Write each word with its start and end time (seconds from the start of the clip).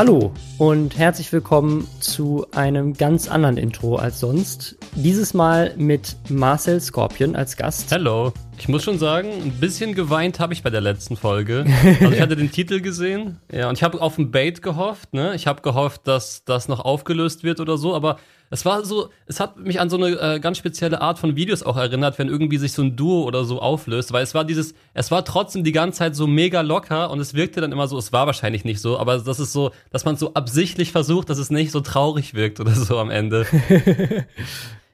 Hallo 0.00 0.32
und 0.56 0.96
herzlich 0.96 1.30
willkommen 1.30 1.86
zu 2.00 2.46
einem 2.52 2.94
ganz 2.94 3.28
anderen 3.28 3.58
Intro 3.58 3.96
als 3.96 4.18
sonst. 4.18 4.76
Dieses 4.94 5.34
Mal 5.34 5.74
mit 5.76 6.16
Marcel 6.30 6.80
Scorpion 6.80 7.36
als 7.36 7.58
Gast. 7.58 7.92
Hallo. 7.92 8.32
Ich 8.60 8.68
muss 8.68 8.84
schon 8.84 8.98
sagen, 8.98 9.30
ein 9.30 9.52
bisschen 9.52 9.94
geweint 9.94 10.38
habe 10.38 10.52
ich 10.52 10.62
bei 10.62 10.68
der 10.68 10.82
letzten 10.82 11.16
Folge. 11.16 11.64
Also 12.00 12.12
ich 12.12 12.20
hatte 12.20 12.36
den 12.36 12.52
Titel 12.52 12.80
gesehen, 12.80 13.38
ja, 13.50 13.68
und 13.68 13.78
ich 13.78 13.82
habe 13.82 14.00
auf 14.00 14.18
ein 14.18 14.30
Bait 14.30 14.60
gehofft, 14.60 15.14
ne? 15.14 15.34
Ich 15.34 15.46
habe 15.46 15.62
gehofft, 15.62 16.06
dass 16.06 16.44
das 16.44 16.68
noch 16.68 16.80
aufgelöst 16.80 17.42
wird 17.42 17.58
oder 17.58 17.78
so, 17.78 17.94
aber 17.94 18.18
es 18.50 18.64
war 18.64 18.84
so, 18.84 19.08
es 19.26 19.40
hat 19.40 19.58
mich 19.58 19.80
an 19.80 19.88
so 19.88 19.96
eine 19.96 20.08
äh, 20.08 20.40
ganz 20.40 20.58
spezielle 20.58 21.00
Art 21.00 21.18
von 21.18 21.36
Videos 21.36 21.62
auch 21.62 21.76
erinnert, 21.76 22.18
wenn 22.18 22.28
irgendwie 22.28 22.58
sich 22.58 22.72
so 22.72 22.82
ein 22.82 22.96
Duo 22.96 23.24
oder 23.24 23.44
so 23.44 23.60
auflöst, 23.60 24.12
weil 24.12 24.22
es 24.22 24.34
war 24.34 24.44
dieses, 24.44 24.74
es 24.92 25.10
war 25.10 25.24
trotzdem 25.24 25.64
die 25.64 25.72
ganze 25.72 25.98
Zeit 26.00 26.14
so 26.14 26.26
mega 26.26 26.60
locker 26.60 27.10
und 27.10 27.18
es 27.20 27.32
wirkte 27.32 27.60
dann 27.60 27.72
immer 27.72 27.88
so, 27.88 27.96
es 27.96 28.12
war 28.12 28.26
wahrscheinlich 28.26 28.64
nicht 28.64 28.80
so, 28.80 28.98
aber 28.98 29.18
das 29.18 29.40
ist 29.40 29.52
so, 29.52 29.70
dass 29.90 30.04
man 30.04 30.16
so 30.16 30.34
absichtlich 30.34 30.92
versucht, 30.92 31.30
dass 31.30 31.38
es 31.38 31.50
nicht 31.50 31.70
so 31.70 31.80
traurig 31.80 32.34
wirkt 32.34 32.60
oder 32.60 32.72
so 32.72 32.98
am 32.98 33.10
Ende. 33.10 33.46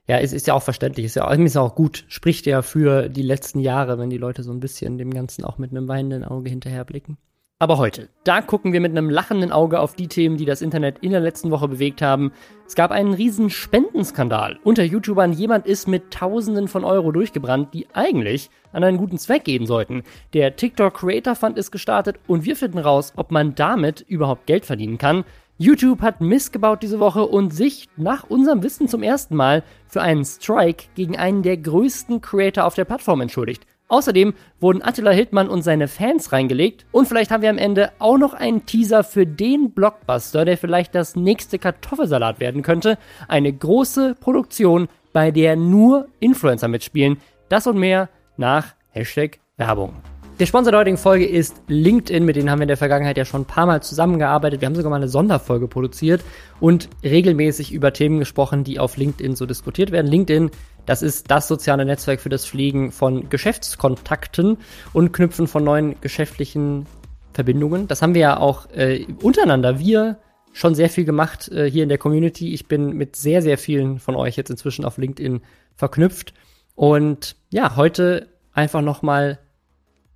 Ja, 0.09 0.19
es 0.19 0.33
ist 0.33 0.47
ja 0.47 0.55
auch 0.55 0.63
verständlich, 0.63 1.07
ist 1.07 1.17
ja 1.17 1.27
auch, 1.27 1.33
ist 1.33 1.57
auch 1.57 1.75
gut, 1.75 2.05
spricht 2.09 2.47
ja 2.47 2.63
für 2.63 3.09
die 3.09 3.23
letzten 3.23 3.59
Jahre, 3.59 3.99
wenn 3.99 4.11
die 4.11 4.19
Leute 4.19 4.45
so 4.45 4.53
ein 4.53 4.61
bisschen 4.61 4.99
dem 4.99 5.13
Ganzen 5.13 5.45
auch 5.45 5.59
mit 5.59 5.73
einem 5.73 5.89
weinenden 5.89 6.25
Auge 6.25 6.49
hinterherblicken. 6.49 7.19
Aber 7.59 7.79
heute, 7.79 8.11
da 8.23 8.43
gucken 8.43 8.75
wir 8.75 8.83
mit 8.83 8.91
einem 8.91 9.09
lachenden 9.09 9.51
Auge 9.51 9.81
auf 9.81 9.95
die 9.95 10.09
Themen, 10.09 10.37
die 10.37 10.45
das 10.45 10.61
Internet 10.61 10.99
in 11.01 11.13
der 11.13 11.21
letzten 11.21 11.51
Woche 11.51 11.69
bewegt 11.69 12.03
haben. 12.03 12.33
Es 12.67 12.75
gab 12.75 12.91
einen 12.91 13.15
riesen 13.15 13.49
Spendenskandal. 13.49 14.59
Unter 14.63 14.85
YouTubern 14.85 15.33
jemand 15.33 15.67
ist 15.67 15.89
mit 15.89 16.11
Tausenden 16.11 16.69
von 16.69 16.85
Euro 16.85 17.13
durchgebrannt, 17.13 17.73
die 17.73 17.87
eigentlich 17.95 18.51
an 18.73 18.85
einen 18.85 18.99
guten 18.99 19.17
Zweck 19.17 19.45
gehen 19.45 19.65
sollten. 19.65 20.03
Der 20.35 20.55
TikTok 20.55 20.93
Creator 20.93 21.35
Fund 21.35 21.57
ist 21.57 21.71
gestartet 21.71 22.21
und 22.27 22.45
wir 22.45 22.57
finden 22.57 22.79
raus, 22.79 23.15
ob 23.17 23.31
man 23.31 23.55
damit 23.55 24.03
überhaupt 24.03 24.47
Geld 24.47 24.67
verdienen 24.67 24.99
kann. 24.99 25.25
YouTube 25.59 26.03
hat 26.03 26.21
missgebaut 26.21 26.83
diese 26.83 27.01
Woche 27.01 27.25
und 27.25 27.55
sich 27.55 27.89
nach 27.97 28.25
unserem 28.25 28.63
Wissen 28.63 28.89
zum 28.89 29.03
ersten 29.03 29.35
Mal 29.35 29.63
für 29.89 30.03
einen 30.03 30.25
Strike 30.25 30.89
gegen 30.95 31.17
einen 31.17 31.43
der 31.43 31.57
größten 31.57 32.21
Creator 32.21 32.65
auf 32.65 32.75
der 32.75 32.85
Plattform 32.85 33.23
entschuldigt. 33.23 33.67
Außerdem 33.89 34.35
wurden 34.61 34.83
Attila 34.83 35.13
Hildmann 35.13 35.49
und 35.49 35.63
seine 35.63 35.89
Fans 35.89 36.33
reingelegt 36.33 36.85
und 36.91 37.07
vielleicht 37.07 37.31
haben 37.31 37.43
wir 37.43 37.51
am 37.51 37.59
Ende 37.59 37.93
auch 38.01 38.19
noch 38.19 38.35
einen 38.35 38.67
Teaser 38.67 39.05
für 39.05 39.27
den 39.27 39.71
Blockbuster, 39.71 40.45
der 40.45 40.59
vielleicht 40.59 40.95
das 40.95 41.17
nächste 41.17 41.59
Kartoffelsalat 41.59 42.41
werden 42.41 42.63
könnte. 42.63 42.99
Eine 43.29 43.53
große 43.53 44.17
Produktion, 44.19 44.89
bei 45.13 45.31
der 45.31 45.57
nur 45.57 46.09
Influencer 46.21 46.69
mitspielen. 46.69 47.19
Das 47.49 47.67
und 47.67 47.79
mehr 47.79 48.11
nach 48.37 48.75
Hashtag 48.91 49.39
Werbung. 49.57 49.95
Der 50.39 50.45
Sponsor 50.45 50.71
der 50.71 50.81
heutigen 50.81 50.99
Folge 50.99 51.25
ist 51.25 51.63
LinkedIn, 51.67 52.23
mit 52.23 52.37
denen 52.37 52.51
haben 52.51 52.59
wir 52.59 52.65
in 52.65 52.69
der 52.69 52.77
Vergangenheit 52.77 53.17
ja 53.17 53.25
schon 53.25 53.43
ein 53.43 53.47
paar 53.47 53.65
Mal 53.65 53.83
zusammengearbeitet. 53.83 54.61
Wir 54.61 54.67
haben 54.67 54.75
sogar 54.75 54.91
mal 54.91 54.97
eine 54.97 55.09
Sonderfolge 55.09 55.67
produziert 55.67 56.23
und 56.61 56.91
regelmäßig 57.03 57.73
über 57.73 57.95
Themen 57.95 58.19
gesprochen, 58.19 58.63
die 58.63 58.79
auf 58.79 58.99
LinkedIn 58.99 59.35
so 59.35 59.47
diskutiert 59.47 59.93
werden. 59.93 60.09
LinkedIn, 60.09 60.51
das 60.85 61.01
ist 61.01 61.31
das 61.31 61.49
soziale 61.49 61.87
Netzwerk 61.87 62.21
für 62.21 62.29
das 62.29 62.45
Pflegen 62.45 62.93
von 62.93 63.31
Geschäftskontakten 63.31 64.59
und 64.93 65.15
Knüpfen 65.15 65.47
von 65.47 65.65
neuen 65.65 65.99
geschäftlichen 66.03 66.85
Verbindungen. 67.33 67.89
Das 67.89 68.03
haben 68.03 68.13
wir 68.13 68.21
ja 68.21 68.37
auch 68.37 68.69
äh, 68.73 69.07
untereinander, 69.23 69.79
wir 69.79 70.19
schon 70.53 70.75
sehr 70.75 70.91
viel 70.91 71.07
gemacht 71.07 71.49
äh, 71.49 71.71
hier 71.71 71.83
in 71.83 71.89
der 71.89 71.97
Community. 71.97 72.53
Ich 72.53 72.69
bin 72.69 72.91
mit 72.93 73.17
sehr, 73.17 73.41
sehr 73.41 73.57
vielen 73.57 74.01
von 74.01 74.15
euch 74.15 74.37
jetzt 74.37 74.51
inzwischen 74.51 74.85
auf 74.85 74.99
LinkedIn 74.99 75.41
verknüpft. 75.77 76.35
Und 76.75 77.37
ja, 77.51 77.75
heute 77.77 78.29
einfach 78.53 78.83
nochmal 78.83 79.39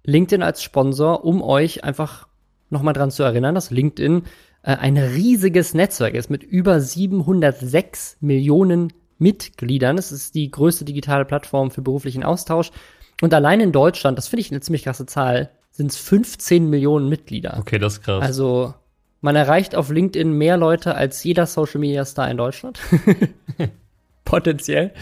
LinkedIn 0.05 0.43
als 0.43 0.63
Sponsor, 0.63 1.25
um 1.25 1.43
euch 1.43 1.85
einfach 1.85 2.29
nochmal 2.71 2.95
dran 2.95 3.11
zu 3.11 3.23
erinnern, 3.23 3.55
dass 3.55 3.71
LinkedIn 3.71 4.23
äh, 4.63 4.77
ein 4.77 4.97
riesiges 4.97 5.75
Netzwerk 5.75 6.15
ist 6.15 6.31
mit 6.31 6.43
über 6.43 6.81
706 6.81 8.19
Millionen 8.21 8.93
Mitgliedern. 9.19 9.99
Es 9.99 10.13
ist 10.13 10.35
die 10.35 10.51
größte 10.51 10.85
digitale 10.85 11.25
Plattform 11.25 11.71
für 11.71 11.83
beruflichen 11.83 12.25
Austausch. 12.25 12.71
Und 13.21 13.35
allein 13.35 13.61
in 13.61 13.73
Deutschland, 13.73 14.17
das 14.17 14.29
finde 14.29 14.41
ich 14.41 14.51
eine 14.51 14.61
ziemlich 14.61 14.85
krasse 14.85 15.07
Zahl, 15.07 15.51
sind 15.71 15.91
es 15.91 15.97
15 15.99 16.69
Millionen 16.69 17.09
Mitglieder. 17.09 17.59
Okay, 17.59 17.79
das 17.79 17.95
ist 17.95 18.03
krass. 18.03 18.23
Also 18.23 18.75
man 19.21 19.37
erreicht 19.37 19.75
auf 19.75 19.91
LinkedIn 19.91 20.33
mehr 20.33 20.57
Leute 20.57 20.95
als 20.95 21.23
jeder 21.23 21.47
Social 21.47 21.81
Media 21.81 22.05
Star 22.05 22.31
in 22.31 22.39
Deutschland. 22.39 22.81
Potenziell. 24.25 24.93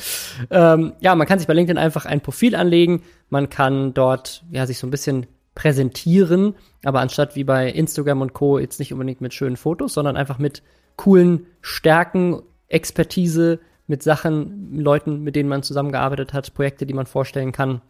Ähm, 0.51 0.95
ja, 1.01 1.15
man 1.15 1.27
kann 1.27 1.39
sich 1.39 1.49
bei 1.49 1.55
LinkedIn 1.55 1.79
einfach 1.79 2.07
ein 2.07 2.21
Profil 2.21 2.55
anlegen. 2.55 3.03
Man 3.29 3.51
kann 3.51 3.93
dort 3.95 4.45
ja 4.51 4.67
sich 4.67 4.79
so 4.79 4.87
ein 4.87 4.91
bisschen 4.91 5.27
präsentieren, 5.55 6.55
aber 6.85 7.01
anstatt 7.01 7.35
wie 7.35 7.45
bei 7.45 7.69
Instagram 7.69 8.21
und 8.21 8.33
Co. 8.33 8.59
jetzt 8.59 8.79
nicht 8.79 8.93
unbedingt 8.93 9.21
mit 9.21 9.35
schönen 9.35 9.57
Fotos, 9.57 9.95
sondern 9.95 10.17
einfach 10.17 10.39
mit 10.39 10.63
coolen 10.97 11.47
Stärken, 11.61 12.43
Expertise, 12.69 13.59
mit 13.89 14.03
Sachen, 14.03 14.79
Leuten, 14.79 15.23
mit 15.23 15.35
denen 15.35 15.49
man 15.49 15.63
zusammengearbeitet 15.63 16.33
hat, 16.33 16.55
Projekte, 16.55 16.87
die 16.87 16.95
man 16.95 17.07
vorstellen 17.07 17.53
kann. 17.53 17.81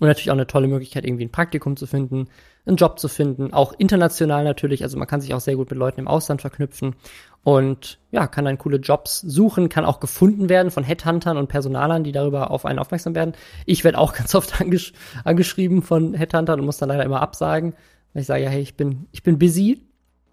Und 0.00 0.08
natürlich 0.08 0.30
auch 0.30 0.34
eine 0.34 0.46
tolle 0.46 0.68
Möglichkeit, 0.68 1.04
irgendwie 1.04 1.26
ein 1.26 1.32
Praktikum 1.32 1.76
zu 1.76 1.86
finden, 1.86 2.28
einen 2.64 2.76
Job 2.76 2.98
zu 2.98 3.08
finden, 3.08 3.52
auch 3.52 3.72
international 3.76 4.44
natürlich. 4.44 4.82
Also 4.82 4.96
man 4.96 5.08
kann 5.08 5.20
sich 5.20 5.34
auch 5.34 5.40
sehr 5.40 5.56
gut 5.56 5.70
mit 5.70 5.78
Leuten 5.78 6.00
im 6.00 6.08
Ausland 6.08 6.40
verknüpfen 6.40 6.94
und 7.42 7.98
ja, 8.12 8.28
kann 8.28 8.44
dann 8.44 8.58
coole 8.58 8.76
Jobs 8.76 9.20
suchen, 9.20 9.68
kann 9.68 9.84
auch 9.84 9.98
gefunden 9.98 10.48
werden 10.48 10.70
von 10.70 10.84
Headhuntern 10.84 11.36
und 11.36 11.48
Personalern, 11.48 12.04
die 12.04 12.12
darüber 12.12 12.52
auf 12.52 12.64
einen 12.64 12.78
aufmerksam 12.78 13.14
werden. 13.14 13.34
Ich 13.66 13.82
werde 13.82 13.98
auch 13.98 14.12
ganz 14.14 14.34
oft 14.34 14.60
angesch 14.60 14.92
angeschrieben 15.24 15.82
von 15.82 16.14
Headhuntern 16.14 16.60
und 16.60 16.66
muss 16.66 16.78
dann 16.78 16.88
leider 16.88 17.04
immer 17.04 17.20
absagen, 17.20 17.74
weil 18.12 18.22
ich 18.22 18.26
sage, 18.26 18.44
ja, 18.44 18.50
hey, 18.50 18.62
ich 18.62 18.76
bin, 18.76 19.06
ich 19.10 19.22
bin 19.22 19.38
busy. 19.38 19.82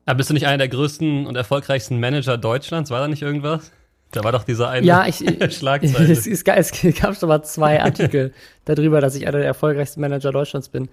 Aber 0.06 0.18
bist 0.18 0.30
du 0.30 0.34
nicht 0.34 0.48
einer 0.48 0.58
der 0.60 0.70
größten 0.70 1.26
und 1.26 1.36
erfolgreichsten 1.36 2.00
Manager 2.00 2.38
Deutschlands? 2.38 2.92
War 2.92 3.00
da 3.00 3.08
nicht 3.08 3.22
irgendwas? 3.22 3.72
Da 4.12 4.24
war 4.24 4.32
doch 4.32 4.44
dieser 4.44 4.70
eine 4.70 4.86
ja, 4.86 5.06
ich, 5.06 5.18
Schlagzeile. 5.56 6.08
Es, 6.12 6.26
es, 6.26 6.44
es, 6.44 6.72
gab 7.00 7.16
schon 7.16 7.30
mal 7.30 7.44
zwei 7.44 7.82
Artikel 7.82 8.34
darüber, 8.66 9.02
dass 9.02 9.16
ich 9.16 9.28
einer 9.28 9.38
der 9.38 9.48
erfolgreichsten 9.48 10.02
Manager 10.02 10.32
Deutschlands 10.32 10.70
bin. 10.70 10.90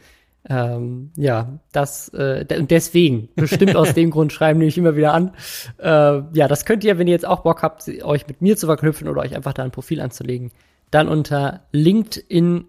Ähm, 0.48 1.10
ja, 1.16 1.58
das 1.72 2.08
äh, 2.10 2.46
und 2.56 2.70
deswegen, 2.70 3.28
bestimmt 3.34 3.74
aus 3.74 3.94
dem 3.94 4.10
Grund 4.10 4.32
schreiben 4.32 4.60
die 4.60 4.66
mich 4.66 4.78
immer 4.78 4.94
wieder 4.96 5.12
an. 5.12 5.32
Äh, 5.78 6.22
ja, 6.34 6.46
das 6.48 6.64
könnt 6.64 6.84
ihr, 6.84 6.98
wenn 6.98 7.08
ihr 7.08 7.14
jetzt 7.14 7.26
auch 7.26 7.40
Bock 7.40 7.62
habt, 7.62 7.88
euch 7.88 8.28
mit 8.28 8.42
mir 8.42 8.56
zu 8.56 8.66
verknüpfen 8.66 9.08
oder 9.08 9.22
euch 9.22 9.34
einfach 9.34 9.54
da 9.54 9.64
ein 9.64 9.72
Profil 9.72 10.00
anzulegen, 10.00 10.52
dann 10.92 11.08
unter 11.08 11.62
linkedin.de. 11.72 12.66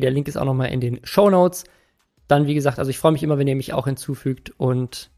Der 0.00 0.10
Link 0.12 0.28
ist 0.28 0.36
auch 0.36 0.44
nochmal 0.44 0.68
in 0.68 0.80
den 0.80 1.00
Show 1.02 1.28
Notes. 1.28 1.64
Dann, 2.28 2.46
wie 2.46 2.54
gesagt, 2.54 2.78
also 2.78 2.90
ich 2.90 2.98
freue 2.98 3.12
mich 3.12 3.24
immer, 3.24 3.38
wenn 3.38 3.48
ihr 3.48 3.56
mich 3.56 3.72
auch 3.72 3.86
hinzufügt 3.86 4.52
und 4.56 5.10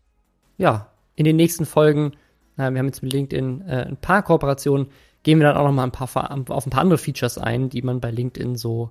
ja, 0.56 0.88
in 1.16 1.26
den 1.26 1.36
nächsten 1.36 1.66
Folgen, 1.66 2.12
äh, 2.56 2.70
wir 2.70 2.78
haben 2.78 2.86
jetzt 2.86 3.02
mit 3.02 3.12
LinkedIn 3.12 3.68
äh, 3.68 3.84
ein 3.88 3.98
paar 3.98 4.22
Kooperationen, 4.22 4.86
gehen 5.22 5.38
wir 5.38 5.46
dann 5.46 5.58
auch 5.58 5.66
nochmal 5.66 5.84
ein 5.84 5.92
paar 5.92 6.08
auf 6.14 6.66
ein 6.66 6.70
paar 6.70 6.80
andere 6.80 6.96
Features 6.96 7.36
ein, 7.36 7.68
die 7.68 7.82
man 7.82 8.00
bei 8.00 8.10
LinkedIn 8.10 8.56
so 8.56 8.88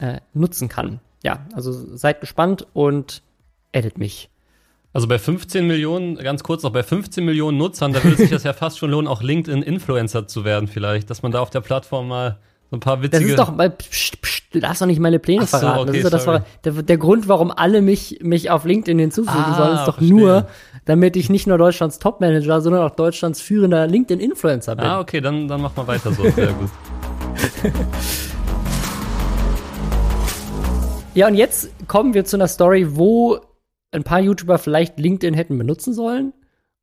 äh, 0.00 0.18
nutzen 0.34 0.68
kann 0.68 1.00
ja, 1.22 1.46
also 1.54 1.72
seid 1.72 2.20
gespannt 2.20 2.66
und 2.72 3.22
edit 3.72 3.98
mich. 3.98 4.28
Also 4.92 5.08
bei 5.08 5.18
15 5.18 5.66
Millionen, 5.66 6.16
ganz 6.16 6.42
kurz 6.42 6.62
noch, 6.62 6.70
bei 6.70 6.82
15 6.82 7.24
Millionen 7.24 7.56
Nutzern, 7.56 7.94
da 7.94 8.04
würde 8.04 8.16
sich 8.16 8.30
das 8.30 8.42
ja 8.42 8.52
fast 8.52 8.78
schon 8.78 8.90
lohnen, 8.90 9.08
auch 9.08 9.22
LinkedIn-Influencer 9.22 10.26
zu 10.26 10.44
werden 10.44 10.68
vielleicht, 10.68 11.08
dass 11.08 11.22
man 11.22 11.32
da 11.32 11.40
auf 11.40 11.48
der 11.48 11.62
Plattform 11.62 12.08
mal 12.08 12.38
so 12.70 12.76
ein 12.76 12.80
paar 12.80 13.02
witzige... 13.02 13.34
Das 13.34 13.48
ist 13.48 13.58
doch, 13.58 13.78
pst, 13.78 14.20
pst, 14.20 14.44
du 14.54 14.60
darfst 14.60 14.82
doch 14.82 14.86
nicht 14.86 15.00
meine 15.00 15.18
Pläne 15.18 15.46
so, 15.46 15.58
verraten. 15.58 15.88
Okay, 15.88 16.02
das 16.02 16.12
ist 16.12 16.26
doch 16.26 16.34
das, 16.34 16.42
der, 16.64 16.82
der, 16.82 16.98
Grund, 16.98 17.26
warum 17.26 17.50
alle 17.50 17.80
mich, 17.80 18.18
mich 18.22 18.50
auf 18.50 18.66
LinkedIn 18.66 18.98
hinzufügen 18.98 19.44
ah, 19.46 19.56
sollen, 19.56 19.76
ist 19.76 19.86
doch 19.86 19.96
verstehe. 19.96 20.14
nur, 20.14 20.46
damit 20.84 21.16
ich 21.16 21.30
nicht 21.30 21.46
nur 21.46 21.56
Deutschlands 21.56 21.98
Top-Manager, 21.98 22.60
sondern 22.60 22.82
auch 22.82 22.94
Deutschlands 22.94 23.40
führender 23.40 23.86
LinkedIn-Influencer 23.86 24.76
bin. 24.76 24.84
Ah, 24.84 25.00
okay, 25.00 25.22
dann, 25.22 25.48
dann 25.48 25.62
mach 25.62 25.74
mal 25.74 25.86
weiter 25.86 26.12
so, 26.12 26.22
sehr 26.22 26.52
gut. 26.52 26.70
Ja, 31.14 31.26
und 31.26 31.34
jetzt 31.34 31.70
kommen 31.88 32.14
wir 32.14 32.24
zu 32.24 32.36
einer 32.36 32.48
Story, 32.48 32.96
wo 32.96 33.38
ein 33.90 34.02
paar 34.02 34.20
YouTuber 34.20 34.58
vielleicht 34.58 34.98
LinkedIn 34.98 35.34
hätten 35.34 35.58
benutzen 35.58 35.92
sollen, 35.92 36.32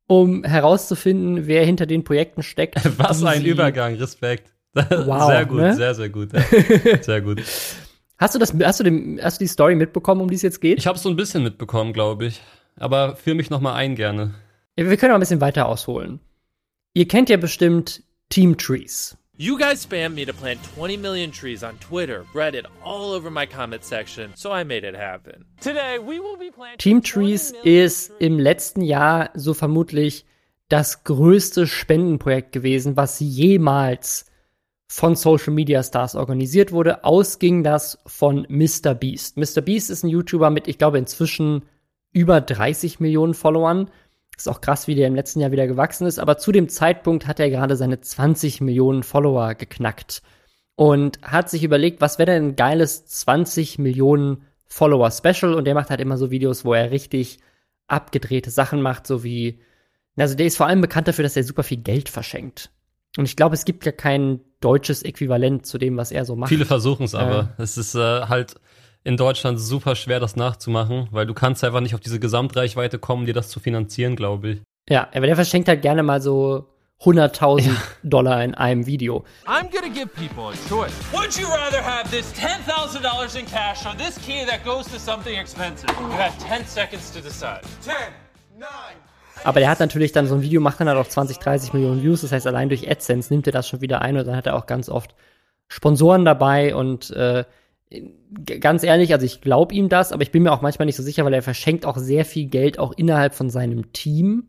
um 0.06 0.44
herauszufinden, 0.44 1.48
wer 1.48 1.64
hinter 1.64 1.86
den 1.86 2.04
Projekten 2.04 2.44
steckt. 2.44 2.76
Was 2.98 3.24
ein 3.24 3.44
Übergang, 3.44 3.94
Respekt. 3.94 4.52
Wow, 4.72 5.26
sehr 5.26 5.46
gut, 5.46 5.58
ne? 5.58 5.74
sehr, 5.74 5.94
sehr 5.96 6.08
gut. 6.10 6.32
Ja. 6.32 6.42
Sehr 7.02 7.20
gut. 7.20 7.42
Hast 8.18 8.36
du 8.36 8.38
das, 8.38 8.54
hast 8.62 8.78
du, 8.78 8.84
den, 8.84 9.18
hast 9.20 9.40
du 9.40 9.44
die 9.44 9.48
Story 9.48 9.74
mitbekommen, 9.74 10.20
um 10.20 10.28
die 10.28 10.36
es 10.36 10.42
jetzt 10.42 10.60
geht? 10.60 10.78
Ich 10.78 10.86
habe 10.86 10.96
so 10.96 11.08
ein 11.08 11.16
bisschen 11.16 11.42
mitbekommen, 11.42 11.92
glaube 11.92 12.26
ich. 12.26 12.40
Aber 12.76 13.16
führ 13.16 13.34
mich 13.34 13.50
noch 13.50 13.60
mal 13.60 13.74
ein 13.74 13.96
gerne. 13.96 14.34
Ja, 14.76 14.88
wir 14.88 14.96
können 14.96 15.10
auch 15.10 15.16
ein 15.16 15.20
bisschen 15.20 15.40
weiter 15.40 15.66
ausholen. 15.66 16.20
Ihr 16.94 17.08
kennt 17.08 17.30
ja 17.30 17.36
bestimmt 17.36 18.04
Team 18.28 18.58
Trees. 18.58 19.16
You 19.40 19.58
guys 19.58 19.86
spammed 19.86 20.12
me 20.12 20.26
to 20.26 20.34
plant 20.34 20.62
20 20.74 20.98
million 20.98 21.30
trees 21.30 21.62
on 21.62 21.78
Twitter, 21.78 22.26
Reddit, 22.34 22.66
all 22.84 23.12
over 23.12 23.30
my 23.30 23.46
comment 23.46 23.82
section, 23.82 24.32
so 24.34 24.52
I 24.52 24.64
made 24.64 24.84
it 24.84 24.94
happen. 24.94 25.46
Today 25.62 25.98
we 25.98 26.20
will 26.20 26.36
be 26.36 26.50
planting 26.50 26.76
Team 26.76 27.00
Trees 27.00 27.54
ist 27.64 28.12
im 28.18 28.38
letzten 28.38 28.82
Jahr 28.82 29.30
so 29.32 29.54
vermutlich 29.54 30.26
das 30.68 31.04
größte 31.04 31.66
Spendenprojekt 31.66 32.52
gewesen, 32.52 32.98
was 32.98 33.18
jemals 33.18 34.26
von 34.88 35.16
Social 35.16 35.54
Media 35.54 35.82
Stars 35.82 36.16
organisiert 36.16 36.70
wurde. 36.70 37.02
Ausging 37.04 37.64
das 37.64 37.98
von 38.04 38.46
Mr. 38.50 38.92
Beast. 38.92 39.38
Mr. 39.38 39.62
Beast 39.62 39.88
ist 39.88 40.04
ein 40.04 40.10
YouTuber 40.10 40.50
mit, 40.50 40.68
ich 40.68 40.76
glaube, 40.76 40.98
inzwischen 40.98 41.62
über 42.12 42.42
30 42.42 43.00
Millionen 43.00 43.32
Followern. 43.32 43.90
Ist 44.40 44.48
auch 44.48 44.60
krass, 44.60 44.86
wie 44.86 44.94
der 44.94 45.06
im 45.06 45.14
letzten 45.14 45.40
Jahr 45.40 45.52
wieder 45.52 45.66
gewachsen 45.66 46.06
ist. 46.06 46.18
Aber 46.18 46.38
zu 46.38 46.50
dem 46.50 46.68
Zeitpunkt 46.68 47.26
hat 47.26 47.40
er 47.40 47.50
gerade 47.50 47.76
seine 47.76 48.00
20 48.00 48.60
Millionen 48.60 49.02
Follower 49.02 49.54
geknackt 49.54 50.22
und 50.76 51.20
hat 51.22 51.50
sich 51.50 51.62
überlegt, 51.62 52.00
was 52.00 52.18
wäre 52.18 52.32
denn 52.32 52.48
ein 52.48 52.56
geiles 52.56 53.04
20 53.06 53.78
Millionen 53.78 54.46
Follower 54.66 55.10
Special 55.10 55.54
und 55.54 55.64
der 55.66 55.74
macht 55.74 55.90
halt 55.90 56.00
immer 56.00 56.16
so 56.16 56.30
Videos, 56.30 56.64
wo 56.64 56.72
er 56.72 56.90
richtig 56.90 57.38
abgedrehte 57.86 58.50
Sachen 58.50 58.80
macht, 58.80 59.06
so 59.06 59.24
wie 59.24 59.60
also 60.16 60.34
der 60.34 60.46
ist 60.46 60.56
vor 60.56 60.66
allem 60.66 60.80
bekannt 60.80 61.08
dafür, 61.08 61.22
dass 61.22 61.36
er 61.36 61.44
super 61.44 61.62
viel 61.62 61.78
Geld 61.78 62.08
verschenkt. 62.08 62.70
Und 63.16 63.24
ich 63.24 63.36
glaube, 63.36 63.54
es 63.54 63.64
gibt 63.64 63.84
ja 63.86 63.92
kein 63.92 64.40
deutsches 64.60 65.02
Äquivalent 65.02 65.66
zu 65.66 65.78
dem, 65.78 65.96
was 65.96 66.12
er 66.12 66.24
so 66.24 66.36
macht. 66.36 66.50
Viele 66.50 66.66
versuchen 66.66 67.04
es 67.04 67.14
aber. 67.14 67.54
Äh. 67.58 67.62
Es 67.62 67.76
ist 67.76 67.94
äh, 67.94 68.22
halt 68.22 68.54
in 69.04 69.16
Deutschland 69.16 69.60
super 69.60 69.96
schwer, 69.96 70.20
das 70.20 70.36
nachzumachen, 70.36 71.08
weil 71.10 71.26
du 71.26 71.34
kannst 71.34 71.64
einfach 71.64 71.80
nicht 71.80 71.94
auf 71.94 72.00
diese 72.00 72.20
Gesamtreichweite 72.20 72.98
kommen, 72.98 73.26
dir 73.26 73.34
das 73.34 73.48
zu 73.48 73.60
finanzieren, 73.60 74.16
glaube 74.16 74.48
ich. 74.50 74.60
Ja, 74.88 75.08
aber 75.14 75.26
der 75.26 75.36
verschenkt 75.36 75.68
halt 75.68 75.82
gerne 75.82 76.02
mal 76.02 76.20
so 76.20 76.66
100.000 77.02 77.60
ja. 77.62 77.72
Dollar 78.02 78.44
in 78.44 78.54
einem 78.54 78.86
Video. 78.86 79.24
I'm 79.46 79.70
gonna 79.72 79.88
give 79.92 80.08
people 80.08 80.48
a 80.48 80.68
choice. 80.68 80.92
Would 81.12 81.36
you 81.38 81.46
rather 81.48 81.82
have 81.82 82.10
this 82.10 82.32
$10,000 82.34 83.38
in 83.38 83.46
cash 83.46 83.86
or 83.86 83.96
this 83.96 84.18
key 84.24 84.44
that 84.46 84.64
goes 84.64 84.86
to 84.86 84.98
something 84.98 85.38
expensive? 85.38 85.88
You 85.98 86.18
have 86.18 86.36
10 86.38 86.66
seconds 86.66 87.10
to 87.12 87.20
decide. 87.20 87.62
10, 87.80 87.94
9, 88.58 88.68
aber 89.44 89.60
der 89.60 89.70
hat 89.70 89.80
natürlich 89.80 90.12
dann 90.12 90.26
so 90.26 90.34
ein 90.34 90.42
Video, 90.42 90.60
macht 90.60 90.80
dann 90.80 90.88
halt 90.88 90.98
auch 90.98 91.08
20, 91.08 91.38
30 91.38 91.72
Millionen 91.72 92.02
Views. 92.02 92.20
Das 92.22 92.32
heißt, 92.32 92.46
allein 92.46 92.68
durch 92.68 92.90
AdSense 92.90 93.32
nimmt 93.32 93.46
er 93.46 93.52
das 93.52 93.68
schon 93.68 93.80
wieder 93.80 94.02
ein 94.02 94.16
und 94.16 94.26
dann 94.26 94.36
hat 94.36 94.46
er 94.46 94.56
auch 94.56 94.66
ganz 94.66 94.88
oft 94.88 95.14
Sponsoren 95.68 96.24
dabei 96.24 96.74
und 96.74 97.10
äh, 97.10 97.44
ganz 98.44 98.84
ehrlich, 98.84 99.12
also 99.12 99.26
ich 99.26 99.40
glaube 99.40 99.74
ihm 99.74 99.88
das, 99.88 100.12
aber 100.12 100.22
ich 100.22 100.30
bin 100.30 100.44
mir 100.44 100.52
auch 100.52 100.62
manchmal 100.62 100.86
nicht 100.86 100.96
so 100.96 101.02
sicher, 101.02 101.24
weil 101.24 101.34
er 101.34 101.42
verschenkt 101.42 101.84
auch 101.84 101.98
sehr 101.98 102.24
viel 102.24 102.46
Geld 102.46 102.78
auch 102.78 102.92
innerhalb 102.92 103.34
von 103.34 103.50
seinem 103.50 103.92
Team. 103.92 104.48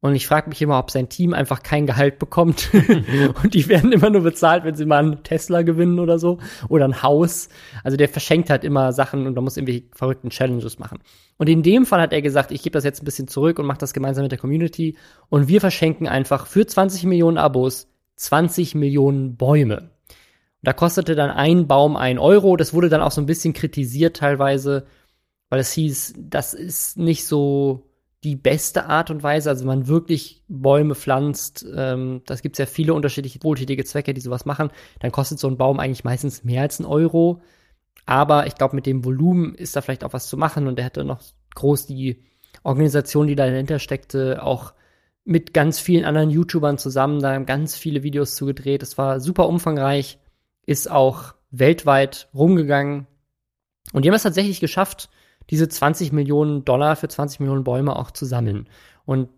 Und 0.00 0.16
ich 0.16 0.26
frage 0.26 0.48
mich 0.48 0.60
immer, 0.60 0.80
ob 0.80 0.90
sein 0.90 1.08
Team 1.08 1.32
einfach 1.32 1.62
kein 1.62 1.86
Gehalt 1.86 2.18
bekommt. 2.18 2.70
und 3.44 3.54
die 3.54 3.68
werden 3.68 3.92
immer 3.92 4.10
nur 4.10 4.22
bezahlt, 4.22 4.64
wenn 4.64 4.74
sie 4.74 4.84
mal 4.84 4.98
einen 4.98 5.22
Tesla 5.22 5.62
gewinnen 5.62 6.00
oder 6.00 6.18
so. 6.18 6.38
Oder 6.68 6.86
ein 6.86 7.04
Haus. 7.04 7.48
Also 7.84 7.96
der 7.96 8.08
verschenkt 8.08 8.50
halt 8.50 8.64
immer 8.64 8.92
Sachen 8.92 9.28
und 9.28 9.34
man 9.36 9.44
muss 9.44 9.56
irgendwie 9.56 9.88
verrückten 9.92 10.30
Challenges 10.30 10.80
machen. 10.80 10.98
Und 11.38 11.48
in 11.48 11.62
dem 11.62 11.86
Fall 11.86 12.00
hat 12.00 12.12
er 12.12 12.20
gesagt, 12.20 12.50
ich 12.50 12.64
gebe 12.64 12.74
das 12.74 12.82
jetzt 12.82 13.00
ein 13.00 13.04
bisschen 13.04 13.28
zurück 13.28 13.60
und 13.60 13.66
mache 13.66 13.78
das 13.78 13.92
gemeinsam 13.92 14.24
mit 14.24 14.32
der 14.32 14.40
Community. 14.40 14.96
Und 15.28 15.46
wir 15.46 15.60
verschenken 15.60 16.08
einfach 16.08 16.48
für 16.48 16.66
20 16.66 17.04
Millionen 17.04 17.38
Abos 17.38 17.86
20 18.16 18.74
Millionen 18.74 19.36
Bäume. 19.36 19.91
Da 20.62 20.72
kostete 20.72 21.14
dann 21.14 21.30
ein 21.30 21.66
Baum 21.66 21.96
ein 21.96 22.18
Euro. 22.18 22.56
Das 22.56 22.72
wurde 22.72 22.88
dann 22.88 23.00
auch 23.00 23.10
so 23.10 23.20
ein 23.20 23.26
bisschen 23.26 23.52
kritisiert 23.52 24.16
teilweise, 24.16 24.86
weil 25.48 25.60
es 25.60 25.72
hieß, 25.72 26.14
das 26.18 26.54
ist 26.54 26.96
nicht 26.98 27.26
so 27.26 27.88
die 28.24 28.36
beste 28.36 28.86
Art 28.86 29.10
und 29.10 29.22
Weise, 29.22 29.50
also 29.50 29.66
man 29.66 29.88
wirklich 29.88 30.42
Bäume 30.48 30.94
pflanzt, 30.94 31.66
ähm, 31.76 32.22
das 32.26 32.42
gibt 32.42 32.54
es 32.54 32.58
ja 32.58 32.66
viele 32.66 32.94
unterschiedliche 32.94 33.42
wohltätige 33.42 33.84
Zwecke, 33.84 34.14
die 34.14 34.20
sowas 34.20 34.44
machen, 34.44 34.70
dann 35.00 35.10
kostet 35.10 35.40
so 35.40 35.48
ein 35.48 35.56
Baum 35.56 35.80
eigentlich 35.80 36.04
meistens 36.04 36.44
mehr 36.44 36.62
als 36.62 36.78
ein 36.78 36.86
Euro. 36.86 37.42
Aber 38.06 38.46
ich 38.46 38.54
glaube, 38.54 38.76
mit 38.76 38.86
dem 38.86 39.04
Volumen 39.04 39.54
ist 39.54 39.74
da 39.74 39.80
vielleicht 39.80 40.04
auch 40.04 40.12
was 40.12 40.28
zu 40.28 40.36
machen 40.36 40.66
und 40.66 40.78
er 40.78 40.84
hätte 40.84 41.04
noch 41.04 41.20
groß 41.54 41.86
die 41.86 42.22
Organisation, 42.62 43.26
die 43.26 43.34
da 43.36 43.46
dahinter 43.46 43.78
steckte, 43.78 44.42
auch 44.42 44.72
mit 45.24 45.54
ganz 45.54 45.80
vielen 45.80 46.04
anderen 46.04 46.30
YouTubern 46.30 46.78
zusammen, 46.78 47.20
da 47.20 47.34
haben 47.34 47.46
ganz 47.46 47.76
viele 47.76 48.02
Videos 48.02 48.34
zugedreht. 48.36 48.82
Es 48.82 48.98
war 48.98 49.20
super 49.20 49.48
umfangreich, 49.48 50.18
ist 50.66 50.90
auch 50.90 51.34
weltweit 51.50 52.28
rumgegangen. 52.34 53.06
Und 53.92 54.04
die 54.04 54.08
haben 54.08 54.16
es 54.16 54.22
tatsächlich 54.22 54.60
geschafft, 54.60 55.10
diese 55.50 55.68
20 55.68 56.12
Millionen 56.12 56.64
Dollar 56.64 56.96
für 56.96 57.08
20 57.08 57.40
Millionen 57.40 57.64
Bäume 57.64 57.96
auch 57.96 58.10
zu 58.10 58.24
sammeln. 58.24 58.68
Und 59.04 59.28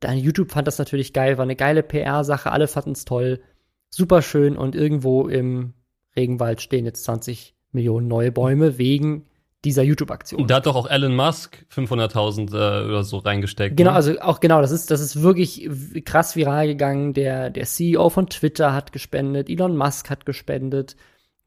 dann 0.00 0.18
YouTube 0.18 0.50
fand 0.50 0.66
das 0.66 0.78
natürlich 0.78 1.12
geil, 1.12 1.38
war 1.38 1.44
eine 1.44 1.56
geile 1.56 1.82
PR-Sache, 1.82 2.50
alle 2.50 2.68
fanden 2.68 2.92
es 2.92 3.04
toll, 3.04 3.40
super 3.88 4.20
schön 4.22 4.56
und 4.56 4.74
irgendwo 4.74 5.28
im 5.28 5.74
Regenwald 6.16 6.60
stehen 6.60 6.84
jetzt 6.84 7.04
20 7.04 7.54
Millionen 7.70 8.08
neue 8.08 8.32
Bäume 8.32 8.78
wegen 8.78 9.26
dieser 9.64 9.82
YouTube-Aktion. 9.82 10.46
Da 10.46 10.56
hat 10.56 10.66
doch 10.66 10.74
auch 10.74 10.88
Elon 10.90 11.14
Musk 11.14 11.64
500.000 11.72 12.52
äh, 12.52 12.88
oder 12.88 13.04
so 13.04 13.18
reingesteckt. 13.18 13.76
Genau, 13.76 13.90
ne? 13.90 13.96
also 13.96 14.20
auch 14.20 14.40
genau, 14.40 14.60
das 14.60 14.72
ist, 14.72 14.90
das 14.90 15.00
ist 15.00 15.22
wirklich 15.22 15.68
krass 16.04 16.34
viral 16.34 16.66
gegangen. 16.66 17.12
Der, 17.14 17.50
der 17.50 17.64
CEO 17.64 18.10
von 18.10 18.28
Twitter 18.28 18.74
hat 18.74 18.92
gespendet, 18.92 19.48
Elon 19.48 19.76
Musk 19.76 20.10
hat 20.10 20.26
gespendet, 20.26 20.96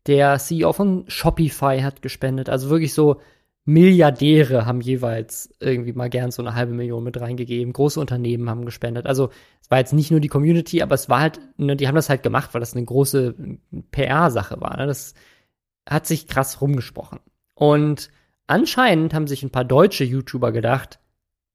der 0.07 0.37
CEO 0.37 0.71
von 0.71 1.03
Shopify 1.07 1.81
hat 1.81 2.01
gespendet. 2.01 2.49
Also 2.49 2.69
wirklich 2.69 2.93
so 2.93 3.19
Milliardäre 3.65 4.67
haben 4.67 4.79
jeweils 4.79 5.53
irgendwie 5.59 5.91
mal 5.93 6.09
gern 6.09 6.29
so 6.29 6.43
eine 6.43 6.53
halbe 6.53 6.73
Million 6.73 7.03
mit 7.03 7.19
reingegeben. 7.19 7.73
Große 7.73 7.99
Unternehmen 7.99 8.47
haben 8.47 8.63
gespendet. 8.63 9.07
Also 9.07 9.31
es 9.61 9.71
war 9.71 9.79
jetzt 9.79 9.93
nicht 9.93 10.11
nur 10.11 10.19
die 10.19 10.27
Community, 10.27 10.83
aber 10.83 10.93
es 10.93 11.09
war 11.09 11.19
halt, 11.19 11.39
ne, 11.57 11.75
die 11.75 11.87
haben 11.87 11.95
das 11.95 12.09
halt 12.09 12.21
gemacht, 12.21 12.53
weil 12.53 12.59
das 12.59 12.75
eine 12.75 12.85
große 12.85 13.33
PR-Sache 13.89 14.61
war. 14.61 14.77
Ne? 14.77 14.85
Das 14.85 15.15
hat 15.89 16.05
sich 16.05 16.27
krass 16.27 16.61
rumgesprochen. 16.61 17.19
Und 17.55 18.09
anscheinend 18.47 19.13
haben 19.13 19.27
sich 19.27 19.43
ein 19.43 19.49
paar 19.49 19.65
deutsche 19.65 20.03
YouTuber 20.03 20.51
gedacht, 20.51 20.99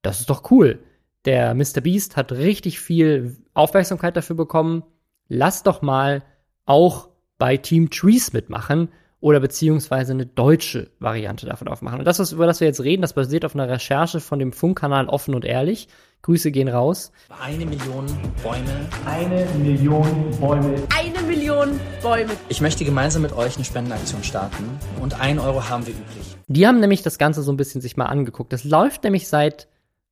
das 0.02 0.20
ist 0.20 0.30
doch 0.30 0.50
cool. 0.50 0.80
Der 1.26 1.54
Mr. 1.54 1.82
Beast 1.82 2.16
hat 2.16 2.32
richtig 2.32 2.80
viel 2.80 3.36
Aufmerksamkeit 3.52 4.16
dafür 4.16 4.36
bekommen. 4.36 4.82
Lass 5.28 5.62
doch 5.62 5.82
mal 5.82 6.22
auch 6.64 7.08
bei 7.38 7.56
Team 7.56 7.90
Trees 7.90 8.32
mitmachen 8.32 8.88
oder 9.20 9.38
beziehungsweise 9.38 10.12
eine 10.12 10.24
deutsche 10.24 10.90
Variante 10.98 11.46
davon 11.46 11.68
aufmachen. 11.68 11.98
Und 11.98 12.06
das, 12.06 12.18
was, 12.18 12.32
über 12.32 12.46
das 12.46 12.60
wir 12.60 12.66
jetzt 12.66 12.82
reden, 12.82 13.02
das 13.02 13.12
basiert 13.12 13.44
auf 13.44 13.54
einer 13.54 13.68
Recherche 13.68 14.20
von 14.20 14.38
dem 14.38 14.52
Funkkanal 14.52 15.08
Offen 15.08 15.34
und 15.34 15.44
Ehrlich. 15.44 15.88
Grüße 16.22 16.50
gehen 16.50 16.68
raus. 16.68 17.12
Eine 17.42 17.64
Million 17.64 18.06
Bäume. 18.42 18.88
Eine 19.06 19.46
Million 19.58 20.30
Bäume. 20.38 20.74
Eine 20.94 21.26
Million 21.26 21.80
Bäume. 22.02 22.32
Ich 22.48 22.60
möchte 22.60 22.84
gemeinsam 22.84 23.22
mit 23.22 23.32
euch 23.32 23.56
eine 23.56 23.64
Spendenaktion 23.64 24.22
starten 24.22 24.64
und 25.00 25.18
ein 25.18 25.38
Euro 25.38 25.68
haben 25.68 25.86
wir 25.86 25.94
übrig. 25.94 26.36
Die 26.46 26.66
haben 26.66 26.80
nämlich 26.80 27.02
das 27.02 27.16
Ganze 27.16 27.42
so 27.42 27.50
ein 27.50 27.56
bisschen 27.56 27.80
sich 27.80 27.96
mal 27.96 28.06
angeguckt. 28.06 28.52
Das 28.52 28.64
läuft 28.64 29.04
nämlich 29.04 29.28
seit 29.28 29.68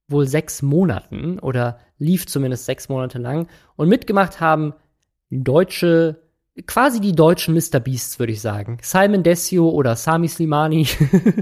wohl 0.09 0.27
sechs 0.27 0.63
Monaten 0.63 1.39
oder 1.39 1.79
lief 1.99 2.27
zumindest 2.27 2.65
sechs 2.65 2.89
Monate 2.89 3.19
lang 3.19 3.47
und 3.77 3.89
mitgemacht 3.89 4.41
haben 4.41 4.73
deutsche 5.31 6.23
quasi 6.67 7.01
die 7.01 7.13
deutschen 7.13 7.55
Mr. 7.55 7.81
Beasts, 7.81 8.19
würde 8.19 8.33
ich 8.33 8.41
sagen. 8.41 8.79
Simon 8.83 9.23
Desio 9.23 9.69
oder 9.69 9.95
Sami 9.95 10.29
Slimani. 10.29 10.89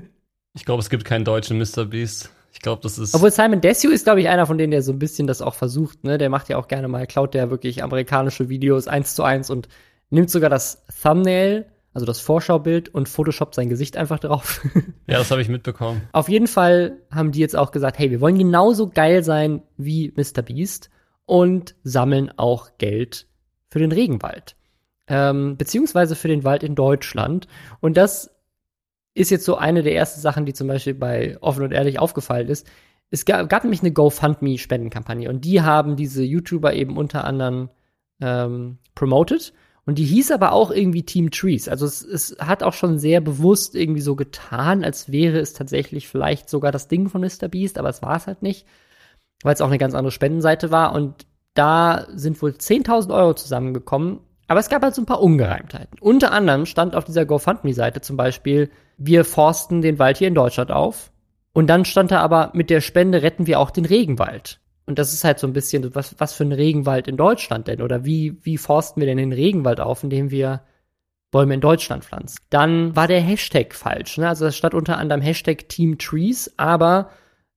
ich 0.54 0.64
glaube, 0.64 0.80
es 0.80 0.90
gibt 0.90 1.04
keinen 1.04 1.24
deutschen 1.24 1.58
Mr. 1.58 1.84
Beast. 1.84 2.30
Ich 2.56 2.62
glaube, 2.62 2.80
das 2.82 2.96
ist. 2.96 3.14
Obwohl 3.14 3.30
Simon 3.30 3.60
Desio 3.60 3.90
ist, 3.90 4.04
glaube 4.04 4.22
ich, 4.22 4.28
einer 4.28 4.46
von 4.46 4.56
denen, 4.56 4.70
der 4.70 4.80
so 4.80 4.90
ein 4.90 4.98
bisschen 4.98 5.26
das 5.26 5.42
auch 5.42 5.54
versucht, 5.54 6.04
ne? 6.04 6.16
Der 6.16 6.30
macht 6.30 6.48
ja 6.48 6.56
auch 6.56 6.68
gerne 6.68 6.88
mal, 6.88 7.06
klaut 7.06 7.34
der 7.34 7.50
wirklich 7.50 7.82
amerikanische 7.82 8.48
Videos 8.48 8.88
eins 8.88 9.14
zu 9.14 9.22
eins 9.24 9.50
und 9.50 9.68
nimmt 10.08 10.30
sogar 10.30 10.48
das 10.48 10.82
Thumbnail, 11.02 11.66
also 11.92 12.06
das 12.06 12.18
Vorschaubild 12.18 12.88
und 12.88 13.10
Photoshop 13.10 13.54
sein 13.54 13.68
Gesicht 13.68 13.98
einfach 13.98 14.20
drauf. 14.20 14.66
ja, 15.06 15.18
das 15.18 15.30
habe 15.30 15.42
ich 15.42 15.50
mitbekommen. 15.50 16.00
Auf 16.12 16.30
jeden 16.30 16.46
Fall 16.46 16.96
haben 17.10 17.30
die 17.30 17.40
jetzt 17.40 17.56
auch 17.56 17.72
gesagt, 17.72 17.98
hey, 17.98 18.10
wir 18.10 18.22
wollen 18.22 18.38
genauso 18.38 18.88
geil 18.88 19.22
sein 19.22 19.62
wie 19.76 20.14
Mr. 20.16 20.40
Beast 20.40 20.88
und 21.26 21.74
sammeln 21.84 22.32
auch 22.38 22.78
Geld 22.78 23.26
für 23.68 23.80
den 23.80 23.92
Regenwald 23.92 24.56
ähm, 25.08 25.56
beziehungsweise 25.56 26.16
für 26.16 26.28
den 26.28 26.44
Wald 26.44 26.62
in 26.62 26.74
Deutschland. 26.74 27.46
Und 27.80 27.96
das 27.96 28.35
ist 29.16 29.30
jetzt 29.30 29.46
so 29.46 29.56
eine 29.56 29.82
der 29.82 29.94
ersten 29.94 30.20
Sachen, 30.20 30.44
die 30.44 30.52
zum 30.52 30.68
Beispiel 30.68 30.94
bei 30.94 31.38
Offen 31.40 31.64
und 31.64 31.72
Ehrlich 31.72 31.98
aufgefallen 31.98 32.48
ist. 32.48 32.66
Es 33.10 33.24
gab, 33.24 33.48
gab 33.48 33.64
nämlich 33.64 33.80
eine 33.80 33.92
GoFundMe-Spendenkampagne 33.92 35.30
und 35.30 35.44
die 35.44 35.62
haben 35.62 35.96
diese 35.96 36.22
YouTuber 36.22 36.74
eben 36.74 36.98
unter 36.98 37.24
anderem 37.24 37.70
ähm, 38.20 38.78
promoted. 38.94 39.54
Und 39.86 39.98
die 39.98 40.04
hieß 40.04 40.32
aber 40.32 40.52
auch 40.52 40.70
irgendwie 40.70 41.04
Team 41.04 41.30
Trees. 41.30 41.68
Also 41.68 41.86
es, 41.86 42.02
es 42.02 42.36
hat 42.40 42.62
auch 42.62 42.72
schon 42.72 42.98
sehr 42.98 43.20
bewusst 43.20 43.74
irgendwie 43.74 44.00
so 44.00 44.16
getan, 44.16 44.84
als 44.84 45.12
wäre 45.12 45.38
es 45.38 45.52
tatsächlich 45.52 46.08
vielleicht 46.08 46.50
sogar 46.50 46.72
das 46.72 46.88
Ding 46.88 47.08
von 47.08 47.20
Mr. 47.20 47.48
Beast, 47.48 47.78
aber 47.78 47.88
es 47.88 48.02
war 48.02 48.16
es 48.16 48.26
halt 48.26 48.42
nicht, 48.42 48.66
weil 49.44 49.54
es 49.54 49.60
auch 49.60 49.68
eine 49.68 49.78
ganz 49.78 49.94
andere 49.94 50.10
Spendenseite 50.10 50.70
war. 50.70 50.92
Und 50.92 51.26
da 51.54 52.06
sind 52.12 52.42
wohl 52.42 52.50
10.000 52.50 53.14
Euro 53.14 53.34
zusammengekommen 53.34 54.18
aber 54.48 54.60
es 54.60 54.68
gab 54.68 54.82
halt 54.82 54.94
so 54.94 55.02
ein 55.02 55.06
paar 55.06 55.22
Ungereimtheiten. 55.22 55.98
Unter 56.00 56.32
anderem 56.32 56.66
stand 56.66 56.94
auf 56.94 57.04
dieser 57.04 57.24
GoFundMe-Seite 57.24 58.00
zum 58.00 58.16
Beispiel, 58.16 58.70
wir 58.96 59.24
forsten 59.24 59.82
den 59.82 59.98
Wald 59.98 60.18
hier 60.18 60.28
in 60.28 60.34
Deutschland 60.34 60.70
auf. 60.70 61.10
Und 61.52 61.68
dann 61.68 61.84
stand 61.84 62.10
da 62.10 62.20
aber, 62.20 62.50
mit 62.54 62.70
der 62.70 62.80
Spende 62.80 63.22
retten 63.22 63.46
wir 63.46 63.58
auch 63.60 63.70
den 63.70 63.86
Regenwald. 63.86 64.60
Und 64.84 64.98
das 64.98 65.12
ist 65.12 65.24
halt 65.24 65.38
so 65.38 65.46
ein 65.46 65.52
bisschen, 65.52 65.94
was, 65.94 66.14
was 66.18 66.32
für 66.32 66.44
ein 66.44 66.52
Regenwald 66.52 67.08
in 67.08 67.16
Deutschland 67.16 67.66
denn? 67.66 67.82
Oder 67.82 68.04
wie, 68.04 68.38
wie 68.42 68.56
forsten 68.56 69.00
wir 69.00 69.06
denn 69.06 69.18
den 69.18 69.32
Regenwald 69.32 69.80
auf, 69.80 70.04
indem 70.04 70.30
wir 70.30 70.62
Bäume 71.32 71.54
in 71.54 71.60
Deutschland 71.60 72.04
pflanzen? 72.04 72.38
Dann 72.50 72.94
war 72.94 73.08
der 73.08 73.20
Hashtag 73.20 73.74
falsch. 73.74 74.18
Ne? 74.18 74.28
Also 74.28 74.46
es 74.46 74.56
stand 74.56 74.74
unter 74.74 74.98
anderem 74.98 75.22
Hashtag 75.22 75.68
Team 75.68 75.98
Trees, 75.98 76.52
aber 76.56 77.10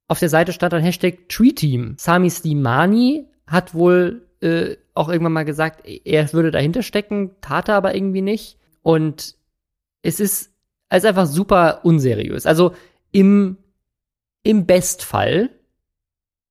auf 0.08 0.19
der 0.19 0.29
Seite 0.29 0.53
stand 0.53 0.74
dann 0.74 0.81
Hashtag 0.81 1.29
Tree 1.29 1.51
Team. 1.51 1.96
Sami 2.00 2.31
Slimani 2.31 3.27
hat 3.46 3.75
wohl 3.75 4.28
äh, 4.41 4.75
auch 4.93 5.10
irgendwann 5.10 5.34
mal 5.34 5.46
gesagt, 5.46 5.86
er 5.86 6.31
würde 6.34 6.51
dahinter 6.51 6.84
stecken, 6.84 7.31
tat 7.41 7.69
er 7.69 7.75
aber 7.75 7.96
irgendwie 7.96 8.22
nicht. 8.22 8.58
Und 8.81 9.36
es 10.01 10.19
ist, 10.19 10.53
es 10.89 11.03
ist 11.03 11.05
einfach 11.05 11.27
super 11.27 11.81
unseriös. 11.84 12.46
Also 12.46 12.74
im, 13.12 13.58
im 14.43 14.65
Bestfall 14.65 15.50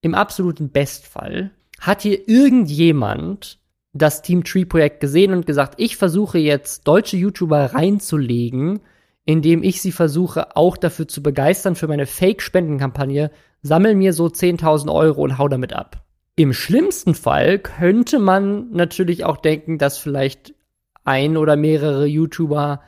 im 0.00 0.14
absoluten 0.14 0.70
Bestfall 0.70 1.50
hat 1.80 2.02
hier 2.02 2.28
irgendjemand 2.28 3.58
das 3.92 4.22
Team 4.22 4.44
Tree 4.44 4.64
Projekt 4.64 5.00
gesehen 5.00 5.32
und 5.32 5.46
gesagt, 5.46 5.74
ich 5.78 5.96
versuche 5.96 6.38
jetzt 6.38 6.86
deutsche 6.86 7.16
YouTuber 7.16 7.74
reinzulegen, 7.74 8.80
indem 9.24 9.62
ich 9.62 9.82
sie 9.82 9.92
versuche 9.92 10.56
auch 10.56 10.76
dafür 10.76 11.08
zu 11.08 11.22
begeistern 11.22 11.74
für 11.74 11.88
meine 11.88 12.06
Fake-Spendenkampagne, 12.06 13.30
sammel 13.62 13.94
mir 13.94 14.12
so 14.12 14.26
10.000 14.26 14.92
Euro 14.92 15.22
und 15.22 15.38
hau 15.38 15.48
damit 15.48 15.72
ab. 15.72 16.04
Im 16.38 16.52
schlimmsten 16.52 17.16
Fall 17.16 17.58
könnte 17.58 18.20
man 18.20 18.70
natürlich 18.70 19.24
auch 19.24 19.38
denken, 19.38 19.76
dass 19.76 19.98
vielleicht 19.98 20.54
ein 21.02 21.36
oder 21.36 21.56
mehrere 21.56 22.06
YouTuber 22.06 22.80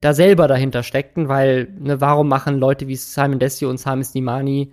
da 0.00 0.14
selber 0.14 0.46
dahinter 0.46 0.84
steckten, 0.84 1.26
weil, 1.26 1.74
ne, 1.80 2.00
warum 2.00 2.28
machen 2.28 2.58
Leute 2.58 2.86
wie 2.86 2.94
Simon 2.94 3.40
Desio 3.40 3.70
und 3.70 3.78
Sami 3.78 4.04
Slimani 4.04 4.72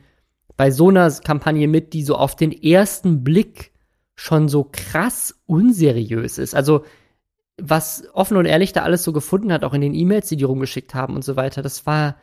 bei 0.55 0.69
so 0.69 0.89
einer 0.89 1.09
Kampagne 1.09 1.67
mit, 1.67 1.93
die 1.93 2.03
so 2.03 2.17
auf 2.17 2.35
den 2.35 2.51
ersten 2.51 3.23
Blick 3.23 3.71
schon 4.13 4.47
so 4.47 4.69
krass 4.71 5.41
unseriös 5.47 6.37
ist. 6.37 6.53
Also 6.53 6.83
was 7.57 8.03
offen 8.13 8.37
und 8.37 8.45
ehrlich 8.45 8.73
da 8.73 8.83
alles 8.83 9.03
so 9.03 9.11
gefunden 9.11 9.51
hat, 9.51 9.63
auch 9.63 9.73
in 9.73 9.81
den 9.81 9.95
E-Mails, 9.95 10.29
die 10.29 10.37
die 10.37 10.43
rumgeschickt 10.43 10.93
haben 10.93 11.15
und 11.15 11.23
so 11.23 11.35
weiter, 11.35 11.63
das 11.63 11.87
war 11.87 12.15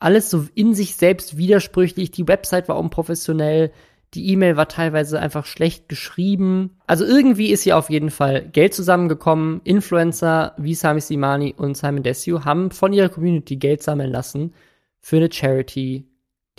alles 0.00 0.30
so 0.30 0.46
in 0.56 0.74
sich 0.74 0.96
selbst 0.96 1.36
widersprüchlich. 1.36 2.10
Die 2.10 2.26
Website 2.26 2.68
war 2.68 2.76
unprofessionell, 2.76 3.70
die 4.14 4.28
E-Mail 4.30 4.56
war 4.56 4.68
teilweise 4.68 5.18
einfach 5.18 5.46
schlecht 5.46 5.88
geschrieben. 5.88 6.76
Also 6.86 7.04
irgendwie 7.04 7.50
ist 7.50 7.62
hier 7.62 7.78
auf 7.78 7.88
jeden 7.88 8.10
Fall 8.10 8.42
Geld 8.42 8.74
zusammengekommen. 8.74 9.60
Influencer 9.64 10.54
wie 10.58 10.74
Sami 10.74 11.00
Simani 11.00 11.54
und 11.56 11.76
Simon 11.76 12.02
Desue 12.02 12.44
haben 12.44 12.70
von 12.70 12.92
ihrer 12.92 13.08
Community 13.08 13.56
Geld 13.56 13.82
sammeln 13.82 14.10
lassen 14.10 14.52
für 15.00 15.16
eine 15.16 15.32
Charity, 15.32 16.06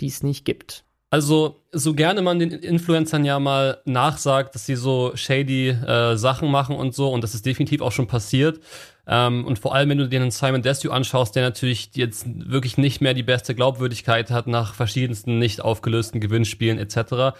die 0.00 0.06
es 0.06 0.22
nicht 0.22 0.44
gibt. 0.44 0.84
Also, 1.10 1.60
so 1.70 1.94
gerne 1.94 2.22
man 2.22 2.40
den 2.40 2.50
Influencern 2.50 3.24
ja 3.24 3.38
mal 3.38 3.78
nachsagt, 3.84 4.56
dass 4.56 4.66
sie 4.66 4.74
so 4.74 5.12
shady 5.14 5.68
äh, 5.68 6.16
Sachen 6.16 6.50
machen 6.50 6.74
und 6.74 6.92
so, 6.92 7.08
und 7.12 7.22
das 7.22 7.36
ist 7.36 7.46
definitiv 7.46 7.82
auch 7.82 7.92
schon 7.92 8.08
passiert. 8.08 8.58
Ähm, 9.06 9.44
und 9.44 9.58
vor 9.58 9.74
allem, 9.74 9.90
wenn 9.90 9.98
du 9.98 10.08
dir 10.08 10.20
einen 10.20 10.30
Simon 10.30 10.62
Desue 10.62 10.92
anschaust, 10.92 11.36
der 11.36 11.42
natürlich 11.42 11.90
jetzt 11.94 12.26
wirklich 12.50 12.78
nicht 12.78 13.00
mehr 13.00 13.14
die 13.14 13.22
beste 13.22 13.54
Glaubwürdigkeit 13.54 14.30
hat 14.30 14.46
nach 14.46 14.74
verschiedensten 14.74 15.38
nicht 15.38 15.60
aufgelösten 15.60 16.20
Gewinnspielen 16.20 16.78
etc. 16.78 17.36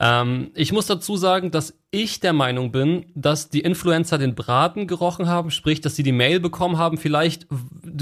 Ähm, 0.00 0.50
ich 0.54 0.72
muss 0.72 0.86
dazu 0.86 1.16
sagen, 1.16 1.50
dass 1.50 1.74
ich 1.90 2.20
der 2.20 2.32
Meinung 2.32 2.70
bin, 2.70 3.06
dass 3.14 3.48
die 3.48 3.60
Influencer 3.60 4.18
den 4.18 4.34
Braten 4.34 4.86
gerochen 4.86 5.26
haben, 5.26 5.50
sprich, 5.50 5.80
dass 5.80 5.96
sie 5.96 6.02
die 6.02 6.12
Mail 6.12 6.38
bekommen 6.38 6.78
haben. 6.78 6.98
Vielleicht, 6.98 7.46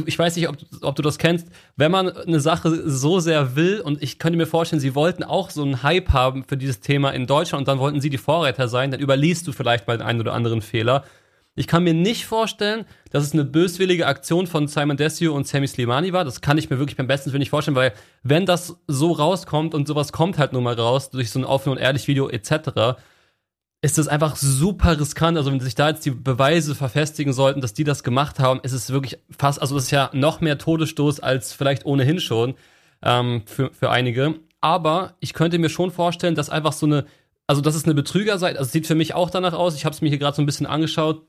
ich 0.04 0.18
weiß 0.18 0.37
nicht, 0.37 0.49
ob, 0.49 0.56
ob 0.82 0.96
du 0.96 1.02
das 1.02 1.18
kennst, 1.18 1.49
wenn 1.76 1.92
man 1.92 2.11
eine 2.11 2.40
Sache 2.40 2.90
so 2.90 3.20
sehr 3.20 3.56
will, 3.56 3.80
und 3.80 4.02
ich 4.02 4.18
könnte 4.18 4.37
mir 4.37 4.46
vorstellen, 4.46 4.80
sie 4.80 4.94
wollten 4.94 5.23
auch 5.23 5.50
so 5.50 5.62
einen 5.62 5.82
Hype 5.82 6.11
haben 6.11 6.44
für 6.44 6.56
dieses 6.56 6.80
Thema 6.80 7.11
in 7.11 7.26
Deutschland 7.26 7.62
und 7.62 7.68
dann 7.68 7.78
wollten 7.78 8.00
sie 8.00 8.11
die 8.11 8.18
Vorreiter 8.18 8.68
sein, 8.68 8.90
dann 8.90 9.00
überliest 9.00 9.46
du 9.46 9.52
vielleicht 9.52 9.87
mal 9.87 9.96
den 9.96 10.06
einen 10.06 10.20
oder 10.20 10.35
anderen 10.35 10.61
Fehler. 10.61 11.04
Ich 11.58 11.66
kann 11.66 11.84
mir 11.84 11.94
nicht 11.94 12.26
vorstellen, 12.26 12.84
dass 13.10 13.25
es 13.25 13.32
eine 13.32 13.44
böswillige 13.44 14.06
Aktion 14.06 14.46
von 14.46 14.68
Simon 14.68 14.98
Desio 14.98 15.34
und 15.34 15.48
Sammy 15.48 15.66
Slimani 15.66 16.12
war. 16.12 16.22
Das 16.22 16.42
kann 16.42 16.58
ich 16.58 16.68
mir 16.68 16.78
wirklich 16.78 16.98
beim 16.98 17.06
besten 17.06 17.32
Willen 17.32 17.40
nicht 17.40 17.50
vorstellen, 17.50 17.75
weil 17.75 17.94
wenn 18.22 18.44
das 18.44 18.76
so 18.86 19.12
rauskommt 19.12 19.75
und 19.75 19.88
sowas 19.88 20.12
kommt 20.12 20.36
halt 20.36 20.52
nur 20.52 20.60
mal 20.60 20.75
raus 20.75 21.08
durch 21.08 21.30
so 21.30 21.38
ein 21.38 21.46
offen 21.46 21.70
und 21.70 21.78
ehrlich 21.78 22.06
Video 22.08 22.28
etc., 22.28 23.00
ist 23.80 23.96
das 23.96 24.08
einfach 24.08 24.36
super 24.36 25.00
riskant. 25.00 25.38
Also 25.38 25.50
wenn 25.50 25.60
sich 25.60 25.75
da 25.75 25.88
jetzt 25.88 26.04
die 26.04 26.10
Beweise 26.10 26.75
verfestigen 26.75 27.32
sollten, 27.32 27.62
dass 27.62 27.72
die 27.72 27.84
das 27.84 28.02
gemacht 28.02 28.38
haben, 28.38 28.60
ist 28.62 28.72
es 28.72 28.90
wirklich 28.90 29.18
fast, 29.30 29.60
also 29.60 29.75
das 29.76 29.84
ist 29.84 29.90
ja 29.90 30.10
noch 30.12 30.42
mehr 30.42 30.58
Todesstoß 30.58 31.20
als 31.20 31.54
vielleicht 31.54 31.86
ohnehin 31.86 32.20
schon 32.20 32.54
ähm, 33.02 33.44
für, 33.46 33.72
für 33.72 33.90
einige. 33.90 34.34
Aber 34.60 35.14
ich 35.20 35.32
könnte 35.32 35.58
mir 35.58 35.70
schon 35.70 35.90
vorstellen, 35.90 36.34
dass 36.34 36.50
einfach 36.50 36.72
so 36.72 36.84
eine, 36.84 37.06
also 37.46 37.62
dass 37.62 37.75
es 37.75 37.84
eine 37.84 37.94
Betrügerseite, 37.94 38.58
also 38.58 38.70
sieht 38.70 38.86
für 38.86 38.94
mich 38.94 39.14
auch 39.14 39.30
danach 39.30 39.54
aus. 39.54 39.75
Ich 39.75 39.86
habe 39.86 39.94
es 39.94 40.02
mir 40.02 40.08
hier 40.10 40.18
gerade 40.18 40.36
so 40.36 40.42
ein 40.42 40.46
bisschen 40.46 40.66
angeschaut 40.66 41.22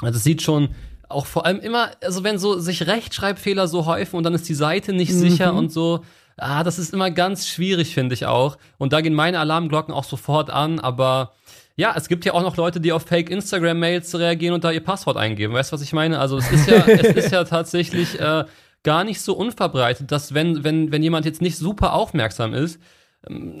also 0.00 0.16
es 0.16 0.24
sieht 0.24 0.42
schon 0.42 0.70
auch 1.08 1.26
vor 1.26 1.46
allem 1.46 1.60
immer, 1.60 1.90
also 2.02 2.24
wenn 2.24 2.38
so 2.38 2.58
sich 2.58 2.86
Rechtschreibfehler 2.86 3.68
so 3.68 3.86
häufen 3.86 4.16
und 4.16 4.24
dann 4.24 4.34
ist 4.34 4.48
die 4.48 4.54
Seite 4.54 4.92
nicht 4.92 5.12
mhm. 5.12 5.18
sicher 5.18 5.54
und 5.54 5.72
so, 5.72 6.04
ah, 6.36 6.64
das 6.64 6.78
ist 6.78 6.92
immer 6.92 7.10
ganz 7.10 7.48
schwierig, 7.48 7.94
finde 7.94 8.14
ich 8.14 8.26
auch. 8.26 8.58
Und 8.78 8.92
da 8.92 9.00
gehen 9.00 9.14
meine 9.14 9.38
Alarmglocken 9.38 9.94
auch 9.94 10.04
sofort 10.04 10.50
an, 10.50 10.80
aber 10.80 11.32
ja, 11.76 11.94
es 11.96 12.08
gibt 12.08 12.24
ja 12.24 12.34
auch 12.34 12.42
noch 12.42 12.56
Leute, 12.56 12.80
die 12.80 12.92
auf 12.92 13.02
Fake 13.02 13.30
Instagram-Mails 13.30 14.14
reagieren 14.16 14.54
und 14.54 14.64
da 14.64 14.70
ihr 14.70 14.82
Passwort 14.82 15.16
eingeben. 15.16 15.54
Weißt 15.54 15.72
du, 15.72 15.74
was 15.74 15.82
ich 15.82 15.92
meine? 15.92 16.20
Also 16.20 16.38
es 16.38 16.50
ist 16.50 16.68
ja, 16.68 16.76
es 16.86 17.16
ist 17.16 17.32
ja 17.32 17.44
tatsächlich 17.44 18.18
äh, 18.20 18.44
gar 18.84 19.04
nicht 19.04 19.20
so 19.20 19.34
unverbreitet, 19.34 20.12
dass 20.12 20.34
wenn, 20.34 20.62
wenn, 20.62 20.92
wenn 20.92 21.02
jemand 21.02 21.26
jetzt 21.26 21.42
nicht 21.42 21.56
super 21.56 21.94
aufmerksam 21.94 22.54
ist, 22.54 22.80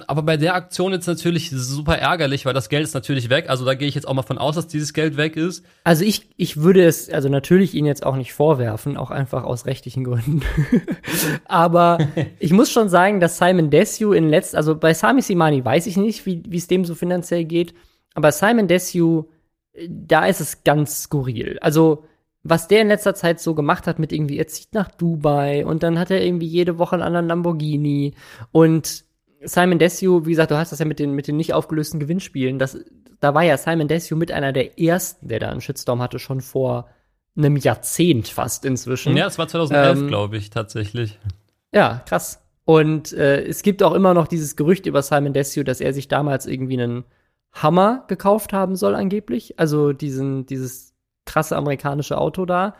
aber 0.06 0.22
bei 0.22 0.36
der 0.36 0.54
Aktion 0.54 0.92
jetzt 0.92 1.06
natürlich 1.06 1.50
super 1.50 1.96
ärgerlich, 1.96 2.44
weil 2.44 2.52
das 2.52 2.68
Geld 2.68 2.82
ist 2.84 2.94
natürlich 2.94 3.30
weg. 3.30 3.48
Also 3.48 3.64
da 3.64 3.74
gehe 3.74 3.88
ich 3.88 3.94
jetzt 3.94 4.06
auch 4.06 4.14
mal 4.14 4.22
von 4.22 4.38
aus, 4.38 4.56
dass 4.56 4.66
dieses 4.66 4.92
Geld 4.92 5.16
weg 5.16 5.36
ist. 5.36 5.64
Also 5.84 6.04
ich, 6.04 6.28
ich 6.36 6.58
würde 6.58 6.84
es, 6.84 7.08
also 7.08 7.28
natürlich 7.28 7.74
ihn 7.74 7.86
jetzt 7.86 8.04
auch 8.04 8.16
nicht 8.16 8.34
vorwerfen, 8.34 8.96
auch 8.96 9.10
einfach 9.10 9.44
aus 9.44 9.66
rechtlichen 9.66 10.04
Gründen. 10.04 10.42
Aber 11.46 11.98
ich 12.38 12.52
muss 12.52 12.70
schon 12.70 12.88
sagen, 12.88 13.20
dass 13.20 13.38
Simon 13.38 13.70
Desue 13.70 14.16
in 14.16 14.28
letzt, 14.28 14.54
also 14.54 14.76
bei 14.76 14.92
Sami 14.92 15.22
Simani 15.22 15.64
weiß 15.64 15.86
ich 15.86 15.96
nicht, 15.96 16.26
wie 16.26 16.42
es 16.52 16.66
dem 16.66 16.84
so 16.84 16.94
finanziell 16.94 17.44
geht. 17.44 17.74
Aber 18.14 18.32
Simon 18.32 18.68
Desue, 18.68 19.26
da 19.88 20.26
ist 20.26 20.40
es 20.40 20.64
ganz 20.64 21.04
skurril. 21.04 21.58
Also 21.60 22.04
was 22.44 22.68
der 22.68 22.82
in 22.82 22.88
letzter 22.88 23.14
Zeit 23.14 23.40
so 23.40 23.54
gemacht 23.54 23.86
hat 23.86 23.98
mit 23.98 24.12
irgendwie, 24.12 24.36
er 24.36 24.46
zieht 24.46 24.74
nach 24.74 24.90
Dubai 24.90 25.64
und 25.64 25.82
dann 25.82 25.98
hat 25.98 26.10
er 26.10 26.22
irgendwie 26.22 26.46
jede 26.46 26.78
Woche 26.78 26.94
einen 26.94 27.02
anderen 27.02 27.28
Lamborghini 27.28 28.12
und 28.52 29.04
Simon 29.44 29.78
Desue, 29.78 30.26
wie 30.26 30.30
gesagt, 30.30 30.50
du 30.50 30.56
hast 30.56 30.72
das 30.72 30.78
ja 30.78 30.84
mit 30.84 30.98
den, 30.98 31.12
mit 31.12 31.28
den 31.28 31.36
nicht 31.36 31.52
aufgelösten 31.52 32.00
Gewinnspielen. 32.00 32.58
Das, 32.58 32.78
da 33.20 33.34
war 33.34 33.42
ja 33.42 33.56
Simon 33.56 33.88
Desue 33.88 34.16
mit 34.16 34.32
einer 34.32 34.52
der 34.52 34.78
ersten, 34.78 35.28
der 35.28 35.40
da 35.40 35.50
einen 35.50 35.60
Shitstorm 35.60 36.02
hatte, 36.02 36.18
schon 36.18 36.40
vor 36.40 36.88
einem 37.36 37.56
Jahrzehnt 37.56 38.28
fast 38.28 38.64
inzwischen. 38.64 39.16
Ja, 39.16 39.26
es 39.26 39.38
war 39.38 39.48
2011, 39.48 39.98
ähm, 39.98 40.08
glaube 40.08 40.36
ich, 40.36 40.50
tatsächlich. 40.50 41.18
Ja, 41.72 42.02
krass. 42.06 42.40
Und 42.64 43.12
äh, 43.12 43.42
es 43.44 43.62
gibt 43.62 43.82
auch 43.82 43.92
immer 43.92 44.14
noch 44.14 44.26
dieses 44.26 44.56
Gerücht 44.56 44.86
über 44.86 45.02
Simon 45.02 45.32
Desue, 45.32 45.64
dass 45.64 45.80
er 45.80 45.92
sich 45.92 46.08
damals 46.08 46.46
irgendwie 46.46 46.80
einen 46.80 47.04
Hammer 47.52 48.04
gekauft 48.08 48.52
haben 48.52 48.76
soll, 48.76 48.94
angeblich. 48.94 49.58
Also 49.58 49.92
diesen, 49.92 50.46
dieses 50.46 50.94
krasse 51.24 51.56
amerikanische 51.56 52.18
Auto 52.18 52.46
da, 52.46 52.74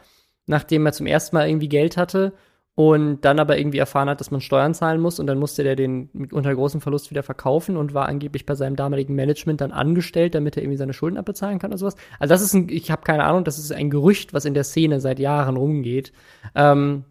nachdem 0.46 0.86
er 0.86 0.92
zum 0.92 1.06
ersten 1.06 1.36
Mal 1.36 1.48
irgendwie 1.48 1.68
Geld 1.68 1.96
hatte 1.96 2.32
und 2.76 3.20
dann 3.20 3.38
aber 3.38 3.56
irgendwie 3.56 3.78
erfahren 3.78 4.08
hat, 4.08 4.20
dass 4.20 4.32
man 4.32 4.40
Steuern 4.40 4.74
zahlen 4.74 5.00
muss 5.00 5.20
und 5.20 5.28
dann 5.28 5.38
musste 5.38 5.62
der 5.62 5.76
den 5.76 6.08
unter 6.32 6.52
großem 6.52 6.80
Verlust 6.80 7.10
wieder 7.10 7.22
verkaufen 7.22 7.76
und 7.76 7.94
war 7.94 8.08
angeblich 8.08 8.46
bei 8.46 8.56
seinem 8.56 8.74
damaligen 8.74 9.14
Management 9.14 9.60
dann 9.60 9.70
angestellt, 9.70 10.34
damit 10.34 10.56
er 10.56 10.64
irgendwie 10.64 10.78
seine 10.78 10.92
Schulden 10.92 11.16
abbezahlen 11.16 11.60
kann 11.60 11.70
oder 11.70 11.78
sowas. 11.78 11.94
Also 12.18 12.34
das 12.34 12.42
ist 12.42 12.52
ein, 12.54 12.68
ich 12.68 12.90
habe 12.90 13.02
keine 13.02 13.24
Ahnung, 13.24 13.44
das 13.44 13.58
ist 13.58 13.70
ein 13.70 13.90
Gerücht, 13.90 14.34
was 14.34 14.44
in 14.44 14.54
der 14.54 14.64
Szene 14.64 15.00
seit 15.00 15.20
Jahren 15.20 15.56
rumgeht. 15.56 16.12
Ähm, 16.56 17.04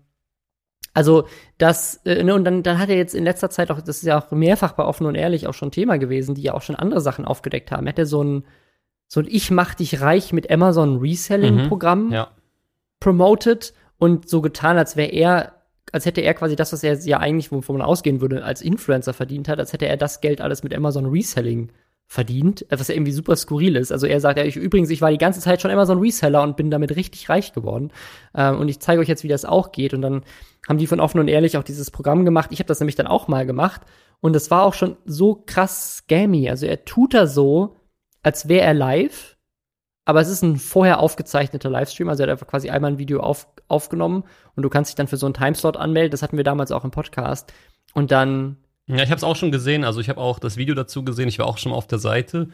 also 0.94 1.28
das, 1.58 2.02
äh, 2.06 2.24
ne, 2.24 2.36
und 2.36 2.44
dann, 2.44 2.62
dann 2.62 2.78
hat 2.78 2.90
er 2.90 2.98
jetzt 2.98 3.16
in 3.16 3.24
letzter 3.24 3.50
Zeit 3.50 3.72
auch, 3.72 3.80
das 3.80 3.98
ist 3.98 4.04
ja 4.04 4.20
auch 4.20 4.32
mehrfach 4.32 4.74
bei 4.74 4.84
offen 4.84 5.08
und 5.08 5.16
ehrlich 5.16 5.48
auch 5.48 5.54
schon 5.54 5.72
Thema 5.72 5.98
gewesen, 5.98 6.36
die 6.36 6.44
ja 6.44 6.54
auch 6.56 6.62
schon 6.62 6.76
andere 6.76 7.00
Sachen 7.00 7.24
aufgedeckt 7.24 7.72
haben. 7.72 7.88
Hat 7.88 7.98
er 7.98 8.06
so 8.06 8.22
ein, 8.22 8.44
so 9.08 9.22
ein 9.22 9.28
Ich 9.30 9.50
mach 9.50 9.76
dich 9.76 10.02
reich 10.02 10.34
mit 10.34 10.52
Amazon 10.52 10.98
Reselling-Programm 10.98 12.08
mhm, 12.08 12.12
ja. 12.12 12.32
promoted 13.00 13.74
und 14.04 14.28
so 14.28 14.42
getan, 14.42 14.78
als 14.78 14.98
wäre 14.98 15.12
er, 15.12 15.54
als 15.94 16.06
hätte 16.06 16.20
er 16.20 16.34
quasi 16.34 16.58
das, 16.58 16.74
was 16.74 16.84
er 16.84 17.00
ja 17.06 17.20
eigentlich, 17.20 17.54
wovon 17.54 17.78
man 17.78 17.88
ausgehen 17.88 18.20
würde, 18.20 18.44
als 18.44 18.62
Influencer 18.62 19.14
verdient 19.14 19.48
hat, 19.48 19.60
als 19.60 19.72
hätte 19.72 19.88
er 19.88 19.96
das 19.96 20.20
Geld 20.20 20.42
alles 20.42 20.62
mit 20.62 20.76
Amazon 20.76 21.06
Reselling 21.06 21.72
verdient, 22.06 22.66
was 22.68 22.90
ja 22.90 22.96
irgendwie 22.96 23.14
super 23.14 23.38
skurril 23.38 23.78
ist. 23.78 23.94
Also 23.94 24.06
er 24.06 24.20
sagt 24.20 24.38
ja, 24.38 24.44
ich, 24.44 24.58
übrigens, 24.58 24.90
ich 24.90 25.02
war 25.02 25.10
die 25.10 25.18
ganze 25.18 25.40
Zeit 25.40 25.62
schon 25.62 25.72
Amazon 25.72 26.00
Reseller 26.00 26.44
und 26.44 26.58
bin 26.58 26.70
damit 26.70 26.98
richtig 26.98 27.30
reich 27.30 27.54
geworden. 27.54 27.94
Ähm, 28.36 28.60
und 28.60 28.68
ich 28.68 28.82
zeige 28.82 29.00
euch 29.00 29.08
jetzt, 29.08 29.24
wie 29.24 29.30
das 29.30 29.46
auch 29.46 29.72
geht. 29.72 29.94
Und 29.94 30.02
dann 30.02 30.24
haben 30.68 30.80
die 30.80 30.88
von 30.88 31.00
offen 31.00 31.22
und 31.22 31.30
ehrlich 31.30 31.56
auch 31.56 31.64
dieses 31.64 31.90
Programm 31.90 32.26
gemacht. 32.26 32.50
Ich 32.52 32.60
habe 32.60 32.68
das 32.68 32.82
nämlich 32.82 32.98
dann 32.98 33.08
auch 33.08 33.30
mal 33.30 33.46
gemacht. 33.46 33.84
Und 34.20 34.36
es 34.36 34.52
war 34.52 34.64
auch 34.64 34.74
schon 34.74 34.98
so 35.06 35.44
krass 35.46 36.00
scammy. 36.00 36.50
Also 36.50 36.66
er 36.66 36.84
tut 36.84 37.14
da 37.14 37.26
so, 37.26 37.78
als 38.22 38.50
wäre 38.50 38.66
er 38.66 38.74
live 38.74 39.33
aber 40.06 40.22
es 40.22 40.30
ist 40.30 40.42
ein 40.42 40.58
vorher 40.58 41.00
aufgezeichneter 41.00 41.70
Livestream, 41.70 42.10
also 42.10 42.24
er 42.24 42.28
hat 42.28 42.32
einfach 42.32 42.48
quasi 42.48 42.70
einmal 42.70 42.92
ein 42.92 42.98
Video 42.98 43.22
auf, 43.22 43.48
aufgenommen 43.68 44.24
und 44.56 44.64
du 44.64 44.70
kannst 44.70 44.90
dich 44.90 44.96
dann 44.96 45.08
für 45.08 45.18
so 45.18 45.26
einen 45.26 45.34
Timeslot 45.34 45.78
anmelden. 45.78 46.12
Das 46.12 46.22
hatten 46.22 46.38
wir 46.38 46.44
damals 46.44 46.72
auch 46.72 46.84
im 46.84 46.92
Podcast. 46.92 47.54
Und 47.94 48.12
dann. 48.12 48.58
Ja, 48.88 48.98
ich 48.98 49.10
habe 49.10 49.16
es 49.16 49.24
auch 49.24 49.36
schon 49.36 49.52
gesehen. 49.52 49.86
Also 49.86 50.02
ich 50.02 50.10
habe 50.10 50.20
auch 50.20 50.40
das 50.40 50.58
Video 50.58 50.76
dazu 50.76 51.06
gesehen. 51.06 51.30
Ich 51.30 51.40
war 51.40 51.46
auch 51.46 51.58
schon 51.58 51.72
mal 51.72 51.78
auf 51.78 51.88
der 51.88 52.00
Seite. 52.00 52.50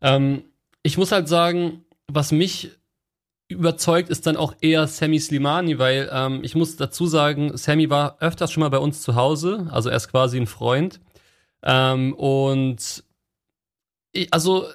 Ähm, 0.00 0.44
ich 0.82 0.96
muss 0.96 1.10
halt 1.10 1.28
sagen, 1.28 1.84
was 2.06 2.30
mich 2.30 2.70
überzeugt, 3.48 4.08
ist 4.08 4.26
dann 4.26 4.36
auch 4.36 4.54
eher 4.60 4.86
Sammy 4.86 5.18
Slimani, 5.18 5.78
weil 5.78 6.08
ähm, 6.12 6.40
ich 6.42 6.54
muss 6.54 6.76
dazu 6.76 7.06
sagen, 7.06 7.56
Sammy 7.56 7.90
war 7.90 8.16
öfters 8.20 8.52
schon 8.52 8.60
mal 8.60 8.68
bei 8.68 8.78
uns 8.78 9.02
zu 9.02 9.16
Hause. 9.16 9.66
Also 9.70 9.88
er 9.88 9.96
ist 9.96 10.08
quasi 10.08 10.38
ein 10.38 10.46
Freund. 10.46 11.00
Ähm, 11.62 12.14
und 12.14 13.04
ich, 14.12 14.32
also 14.32 14.66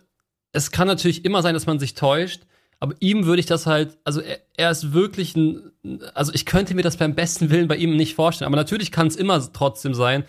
es 0.51 0.72
kann 0.72 0.88
natürlich 0.88 1.25
immer 1.25 1.41
sein, 1.41 1.53
dass 1.53 1.65
man 1.65 1.79
sich 1.79 1.93
täuscht, 1.93 2.41
Aber 2.84 2.96
ihm 3.00 3.27
würde 3.27 3.39
ich 3.39 3.46
das 3.46 3.67
halt, 3.67 4.00
also 4.05 4.22
er, 4.22 4.39
er 4.58 4.72
ist 4.72 4.91
wirklich 4.91 5.36
ein, 5.36 5.72
also 6.15 6.34
ich 6.34 6.48
könnte 6.48 6.74
mir 6.74 6.81
das 6.81 6.98
beim 6.98 7.13
besten 7.13 7.51
Willen 7.51 7.67
bei 7.67 7.75
ihm 7.75 7.96
nicht 7.96 8.15
vorstellen. 8.15 8.48
Aber 8.48 8.55
natürlich 8.58 8.91
kann 8.91 9.05
es 9.05 9.15
immer 9.15 9.39
trotzdem 9.53 9.93
sein. 9.93 10.24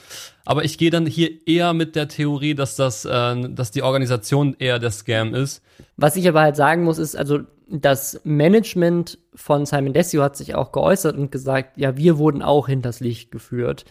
Aber 0.44 0.62
ich 0.62 0.76
gehe 0.76 0.90
dann 0.90 1.06
hier 1.06 1.30
eher 1.46 1.72
mit 1.72 1.96
der 1.96 2.08
Theorie, 2.08 2.54
dass 2.54 2.76
das, 2.76 3.06
äh, 3.06 3.48
dass 3.48 3.70
die 3.70 3.82
Organisation 3.82 4.54
eher 4.58 4.78
der 4.78 4.90
Scam 4.90 5.34
ist. 5.34 5.62
Was 5.96 6.14
ich 6.14 6.28
aber 6.28 6.42
halt 6.42 6.56
sagen 6.56 6.84
muss, 6.84 6.98
ist, 6.98 7.16
also 7.16 7.40
das 7.68 8.20
Management 8.24 9.18
von 9.34 9.64
Simon 9.64 9.94
Desio 9.94 10.22
hat 10.22 10.36
sich 10.36 10.54
auch 10.54 10.72
geäußert 10.72 11.16
und 11.16 11.32
gesagt, 11.32 11.78
ja, 11.78 11.96
wir 11.96 12.18
wurden 12.18 12.42
auch 12.42 12.68
hinters 12.68 13.00
Licht 13.00 13.30
geführt. 13.30 13.86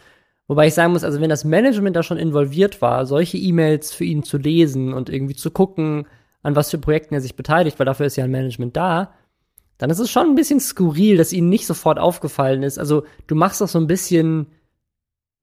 Wobei 0.47 0.67
ich 0.67 0.75
sagen 0.75 0.93
muss, 0.93 1.03
also 1.03 1.19
wenn 1.19 1.31
das 1.31 1.45
Management 1.45 1.95
da 1.95 2.03
schon 2.03 2.17
involviert 2.17 2.79
war, 2.79 3.07
solche 3.07 3.39
E-Mails 3.39 3.91
für 3.91 4.03
ihn 4.03 4.21
zu 4.21 4.37
lesen 4.37 4.93
und 4.93 5.09
irgendwie 5.09 5.35
zu 5.35 5.49
gucken, 5.49 6.05
an 6.43 6.55
was 6.55 6.71
für 6.71 6.77
Projekten 6.77 7.13
er 7.13 7.21
sich 7.21 7.35
beteiligt, 7.35 7.79
weil 7.79 7.85
dafür 7.85 8.05
ist 8.05 8.15
ja 8.15 8.23
ein 8.23 8.31
Management 8.31 8.75
da, 8.75 9.13
dann 9.77 9.89
ist 9.89 9.99
es 9.99 10.11
schon 10.11 10.27
ein 10.27 10.35
bisschen 10.35 10.59
skurril, 10.59 11.17
dass 11.17 11.33
ihnen 11.33 11.49
nicht 11.49 11.65
sofort 11.65 11.97
aufgefallen 11.97 12.63
ist. 12.63 12.77
Also 12.77 13.03
du 13.27 13.35
machst 13.35 13.61
doch 13.61 13.67
so 13.67 13.79
ein 13.79 13.87
bisschen 13.87 14.47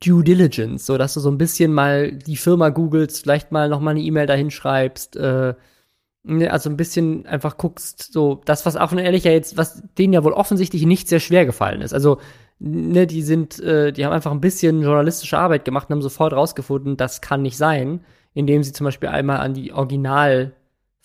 Due 0.00 0.22
Diligence, 0.22 0.86
so 0.86 0.96
dass 0.96 1.14
du 1.14 1.20
so 1.20 1.28
ein 1.28 1.38
bisschen 1.38 1.72
mal 1.72 2.12
die 2.12 2.36
Firma 2.36 2.68
googelst, 2.68 3.22
vielleicht 3.22 3.50
mal 3.50 3.68
noch 3.68 3.80
mal 3.80 3.90
eine 3.90 4.00
E-Mail 4.00 4.26
dahin 4.26 4.52
schreibst, 4.52 5.16
äh, 5.16 5.54
ne, 6.22 6.52
also 6.52 6.70
ein 6.70 6.76
bisschen 6.76 7.26
einfach 7.26 7.56
guckst, 7.56 8.12
so 8.12 8.40
das, 8.44 8.64
was 8.64 8.76
auch 8.76 8.92
ehrlich 8.92 9.24
ja 9.24 9.32
jetzt, 9.32 9.56
was 9.56 9.82
denen 9.98 10.12
ja 10.12 10.22
wohl 10.22 10.34
offensichtlich 10.34 10.86
nicht 10.86 11.08
sehr 11.08 11.18
schwer 11.18 11.46
gefallen 11.46 11.80
ist. 11.80 11.92
Also 11.92 12.20
ne, 12.60 13.08
die 13.08 13.22
sind, 13.22 13.58
äh, 13.58 13.92
die 13.92 14.04
haben 14.04 14.12
einfach 14.12 14.30
ein 14.30 14.40
bisschen 14.40 14.82
journalistische 14.82 15.38
Arbeit 15.38 15.64
gemacht 15.64 15.88
und 15.88 15.96
haben 15.96 16.02
sofort 16.02 16.32
rausgefunden, 16.32 16.96
das 16.96 17.20
kann 17.20 17.42
nicht 17.42 17.56
sein, 17.56 18.04
indem 18.34 18.62
sie 18.62 18.72
zum 18.72 18.84
Beispiel 18.84 19.08
einmal 19.08 19.38
an 19.38 19.54
die 19.54 19.72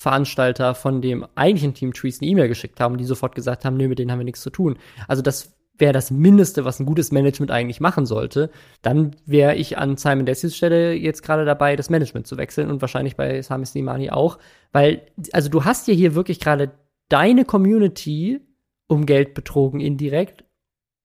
Originalveranstalter 0.03 0.75
von 0.75 1.01
dem 1.01 1.25
eigentlichen 1.35 1.73
Team 1.73 1.93
Trees 1.93 2.21
eine 2.21 2.29
E-Mail 2.29 2.47
geschickt 2.47 2.79
haben, 2.79 2.97
die 2.97 3.05
sofort 3.05 3.35
gesagt 3.35 3.65
haben, 3.65 3.77
nö, 3.77 3.87
mit 3.87 3.99
denen 3.99 4.11
haben 4.11 4.19
wir 4.19 4.25
nichts 4.25 4.41
zu 4.41 4.49
tun. 4.49 4.77
Also 5.07 5.21
das 5.21 5.55
wäre 5.77 5.93
das 5.93 6.11
Mindeste, 6.11 6.65
was 6.65 6.79
ein 6.79 6.85
gutes 6.85 7.11
Management 7.11 7.51
eigentlich 7.51 7.79
machen 7.79 8.05
sollte. 8.05 8.51
Dann 8.81 9.15
wäre 9.25 9.55
ich 9.55 9.77
an 9.77 9.97
Simon 9.97 10.25
Desi's 10.25 10.55
Stelle 10.55 10.93
jetzt 10.93 11.23
gerade 11.23 11.45
dabei, 11.45 11.75
das 11.75 11.89
Management 11.89 12.27
zu 12.27 12.37
wechseln 12.37 12.69
und 12.69 12.81
wahrscheinlich 12.81 13.15
bei 13.15 13.41
Sami 13.41 13.65
Slimani 13.65 14.11
auch, 14.11 14.37
weil, 14.71 15.01
also 15.31 15.49
du 15.49 15.65
hast 15.65 15.87
ja 15.87 15.93
hier 15.93 16.15
wirklich 16.15 16.39
gerade 16.39 16.71
deine 17.09 17.43
Community 17.43 18.39
um 18.87 19.05
Geld 19.05 19.33
betrogen 19.33 19.79
indirekt 19.79 20.43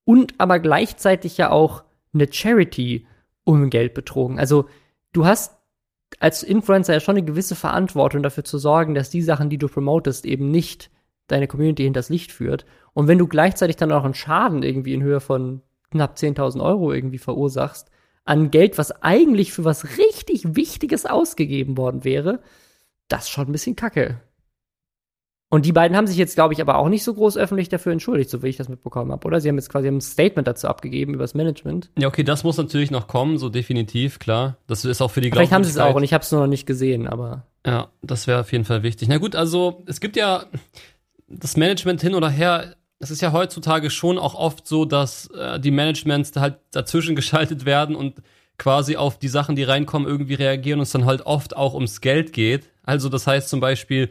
und 0.04 0.35
aber 0.38 0.59
gleichzeitig 0.59 1.38
ja 1.38 1.50
auch 1.50 1.85
eine 2.12 2.30
Charity 2.30 3.07
um 3.45 3.71
Geld 3.71 3.95
betrogen. 3.95 4.38
Also 4.38 4.68
du 5.12 5.25
hast 5.25 5.58
als 6.21 6.43
Influencer 6.43 6.95
ja 6.95 7.00
schon 7.00 7.17
eine 7.17 7.25
gewisse 7.25 7.55
Verantwortung 7.55 8.23
dafür 8.23 8.45
zu 8.45 8.59
sorgen, 8.59 8.95
dass 8.95 9.11
die 9.11 9.23
Sachen, 9.23 9.50
die 9.50 9.59
du 9.59 9.69
promotest, 9.69 10.27
eben 10.27 10.50
nicht 10.50 10.91
deine 11.27 11.47
Community 11.47 11.85
hinters 11.85 12.09
Licht 12.09 12.33
führt. 12.33 12.65
Und 12.95 13.09
wenn 13.09 13.19
du 13.19 13.27
gleichzeitig 13.27 13.77
dann 13.77 13.93
auch 13.93 14.05
einen 14.05 14.15
Schaden 14.15 14.62
irgendwie 14.62 14.95
in 14.95 15.03
Höhe 15.03 15.21
von 15.21 15.62
knapp 15.91 16.17
10.000 16.17 16.62
Euro 16.62 16.93
irgendwie 16.93 17.19
verursachst, 17.19 17.91
an 18.25 18.50
Geld, 18.50 18.77
was 18.77 19.03
eigentlich 19.03 19.53
für 19.53 19.65
was 19.65 19.99
richtig 19.99 20.55
Wichtiges 20.57 21.07
ausgegeben 21.07 21.79
worden 21.79 22.05
wäre, 22.05 22.41
das 23.09 23.25
ist 23.25 23.31
schon 23.31 23.47
ein 23.47 23.53
bisschen 23.53 23.77
kacke. 23.77 24.21
Und 25.50 25.64
die 25.64 25.73
beiden 25.73 25.97
haben 25.97 26.07
sich 26.07 26.19
jetzt, 26.19 26.35
glaube 26.35 26.52
ich, 26.52 26.61
aber 26.61 26.76
auch 26.76 26.90
nicht 26.90 27.02
so 27.02 27.14
groß 27.14 27.38
öffentlich 27.38 27.71
dafür 27.71 27.93
entschuldigt, 27.93 28.28
so 28.28 28.43
wie 28.43 28.49
ich 28.49 28.59
das 28.59 28.69
mitbekommen 28.69 29.11
habe, 29.12 29.26
oder? 29.26 29.40
Sie 29.40 29.49
haben 29.49 29.57
jetzt 29.57 29.71
quasi 29.71 29.88
ein 29.88 30.02
Statement 30.02 30.47
dazu 30.47 30.69
abgegeben 30.69 31.14
über 31.14 31.25
das 31.25 31.33
Management. 31.33 31.90
Ja, 31.99 32.09
okay, 32.09 32.23
das 32.23 32.45
muss 32.45 32.59
natürlich 32.59 32.90
noch 32.90 33.09
kommen, 33.09 33.38
so 33.38 33.49
definitiv, 33.49 34.19
klar. 34.19 34.59
Das 34.67 34.85
ist 34.85 35.00
auch 35.00 35.11
für 35.11 35.23
die 35.23 35.31
Vielleicht 35.31 35.52
haben 35.52 35.64
sie 35.64 35.71
es 35.71 35.78
auch 35.78 35.95
und 35.95 36.05
ich 36.05 36.12
habe 36.12 36.23
es 36.23 36.31
nur 36.31 36.43
noch 36.43 36.49
nicht 36.49 36.67
gesehen, 36.67 37.07
aber. 37.07 37.47
Ja, 37.67 37.88
das 38.02 38.26
wäre 38.26 38.40
auf 38.40 38.52
jeden 38.52 38.67
Fall 38.67 38.83
wichtig. 38.83 39.09
Na 39.09 39.17
gut, 39.17 39.35
also 39.35 39.83
es 39.87 40.00
gibt 40.00 40.17
ja 40.17 40.45
das 41.28 41.57
Management 41.57 42.02
hin 42.02 42.14
oder 42.14 42.28
her. 42.28 42.76
Es 42.99 43.11
ist 43.11 43.23
ja 43.23 43.33
heutzutage 43.33 43.88
schon 43.88 44.19
auch 44.19 44.35
oft 44.35 44.67
so, 44.67 44.85
dass 44.85 45.31
äh, 45.31 45.59
die 45.59 45.71
Managements 45.71 46.37
halt 46.37 46.59
dazwischen 46.73 47.17
geschaltet 47.17 47.64
werden 47.64 47.97
und 47.97 48.17
quasi 48.59 48.97
auf 48.97 49.19
die 49.19 49.28
Sachen, 49.28 49.57
die 49.57 49.62
reinkommen, 49.62 50.07
irgendwie 50.07 50.35
reagieren 50.35 50.81
und 50.81 50.83
es 50.83 50.93
dann 50.93 51.07
halt 51.07 51.23
oft 51.25 51.57
auch 51.57 51.73
ums 51.73 52.02
Geld 52.02 52.34
geht. 52.34 52.69
Also 52.82 53.08
das 53.08 53.26
heißt 53.26 53.49
zum 53.49 53.61
Beispiel, 53.61 54.11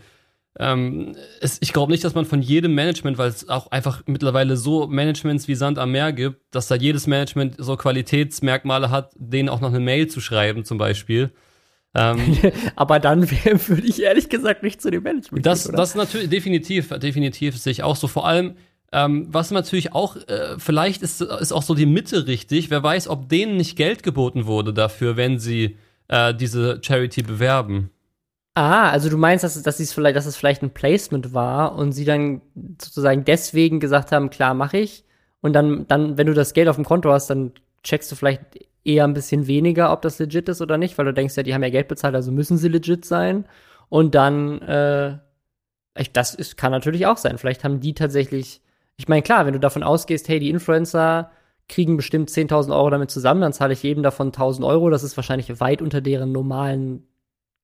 ähm, 0.60 1.16
es, 1.40 1.58
ich 1.62 1.74
glaube 1.74 1.92
nicht, 1.92 2.04
dass 2.04 2.16
man 2.16 2.26
von 2.26 2.42
jedem 2.42 2.74
Management, 2.74 3.18
weil 3.18 3.30
es 3.30 3.48
auch 3.48 3.72
einfach 3.72 4.04
mittlerweile 4.08 4.58
so 4.58 4.88
Managements 4.88 5.48
wie 5.48 5.56
Sand 5.56 5.78
am 5.78 5.92
Meer 5.92 6.14
gibt, 6.14 6.42
dass 6.52 6.68
da 6.68 6.76
jedes 6.76 7.06
Management 7.06 7.56
so 7.58 7.76
Qualitätsmerkmale 7.78 8.90
hat, 8.90 9.12
denen 9.16 9.50
auch 9.50 9.62
noch 9.62 9.70
eine 9.70 9.80
Mail 9.80 10.08
zu 10.08 10.20
schreiben, 10.20 10.66
zum 10.66 10.78
Beispiel. 10.78 11.32
Ähm, 11.94 12.38
Aber 12.76 13.00
dann 13.00 13.30
würde 13.30 13.88
ich 13.88 14.02
ehrlich 14.02 14.30
gesagt 14.30 14.64
nicht 14.64 14.82
zu 14.82 14.90
dem 14.90 15.04
Management. 15.04 15.46
Das, 15.46 15.66
gehen, 15.66 15.76
das 15.76 15.96
natürlich 15.96 16.30
definitiv, 16.30 16.90
definitiv 16.90 17.58
sehe 17.58 17.72
ich 17.72 17.84
auch 17.84 17.96
so. 17.96 18.08
Vor 18.08 18.28
allem, 18.28 18.56
ähm, 18.92 19.28
was 19.30 19.52
natürlich 19.52 19.94
auch, 19.94 20.16
äh, 20.28 20.58
vielleicht 20.58 21.02
ist, 21.02 21.22
ist 21.22 21.52
auch 21.52 21.64
so 21.64 21.76
die 21.76 21.86
Mitte 21.86 22.26
richtig. 22.26 22.70
Wer 22.70 22.82
weiß, 22.82 23.10
ob 23.10 23.30
denen 23.30 23.58
nicht 23.58 23.76
Geld 23.76 24.02
geboten 24.02 24.46
wurde 24.46 24.74
dafür, 24.74 25.18
wenn 25.18 25.40
sie 25.40 25.78
äh, 26.08 26.34
diese 26.34 26.80
Charity 26.82 27.22
bewerben. 27.22 27.92
Ah, 28.58 28.90
also 28.90 29.08
du 29.08 29.18
meinst, 29.18 29.44
dass, 29.44 29.62
dass, 29.62 29.94
vielleicht, 29.94 30.16
dass 30.16 30.26
es 30.26 30.36
vielleicht 30.36 30.64
ein 30.64 30.72
Placement 30.72 31.32
war 31.32 31.76
und 31.76 31.92
sie 31.92 32.06
dann 32.06 32.42
sozusagen 32.82 33.24
deswegen 33.24 33.80
gesagt 33.80 34.12
haben, 34.12 34.32
klar, 34.32 34.56
mache 34.56 34.80
ich. 34.80 35.06
Und 35.42 35.54
dann, 35.54 35.86
dann, 35.86 36.18
wenn 36.18 36.26
du 36.26 36.34
das 36.34 36.54
Geld 36.54 36.68
auf 36.68 36.76
dem 36.76 36.84
Konto 36.84 37.12
hast, 37.12 37.30
dann 37.30 37.52
checkst 37.84 38.12
du 38.12 38.16
vielleicht 38.16 38.42
eher 38.84 39.04
ein 39.04 39.14
bisschen 39.14 39.46
weniger, 39.46 39.92
ob 39.92 40.02
das 40.02 40.18
legit 40.18 40.50
ist 40.50 40.60
oder 40.60 40.80
nicht, 40.80 40.98
weil 40.98 41.06
du 41.06 41.14
denkst 41.14 41.38
ja, 41.38 41.44
die 41.44 41.54
haben 41.54 41.62
ja 41.62 41.70
Geld 41.70 41.88
bezahlt, 41.88 42.16
also 42.16 42.32
müssen 42.32 42.58
sie 42.58 42.70
legit 42.70 43.06
sein. 43.06 43.46
Und 43.90 44.16
dann, 44.16 44.60
äh, 44.64 45.20
das 46.14 46.34
ist, 46.34 46.58
kann 46.58 46.72
natürlich 46.72 47.06
auch 47.06 47.18
sein. 47.18 47.38
Vielleicht 47.38 47.64
haben 47.64 47.80
die 47.80 47.94
tatsächlich, 47.94 48.64
ich 48.96 49.08
meine, 49.08 49.22
klar, 49.22 49.46
wenn 49.46 49.54
du 49.54 49.60
davon 49.60 49.84
ausgehst, 49.84 50.28
hey, 50.30 50.40
die 50.40 50.50
Influencer 50.50 51.30
kriegen 51.70 51.96
bestimmt 51.96 52.32
10.000 52.32 52.72
Euro 52.76 52.90
damit 52.90 53.12
zusammen, 53.12 53.42
dann 53.42 53.54
zahle 53.54 53.74
ich 53.74 53.84
jedem 53.84 54.02
davon 54.02 54.32
1.000 54.32 54.66
Euro. 54.66 54.90
Das 54.90 55.04
ist 55.04 55.16
wahrscheinlich 55.16 55.60
weit 55.60 55.84
unter 55.84 56.02
deren 56.02 56.32
normalen 56.32 57.04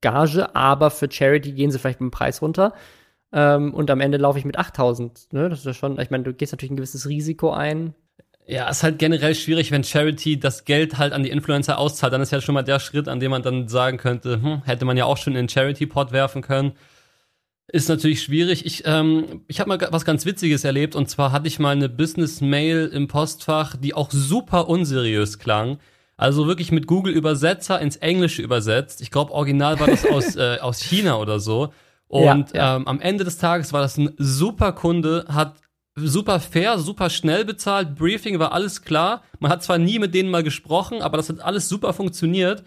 Gage, 0.04 0.56
aber 0.56 0.92
für 0.92 1.12
Charity 1.12 1.54
gehen 1.54 1.72
sie 1.72 1.80
vielleicht 1.80 2.02
mit 2.02 2.12
dem 2.12 2.12
Preis 2.12 2.44
runter. 2.44 2.74
Ähm, 3.32 3.74
und 3.74 3.90
am 3.90 4.02
Ende 4.02 4.20
laufe 4.20 4.38
ich 4.38 4.46
mit 4.46 4.60
8000. 4.60 5.34
Ne? 5.34 5.50
Das 5.50 5.60
ist 5.60 5.66
ja 5.66 5.74
schon, 5.74 6.00
ich 6.00 6.12
meine, 6.12 6.24
du 6.24 6.34
gehst 6.34 6.54
natürlich 6.54 6.72
ein 6.72 6.76
gewisses 6.76 7.10
Risiko 7.10 7.52
ein. 7.52 7.96
Ja, 8.46 8.70
ist 8.70 8.84
halt 8.84 9.00
generell 9.00 9.36
schwierig, 9.36 9.72
wenn 9.72 9.84
Charity 9.84 10.38
das 10.38 10.66
Geld 10.66 10.98
halt 10.98 11.14
an 11.14 11.24
die 11.24 11.30
Influencer 11.30 11.80
auszahlt. 11.80 12.14
Dann 12.14 12.22
ist 12.22 12.32
ja 12.32 12.42
schon 12.42 12.54
mal 12.54 12.62
der 12.62 12.80
Schritt, 12.80 13.08
an 13.08 13.20
dem 13.20 13.32
man 13.32 13.42
dann 13.42 13.70
sagen 13.70 13.98
könnte, 13.98 14.42
hm, 14.42 14.64
hätte 14.66 14.86
man 14.86 14.98
ja 14.98 15.06
auch 15.06 15.18
schon 15.18 15.34
in 15.34 15.48
den 15.48 15.50
Charity-Pot 15.50 16.12
werfen 16.12 16.42
können. 16.42 16.74
Ist 17.68 17.88
natürlich 17.88 18.22
schwierig. 18.22 18.66
Ich, 18.66 18.84
ähm, 18.86 19.44
ich 19.48 19.60
habe 19.62 19.70
mal 19.70 19.88
was 19.92 20.04
ganz 20.04 20.26
Witziges 20.26 20.66
erlebt 20.66 20.96
und 20.96 21.10
zwar 21.10 21.32
hatte 21.32 21.48
ich 21.48 21.58
mal 21.58 21.72
eine 21.72 21.88
Business-Mail 21.90 22.92
im 22.94 23.08
Postfach, 23.08 23.78
die 23.78 23.94
auch 23.94 24.12
super 24.12 24.68
unseriös 24.68 25.40
klang. 25.40 25.80
Also 26.24 26.48
wirklich 26.48 26.72
mit 26.72 26.88
Google 26.88 27.14
Übersetzer 27.14 27.82
ins 27.82 27.98
Englische 27.98 28.42
übersetzt. 28.42 29.02
Ich 29.02 29.12
glaube, 29.12 29.34
original 29.34 29.82
war 29.82 29.88
das 29.88 30.06
aus, 30.10 30.38
äh, 30.38 30.58
aus 30.62 30.80
China 30.80 31.18
oder 31.18 31.42
so. 31.42 31.74
Und 32.08 32.54
ja, 32.54 32.56
ja. 32.56 32.76
Ähm, 32.78 32.88
am 32.88 33.02
Ende 33.02 33.26
des 33.26 33.40
Tages 33.40 33.74
war 33.74 33.82
das 33.82 33.98
ein 33.98 34.14
super 34.18 34.72
Kunde, 34.72 35.26
hat 35.28 35.58
super 35.96 36.40
fair, 36.40 36.80
super 36.80 37.10
schnell 37.10 37.44
bezahlt, 37.44 37.96
Briefing 37.96 38.40
war 38.40 38.54
alles 38.54 38.84
klar. 38.84 39.22
Man 39.40 39.52
hat 39.52 39.64
zwar 39.64 39.78
nie 39.78 40.00
mit 40.00 40.16
denen 40.16 40.30
mal 40.30 40.44
gesprochen, 40.44 41.02
aber 41.02 41.18
das 41.18 41.28
hat 41.28 41.42
alles 41.42 41.68
super 41.68 41.92
funktioniert. 41.92 42.64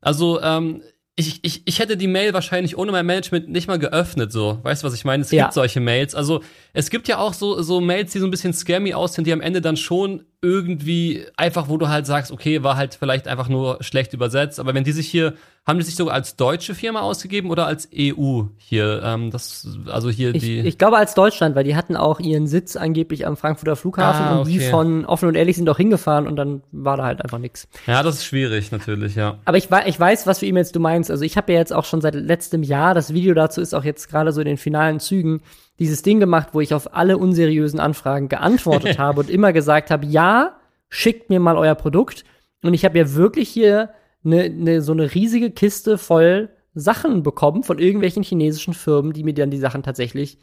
Also 0.00 0.40
ähm, 0.40 0.80
ich, 1.16 1.40
ich, 1.42 1.62
ich 1.66 1.80
hätte 1.80 1.96
die 1.96 2.06
Mail 2.06 2.32
wahrscheinlich 2.32 2.78
ohne 2.78 2.92
mein 2.92 3.06
Management 3.06 3.48
nicht 3.48 3.66
mal 3.66 3.80
geöffnet, 3.80 4.30
so. 4.30 4.60
Weißt 4.62 4.84
du, 4.84 4.86
was 4.86 4.94
ich 4.94 5.04
meine? 5.04 5.22
Es 5.22 5.32
ja. 5.32 5.46
gibt 5.46 5.54
solche 5.54 5.80
Mails. 5.80 6.14
Also, 6.14 6.42
es 6.72 6.90
gibt 6.90 7.08
ja 7.08 7.18
auch 7.18 7.34
so, 7.34 7.60
so 7.60 7.80
Mails, 7.80 8.12
die 8.12 8.20
so 8.20 8.26
ein 8.26 8.30
bisschen 8.30 8.52
scammy 8.52 8.94
aussehen, 8.94 9.24
die 9.24 9.32
am 9.32 9.40
Ende 9.40 9.60
dann 9.60 9.76
schon 9.76 10.24
irgendwie 10.42 11.26
einfach, 11.36 11.68
wo 11.68 11.76
du 11.76 11.88
halt 11.88 12.06
sagst, 12.06 12.32
okay, 12.32 12.62
war 12.62 12.76
halt 12.76 12.94
vielleicht 12.94 13.28
einfach 13.28 13.48
nur 13.48 13.76
schlecht 13.82 14.14
übersetzt. 14.14 14.58
Aber 14.58 14.72
wenn 14.72 14.84
die 14.84 14.92
sich 14.92 15.06
hier, 15.06 15.34
haben 15.66 15.78
die 15.78 15.84
sich 15.84 15.96
sogar 15.96 16.14
als 16.14 16.36
deutsche 16.36 16.74
Firma 16.74 17.00
ausgegeben 17.00 17.50
oder 17.50 17.66
als 17.66 17.90
EU 17.94 18.44
hier? 18.56 19.02
Ähm, 19.04 19.30
das, 19.30 19.68
also 19.86 20.08
hier 20.08 20.34
ich, 20.34 20.42
die. 20.42 20.60
Ich 20.60 20.78
glaube 20.78 20.96
als 20.96 21.12
Deutschland, 21.12 21.56
weil 21.56 21.64
die 21.64 21.76
hatten 21.76 21.94
auch 21.94 22.20
ihren 22.20 22.46
Sitz 22.46 22.76
angeblich 22.76 23.26
am 23.26 23.36
Frankfurter 23.36 23.76
Flughafen 23.76 24.24
ah, 24.24 24.30
okay. 24.30 24.40
und 24.40 24.48
die 24.48 24.60
von 24.60 25.04
offen 25.04 25.28
und 25.28 25.34
ehrlich 25.34 25.56
sind 25.56 25.68
auch 25.68 25.76
hingefahren 25.76 26.26
und 26.26 26.36
dann 26.36 26.62
war 26.72 26.96
da 26.96 27.04
halt 27.04 27.22
einfach 27.22 27.38
nichts. 27.38 27.68
Ja, 27.86 28.02
das 28.02 28.16
ist 28.16 28.24
schwierig 28.24 28.72
natürlich, 28.72 29.16
ja. 29.16 29.38
Aber 29.44 29.58
ich, 29.58 29.68
ich 29.84 30.00
weiß, 30.00 30.26
was 30.26 30.38
für 30.38 30.46
E-Mails 30.46 30.72
du 30.72 30.80
meinst. 30.80 31.10
Also 31.10 31.22
ich 31.22 31.36
habe 31.36 31.52
ja 31.52 31.58
jetzt 31.58 31.74
auch 31.74 31.84
schon 31.84 32.00
seit 32.00 32.14
letztem 32.14 32.62
Jahr, 32.62 32.94
das 32.94 33.12
Video 33.12 33.34
dazu 33.34 33.60
ist 33.60 33.74
auch 33.74 33.84
jetzt 33.84 34.08
gerade 34.08 34.32
so 34.32 34.40
in 34.40 34.46
den 34.46 34.56
finalen 34.56 35.00
Zügen, 35.00 35.42
dieses 35.80 36.02
Ding 36.02 36.20
gemacht, 36.20 36.50
wo 36.52 36.60
ich 36.60 36.74
auf 36.74 36.94
alle 36.94 37.18
unseriösen 37.18 37.80
Anfragen 37.80 38.28
geantwortet 38.28 38.98
habe 39.00 39.20
und 39.20 39.30
immer 39.30 39.52
gesagt 39.52 39.90
habe, 39.90 40.06
ja, 40.06 40.56
schickt 40.88 41.30
mir 41.30 41.40
mal 41.40 41.56
euer 41.56 41.74
Produkt. 41.74 42.24
Und 42.62 42.74
ich 42.74 42.84
habe 42.84 42.98
ja 42.98 43.14
wirklich 43.14 43.48
hier 43.48 43.90
ne, 44.22 44.50
ne, 44.50 44.82
so 44.82 44.92
eine 44.92 45.14
riesige 45.14 45.50
Kiste 45.50 45.98
voll 45.98 46.50
Sachen 46.74 47.22
bekommen 47.22 47.64
von 47.64 47.78
irgendwelchen 47.78 48.22
chinesischen 48.22 48.74
Firmen, 48.74 49.12
die 49.12 49.24
mir 49.24 49.34
dann 49.34 49.50
die 49.50 49.58
Sachen 49.58 49.82
tatsächlich 49.82 50.38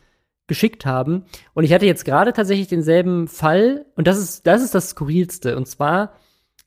geschickt 0.47 0.85
haben. 0.85 1.25
Und 1.53 1.63
ich 1.63 1.73
hatte 1.73 1.85
jetzt 1.85 2.03
gerade 2.03 2.33
tatsächlich 2.33 2.67
denselben 2.67 3.27
Fall, 3.27 3.85
und 3.95 4.07
das 4.07 4.17
ist, 4.17 4.47
das 4.47 4.63
ist 4.63 4.73
das 4.73 4.89
Skurrilste, 4.89 5.55
und 5.55 5.67
zwar 5.67 6.13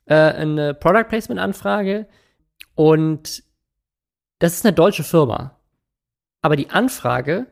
äh, 0.05 0.15
eine 0.15 0.73
Product 0.73 1.05
Placement 1.09 1.41
Anfrage. 1.41 2.07
Und 2.75 3.43
das 4.39 4.53
ist 4.53 4.65
eine 4.65 4.73
deutsche 4.73 5.03
Firma. 5.03 5.59
Aber 6.41 6.55
die 6.55 6.69
Anfrage 6.69 7.47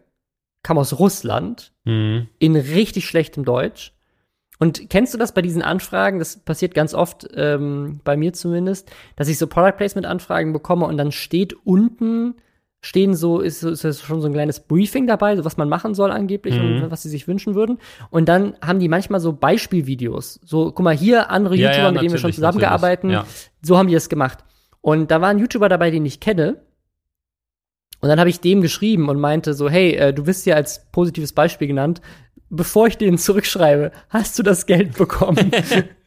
kam 0.63 0.77
aus 0.77 0.99
Russland 0.99 1.71
Mhm. 1.85 2.27
in 2.39 2.55
richtig 2.55 3.07
schlechtem 3.07 3.45
Deutsch. 3.45 3.93
Und 4.59 4.89
kennst 4.89 5.13
du 5.13 5.17
das 5.17 5.33
bei 5.33 5.41
diesen 5.41 5.61
Anfragen? 5.61 6.19
Das 6.19 6.37
passiert 6.37 6.73
ganz 6.73 6.93
oft, 6.93 7.27
ähm, 7.33 8.01
bei 8.03 8.17
mir 8.17 8.33
zumindest, 8.33 8.91
dass 9.15 9.29
ich 9.29 9.37
so 9.37 9.47
Product 9.47 9.77
Placement 9.77 10.05
Anfragen 10.05 10.51
bekomme 10.51 10.85
und 10.85 10.97
dann 10.97 11.13
steht 11.13 11.53
unten, 11.65 12.35
stehen 12.81 13.13
so, 13.15 13.39
ist, 13.39 13.63
ist 13.63 13.83
das 13.85 14.01
schon 14.01 14.19
so 14.21 14.27
ein 14.27 14.33
kleines 14.33 14.59
Briefing 14.59 15.07
dabei, 15.07 15.35
so 15.37 15.45
was 15.45 15.55
man 15.57 15.69
machen 15.69 15.93
soll 15.93 16.11
angeblich 16.11 16.55
Mhm. 16.55 16.83
und 16.83 16.91
was 16.91 17.03
sie 17.03 17.09
sich 17.09 17.27
wünschen 17.27 17.55
würden. 17.55 17.77
Und 18.09 18.27
dann 18.27 18.55
haben 18.61 18.79
die 18.79 18.89
manchmal 18.89 19.21
so 19.21 19.31
Beispielvideos. 19.33 20.39
So, 20.43 20.71
guck 20.73 20.83
mal, 20.83 20.95
hier 20.95 21.29
andere 21.29 21.55
Ja, 21.55 21.69
YouTuber, 21.69 21.83
ja, 21.85 21.91
mit 21.91 22.01
denen 22.01 22.11
wir 22.11 22.19
schon 22.19 22.33
zusammengearbeitet 22.33 23.03
natürlich, 23.05 23.49
so 23.61 23.77
haben 23.77 23.87
die 23.87 23.95
es 23.95 24.09
gemacht. 24.09 24.39
Und 24.81 25.09
da 25.11 25.21
war 25.21 25.29
ein 25.29 25.39
YouTuber 25.39 25.69
dabei, 25.69 25.89
den 25.91 26.05
ich 26.05 26.19
kenne. 26.19 26.57
Und 28.01 28.09
dann 28.09 28.19
habe 28.19 28.29
ich 28.29 28.39
dem 28.39 28.62
geschrieben 28.62 29.09
und 29.09 29.19
meinte 29.19 29.53
so, 29.53 29.69
hey, 29.69 29.95
äh, 29.95 30.13
du 30.13 30.23
bist 30.23 30.45
ja 30.45 30.55
als 30.55 30.85
positives 30.91 31.33
Beispiel 31.33 31.67
genannt. 31.67 32.01
Bevor 32.49 32.88
ich 32.88 32.97
den 32.97 33.17
zurückschreibe, 33.17 33.91
hast 34.09 34.39
du 34.39 34.43
das 34.43 34.65
Geld 34.65 34.97
bekommen? 34.97 35.51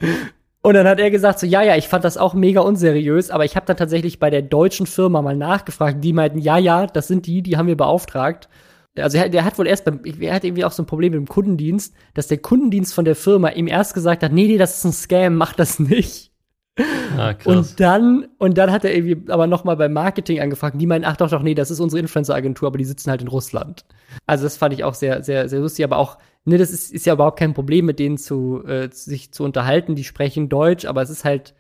und 0.62 0.74
dann 0.74 0.88
hat 0.88 0.98
er 0.98 1.11
gesagt 1.11 1.38
so, 1.38 1.46
ja, 1.46 1.62
ja, 1.62 1.76
ich 1.76 1.88
fand 1.88 2.05
das 2.05 2.16
auch 2.16 2.35
mega 2.35 2.61
unseriös, 2.62 3.31
aber 3.31 3.44
ich 3.44 3.55
habe 3.55 3.66
dann 3.66 3.76
tatsächlich 3.76 4.18
bei 4.18 4.31
der 4.31 4.42
deutschen 4.42 4.87
Firma 4.87 5.22
mal 5.22 5.37
nachgefragt. 5.37 6.02
Die 6.02 6.12
meinten, 6.12 6.38
ja, 6.38 6.59
ja, 6.59 6.87
das 6.87 7.09
sind 7.09 7.26
die, 7.26 7.42
die 7.42 7.57
haben 7.57 7.68
wir 7.68 7.76
beauftragt. 7.76 8.48
Also 8.96 9.18
er, 9.18 9.28
der 9.28 9.44
hat 9.44 9.59
wohl 9.59 9.66
erst 9.66 9.85
beim, 9.85 10.00
er 10.05 10.35
hat 10.35 10.44
irgendwie 10.44 10.64
auch 10.64 10.72
so 10.72 10.83
ein 10.83 10.87
Problem 10.87 11.12
mit 11.12 11.18
dem 11.18 11.28
Kundendienst, 11.28 11.94
dass 12.14 12.26
der 12.26 12.38
Kundendienst 12.38 12.92
von 12.92 13.05
der 13.05 13.16
Firma 13.16 13.50
ihm 13.50 13.66
erst 13.66 13.94
gesagt 13.94 14.22
hat, 14.22 14.33
nee, 14.33 14.46
nee, 14.46 14.59
das 14.59 14.78
ist 14.78 14.85
ein 14.85 14.92
Scam, 14.92 15.37
mach 15.37 15.55
das 15.55 15.78
nicht. 15.78 16.32
Ah, 16.76 17.35
krass. 17.35 17.46
Und 17.46 17.80
dann, 17.80 18.28
und 18.38 18.56
dann 18.56 18.72
hat 18.72 18.85
er 18.85 18.94
irgendwie 18.94 19.30
aber 19.30 19.46
nochmal 19.46 19.76
beim 19.76 19.92
Marketing 19.92 20.40
angefragt. 20.40 20.80
Die 20.80 20.87
meinen, 20.87 21.04
ach 21.04 21.16
doch, 21.16 21.28
doch, 21.28 21.42
nee, 21.42 21.54
das 21.54 21.70
ist 21.70 21.80
unsere 21.80 22.00
Influencer-Agentur, 22.00 22.68
aber 22.68 22.78
die 22.78 22.85
sitzen 22.85 23.11
halt 23.11 23.20
in 23.20 23.28
Russland. 23.28 23.85
Also 24.26 24.44
das 24.44 24.56
fand 24.56 24.72
ich 24.72 24.85
auch 24.85 24.94
sehr, 24.94 25.22
sehr, 25.22 25.48
sehr 25.48 25.61
lustig, 25.61 25.85
aber 25.85 25.98
auch, 25.98 26.18
ne, 26.44 26.56
das 26.56 26.70
ist, 26.70 26.92
ist 26.92 27.04
ja 27.04 27.12
überhaupt 27.14 27.38
kein 27.38 27.52
Problem, 27.52 27.85
mit 27.85 27.98
denen 27.98 28.16
zu, 28.16 28.64
äh, 28.66 28.88
sich 28.90 29.32
zu 29.32 29.44
unterhalten. 29.44 29.96
Die 29.96 30.04
sprechen 30.04 30.48
Deutsch, 30.48 30.87
aber 30.87 31.02
es 31.02 31.11
ist 31.11 31.24
halt 31.24 31.54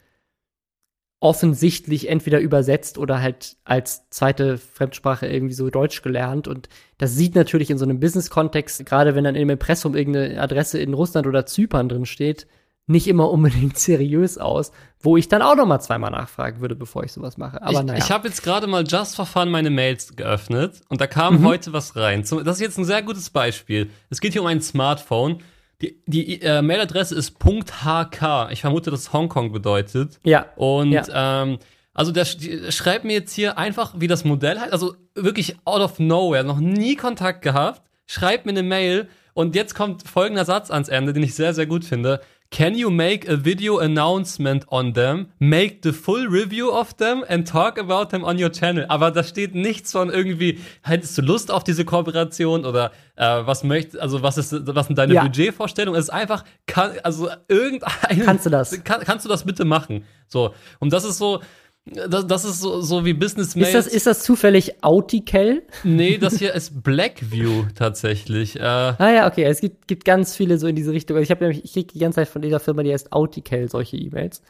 offensichtlich 1.20 2.08
entweder 2.08 2.40
übersetzt 2.40 2.98
oder 2.98 3.22
halt 3.22 3.56
als 3.64 4.08
zweite 4.10 4.58
Fremdsprache 4.58 5.26
irgendwie 5.28 5.54
so 5.54 5.70
Deutsch 5.70 6.02
gelernt. 6.02 6.48
Und 6.48 6.68
das 6.98 7.14
sieht 7.14 7.36
natürlich 7.36 7.70
in 7.70 7.78
so 7.78 7.84
einem 7.84 8.00
Business-Kontext, 8.00 8.84
gerade 8.86 9.14
wenn 9.14 9.22
dann 9.24 9.36
im 9.36 9.50
Impressum 9.50 9.94
irgendeine 9.94 10.40
Adresse 10.40 10.80
in 10.80 10.94
Russland 10.94 11.28
oder 11.28 11.46
Zypern 11.46 11.88
drin 11.88 12.06
steht, 12.06 12.48
nicht 12.86 13.06
immer 13.08 13.30
unbedingt 13.30 13.78
seriös 13.78 14.38
aus, 14.38 14.72
wo 15.00 15.16
ich 15.16 15.28
dann 15.28 15.42
auch 15.42 15.54
noch 15.56 15.66
mal 15.66 15.80
zweimal 15.80 16.10
nachfragen 16.10 16.60
würde, 16.60 16.74
bevor 16.74 17.04
ich 17.04 17.12
sowas 17.12 17.36
mache. 17.36 17.62
Aber 17.62 17.80
ich 17.80 17.82
naja. 17.86 17.98
ich 18.04 18.10
habe 18.10 18.28
jetzt 18.28 18.42
gerade 18.42 18.66
mal 18.66 18.84
just 18.86 19.16
for 19.16 19.26
fun 19.26 19.50
meine 19.50 19.70
Mails 19.70 20.14
geöffnet 20.16 20.80
und 20.88 21.00
da 21.00 21.06
kam 21.06 21.40
Mhm. 21.40 21.46
heute 21.46 21.72
was 21.72 21.96
rein. 21.96 22.20
Das 22.22 22.32
ist 22.56 22.60
jetzt 22.60 22.78
ein 22.78 22.84
sehr 22.84 23.02
gutes 23.02 23.30
Beispiel. 23.30 23.90
Es 24.10 24.20
geht 24.20 24.32
hier 24.32 24.42
um 24.42 24.46
ein 24.48 24.60
Smartphone. 24.60 25.38
Die, 25.80 26.00
die 26.06 26.40
äh, 26.42 26.62
Mailadresse 26.62 27.14
ist 27.16 27.36
.hk. 27.44 28.48
Ich 28.52 28.60
vermute, 28.60 28.90
dass 28.92 29.12
Hongkong 29.12 29.50
bedeutet. 29.52 30.18
ja. 30.22 30.46
Und 30.56 30.92
Ja. 30.92 31.42
ähm, 31.42 31.58
also 31.94 32.10
der, 32.12 32.24
schreibt 32.24 33.04
mir 33.04 33.12
jetzt 33.14 33.34
hier 33.34 33.58
einfach, 33.58 33.94
wie 33.98 34.06
das 34.06 34.24
Modell 34.24 34.58
heißt. 34.58 34.72
Also 34.72 34.94
wirklich 35.14 35.56
out 35.64 35.80
of 35.82 35.98
nowhere, 35.98 36.44
noch 36.44 36.58
nie 36.60 36.96
Kontakt 36.96 37.42
gehabt. 37.42 37.82
Schreibt 38.06 38.46
mir 38.46 38.52
eine 38.52 38.62
Mail 38.62 39.08
und 39.34 39.54
jetzt 39.56 39.74
kommt 39.74 40.06
folgender 40.08 40.44
Satz 40.44 40.70
ans 40.70 40.88
Ende, 40.88 41.12
den 41.12 41.22
ich 41.22 41.34
sehr, 41.34 41.52
sehr 41.52 41.66
gut 41.66 41.84
finde. 41.84 42.20
Can 42.52 42.74
you 42.74 42.90
make 42.90 43.26
a 43.26 43.36
video 43.42 43.78
announcement 43.78 44.66
on 44.68 44.92
them, 44.92 45.28
make 45.38 45.80
the 45.80 45.90
full 45.94 46.26
review 46.28 46.70
of 46.70 46.94
them 46.98 47.24
and 47.26 47.48
talk 47.48 47.78
about 47.78 48.10
them 48.10 48.24
on 48.24 48.38
your 48.38 48.50
channel? 48.52 48.84
Aber 48.88 49.10
da 49.10 49.24
steht 49.24 49.54
nichts 49.54 49.92
von 49.92 50.10
irgendwie, 50.10 50.58
hättest 50.82 51.16
du 51.16 51.22
Lust 51.22 51.50
auf 51.50 51.64
diese 51.64 51.86
Kooperation 51.86 52.66
oder 52.66 52.92
äh, 53.16 53.24
was 53.46 53.64
möchtest, 53.64 53.98
also 53.98 54.22
was 54.22 54.36
ist, 54.36 54.52
was 54.66 54.86
sind 54.86 54.98
deine 54.98 55.14
Ja. 55.14 55.22
Budgetvorstellungen? 55.22 55.98
Es 55.98 56.08
ist 56.08 56.10
einfach, 56.10 56.44
kann, 56.66 56.92
also 57.02 57.30
irgendein. 57.48 58.20
Kannst 58.22 58.44
du 58.44 58.50
das? 58.50 58.84
Kann, 58.84 59.00
kannst 59.02 59.24
du 59.24 59.30
das 59.30 59.44
bitte 59.44 59.64
machen? 59.64 60.04
So. 60.28 60.52
Und 60.78 60.92
das 60.92 61.04
ist 61.04 61.16
so, 61.16 61.40
das, 61.84 62.26
das 62.26 62.44
ist 62.44 62.60
so, 62.60 62.80
so 62.80 63.04
wie 63.04 63.12
Business 63.12 63.56
Ist 63.56 63.74
das, 63.74 63.86
ist 63.88 64.06
das 64.06 64.22
zufällig 64.22 64.84
Autikel? 64.84 65.62
Nee, 65.82 66.16
das 66.18 66.34
hier 66.38 66.54
ist 66.54 66.82
Blackview 66.82 67.64
tatsächlich. 67.74 68.56
Äh, 68.56 68.62
Ah 68.62 69.10
ja, 69.12 69.26
okay. 69.26 69.44
Es 69.44 69.60
gibt, 69.60 69.88
gibt 69.88 70.04
ganz 70.04 70.36
viele 70.36 70.58
so 70.58 70.68
in 70.68 70.76
diese 70.76 70.92
Richtung. 70.92 71.16
Also 71.16 71.24
Ich 71.24 71.30
habe 71.30 71.44
nämlich, 71.44 71.64
ich 71.64 71.72
kriege 71.72 71.92
die 71.92 71.98
ganze 71.98 72.16
Zeit 72.16 72.28
von 72.28 72.42
dieser 72.42 72.60
Firma, 72.60 72.82
die 72.84 72.92
heißt 72.92 73.12
Autikel, 73.12 73.68
solche 73.68 73.96
E-Mails. 73.96 74.42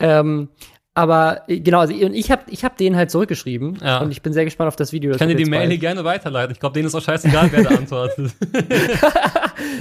Ähm, 0.00 0.48
aber 0.94 1.42
äh, 1.48 1.60
genau, 1.60 1.78
also 1.80 1.94
und 1.94 2.14
ich 2.14 2.30
habe 2.30 2.42
ich 2.48 2.64
hab 2.64 2.76
denen 2.76 2.96
halt 2.96 3.10
zurückgeschrieben 3.10 3.78
Ja. 3.82 3.98
und 4.00 4.10
ich 4.10 4.22
bin 4.22 4.32
sehr 4.32 4.44
gespannt 4.44 4.68
auf 4.68 4.76
das 4.76 4.92
Video. 4.92 5.12
ich 5.12 5.18
kann 5.18 5.28
dir 5.28 5.36
die 5.36 5.44
Mail 5.44 5.68
hier 5.68 5.78
gerne 5.78 6.04
weiterleiten. 6.04 6.52
Ich 6.52 6.60
glaube, 6.60 6.74
denen 6.74 6.86
ist 6.86 6.94
auch 6.94 7.02
scheißegal, 7.02 7.50
wer 7.52 7.62
da 7.64 7.70
antwortet. 7.76 8.32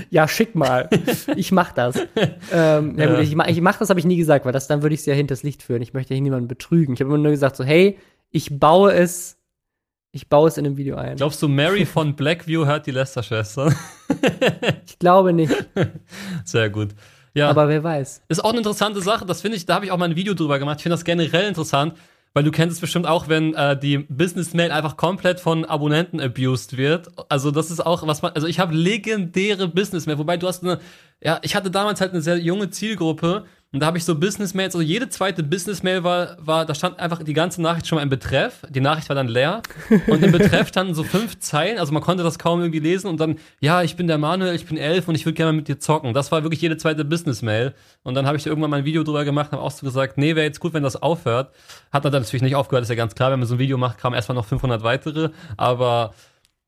Ja, 0.10 0.28
schick 0.28 0.56
mal. 0.56 0.90
ich 1.36 1.52
mach 1.52 1.72
das. 1.72 1.96
ähm, 2.52 2.98
ja, 2.98 3.06
gut, 3.06 3.16
Ja. 3.16 3.20
ich, 3.20 3.36
ma- 3.36 3.48
ich 3.48 3.62
mach 3.62 3.78
das, 3.78 3.90
habe 3.90 4.00
ich 4.00 4.06
nie 4.06 4.18
gesagt, 4.18 4.46
weil 4.46 4.52
das 4.52 4.68
dann 4.68 4.82
würde 4.82 4.96
ich 4.96 5.06
ja 5.06 5.14
hinters 5.14 5.44
Licht 5.44 5.64
führen. 5.64 5.82
Ich 5.82 5.94
möchte 5.94 6.14
hier 6.14 6.22
niemanden 6.24 6.48
betrügen. 6.48 6.94
Ich 6.94 7.00
habe 7.00 7.10
immer 7.10 7.18
nur 7.18 7.32
gesagt 7.32 7.56
so, 7.56 7.64
hey, 7.64 7.98
ich 8.32 8.60
baue 8.60 8.92
es, 8.94 9.38
ich 10.12 10.28
baue 10.28 10.48
es 10.50 10.58
in 10.58 10.66
einem 10.66 10.78
Video 10.78 10.96
ein. 10.98 11.16
Glaubst 11.18 11.42
du, 11.42 11.48
Mary 11.48 11.86
von 11.86 12.16
Blackview 12.16 12.66
hört 12.66 12.88
die 12.88 12.92
Lester-Schwester? 12.92 13.74
ich 14.86 15.00
glaube 15.00 15.32
nicht, 15.34 15.54
Sehr 16.44 16.70
gut. 16.70 16.90
Ja, 17.34 17.50
aber 17.50 17.68
wer 17.68 17.84
weiß. 17.84 18.24
ist 18.28 18.44
auch 18.44 18.50
eine 18.50 18.60
interessante 18.60 19.02
Sache. 19.02 19.26
Das 19.26 19.42
finde 19.42 19.58
ich, 19.58 19.66
da 19.66 19.76
habe 19.76 19.86
ich 19.86 19.92
auch 19.92 19.98
mal 19.98 20.10
ein 20.10 20.16
Video 20.16 20.34
drüber 20.34 20.60
gemacht. 20.60 20.78
Ich 20.78 20.84
finde 20.84 20.96
das 20.96 21.06
generell 21.06 21.48
interessant, 21.48 21.94
weil 22.34 22.44
du 22.44 22.52
kennst 22.52 22.76
es 22.76 22.82
bestimmt 22.82 23.08
auch, 23.08 23.28
wenn 23.28 23.54
äh, 23.54 23.78
die 23.78 23.98
Business-Mail 24.00 24.72
einfach 24.72 24.98
komplett 24.98 25.40
von 25.40 25.66
Abonnenten 25.66 26.20
abused 26.20 26.78
wird. 26.78 27.08
Also 27.30 27.52
das 27.52 27.72
ist 27.72 27.86
auch, 27.86 28.06
was 28.06 28.22
man, 28.22 28.34
also 28.34 28.48
ich 28.48 28.60
habe 28.60 28.74
legendäre 28.74 29.68
Business-Mail, 29.68 30.18
wobei 30.18 30.38
du 30.38 30.48
hast 30.48 30.64
eine, 30.64 30.80
ja, 31.22 31.40
ich 31.42 31.56
hatte 31.56 31.72
damals 31.72 32.02
halt 32.02 32.12
eine 32.12 32.22
sehr 32.22 32.38
junge 32.38 32.70
Zielgruppe 32.70 33.46
und 33.72 33.82
da 33.82 33.86
habe 33.86 34.00
ich 34.00 34.04
so 34.04 34.16
Business-Mails, 34.16 34.74
also 34.74 34.82
jede 34.82 35.10
zweite 35.10 35.44
Business-Mail 35.44 36.04
war, 36.04 36.38
war, 36.40 36.66
da 36.66 36.74
stand 36.74 36.98
einfach 37.00 37.22
die 37.22 37.34
ganze 37.34 37.62
Nachricht 37.62 37.86
schon 37.86 37.98
mal 37.98 38.02
im 38.02 38.10
Betreff. 38.10 38.66
Die 38.68 38.82
Nachricht 38.82 39.10
war 39.10 39.16
dann 39.16 39.28
leer 39.28 39.62
und 40.08 40.24
im 40.24 40.32
Betreff 40.32 40.70
standen 40.70 40.96
so 40.96 41.04
fünf 41.04 41.40
Zeilen, 41.40 41.78
also 41.78 41.94
man 41.94 42.02
konnte 42.02 42.24
das 42.24 42.40
kaum 42.40 42.62
irgendwie 42.62 42.80
lesen 42.80 43.08
und 43.08 43.20
dann, 43.20 43.38
ja, 43.60 43.84
ich 43.84 43.96
bin 43.96 44.08
der 44.08 44.18
Manuel, 44.18 44.56
ich 44.56 44.66
bin 44.66 44.78
elf 44.78 45.08
und 45.08 45.14
ich 45.14 45.26
würde 45.26 45.36
gerne 45.36 45.52
mal 45.52 45.58
mit 45.58 45.68
dir 45.68 45.78
zocken. 45.80 46.16
Das 46.16 46.32
war 46.32 46.42
wirklich 46.42 46.62
jede 46.62 46.78
zweite 46.78 47.06
Business-Mail 47.06 47.76
und 48.02 48.16
dann 48.16 48.26
habe 48.26 48.38
ich 48.38 48.44
da 48.44 48.50
irgendwann 48.50 48.72
mal 48.72 48.78
ein 48.78 48.86
Video 48.86 49.04
drüber 49.04 49.24
gemacht, 49.24 49.52
habe 49.52 49.62
auch 49.62 49.72
so 49.72 49.86
gesagt, 49.86 50.18
nee, 50.18 50.36
wäre 50.36 50.48
jetzt 50.48 50.60
gut, 50.60 50.74
wenn 50.74 50.82
das 50.82 50.96
aufhört. 50.96 51.54
Hat 51.92 52.06
dann 52.06 52.12
natürlich 52.12 52.42
nicht 52.42 52.56
aufgehört, 52.56 52.82
ist 52.82 52.90
ja 52.90 52.96
ganz 52.96 53.14
klar, 53.14 53.32
wenn 53.32 53.40
man 53.40 53.48
so 53.48 53.56
ein 53.56 53.60
Video 53.60 53.78
macht, 53.78 54.00
kamen 54.00 54.16
erstmal 54.16 54.36
noch 54.36 54.46
500 54.46 54.82
weitere, 54.82 55.30
aber 55.58 56.16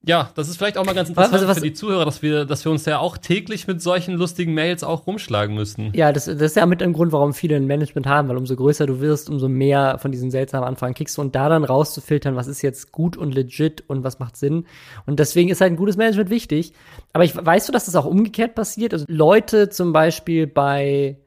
ja, 0.03 0.31
das 0.35 0.49
ist 0.49 0.57
vielleicht 0.57 0.77
auch 0.79 0.85
mal 0.85 0.95
ganz 0.95 1.09
interessant 1.09 1.41
Was- 1.43 1.47
was- 1.47 1.57
für 1.59 1.63
die 1.63 1.73
Zuhörer, 1.73 2.05
dass 2.05 2.21
wir, 2.23 2.45
dass 2.45 2.65
wir 2.65 2.71
uns 2.71 2.85
ja 2.85 2.97
auch 2.97 3.17
täglich 3.17 3.67
mit 3.67 3.81
solchen 3.81 4.15
lustigen 4.15 4.53
Mails 4.55 4.83
auch 4.83 5.05
rumschlagen 5.05 5.53
müssen. 5.55 5.91
Ja, 5.93 6.11
das, 6.11 6.25
das 6.25 6.35
ist 6.41 6.55
ja 6.55 6.65
mit 6.65 6.81
ein 6.81 6.93
Grund, 6.93 7.11
warum 7.11 7.33
viele 7.35 7.55
ein 7.55 7.67
Management 7.67 8.07
haben, 8.07 8.27
weil 8.27 8.37
umso 8.37 8.55
größer 8.55 8.87
du 8.87 8.99
wirst, 8.99 9.29
umso 9.29 9.47
mehr 9.47 9.99
von 9.99 10.11
diesen 10.11 10.31
seltsamen 10.31 10.67
Anfragen 10.67 10.95
kriegst 10.95 11.17
du 11.17 11.21
und 11.21 11.35
da 11.35 11.49
dann 11.49 11.63
rauszufiltern, 11.63 12.35
was 12.35 12.47
ist 12.47 12.61
jetzt 12.63 12.91
gut 12.91 13.15
und 13.15 13.33
legit 13.35 13.83
und 13.87 14.03
was 14.03 14.17
macht 14.19 14.37
Sinn. 14.37 14.65
Und 15.05 15.19
deswegen 15.19 15.49
ist 15.49 15.61
halt 15.61 15.71
ein 15.73 15.77
gutes 15.77 15.97
Management 15.97 16.29
wichtig. 16.31 16.73
Aber 17.13 17.23
ich 17.23 17.35
weißt 17.35 17.67
du, 17.67 17.71
dass 17.71 17.85
das 17.85 17.95
auch 17.95 18.05
umgekehrt 18.05 18.55
passiert? 18.55 18.93
Also 18.93 19.05
Leute 19.07 19.69
zum 19.69 19.93
Beispiel 19.93 20.47
bei 20.47 21.19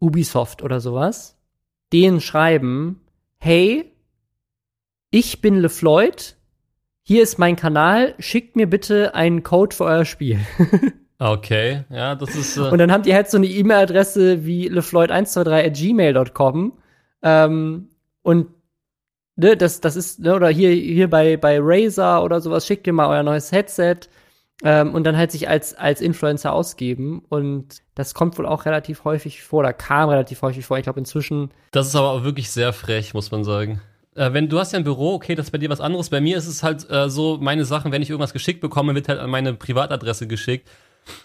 Ubisoft 0.00 0.62
oder 0.62 0.80
sowas, 0.80 1.36
denen 1.92 2.20
schreiben, 2.22 3.00
hey, 3.38 3.92
ich 5.10 5.42
bin 5.42 5.56
LeFloid, 5.56 6.36
hier 7.02 7.22
ist 7.22 7.38
mein 7.38 7.56
Kanal, 7.56 8.14
schickt 8.18 8.56
mir 8.56 8.68
bitte 8.68 9.14
einen 9.14 9.42
Code 9.42 9.74
für 9.74 9.84
euer 9.84 10.04
Spiel. 10.04 10.40
Okay, 11.24 11.84
ja, 11.88 12.16
das 12.16 12.34
ist. 12.34 12.56
Äh, 12.56 12.62
Und 12.62 12.78
dann 12.78 12.90
haben 12.90 13.04
die 13.04 13.14
halt 13.14 13.30
so 13.30 13.36
eine 13.36 13.46
E-Mail-Adresse 13.46 14.44
wie 14.44 14.68
lefloid123 14.68 15.66
at 15.66 15.74
gmail.com. 15.74 16.72
Ähm, 17.22 17.88
und 18.22 18.48
ne, 19.36 19.56
das, 19.56 19.80
das 19.80 19.94
ist, 19.94 20.18
ne, 20.18 20.34
oder 20.34 20.48
hier, 20.48 20.70
hier 20.70 21.08
bei, 21.08 21.36
bei 21.36 21.58
Razer 21.60 22.24
oder 22.24 22.40
sowas, 22.40 22.66
schickt 22.66 22.88
ihr 22.88 22.92
mal 22.92 23.06
euer 23.06 23.22
neues 23.22 23.52
Headset. 23.52 23.98
Ähm, 24.64 24.92
und 24.94 25.04
dann 25.04 25.16
halt 25.16 25.30
sich 25.30 25.48
als, 25.48 25.74
als 25.74 26.00
Influencer 26.00 26.52
ausgeben. 26.52 27.24
Und 27.28 27.82
das 27.94 28.14
kommt 28.14 28.36
wohl 28.36 28.46
auch 28.46 28.64
relativ 28.64 29.04
häufig 29.04 29.44
vor, 29.44 29.60
oder 29.60 29.72
kam 29.72 30.08
relativ 30.08 30.42
häufig 30.42 30.66
vor. 30.66 30.78
Ich 30.78 30.82
glaube, 30.82 30.98
inzwischen 30.98 31.52
Das 31.70 31.86
ist 31.86 31.94
aber 31.94 32.10
auch 32.10 32.24
wirklich 32.24 32.50
sehr 32.50 32.72
frech, 32.72 33.14
muss 33.14 33.30
man 33.30 33.44
sagen. 33.44 33.80
Äh, 34.14 34.32
wenn 34.32 34.48
du 34.48 34.58
hast 34.58 34.72
ja 34.72 34.78
ein 34.78 34.84
Büro, 34.84 35.14
okay, 35.14 35.34
das 35.34 35.46
ist 35.46 35.50
bei 35.50 35.58
dir 35.58 35.70
was 35.70 35.80
anderes. 35.80 36.10
Bei 36.10 36.20
mir 36.20 36.36
ist 36.36 36.46
es 36.46 36.62
halt 36.62 36.88
äh, 36.90 37.08
so, 37.08 37.38
meine 37.40 37.64
Sachen, 37.64 37.92
wenn 37.92 38.02
ich 38.02 38.10
irgendwas 38.10 38.32
geschickt 38.32 38.60
bekomme, 38.60 38.94
wird 38.94 39.08
halt 39.08 39.18
an 39.20 39.30
meine 39.30 39.54
Privatadresse 39.54 40.26
geschickt. 40.26 40.68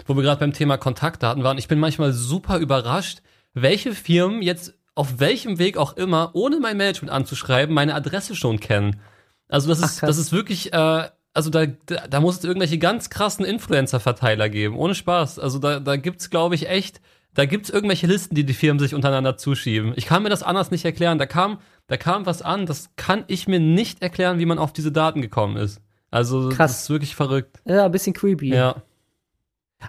Wo 0.07 0.15
wir 0.15 0.23
gerade 0.23 0.39
beim 0.39 0.53
Thema 0.53 0.77
Kontaktdaten 0.77 1.43
waren. 1.43 1.59
Ich 1.59 1.67
bin 1.67 1.79
manchmal 1.79 2.11
super 2.11 2.57
überrascht, 2.57 3.21
welche 3.53 3.93
Firmen 3.93 4.41
jetzt 4.41 4.73
auf 4.95 5.19
welchem 5.19 5.59
Weg 5.59 5.77
auch 5.77 5.95
immer, 5.95 6.31
ohne 6.33 6.59
mein 6.59 6.77
Management 6.77 7.11
anzuschreiben, 7.11 7.73
meine 7.75 7.93
Adresse 7.93 8.35
schon 8.35 8.59
kennen. 8.59 8.99
Also 9.47 9.69
das 9.69 9.83
Ach, 9.83 9.85
ist, 9.85 9.99
krass. 9.99 10.07
das 10.07 10.17
ist 10.17 10.31
wirklich, 10.31 10.73
äh, 10.73 11.09
also 11.33 11.51
da, 11.51 11.67
da, 11.67 12.07
da 12.07 12.19
muss 12.19 12.39
es 12.39 12.43
irgendwelche 12.43 12.79
ganz 12.79 13.11
krassen 13.11 13.45
Influencer-Verteiler 13.45 14.49
geben, 14.49 14.75
ohne 14.75 14.95
Spaß. 14.95 15.37
Also 15.37 15.59
da, 15.59 15.79
da 15.79 15.97
gibt's, 15.97 16.31
glaube 16.31 16.55
ich, 16.55 16.67
echt, 16.67 16.99
da 17.37 17.45
gibt's 17.45 17.69
irgendwelche 17.69 18.07
Listen, 18.07 18.33
die 18.33 18.45
die 18.45 18.55
Firmen 18.55 18.79
sich 18.79 18.95
untereinander 18.95 19.37
zuschieben. 19.37 19.93
Ich 19.95 20.07
kann 20.07 20.23
mir 20.23 20.29
das 20.29 20.41
anders 20.41 20.71
nicht 20.71 20.85
erklären. 20.85 21.19
Da 21.19 21.27
kam, 21.27 21.59
da 21.85 21.95
kam 21.95 22.25
was 22.25 22.41
an, 22.41 22.65
das 22.65 22.89
kann 22.95 23.25
ich 23.27 23.47
mir 23.47 23.59
nicht 23.59 24.01
erklären, 24.01 24.39
wie 24.39 24.47
man 24.47 24.57
auf 24.57 24.73
diese 24.73 24.91
Daten 24.91 25.21
gekommen 25.21 25.55
ist. 25.55 25.79
Also 26.09 26.49
Krass. 26.49 26.71
das 26.71 26.81
ist 26.81 26.89
wirklich 26.89 27.15
verrückt. 27.15 27.61
Ja, 27.65 27.85
ein 27.85 27.91
bisschen 27.91 28.13
creepy. 28.13 28.55
Ja. 28.55 28.81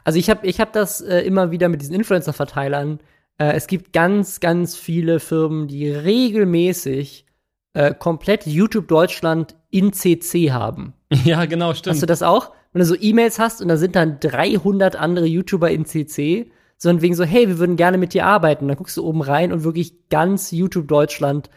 Also 0.05 0.19
ich 0.19 0.29
habe 0.29 0.47
ich 0.47 0.61
hab 0.61 0.75
das 0.75 1.01
äh, 1.01 1.21
immer 1.21 1.51
wieder 1.51 1.71
mit 1.71 1.81
diesen 1.81 1.95
Influencer-Verteilern. 1.95 3.01
Äh, 3.39 3.53
es 3.55 3.67
gibt 3.67 3.95
ganz, 3.95 4.41
ganz 4.41 4.77
viele 4.77 5.19
Firmen, 5.19 5.69
die 5.69 5.91
regelmäßig 5.91 7.25
äh, 7.73 7.95
komplett 7.95 8.45
YouTube 8.47 8.89
Deutschland 8.89 9.57
in 9.71 9.95
CC 9.95 10.53
haben. 10.53 10.93
Ja, 11.25 11.47
genau, 11.47 11.73
stimmt. 11.73 11.95
Hast 11.95 12.03
du 12.03 12.07
das 12.07 12.23
auch? 12.23 12.53
Wenn 12.75 12.81
du 12.81 12.85
so 12.85 12.95
E-Mails 12.95 13.39
hast 13.39 13.63
und 13.63 13.69
da 13.69 13.79
sind 13.79 13.97
dann 13.97 14.21
300 14.21 14.97
andere 14.97 15.25
YouTuber 15.25 15.71
in 15.71 15.87
CC, 15.87 16.51
sondern 16.79 17.03
wegen 17.03 17.15
so, 17.15 17.25
hey, 17.25 17.49
wir 17.49 17.59
würden 17.59 17.77
gerne 17.77 17.99
mit 17.99 18.15
dir 18.15 18.25
arbeiten. 18.25 18.69
Dann 18.69 18.77
guckst 18.77 18.97
du 18.97 19.05
oben 19.05 19.21
rein 19.23 19.53
und 19.53 19.65
wirklich 19.65 20.09
ganz 20.09 20.51
YouTube 20.53 20.89
Deutschland, 20.89 21.51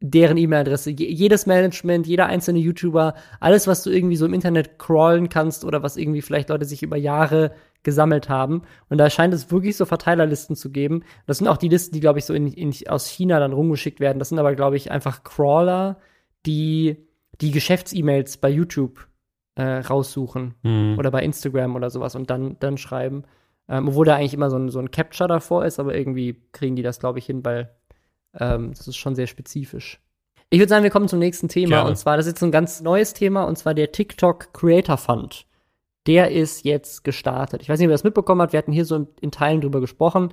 deren 0.00 0.36
E-Mail-Adresse, 0.36 0.90
je- 0.90 1.10
jedes 1.10 1.46
Management, 1.46 2.06
jeder 2.06 2.26
einzelne 2.26 2.58
YouTuber, 2.58 3.14
alles, 3.40 3.66
was 3.66 3.82
du 3.82 3.90
irgendwie 3.90 4.16
so 4.16 4.26
im 4.26 4.34
Internet 4.34 4.78
crawlen 4.78 5.28
kannst 5.30 5.64
oder 5.64 5.82
was 5.82 5.96
irgendwie 5.96 6.20
vielleicht 6.20 6.50
Leute 6.50 6.66
sich 6.66 6.82
über 6.82 6.96
Jahre 6.98 7.52
gesammelt 7.82 8.28
haben. 8.28 8.62
Und 8.90 8.98
da 8.98 9.08
scheint 9.08 9.32
es 9.32 9.50
wirklich 9.50 9.76
so 9.76 9.86
Verteilerlisten 9.86 10.54
zu 10.56 10.70
geben. 10.70 11.04
Das 11.26 11.38
sind 11.38 11.46
auch 11.48 11.56
die 11.56 11.68
Listen, 11.68 11.94
die, 11.94 12.00
glaube 12.00 12.18
ich, 12.18 12.24
so 12.26 12.34
in, 12.34 12.48
in, 12.48 12.74
aus 12.88 13.06
China 13.08 13.38
dann 13.38 13.52
rumgeschickt 13.52 14.00
werden. 14.00 14.18
Das 14.18 14.28
sind 14.28 14.38
aber, 14.38 14.54
glaube 14.54 14.76
ich, 14.76 14.90
einfach 14.90 15.22
Crawler, 15.24 15.98
die 16.44 16.96
die 17.40 17.50
Geschäfts-E-Mails 17.52 18.38
bei 18.38 18.48
YouTube 18.50 19.06
äh, 19.54 19.62
raussuchen 19.78 20.54
Hm. 20.62 20.96
oder 20.98 21.10
bei 21.10 21.22
Instagram 21.22 21.74
oder 21.76 21.88
sowas 21.90 22.14
und 22.16 22.28
dann, 22.30 22.56
dann 22.60 22.76
schreiben. 22.78 23.24
Ähm, 23.68 23.88
obwohl 23.88 24.06
da 24.06 24.16
eigentlich 24.16 24.34
immer 24.34 24.50
so 24.50 24.56
ein, 24.56 24.68
so 24.68 24.78
ein 24.78 24.90
Capture 24.90 25.28
davor 25.28 25.64
ist, 25.64 25.80
aber 25.80 25.94
irgendwie 25.94 26.40
kriegen 26.52 26.76
die 26.76 26.82
das, 26.82 27.00
glaube 27.00 27.18
ich, 27.18 27.26
hin, 27.26 27.44
weil 27.44 27.74
ähm, 28.38 28.70
das 28.70 28.86
ist 28.86 28.96
schon 28.96 29.14
sehr 29.14 29.26
spezifisch. 29.26 30.00
Ich 30.50 30.60
würde 30.60 30.68
sagen, 30.68 30.84
wir 30.84 30.90
kommen 30.90 31.08
zum 31.08 31.18
nächsten 31.18 31.48
Thema. 31.48 31.76
Gerne. 31.76 31.90
Und 31.90 31.96
zwar, 31.96 32.16
das 32.16 32.26
ist 32.26 32.32
jetzt 32.32 32.40
so 32.40 32.46
ein 32.46 32.52
ganz 32.52 32.80
neues 32.80 33.14
Thema, 33.14 33.44
und 33.44 33.58
zwar 33.58 33.74
der 33.74 33.90
TikTok 33.90 34.52
Creator 34.52 34.96
Fund. 34.96 35.46
Der 36.06 36.30
ist 36.30 36.64
jetzt 36.64 37.02
gestartet. 37.02 37.62
Ich 37.62 37.68
weiß 37.68 37.80
nicht, 37.80 37.88
wer 37.88 37.94
das 37.94 38.04
mitbekommen 38.04 38.40
hat. 38.42 38.52
Wir 38.52 38.58
hatten 38.58 38.72
hier 38.72 38.84
so 38.84 38.94
in, 38.94 39.08
in 39.20 39.32
Teilen 39.32 39.60
drüber 39.60 39.80
gesprochen, 39.80 40.32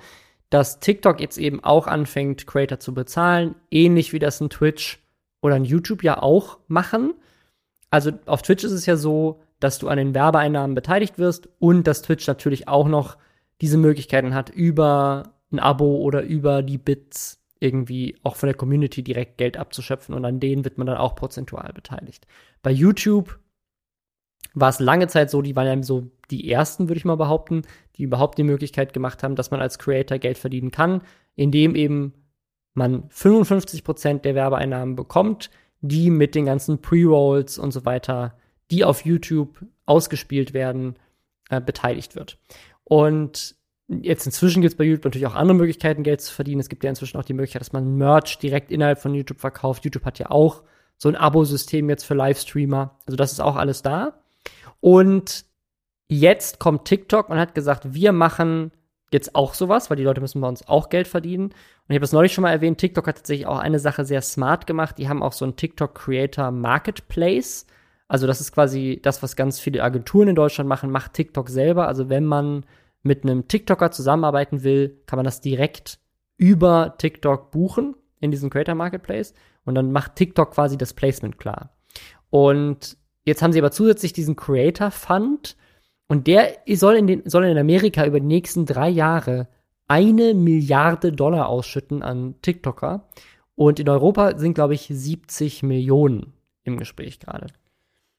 dass 0.51 0.79
TikTok 0.79 1.19
jetzt 1.19 1.39
eben 1.39 1.63
auch 1.63 1.87
anfängt, 1.87 2.45
Creator 2.45 2.79
zu 2.79 2.93
bezahlen. 2.93 3.55
Ähnlich 3.71 4.13
wie 4.13 4.19
das 4.19 4.39
ein 4.39 4.51
Twitch 4.51 5.03
oder 5.41 5.55
ein 5.55 5.65
YouTube 5.65 6.03
ja 6.03 6.21
auch 6.21 6.59
machen. 6.67 7.15
Also 7.89 8.11
auf 8.27 8.43
Twitch 8.43 8.63
ist 8.63 8.71
es 8.71 8.85
ja 8.85 8.95
so, 8.95 9.41
dass 9.63 9.79
du 9.79 9.87
an 9.87 9.97
den 9.97 10.13
Werbeeinnahmen 10.13 10.75
beteiligt 10.75 11.17
wirst 11.17 11.47
und 11.59 11.87
dass 11.87 12.01
Twitch 12.01 12.27
natürlich 12.27 12.67
auch 12.67 12.87
noch 12.87 13.17
diese 13.61 13.77
Möglichkeiten 13.77 14.33
hat, 14.33 14.49
über 14.49 15.33
ein 15.51 15.59
Abo 15.59 15.97
oder 15.97 16.21
über 16.21 16.63
die 16.63 16.77
Bits 16.77 17.39
irgendwie 17.59 18.17
auch 18.23 18.35
von 18.35 18.47
der 18.47 18.57
Community 18.57 19.03
direkt 19.03 19.37
Geld 19.37 19.55
abzuschöpfen 19.55 20.13
und 20.13 20.25
an 20.25 20.41
denen 20.41 20.65
wird 20.65 20.77
man 20.77 20.87
dann 20.87 20.97
auch 20.97 21.15
prozentual 21.15 21.71
beteiligt. 21.73 22.27
Bei 22.61 22.71
YouTube 22.71 23.39
war 24.53 24.67
es 24.67 24.81
lange 24.81 25.07
Zeit 25.07 25.29
so, 25.29 25.41
die 25.41 25.55
waren 25.55 25.67
ja 25.67 25.81
so 25.81 26.11
die 26.29 26.51
ersten, 26.51 26.89
würde 26.89 26.97
ich 26.97 27.05
mal 27.05 27.15
behaupten, 27.15 27.61
die 27.95 28.03
überhaupt 28.03 28.37
die 28.37 28.43
Möglichkeit 28.43 28.93
gemacht 28.93 29.23
haben, 29.23 29.35
dass 29.35 29.49
man 29.49 29.61
als 29.61 29.79
Creator 29.79 30.17
Geld 30.17 30.37
verdienen 30.37 30.71
kann, 30.71 31.01
indem 31.35 31.75
eben 31.75 32.13
man 32.73 33.03
55% 33.09 34.19
der 34.19 34.35
Werbeeinnahmen 34.35 34.97
bekommt, 34.97 35.49
die 35.79 36.09
mit 36.09 36.35
den 36.35 36.45
ganzen 36.45 36.81
Pre-Rolls 36.81 37.57
und 37.57 37.71
so 37.71 37.85
weiter, 37.85 38.35
die 38.73 38.83
auf 38.83 39.05
YouTube 39.05 39.63
ausgespielt 39.85 40.53
werden, 40.53 40.95
äh, 41.49 41.61
beteiligt 41.61 42.15
wird. 42.15 42.39
Und 42.83 43.55
jetzt 43.87 44.25
inzwischen 44.25 44.61
gibt 44.61 44.73
es 44.73 44.77
bei 44.77 44.83
YouTube 44.83 45.05
natürlich 45.05 45.27
auch 45.27 45.35
andere 45.35 45.57
Möglichkeiten, 45.57 46.01
Geld 46.01 46.21
zu 46.21 46.33
verdienen. 46.33 46.59
Es 46.59 46.69
gibt 46.69 46.83
ja 46.83 46.89
inzwischen 46.89 47.17
auch 47.17 47.25
die 47.25 47.33
Möglichkeit, 47.33 47.61
dass 47.61 47.71
man 47.71 47.97
Merch 47.97 48.39
direkt 48.39 48.71
innerhalb 48.71 48.99
von 48.99 49.13
YouTube 49.13 49.39
verkauft. 49.39 49.85
YouTube 49.85 50.05
hat 50.05 50.17
ja 50.17 50.31
auch 50.31 50.63
so 50.97 51.07
ein 51.07 51.15
Abo-System 51.15 51.87
jetzt 51.89 52.03
für 52.03 52.15
Livestreamer. 52.15 52.97
Also 53.05 53.15
das 53.15 53.31
ist 53.31 53.41
auch 53.41 53.55
alles 53.55 53.83
da. 53.83 54.23
Und 54.79 55.45
jetzt 56.09 56.59
kommt 56.59 56.85
TikTok 56.85 57.29
und 57.29 57.37
hat 57.37 57.53
gesagt, 57.53 57.93
wir 57.93 58.11
machen 58.11 58.71
jetzt 59.11 59.35
auch 59.35 59.53
sowas, 59.53 59.89
weil 59.89 59.97
die 59.97 60.03
Leute 60.03 60.21
müssen 60.21 60.41
bei 60.41 60.47
uns 60.47 60.67
auch 60.67 60.89
Geld 60.89 61.07
verdienen. 61.07 61.45
Und 61.45 61.53
ich 61.89 61.95
habe 61.95 62.01
das 62.01 62.13
neulich 62.13 62.33
schon 62.33 62.41
mal 62.41 62.51
erwähnt, 62.51 62.79
TikTok 62.79 63.05
hat 63.05 63.17
tatsächlich 63.17 63.45
auch 63.45 63.59
eine 63.59 63.79
Sache 63.79 64.03
sehr 64.03 64.23
smart 64.23 64.65
gemacht. 64.65 64.97
Die 64.97 65.07
haben 65.07 65.21
auch 65.21 65.33
so 65.33 65.45
ein 65.45 65.55
TikTok 65.55 65.93
Creator 65.93 66.49
Marketplace. 66.49 67.67
Also 68.07 68.27
das 68.27 68.41
ist 68.41 68.51
quasi 68.51 68.99
das, 69.01 69.23
was 69.23 69.35
ganz 69.35 69.59
viele 69.59 69.83
Agenturen 69.83 70.29
in 70.29 70.35
Deutschland 70.35 70.67
machen, 70.67 70.91
macht 70.91 71.13
TikTok 71.13 71.49
selber. 71.49 71.87
Also 71.87 72.09
wenn 72.09 72.25
man 72.25 72.65
mit 73.01 73.23
einem 73.23 73.47
TikToker 73.47 73.91
zusammenarbeiten 73.91 74.63
will, 74.63 75.01
kann 75.05 75.17
man 75.17 75.25
das 75.25 75.41
direkt 75.41 75.99
über 76.37 76.95
TikTok 76.97 77.51
buchen 77.51 77.95
in 78.19 78.31
diesem 78.31 78.49
Creator 78.49 78.75
Marketplace. 78.75 79.33
Und 79.65 79.75
dann 79.75 79.91
macht 79.91 80.15
TikTok 80.15 80.51
quasi 80.51 80.77
das 80.77 80.93
Placement 80.93 81.37
klar. 81.37 81.75
Und 82.29 82.97
jetzt 83.25 83.41
haben 83.41 83.53
sie 83.53 83.59
aber 83.59 83.71
zusätzlich 83.71 84.13
diesen 84.13 84.35
Creator 84.35 84.91
Fund. 84.91 85.55
Und 86.07 86.27
der 86.27 86.57
soll 86.73 86.95
in, 86.95 87.07
den, 87.07 87.29
soll 87.29 87.45
in 87.45 87.57
Amerika 87.57 88.05
über 88.05 88.19
die 88.19 88.25
nächsten 88.25 88.65
drei 88.65 88.89
Jahre 88.89 89.47
eine 89.87 90.33
Milliarde 90.33 91.11
Dollar 91.11 91.47
ausschütten 91.47 92.01
an 92.03 92.35
TikToker. 92.41 93.07
Und 93.55 93.79
in 93.79 93.89
Europa 93.89 94.37
sind, 94.37 94.55
glaube 94.55 94.73
ich, 94.73 94.87
70 94.89 95.63
Millionen 95.63 96.33
im 96.63 96.77
Gespräch 96.77 97.19
gerade. 97.19 97.47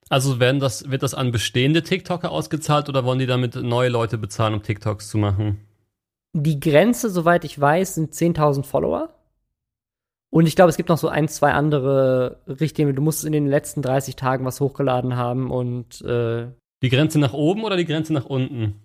Also 0.08 0.38
werden 0.38 0.60
das, 0.60 0.90
wird 0.90 1.02
das 1.02 1.14
an 1.14 1.32
bestehende 1.32 1.82
TikToker 1.82 2.30
ausgezahlt 2.30 2.88
oder 2.88 3.04
wollen 3.04 3.18
die 3.18 3.26
damit 3.26 3.56
neue 3.56 3.88
Leute 3.88 4.18
bezahlen, 4.18 4.54
um 4.54 4.62
TikToks 4.62 5.08
zu 5.08 5.18
machen? 5.18 5.60
Die 6.34 6.60
Grenze, 6.60 7.10
soweit 7.10 7.44
ich 7.44 7.58
weiß, 7.58 7.94
sind 7.94 8.12
10.000 8.12 8.64
Follower. 8.64 9.10
Und 10.30 10.46
ich 10.46 10.56
glaube, 10.56 10.70
es 10.70 10.76
gibt 10.76 10.88
noch 10.88 10.98
so 10.98 11.08
ein, 11.08 11.28
zwei 11.28 11.52
andere 11.52 12.40
Richtlinien. 12.48 12.96
Du 12.96 13.02
musst 13.02 13.24
in 13.24 13.32
den 13.32 13.46
letzten 13.46 13.82
30 13.82 14.16
Tagen 14.16 14.44
was 14.44 14.60
hochgeladen 14.60 15.16
haben 15.16 15.50
und 15.50 16.00
äh, 16.02 16.48
Die 16.82 16.88
Grenze 16.88 17.20
nach 17.20 17.32
oben 17.32 17.62
oder 17.62 17.76
die 17.76 17.84
Grenze 17.84 18.12
nach 18.12 18.24
unten? 18.24 18.83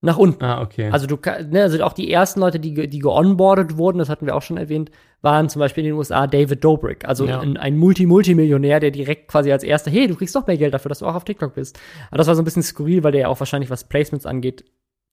Nach 0.00 0.16
unten. 0.16 0.44
Ah, 0.44 0.62
okay. 0.62 0.90
Also 0.90 1.06
du 1.06 1.18
ne, 1.50 1.62
also 1.62 1.82
auch 1.82 1.92
die 1.92 2.10
ersten 2.12 2.38
Leute, 2.40 2.60
die, 2.60 2.88
die 2.88 2.98
geonboardet 3.00 3.76
wurden, 3.76 3.98
das 3.98 4.08
hatten 4.08 4.26
wir 4.26 4.36
auch 4.36 4.42
schon 4.42 4.56
erwähnt, 4.56 4.90
waren 5.22 5.48
zum 5.48 5.58
Beispiel 5.60 5.84
in 5.84 5.90
den 5.90 5.98
USA 5.98 6.26
David 6.28 6.62
Dobrik, 6.62 7.04
also 7.04 7.26
Ja. 7.26 7.40
ein, 7.40 7.56
ein 7.56 7.76
Multi-Multimillionär, 7.76 8.78
der 8.78 8.92
direkt 8.92 9.28
quasi 9.28 9.50
als 9.50 9.64
erster, 9.64 9.90
hey, 9.90 10.06
du 10.06 10.14
kriegst 10.14 10.36
doch 10.36 10.46
mehr 10.46 10.56
Geld 10.56 10.72
dafür, 10.72 10.88
dass 10.88 11.00
du 11.00 11.06
auch 11.06 11.16
auf 11.16 11.24
TikTok 11.24 11.54
bist. 11.54 11.78
Aber 12.10 12.18
das 12.18 12.28
war 12.28 12.36
so 12.36 12.42
ein 12.42 12.44
bisschen 12.44 12.62
skurril, 12.62 13.02
weil 13.02 13.12
der 13.12 13.22
ja 13.22 13.28
auch 13.28 13.40
wahrscheinlich, 13.40 13.70
was 13.70 13.88
Placements 13.88 14.24
angeht, 14.26 14.64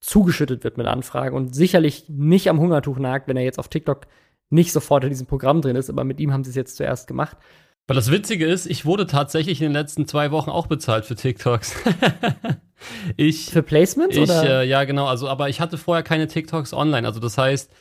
zugeschüttet 0.02 0.64
wird 0.64 0.78
mit 0.78 0.86
Anfragen 0.86 1.36
und 1.36 1.56
sicherlich 1.56 2.06
nicht 2.10 2.48
am 2.50 2.60
Hungertuch 2.60 3.00
nagt, 3.00 3.28
wenn 3.28 3.38
er 3.38 3.44
jetzt 3.44 3.58
auf 3.58 3.70
TikTok 3.70 4.06
nicht 4.52 4.72
sofort 4.72 5.04
in 5.04 5.10
diesem 5.10 5.26
Programm 5.26 5.62
drin 5.62 5.76
ist, 5.76 5.90
aber 5.90 6.04
mit 6.04 6.20
ihm 6.20 6.32
haben 6.32 6.44
sie 6.44 6.52
es 6.52 6.56
jetzt 6.56 6.78
zuerst 6.78 7.08
gemacht. 7.08 7.38
Weil 7.88 7.96
das 7.96 8.12
Witzige 8.12 8.46
ist, 8.46 8.68
ich 8.68 8.86
wurde 8.86 9.08
tatsächlich 9.08 9.60
in 9.62 9.68
den 9.70 9.74
letzten 9.74 10.08
zwei 10.08 10.30
Wochen 10.30 10.52
auch 10.52 10.68
bezahlt 10.68 11.06
für 11.06 11.16
TikToks. 11.16 11.76
ich, 13.18 13.46
Für 13.52 13.64
Placements 13.64 14.16
ich, 14.16 14.24
oder? 14.24 14.62
äh, 14.62 14.68
ja 14.68 14.84
genau, 14.84 15.06
also 15.08 15.28
aber 15.30 15.50
ich 15.50 15.60
hatte 15.62 15.78
vorher 15.78 16.04
keine 16.04 16.28
TikToks 16.28 16.74
online. 16.74 17.08
Also 17.08 17.20
das 17.20 17.38
heißt, 17.38 17.72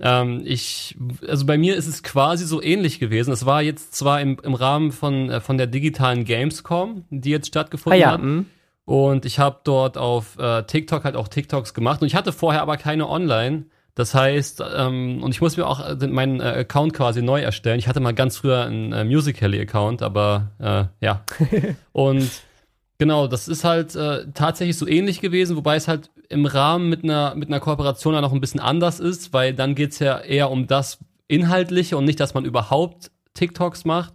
ähm, 0.00 0.42
ich, 0.44 0.96
also 1.28 1.46
bei 1.46 1.58
mir 1.58 1.76
ist 1.76 1.86
es 1.86 2.02
quasi 2.02 2.46
so 2.46 2.62
ähnlich 2.62 2.98
gewesen. 3.00 3.32
Es 3.32 3.44
war 3.46 3.62
jetzt 3.62 3.94
zwar 3.94 4.20
im, 4.20 4.38
im 4.42 4.54
Rahmen 4.54 4.92
von, 4.92 5.30
äh, 5.30 5.40
von 5.40 5.58
der 5.58 5.66
digitalen 5.66 6.24
Gamescom, 6.24 7.04
die 7.10 7.30
jetzt 7.30 7.46
ah 7.48 7.48
stattgefunden 7.48 8.00
ja, 8.00 8.12
hat. 8.12 8.22
mh. 8.22 8.44
Und 8.86 9.24
ich 9.24 9.38
habe 9.38 9.60
dort 9.62 9.98
auf 9.98 10.38
äh, 10.38 10.62
TikTok 10.64 11.04
halt 11.04 11.14
auch 11.16 11.28
TikToks 11.28 11.74
gemacht 11.74 12.00
und 12.02 12.08
ich 12.08 12.14
hatte 12.14 12.32
vorher 12.32 12.62
aber 12.62 12.76
keine 12.76 13.08
online. 13.08 13.66
Das 13.94 14.14
heißt, 14.14 14.62
ähm, 14.76 15.22
und 15.22 15.32
ich 15.32 15.40
muss 15.40 15.56
mir 15.56 15.66
auch 15.66 15.86
äh, 15.86 15.96
den- 15.96 16.12
meinen 16.12 16.40
äh, 16.40 16.44
Account 16.44 16.94
quasi 16.94 17.22
neu 17.22 17.40
erstellen. 17.40 17.78
Ich 17.78 17.86
hatte 17.86 18.00
mal 18.00 18.14
ganz 18.14 18.38
früher 18.38 18.62
einen 18.64 18.92
äh, 18.92 19.04
Musical.ly-Account, 19.04 20.02
aber 20.02 20.50
äh, 20.58 21.04
ja. 21.04 21.24
und 21.92 22.28
genau, 23.00 23.26
das 23.26 23.48
ist 23.48 23.64
halt 23.64 23.96
äh, 23.96 24.26
tatsächlich 24.32 24.76
so 24.76 24.86
ähnlich 24.86 25.20
gewesen, 25.20 25.56
wobei 25.56 25.74
es 25.74 25.88
halt 25.88 26.10
im 26.28 26.46
Rahmen 26.46 26.88
mit 26.88 27.02
einer, 27.02 27.34
mit 27.34 27.48
einer 27.48 27.58
Kooperation 27.58 28.12
dann 28.12 28.22
noch 28.22 28.32
ein 28.32 28.40
bisschen 28.40 28.60
anders 28.60 29.00
ist, 29.00 29.32
weil 29.32 29.52
dann 29.54 29.74
geht's 29.74 29.98
ja 29.98 30.18
eher 30.20 30.50
um 30.52 30.68
das 30.68 30.98
Inhaltliche 31.26 31.96
und 31.96 32.04
nicht, 32.04 32.20
dass 32.20 32.34
man 32.34 32.44
überhaupt 32.44 33.10
TikToks 33.34 33.84
macht. 33.84 34.14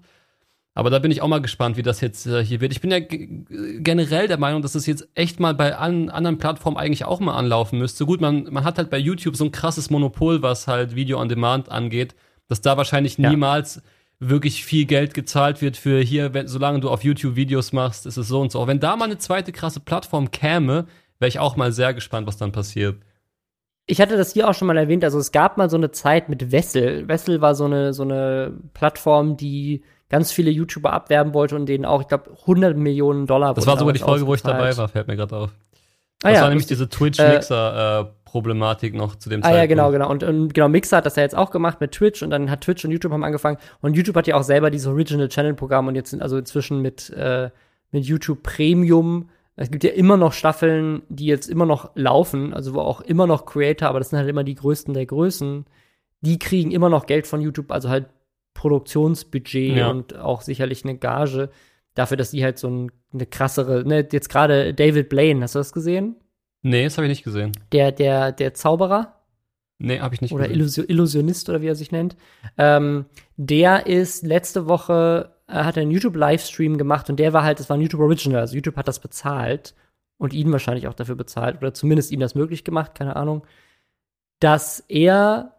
Aber 0.77 0.89
da 0.89 0.99
bin 0.99 1.09
ich 1.09 1.21
auch 1.21 1.27
mal 1.29 1.41
gespannt, 1.41 1.77
wie 1.77 1.81
das 1.83 2.01
jetzt 2.01 2.25
äh, 2.27 2.43
hier 2.43 2.59
wird. 2.61 2.73
Ich 2.73 2.81
bin 2.81 2.91
ja 2.91 2.99
generell 2.99 4.27
der 4.27 4.37
Meinung, 4.37 4.61
dass 4.61 4.75
es 4.75 4.85
jetzt 4.85 5.07
echt 5.15 5.39
mal 5.39 5.53
bei 5.53 5.75
an, 5.77 6.09
anderen 6.09 6.37
Plattformen 6.37 6.77
eigentlich 6.77 7.05
auch 7.05 7.19
mal 7.21 7.33
anlaufen 7.35 7.79
müsste. 7.79 8.05
Gut, 8.05 8.19
man, 8.21 8.43
man 8.51 8.63
hat 8.65 8.77
halt 8.77 8.89
bei 8.89 8.97
YouTube 8.97 9.35
so 9.37 9.45
ein 9.45 9.51
krasses 9.51 9.89
Monopol, 9.89 10.41
was 10.41 10.67
halt 10.67 10.93
Video 10.95 11.19
on 11.19 11.29
Demand 11.29 11.69
angeht, 11.69 12.13
dass 12.47 12.61
da 12.61 12.75
wahrscheinlich 12.75 13.17
Ja. 13.17 13.29
niemals 13.29 13.81
wirklich 14.19 14.63
viel 14.63 14.85
Geld 14.85 15.13
gezahlt 15.13 15.61
wird 15.61 15.77
für 15.77 15.99
hier, 15.99 16.33
wenn, 16.33 16.47
solange 16.47 16.79
du 16.79 16.89
auf 16.89 17.03
YouTube 17.03 17.35
Videos 17.35 17.73
machst, 17.73 18.05
ist 18.05 18.17
es 18.17 18.27
so 18.27 18.41
und 18.41 18.51
so. 18.51 18.59
Auch 18.59 18.67
wenn 18.67 18.79
da 18.79 18.95
mal 18.95 19.05
eine 19.05 19.17
zweite 19.17 19.51
krasse 19.51 19.79
Plattform 19.79 20.31
käme, 20.31 20.85
wäre 21.19 21.29
ich 21.29 21.39
auch 21.39 21.55
mal 21.55 21.71
sehr 21.71 21.93
gespannt, 21.93 22.27
was 22.27 22.37
dann 22.37 22.51
passiert. 22.51 22.97
Ich 23.87 24.01
hatte 24.01 24.17
das 24.17 24.33
hier 24.33 24.49
auch 24.49 24.53
schon 24.53 24.67
mal 24.67 24.77
erwähnt, 24.77 25.03
also 25.03 25.19
es 25.19 25.31
gab 25.31 25.57
mal 25.57 25.69
so 25.69 25.77
eine 25.77 25.91
Zeit 25.91 26.27
mit 26.27 26.51
Wessel. 26.51 27.07
Wessel 27.07 27.41
war 27.41 27.53
so 27.53 27.65
eine, 27.65 27.93
so 27.93 28.03
eine 28.03 28.53
Plattform, 28.73 29.37
die 29.37 29.83
ganz 30.09 30.31
viele 30.31 30.49
YouTuber 30.49 30.91
abwerben 30.91 31.33
wollte 31.33 31.55
und 31.55 31.67
denen 31.67 31.85
auch, 31.85 32.01
ich 32.01 32.07
glaube, 32.07 32.31
100 32.41 32.77
Millionen 32.77 33.27
Dollar 33.27 33.53
Das 33.53 33.67
war 33.67 33.77
sogar 33.77 33.93
die 33.93 33.99
Folge, 33.99 34.25
wo 34.25 34.33
ich 34.33 34.41
dabei 34.41 34.75
war, 34.77 34.87
fällt 34.87 35.07
mir 35.07 35.15
gerade 35.15 35.35
auf. 35.35 35.49
Ah, 36.23 36.29
Das 36.29 36.33
ja, 36.33 36.41
war 36.43 36.49
nämlich 36.49 36.67
diese 36.67 36.89
Twitch-Mixer-Problematik 38.43 38.93
noch 38.95 39.15
zu 39.15 39.29
dem 39.29 39.41
Ah 39.41 39.43
Zeitpunkt. 39.43 39.59
ja, 39.61 39.65
genau, 39.67 39.91
genau. 39.91 40.09
Und, 40.09 40.23
und 40.23 40.53
genau, 40.53 40.67
Mixer 40.69 40.97
hat 40.97 41.05
das 41.05 41.15
ja 41.15 41.23
jetzt 41.23 41.35
auch 41.35 41.51
gemacht 41.51 41.81
mit 41.81 41.91
Twitch 41.91 42.21
und 42.23 42.29
dann 42.29 42.49
hat 42.49 42.61
Twitch 42.61 42.83
und 42.85 42.91
YouTube 42.91 43.11
haben 43.11 43.23
angefangen. 43.23 43.57
Und 43.81 43.95
YouTube 43.95 44.15
hat 44.15 44.27
ja 44.27 44.35
auch 44.35 44.43
selber 44.43 44.69
dieses 44.71 44.87
Original 44.87 45.27
Channel 45.29 45.53
Programm 45.53 45.87
und 45.87 45.95
jetzt 45.95 46.11
sind 46.11 46.21
also 46.21 46.37
inzwischen 46.37 46.81
mit, 46.81 47.09
äh, 47.11 47.49
mit 47.91 48.05
YouTube 48.05 48.43
Premium. 48.43 49.29
Es 49.55 49.71
gibt 49.71 49.83
ja 49.83 49.91
immer 49.91 50.17
noch 50.17 50.33
Staffeln, 50.33 51.03
die 51.09 51.25
jetzt 51.27 51.49
immer 51.49 51.65
noch 51.65 51.91
laufen, 51.95 52.53
also 52.53 52.73
wo 52.73 52.79
auch 52.81 53.01
immer 53.01 53.25
noch 53.25 53.45
Creator, 53.45 53.87
aber 53.87 53.99
das 53.99 54.09
sind 54.09 54.19
halt 54.19 54.29
immer 54.29 54.43
die 54.43 54.55
größten 54.55 54.93
der 54.93 55.05
Größen, 55.05 55.65
die 56.21 56.39
kriegen 56.39 56.71
immer 56.71 56.89
noch 56.89 57.05
Geld 57.05 57.25
von 57.27 57.39
YouTube, 57.41 57.71
also 57.71 57.87
halt 57.89 58.07
Produktionsbudget 58.53 59.77
Ja. 59.77 59.89
und 59.89 60.17
auch 60.17 60.41
sicherlich 60.41 60.83
eine 60.83 60.97
Gage 60.97 61.49
dafür, 61.93 62.17
dass 62.17 62.31
die 62.31 62.43
halt 62.43 62.57
so 62.57 62.67
ein, 62.69 62.91
eine 63.13 63.25
krassere, 63.25 63.85
ne, 63.85 64.05
jetzt 64.11 64.29
gerade 64.29 64.73
David 64.73 65.07
Blaine, 65.07 65.41
hast 65.43 65.55
du 65.55 65.59
das 65.59 65.71
gesehen? 65.71 66.15
Nee, 66.67 66.85
das 66.85 66.97
habe 66.97 67.05
ich 67.05 67.11
nicht 67.11 67.23
gesehen. 67.23 67.51
Der, 67.71 67.91
der, 67.91 68.31
der 68.31 68.55
Zauberer 68.55 69.15
Nee, 69.77 69.99
habe 69.99 70.15
ich 70.15 70.21
nicht 70.21 70.33
oder 70.33 70.45
gesehen. 70.45 70.59
Illusio 70.59 70.83
Illusionist 70.87 71.49
oder 71.49 71.61
wie 71.61 71.67
er 71.67 71.75
sich 71.75 71.91
nennt. 71.91 72.15
Ähm, 72.57 73.05
der 73.35 73.87
ist 73.87 74.25
letzte 74.25 74.67
Woche, 74.67 75.35
äh, 75.47 75.63
hat 75.63 75.77
einen 75.77 75.91
YouTube-Livestream 75.91 76.77
gemacht 76.77 77.09
und 77.09 77.17
der 77.19 77.33
war 77.33 77.43
halt, 77.43 77.59
das 77.59 77.69
war 77.69 77.77
ein 77.77 77.81
YouTube 77.81 78.01
Original, 78.01 78.39
also 78.39 78.55
YouTube 78.55 78.77
hat 78.77 78.87
das 78.87 78.99
bezahlt 78.99 79.75
und 80.17 80.33
ihn 80.33 80.51
wahrscheinlich 80.51 80.87
auch 80.87 80.93
dafür 80.93 81.15
bezahlt 81.15 81.57
oder 81.57 81.73
zumindest 81.73 82.11
ihm 82.11 82.19
das 82.21 82.35
möglich 82.35 82.63
gemacht, 82.63 82.95
keine 82.95 83.15
Ahnung, 83.15 83.45
dass 84.39 84.79
er 84.87 85.57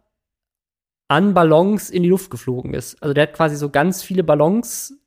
an 1.07 1.33
Ballons 1.33 1.89
in 1.89 2.03
die 2.03 2.09
Luft 2.09 2.31
geflogen 2.31 2.73
ist. 2.73 3.01
Also 3.01 3.13
der 3.13 3.23
hat 3.23 3.33
quasi 3.33 3.55
so 3.55 3.69
ganz 3.69 4.03
viele 4.03 4.23
Ballons 4.23 4.99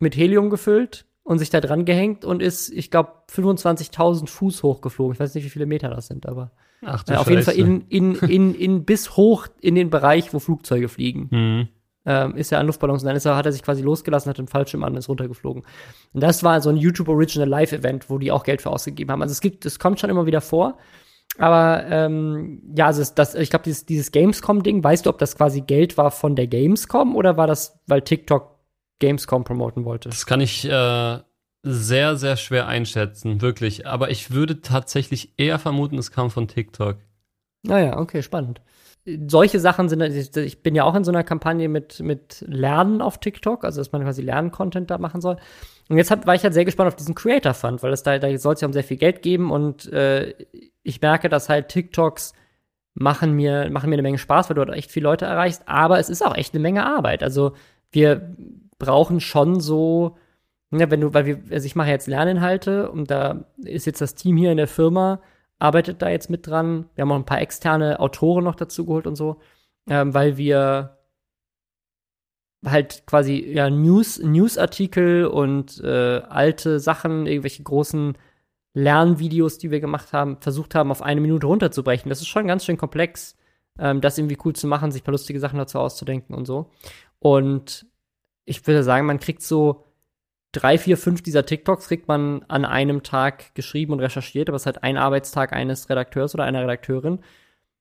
mit 0.00 0.16
Helium 0.16 0.50
gefüllt 0.50 1.04
und 1.28 1.38
sich 1.38 1.50
da 1.50 1.60
dran 1.60 1.84
gehängt 1.84 2.24
und 2.24 2.40
ist, 2.40 2.70
ich 2.70 2.90
glaube, 2.90 3.12
25.000 3.30 4.28
Fuß 4.28 4.62
hochgeflogen. 4.62 5.12
Ich 5.12 5.20
weiß 5.20 5.34
nicht, 5.34 5.44
wie 5.44 5.50
viele 5.50 5.66
Meter 5.66 5.90
das 5.90 6.06
sind, 6.06 6.26
aber 6.26 6.52
Ach 6.80 7.04
äh, 7.06 7.16
auf 7.16 7.28
jeden 7.28 7.42
Fall 7.42 7.54
in, 7.54 7.82
in, 7.88 8.14
in, 8.14 8.54
in 8.54 8.84
bis 8.86 9.14
hoch 9.14 9.46
in 9.60 9.74
den 9.74 9.90
Bereich, 9.90 10.32
wo 10.32 10.38
Flugzeuge 10.38 10.88
fliegen. 10.88 11.28
Mhm. 11.30 11.68
Ähm, 12.06 12.34
ist 12.34 12.50
er 12.50 12.60
an 12.60 12.66
Luftballons 12.66 13.02
und 13.02 13.08
dann 13.08 13.16
ist 13.16 13.26
er, 13.26 13.36
hat 13.36 13.44
er 13.44 13.52
sich 13.52 13.62
quasi 13.62 13.82
losgelassen, 13.82 14.30
hat 14.30 14.38
den 14.38 14.48
Fallschirm 14.48 14.82
an 14.84 14.92
und 14.92 15.00
ist 15.00 15.10
runtergeflogen. 15.10 15.64
Und 16.14 16.22
das 16.22 16.42
war 16.42 16.62
so 16.62 16.70
ein 16.70 16.78
YouTube 16.78 17.08
Original 17.08 17.46
Live 17.46 17.72
Event, 17.72 18.08
wo 18.08 18.16
die 18.16 18.32
auch 18.32 18.42
Geld 18.42 18.62
für 18.62 18.70
ausgegeben 18.70 19.10
haben. 19.10 19.20
Also 19.20 19.32
es 19.32 19.42
gibt, 19.42 19.66
es 19.66 19.78
kommt 19.78 20.00
schon 20.00 20.08
immer 20.08 20.24
wieder 20.24 20.40
vor. 20.40 20.78
Aber 21.36 21.84
ähm, 21.90 22.62
ja, 22.74 22.86
also 22.86 23.04
das, 23.14 23.34
ich 23.34 23.50
glaube, 23.50 23.64
dieses, 23.64 23.84
dieses 23.84 24.12
Gamescom-Ding, 24.12 24.82
weißt 24.82 25.04
du, 25.04 25.10
ob 25.10 25.18
das 25.18 25.36
quasi 25.36 25.60
Geld 25.60 25.98
war 25.98 26.10
von 26.10 26.36
der 26.36 26.46
Gamescom 26.46 27.14
oder 27.14 27.36
war 27.36 27.46
das, 27.46 27.78
weil 27.86 28.00
TikTok 28.00 28.57
Gamescom 28.98 29.44
promoten 29.44 29.84
wollte? 29.84 30.08
Das 30.08 30.26
kann 30.26 30.40
ich 30.40 30.64
äh, 30.64 31.18
sehr, 31.62 32.16
sehr 32.16 32.36
schwer 32.36 32.66
einschätzen, 32.66 33.40
wirklich. 33.40 33.86
Aber 33.86 34.10
ich 34.10 34.30
würde 34.30 34.60
tatsächlich 34.60 35.34
eher 35.36 35.58
vermuten, 35.58 35.98
es 35.98 36.10
kam 36.10 36.30
von 36.30 36.48
TikTok. 36.48 36.96
Naja, 37.62 37.98
okay, 37.98 38.22
spannend. 38.22 38.60
Solche 39.26 39.58
Sachen 39.58 39.88
sind, 39.88 40.02
ich 40.02 40.62
bin 40.62 40.74
ja 40.74 40.84
auch 40.84 40.94
in 40.94 41.04
so 41.04 41.10
einer 41.10 41.24
Kampagne 41.24 41.68
mit, 41.68 42.00
mit 42.00 42.44
Lernen 42.46 43.00
auf 43.00 43.18
TikTok, 43.18 43.64
also 43.64 43.80
dass 43.80 43.92
man 43.92 44.02
quasi 44.02 44.22
Lernen-Content 44.22 44.90
da 44.90 44.98
machen 44.98 45.20
soll. 45.20 45.36
Und 45.88 45.96
jetzt 45.96 46.10
hab, 46.10 46.26
war 46.26 46.34
ich 46.34 46.42
halt 46.42 46.52
sehr 46.52 46.66
gespannt 46.66 46.88
auf 46.88 46.96
diesen 46.96 47.14
Creator 47.14 47.54
Fund, 47.54 47.82
weil 47.82 47.92
es 47.92 48.02
da, 48.02 48.18
da 48.18 48.36
soll 48.36 48.54
es 48.54 48.60
ja 48.60 48.66
um 48.66 48.72
sehr 48.72 48.84
viel 48.84 48.98
Geld 48.98 49.22
geben 49.22 49.50
und 49.50 49.90
äh, 49.92 50.34
ich 50.82 51.00
merke, 51.00 51.30
dass 51.30 51.48
halt 51.48 51.68
TikToks 51.68 52.34
machen 52.94 53.32
mir, 53.32 53.70
machen 53.70 53.88
mir 53.88 53.94
eine 53.94 54.02
Menge 54.02 54.18
Spaß, 54.18 54.50
weil 54.50 54.56
du 54.56 54.66
dort 54.66 54.76
echt 54.76 54.90
viele 54.90 55.04
Leute 55.04 55.24
erreichst, 55.24 55.62
aber 55.66 55.98
es 55.98 56.10
ist 56.10 56.24
auch 56.24 56.36
echt 56.36 56.52
eine 56.52 56.60
Menge 56.60 56.84
Arbeit. 56.84 57.22
Also 57.22 57.54
wir 57.90 58.36
brauchen 58.78 59.20
schon 59.20 59.60
so, 59.60 60.16
ja, 60.70 60.90
wenn 60.90 61.00
du, 61.00 61.14
weil 61.14 61.26
wir, 61.26 61.40
also 61.50 61.66
ich 61.66 61.76
mache 61.76 61.90
jetzt 61.90 62.06
Lerninhalte 62.06 62.90
und 62.90 63.10
da 63.10 63.44
ist 63.58 63.86
jetzt 63.86 64.00
das 64.00 64.14
Team 64.14 64.36
hier 64.36 64.50
in 64.50 64.56
der 64.56 64.68
Firma, 64.68 65.20
arbeitet 65.58 66.02
da 66.02 66.08
jetzt 66.08 66.30
mit 66.30 66.46
dran. 66.46 66.88
Wir 66.94 67.02
haben 67.02 67.12
auch 67.12 67.16
ein 67.16 67.24
paar 67.24 67.40
externe 67.40 68.00
Autoren 68.00 68.44
noch 68.44 68.54
dazu 68.54 68.86
geholt 68.86 69.06
und 69.06 69.16
so, 69.16 69.40
ähm, 69.88 70.14
weil 70.14 70.36
wir 70.36 70.98
halt 72.64 73.04
quasi 73.06 73.52
ja 73.52 73.70
News 73.70 74.18
Newsartikel 74.18 75.26
und 75.26 75.80
äh, 75.82 76.20
alte 76.28 76.80
Sachen, 76.80 77.26
irgendwelche 77.26 77.62
großen 77.62 78.18
Lernvideos, 78.74 79.58
die 79.58 79.70
wir 79.70 79.80
gemacht 79.80 80.12
haben, 80.12 80.38
versucht 80.40 80.74
haben, 80.74 80.90
auf 80.90 81.02
eine 81.02 81.20
Minute 81.20 81.46
runterzubrechen. 81.46 82.08
Das 82.08 82.20
ist 82.20 82.28
schon 82.28 82.46
ganz 82.46 82.64
schön 82.64 82.76
komplex, 82.76 83.36
ähm, 83.78 84.00
das 84.00 84.18
irgendwie 84.18 84.38
cool 84.44 84.54
zu 84.54 84.66
machen, 84.66 84.90
sich 84.90 85.02
ein 85.02 85.04
paar 85.04 85.12
lustige 85.12 85.40
Sachen 85.40 85.58
dazu 85.58 85.78
auszudenken 85.78 86.34
und 86.34 86.46
so. 86.46 86.70
Und 87.18 87.86
ich 88.48 88.66
würde 88.66 88.82
sagen, 88.82 89.06
man 89.06 89.20
kriegt 89.20 89.42
so 89.42 89.84
drei, 90.52 90.78
vier, 90.78 90.96
fünf 90.96 91.22
dieser 91.22 91.44
TikToks 91.44 91.88
kriegt 91.88 92.08
man 92.08 92.44
an 92.48 92.64
einem 92.64 93.02
Tag 93.02 93.54
geschrieben 93.54 93.92
und 93.92 94.00
recherchiert, 94.00 94.48
aber 94.48 94.56
es 94.56 94.62
ist 94.62 94.66
halt 94.66 94.82
ein 94.82 94.96
Arbeitstag 94.96 95.52
eines 95.52 95.88
Redakteurs 95.90 96.34
oder 96.34 96.44
einer 96.44 96.62
Redakteurin. 96.62 97.20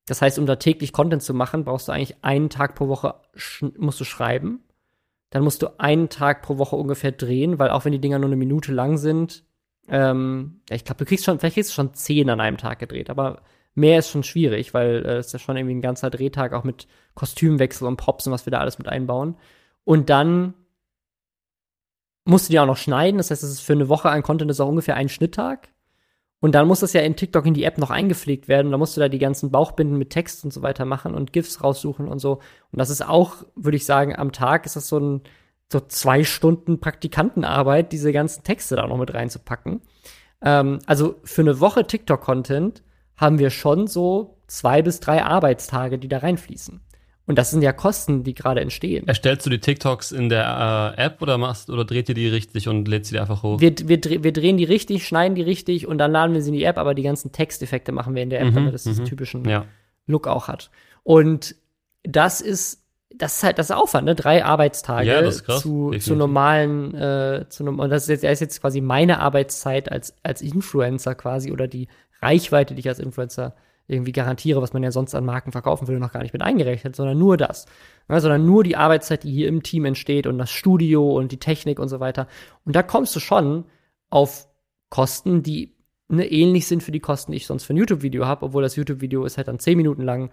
Das 0.06 0.22
heißt, 0.22 0.40
um 0.40 0.46
da 0.46 0.56
täglich 0.56 0.94
Content 0.94 1.22
zu 1.22 1.34
machen, 1.34 1.66
brauchst 1.66 1.88
du 1.88 1.92
eigentlich 1.92 2.24
einen 2.24 2.50
Tag 2.50 2.76
pro 2.76 2.88
Woche 2.88 3.16
musst 3.78 4.00
du 4.00 4.06
schreiben. 4.06 4.64
Dann 5.30 5.44
musst 5.44 5.62
du 5.62 5.80
einen 5.80 6.10
Tag 6.10 6.42
pro 6.42 6.58
Woche 6.58 6.78
ungefähr 6.78 7.12
drehen, 7.12 7.60
weil 7.60 7.70
auch 7.70 7.84
wenn 7.84 7.92
die 7.92 8.00
Dinger 8.00 8.20
nur 8.20 8.30
eine 8.30 8.38
Minute 8.38 8.72
lang 8.72 8.98
sind, 8.98 9.44
ähm, 9.90 10.62
ich 10.70 10.86
glaube, 10.86 11.00
du 11.00 11.06
kriegst 11.06 11.26
schon, 11.26 11.40
vielleicht 11.40 11.56
kriegst 11.56 11.72
du 11.72 11.76
schon 11.76 11.94
zehn 11.94 12.30
an 12.30 12.42
einem 12.42 12.58
Tag 12.58 12.80
gedreht, 12.80 13.10
aber 13.10 13.42
mehr 13.76 14.00
ist 14.00 14.10
schon 14.10 14.24
schwierig, 14.24 14.74
weil 14.74 15.06
äh, 15.06 15.18
es 15.18 15.28
ist 15.28 15.34
ja 15.34 15.40
schon 15.40 15.58
irgendwie 15.58 15.76
ein 15.76 15.82
ganzer 15.82 16.10
Drehtag 16.10 16.54
auch 16.54 16.64
mit 16.64 16.88
Kostümwechsel 17.16 17.88
und 17.88 17.98
Props 17.98 18.28
und 18.28 18.34
was 18.34 18.46
wir 18.46 18.52
da 18.52 18.60
alles 18.60 18.78
mit 18.78 18.88
einbauen. 18.88 19.36
Und 19.88 20.10
dann 20.10 20.54
musst 22.26 22.50
du 22.50 22.52
die 22.52 22.60
auch 22.60 22.66
noch 22.66 22.76
schneiden. 22.76 23.20
Das 23.20 23.32
heißt, 23.32 23.42
es 23.42 23.52
ist 23.52 23.62
für 23.62 23.72
eine 23.72 23.88
Woche 23.88 24.10
an 24.10 24.22
Content 24.22 24.52
ist 24.52 24.60
auch 24.60 24.68
ungefähr 24.68 24.98
ein 24.98 25.08
Schnitttag. 25.08 25.70
Und 26.42 26.56
dann 26.56 26.68
muss 26.68 26.82
das 26.82 26.92
ja 26.92 27.00
in 27.00 27.16
TikTok 27.16 27.46
in 27.46 27.54
die 27.54 27.64
App 27.64 27.78
noch 27.78 27.90
eingepflegt 27.90 28.50
werden. 28.50 28.70
Dann 28.70 28.82
musst 28.82 28.98
du 28.98 29.00
da 29.00 29.08
die 29.08 29.18
ganzen 29.18 29.50
Bauchbinden 29.50 29.98
mit 29.98 30.10
Text 30.10 30.44
und 30.44 30.52
so 30.52 30.62
weiter 30.62 30.84
machen 30.84 31.16
und 31.16 31.32
GIFs 31.32 31.64
raussuchen 31.64 32.10
und 32.10 32.20
so. 32.20 32.42
Und 32.74 32.80
das 32.80 32.90
ist 32.90 33.02
auch, 33.08 33.46
würde 33.56 33.78
ich 33.78 33.86
sagen, 33.86 34.14
am 34.14 34.34
Tag 34.34 34.66
ist 34.66 34.76
das 34.76 34.90
so 34.90 35.00
ein 35.00 35.22
so 35.72 35.80
zwei 35.80 36.26
Stunden 36.26 36.82
Praktikantenarbeit, 36.82 37.94
diese 37.94 38.12
ganzen 38.12 38.44
Texte 38.44 38.76
da 38.76 38.86
noch 38.88 38.98
mit 38.98 39.14
reinzupacken. 39.14 39.80
Ähm, 40.42 40.80
also 40.86 41.16
für 41.24 41.44
eine 41.44 41.62
Woche 41.62 41.88
TikTok-Content 41.88 42.84
haben 43.16 43.40
wir 43.40 43.52
schon 43.52 43.88
so 43.88 44.38
zwei 44.48 44.82
bis 44.82 45.00
drei 45.00 45.24
Arbeitstage, 45.24 45.98
die 45.98 46.10
da 46.10 46.18
reinfließen. 46.18 46.82
Und 47.28 47.38
das 47.38 47.52
sind 47.52 47.62
ja 47.62 47.74
Kosten, 47.74 48.24
die 48.24 48.34
gerade 48.34 48.62
entstehen. 48.62 49.06
Erstellst 49.06 49.46
du 49.46 49.50
die 49.50 49.60
TikToks 49.60 50.14
in 50.14 50.30
der 50.30 50.96
äh, 50.98 51.02
App 51.02 51.22
oder 51.22 51.38
machst 51.38 51.70
oder 51.70 51.84
dreht 51.84 52.08
ihr 52.08 52.16
die 52.16 52.30
richtig 52.30 52.70
und 52.70 52.88
lädst 52.88 53.10
sie 53.10 53.16
die 53.16 53.20
einfach 53.20 53.44
hoch? 53.44 53.60
Wir, 53.60 53.76
wir, 53.84 54.00
wir 54.24 54.32
drehen 54.32 54.56
die 54.56 54.64
richtig, 54.64 55.06
schneiden 55.06 55.36
die 55.36 55.42
richtig 55.42 55.88
und 55.88 55.98
dann 55.98 56.14
laden 56.14 56.34
wir 56.34 56.42
sie 56.42 56.52
in 56.52 56.56
die 56.56 56.64
App, 56.64 56.78
aber 56.78 56.96
die 56.96 57.04
ganzen 57.04 57.34
Texteffekte 57.34 57.92
machen 57.92 58.16
wir 58.16 58.24
in 58.24 58.30
der 58.30 58.40
App, 58.40 58.52
Mhm, 58.52 58.56
damit 58.56 58.74
es 58.74 58.86
diesen 58.86 59.04
mhm. 59.04 59.10
typischen 59.10 59.48
ja. 59.48 59.66
Look 60.06 60.26
auch 60.26 60.48
hat. 60.48 60.72
Und 61.04 61.56
das 62.04 62.40
ist, 62.40 62.86
das 63.14 63.38
ist 63.38 63.44
halt 63.44 63.60
das 63.60 63.72
Aufwand, 63.72 64.06
ne? 64.06 64.16
Drei 64.16 64.46
Arbeitstage 64.46 65.08
Ja, 65.08 65.22
das 65.22 65.44
zu, 65.44 65.92
zu 66.00 66.16
normalen, 66.16 66.96
äh, 66.96 67.46
zu 67.50 67.66
und 67.66 67.90
das 67.90 68.04
ist 68.04 68.10
jetzt, 68.10 68.24
das 68.24 68.32
ist 68.34 68.40
jetzt 68.40 68.62
quasi 68.62 68.80
meine 68.80 69.20
Arbeitszeit 69.20 69.92
als, 69.92 70.14
als 70.24 70.42
Influencer 70.42 71.14
quasi 71.16 71.52
oder 71.52 71.68
die 71.68 71.90
Reichweite, 72.22 72.74
die 72.74 72.80
ich 72.80 72.88
als 72.88 73.00
Influencer 73.00 73.54
irgendwie 73.88 74.12
garantiere, 74.12 74.62
was 74.62 74.74
man 74.74 74.84
ja 74.84 74.92
sonst 74.92 75.16
an 75.16 75.26
Marken 75.26 75.52
verkaufen 75.52 75.88
würde, 75.88 76.00
noch 76.00 76.12
gar 76.12 76.22
nicht 76.22 76.34
mit 76.34 76.42
eingerechnet, 76.42 76.96
sondern 76.96 77.18
nur 77.18 77.38
das. 77.38 77.66
Ja, 78.10 78.20
sondern 78.20 78.46
nur 78.46 78.64
die 78.64 78.76
Arbeitszeit, 78.76 79.24
die 79.24 79.32
hier 79.32 79.48
im 79.48 79.64
Team 79.64 79.86
entsteht 79.86 80.28
und 80.28 80.38
das 80.38 80.52
Studio 80.52 81.16
und 81.18 81.32
die 81.32 81.40
Technik 81.40 81.80
und 81.80 81.88
so 81.88 82.00
weiter. 82.00 82.28
Und 82.66 82.76
da 82.76 82.84
kommst 82.84 83.16
du 83.16 83.20
schon 83.20 83.66
auf 84.10 84.48
Kosten, 84.90 85.42
die 85.44 85.76
ne, 86.10 86.30
ähnlich 86.30 86.68
sind 86.68 86.84
für 86.84 86.92
die 86.92 87.00
Kosten, 87.00 87.32
die 87.32 87.38
ich 87.38 87.48
sonst 87.48 87.64
für 87.64 87.74
ein 87.74 87.78
YouTube-Video 87.78 88.26
habe, 88.26 88.46
obwohl 88.46 88.64
das 88.64 88.76
YouTube-Video 88.76 89.26
ist 89.26 89.38
halt 89.38 89.48
dann 89.48 89.60
10 89.60 89.78
Minuten 89.78 90.04
lang. 90.04 90.32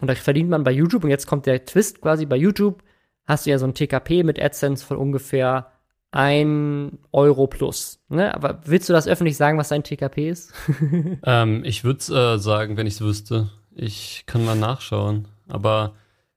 Und 0.00 0.08
da 0.08 0.14
verdient 0.14 0.50
man 0.50 0.64
bei 0.64 0.72
YouTube, 0.72 1.04
und 1.04 1.10
jetzt 1.10 1.26
kommt 1.26 1.46
der 1.46 1.64
Twist 1.64 2.00
quasi, 2.00 2.26
bei 2.26 2.36
YouTube 2.36 2.82
hast 3.26 3.46
du 3.46 3.50
ja 3.50 3.58
so 3.58 3.66
ein 3.66 3.74
TKP 3.74 4.22
mit 4.22 4.40
AdSense 4.40 4.84
von 4.84 4.96
ungefähr 4.96 5.72
1 6.10 6.92
Euro 7.12 7.46
plus. 7.46 8.00
Ne? 8.08 8.34
Aber 8.34 8.60
willst 8.64 8.88
du 8.88 8.92
das 8.92 9.06
öffentlich 9.06 9.36
sagen, 9.36 9.58
was 9.58 9.68
dein 9.68 9.82
TKP 9.84 10.30
ist? 10.30 10.52
Ähm, 11.24 11.62
ich 11.64 11.84
würde 11.84 12.34
äh, 12.34 12.38
sagen, 12.38 12.76
wenn 12.76 12.86
ich 12.86 12.94
es 12.94 13.00
wüsste. 13.00 13.50
Ich 13.74 14.24
kann 14.26 14.44
mal 14.44 14.56
nachschauen. 14.56 15.28
Aber 15.48 15.94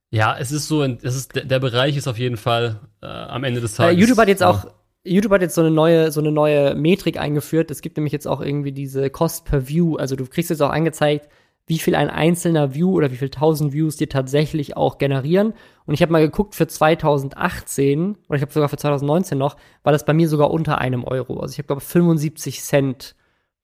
ja, 0.10 0.36
es 0.38 0.52
ist 0.52 0.68
so, 0.68 0.84
es 0.84 1.16
ist, 1.16 1.36
der, 1.36 1.46
der 1.46 1.60
Bereich 1.60 1.96
ist 1.96 2.08
auf 2.08 2.18
jeden 2.18 2.38
Fall 2.38 2.80
äh, 3.02 3.06
am 3.08 3.44
Ende 3.44 3.62
des 3.62 3.74
Äh, 3.76 3.78
Tages. 3.78 4.00
YouTube 4.00 4.18
hat 4.18 4.28
jetzt 4.28 4.44
auch, 4.44 4.66
YouTube 5.04 5.32
hat 5.32 5.42
jetzt 5.42 5.56
so 5.56 5.62
eine 5.62 5.72
neue, 5.72 6.12
so 6.12 6.20
eine 6.20 6.32
neue 6.32 6.76
Metrik 6.76 7.18
eingeführt. 7.20 7.72
Es 7.72 7.82
gibt 7.82 7.98
nämlich 7.98 8.12
jetzt 8.14 8.28
auch 8.28 8.42
irgendwie 8.42 8.72
diese 8.74 9.10
Cost 9.10 9.46
per 9.46 9.68
View. 9.68 9.96
Also 9.96 10.16
du 10.16 10.26
kriegst 10.26 10.50
jetzt 10.50 10.62
auch 10.62 10.70
angezeigt, 10.72 11.30
wie 11.72 11.80
viel 11.80 11.96
ein 11.96 12.10
einzelner 12.10 12.74
View 12.74 12.92
oder 12.92 13.12
wie 13.12 13.16
viel 13.16 13.30
tausend 13.30 13.72
Views 13.72 13.96
dir 13.96 14.10
tatsächlich 14.10 14.76
auch 14.76 14.98
generieren. 14.98 15.54
Und 15.86 15.94
ich 15.94 16.02
habe 16.02 16.12
mal 16.12 16.22
geguckt 16.22 16.54
für 16.54 16.68
2018 16.68 18.18
oder 18.28 18.36
ich 18.36 18.42
habe 18.42 18.52
sogar 18.52 18.68
für 18.68 18.76
2019 18.76 19.38
noch, 19.38 19.56
war 19.82 19.94
das 19.94 20.04
bei 20.04 20.12
mir 20.12 20.28
sogar 20.28 20.52
unter 20.52 20.80
einem 20.80 21.06
Euro. 21.06 21.40
Also 21.40 21.54
ich 21.54 21.60
habe 21.60 21.68
glaube 21.68 21.80
75 21.80 22.62
Cent 22.62 23.16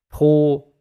pro 0.08 0.74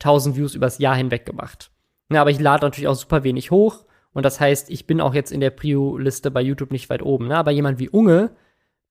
1000 0.00 0.34
Views 0.34 0.56
übers 0.56 0.78
Jahr 0.78 0.96
hinweg 0.96 1.24
gemacht. 1.24 1.70
Ja, 2.10 2.20
aber 2.20 2.30
ich 2.30 2.40
lade 2.40 2.66
natürlich 2.66 2.88
auch 2.88 2.96
super 2.96 3.22
wenig 3.22 3.52
hoch. 3.52 3.84
Und 4.12 4.24
das 4.24 4.40
heißt, 4.40 4.68
ich 4.68 4.88
bin 4.88 5.00
auch 5.00 5.14
jetzt 5.14 5.30
in 5.30 5.40
der 5.40 5.50
Prio-Liste 5.50 6.32
bei 6.32 6.42
YouTube 6.42 6.72
nicht 6.72 6.90
weit 6.90 7.02
oben. 7.02 7.28
Ne? 7.28 7.36
Aber 7.36 7.52
jemand 7.52 7.78
wie 7.78 7.90
Unge, 7.90 8.32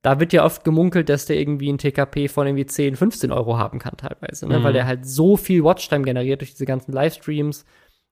da 0.06 0.20
wird 0.20 0.34
ja 0.34 0.46
oft 0.46 0.64
gemunkelt, 0.64 1.10
dass 1.10 1.26
der 1.26 1.38
irgendwie 1.40 1.72
ein 1.72 1.78
TKP 1.78 2.28
von 2.28 2.46
irgendwie 2.48 2.66
10, 2.66 2.96
15 2.96 3.32
Euro 3.32 3.58
haben 3.58 3.80
kann 3.80 3.98
teilweise. 3.98 4.48
Ne? 4.48 4.60
Mhm. 4.60 4.64
Weil 4.64 4.74
der 4.74 4.86
halt 4.86 5.06
so 5.08 5.36
viel 5.38 5.64
Watchtime 5.64 6.04
generiert 6.04 6.42
durch 6.42 6.52
diese 6.52 6.66
ganzen 6.66 6.92
Livestreams 6.94 7.66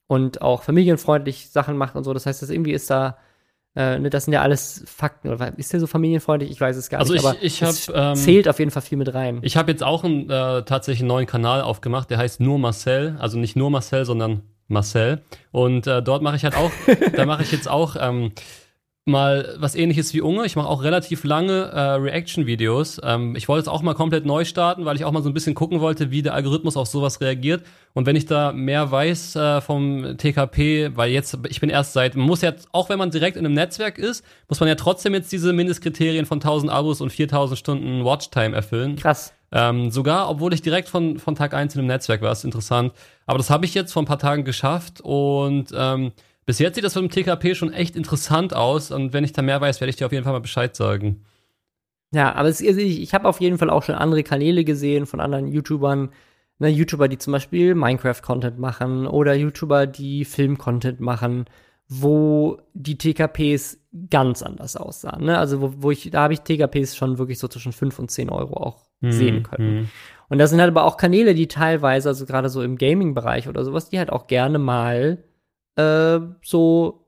und 0.08 0.42
auch 0.42 0.64
familienfreundlich 0.64 1.50
Sachen 1.52 1.78
macht 1.78 1.96
und 1.96 2.04
so. 2.04 2.14
Das 2.14 2.26
heißt, 2.26 2.42
das 2.42 2.50
irgendwie 2.50 2.74
ist 2.74 2.90
da 2.90 3.18
Äh, 3.76 3.98
ne, 3.98 4.12
das 4.12 4.26
sind 4.26 4.34
ja 4.36 4.44
alles 4.44 4.84
Fakten. 4.86 5.30
Oder 5.30 5.58
ist 5.58 5.74
der 5.74 5.80
so 5.80 5.88
familienfreundlich? 5.88 6.52
Ich 6.52 6.62
weiß 6.62 6.78
es 6.78 6.90
gar 6.90 7.00
Also 7.00 7.14
nicht. 7.14 7.24
ich- 7.24 7.28
aber 7.28 7.42
ich 7.42 7.64
hab, 7.64 7.70
es 7.72 7.92
ähm, 7.92 8.14
zählt 8.14 8.48
auf 8.48 8.60
jeden 8.60 8.70
Fall 8.70 8.84
viel 8.84 9.00
mit 9.00 9.12
rein. 9.16 9.40
Ich 9.42 9.58
habe 9.58 9.72
jetzt 9.72 9.82
auch 9.84 10.04
einen 10.04 10.30
äh, 10.30 10.62
tatsächlich 10.64 11.00
einen 11.02 11.08
neuen 11.08 11.26
Kanal 11.26 11.62
aufgemacht, 11.64 12.12
der 12.12 12.20
heißt 12.20 12.40
nur 12.40 12.60
Marcel, 12.60 13.16
also 13.20 13.40
nicht 13.40 13.56
nur 13.56 13.72
Marcel, 13.72 14.06
sondern 14.06 14.44
Marcel. 14.68 15.22
Und 15.52 15.88
äh, 15.88 16.04
dort 16.04 16.22
mache 16.22 16.36
ich 16.36 16.44
halt 16.44 16.56
auch, 16.56 16.70
da 17.16 17.26
mache 17.26 17.42
ich 17.42 17.52
jetzt 17.52 17.68
auch 17.68 17.96
ähm, 18.00 18.34
mal 19.06 19.56
was 19.58 19.76
ähnliches 19.76 20.14
wie 20.14 20.22
Unge. 20.22 20.46
Ich 20.46 20.56
mache 20.56 20.68
auch 20.68 20.82
relativ 20.82 21.26
lange 21.26 21.64
äh, 21.66 21.80
Reaction-Videos. 21.80 23.02
Ähm, 23.04 23.36
ich 23.36 23.50
wollte 23.50 23.64
es 23.64 23.68
auch 23.68 23.82
mal 23.82 23.96
komplett 23.96 24.26
neu 24.26 24.46
starten, 24.46 24.86
weil 24.86 24.96
ich 24.96 25.04
auch 25.04 25.12
mal 25.12 25.22
so 25.22 25.30
ein 25.30 25.34
bisschen 25.34 25.56
gucken 25.56 25.82
wollte, 25.82 26.10
wie 26.10 26.22
der 26.22 26.34
Algorithmus 26.34 26.78
auf 26.78 26.88
sowas 26.88 27.20
reagiert. 27.20 27.66
Und 27.94 28.06
wenn 28.06 28.16
ich 28.16 28.26
da 28.26 28.54
mehr 28.54 28.92
weiß 28.92 29.36
äh, 29.36 29.62
vom 29.62 30.18
TKP, 30.18 30.96
weil 30.96 31.12
jetzt, 31.12 31.38
ich 31.50 31.60
bin 31.60 31.70
erst 31.70 31.94
seit, 31.94 32.16
man 32.16 32.26
muss 32.26 32.42
ja, 32.42 32.54
auch 32.72 32.88
wenn 32.88 32.98
man 32.98 33.12
direkt 33.12 33.36
in 33.36 33.46
einem 33.46 33.56
Netzwerk 33.56 33.98
ist, 33.98 34.24
muss 34.48 34.62
man 34.62 34.70
ja 34.70 34.76
trotzdem 34.76 35.14
jetzt 35.14 35.32
diese 35.32 35.52
Mindestkriterien 35.52 36.26
von 36.26 36.38
1000 36.38 36.72
Abos 36.72 37.02
und 37.02 37.12
4000 37.12 37.60
Stunden 37.60 38.06
Watchtime 38.06 38.56
erfüllen. 38.56 38.96
Krass. 38.96 39.34
Ähm, 39.52 39.92
sogar, 39.92 40.30
obwohl 40.30 40.54
ich 40.54 40.62
direkt 40.62 40.88
von, 40.88 41.20
von 41.20 41.36
Tag 41.36 41.54
1 41.54 41.76
in 41.76 41.80
einem 41.80 41.88
Netzwerk 41.88 42.22
war, 42.22 42.32
ist 42.32 42.46
interessant. 42.46 42.94
Aber 43.26 43.38
das 43.38 43.50
habe 43.50 43.66
ich 43.66 43.74
jetzt 43.74 43.92
vor 43.92 44.02
ein 44.02 44.08
paar 44.08 44.18
Tagen 44.18 44.46
geschafft 44.46 45.02
und 45.02 45.68
ähm, 45.76 46.14
bis 46.46 46.60
jetzt 46.60 46.76
sieht 46.76 46.84
das 46.84 46.96
mit 46.96 47.04
dem 47.04 47.10
TKP 47.10 47.56
schon 47.56 47.72
echt 47.72 47.96
interessant 47.96 48.56
aus. 48.56 48.92
Und 48.92 49.14
wenn 49.14 49.24
ich 49.24 49.34
da 49.34 49.42
mehr 49.42 49.62
weiß, 49.62 49.82
werde 49.82 49.90
ich 49.90 49.96
dir 49.96 50.06
auf 50.06 50.12
jeden 50.12 50.24
Fall 50.24 50.34
mal 50.34 50.40
Bescheid 50.40 50.76
sagen. 50.76 51.24
Ja, 52.14 52.34
aber 52.36 52.50
es, 52.50 52.66
also 52.66 52.80
ich, 52.80 53.02
ich 53.02 53.14
habe 53.14 53.28
auf 53.28 53.42
jeden 53.42 53.58
Fall 53.58 53.70
auch 53.70 53.84
schon 53.84 53.96
andere 53.96 54.24
Kanäle 54.24 54.64
gesehen 54.64 55.06
von 55.06 55.20
anderen 55.20 55.48
YouTubern. 55.48 56.10
Ne, 56.60 56.70
YouTuber, 56.70 57.08
die 57.08 57.18
zum 57.18 57.34
Beispiel 57.34 57.74
Minecraft-Content 57.74 58.60
machen 58.60 59.08
oder 59.08 59.34
YouTuber, 59.34 59.88
die 59.88 60.24
Film-Content 60.24 61.00
machen, 61.00 61.46
wo 61.88 62.60
die 62.74 62.98
TKPs 62.98 63.80
ganz 64.10 64.44
anders 64.44 64.76
aussahen. 64.76 65.26
Ne? 65.26 65.38
Also 65.38 65.62
wo, 65.62 65.74
wo 65.78 65.92
ich, 65.92 66.10
da 66.12 66.24
habe 66.24 66.34
ich 66.34 66.42
TKPs 66.42 66.96
schon 66.96 67.18
wirklich 67.18 67.40
so 67.40 67.48
zwischen 67.48 67.72
5 67.72 67.98
und 68.00 68.12
10 68.12 68.30
Euro 68.30 68.58
auch 68.58 68.84
sehen 69.12 69.44
können. 69.44 69.76
Mhm. 69.76 69.90
Und 70.30 70.38
das 70.38 70.50
sind 70.50 70.62
halt 70.62 70.70
aber 70.70 70.86
auch 70.86 70.98
Kanäle, 70.98 71.36
die 71.36 71.48
teilweise, 71.48 72.10
also 72.10 72.26
gerade 72.26 72.50
so 72.50 72.62
im 72.62 72.78
Gaming-Bereich 72.78 73.50
oder 73.50 73.66
sowas, 73.66 73.90
die 73.90 74.00
halt 74.00 74.12
auch 74.12 74.28
gerne 74.28 74.60
mal 74.60 75.18
äh, 75.76 76.20
so 76.44 77.08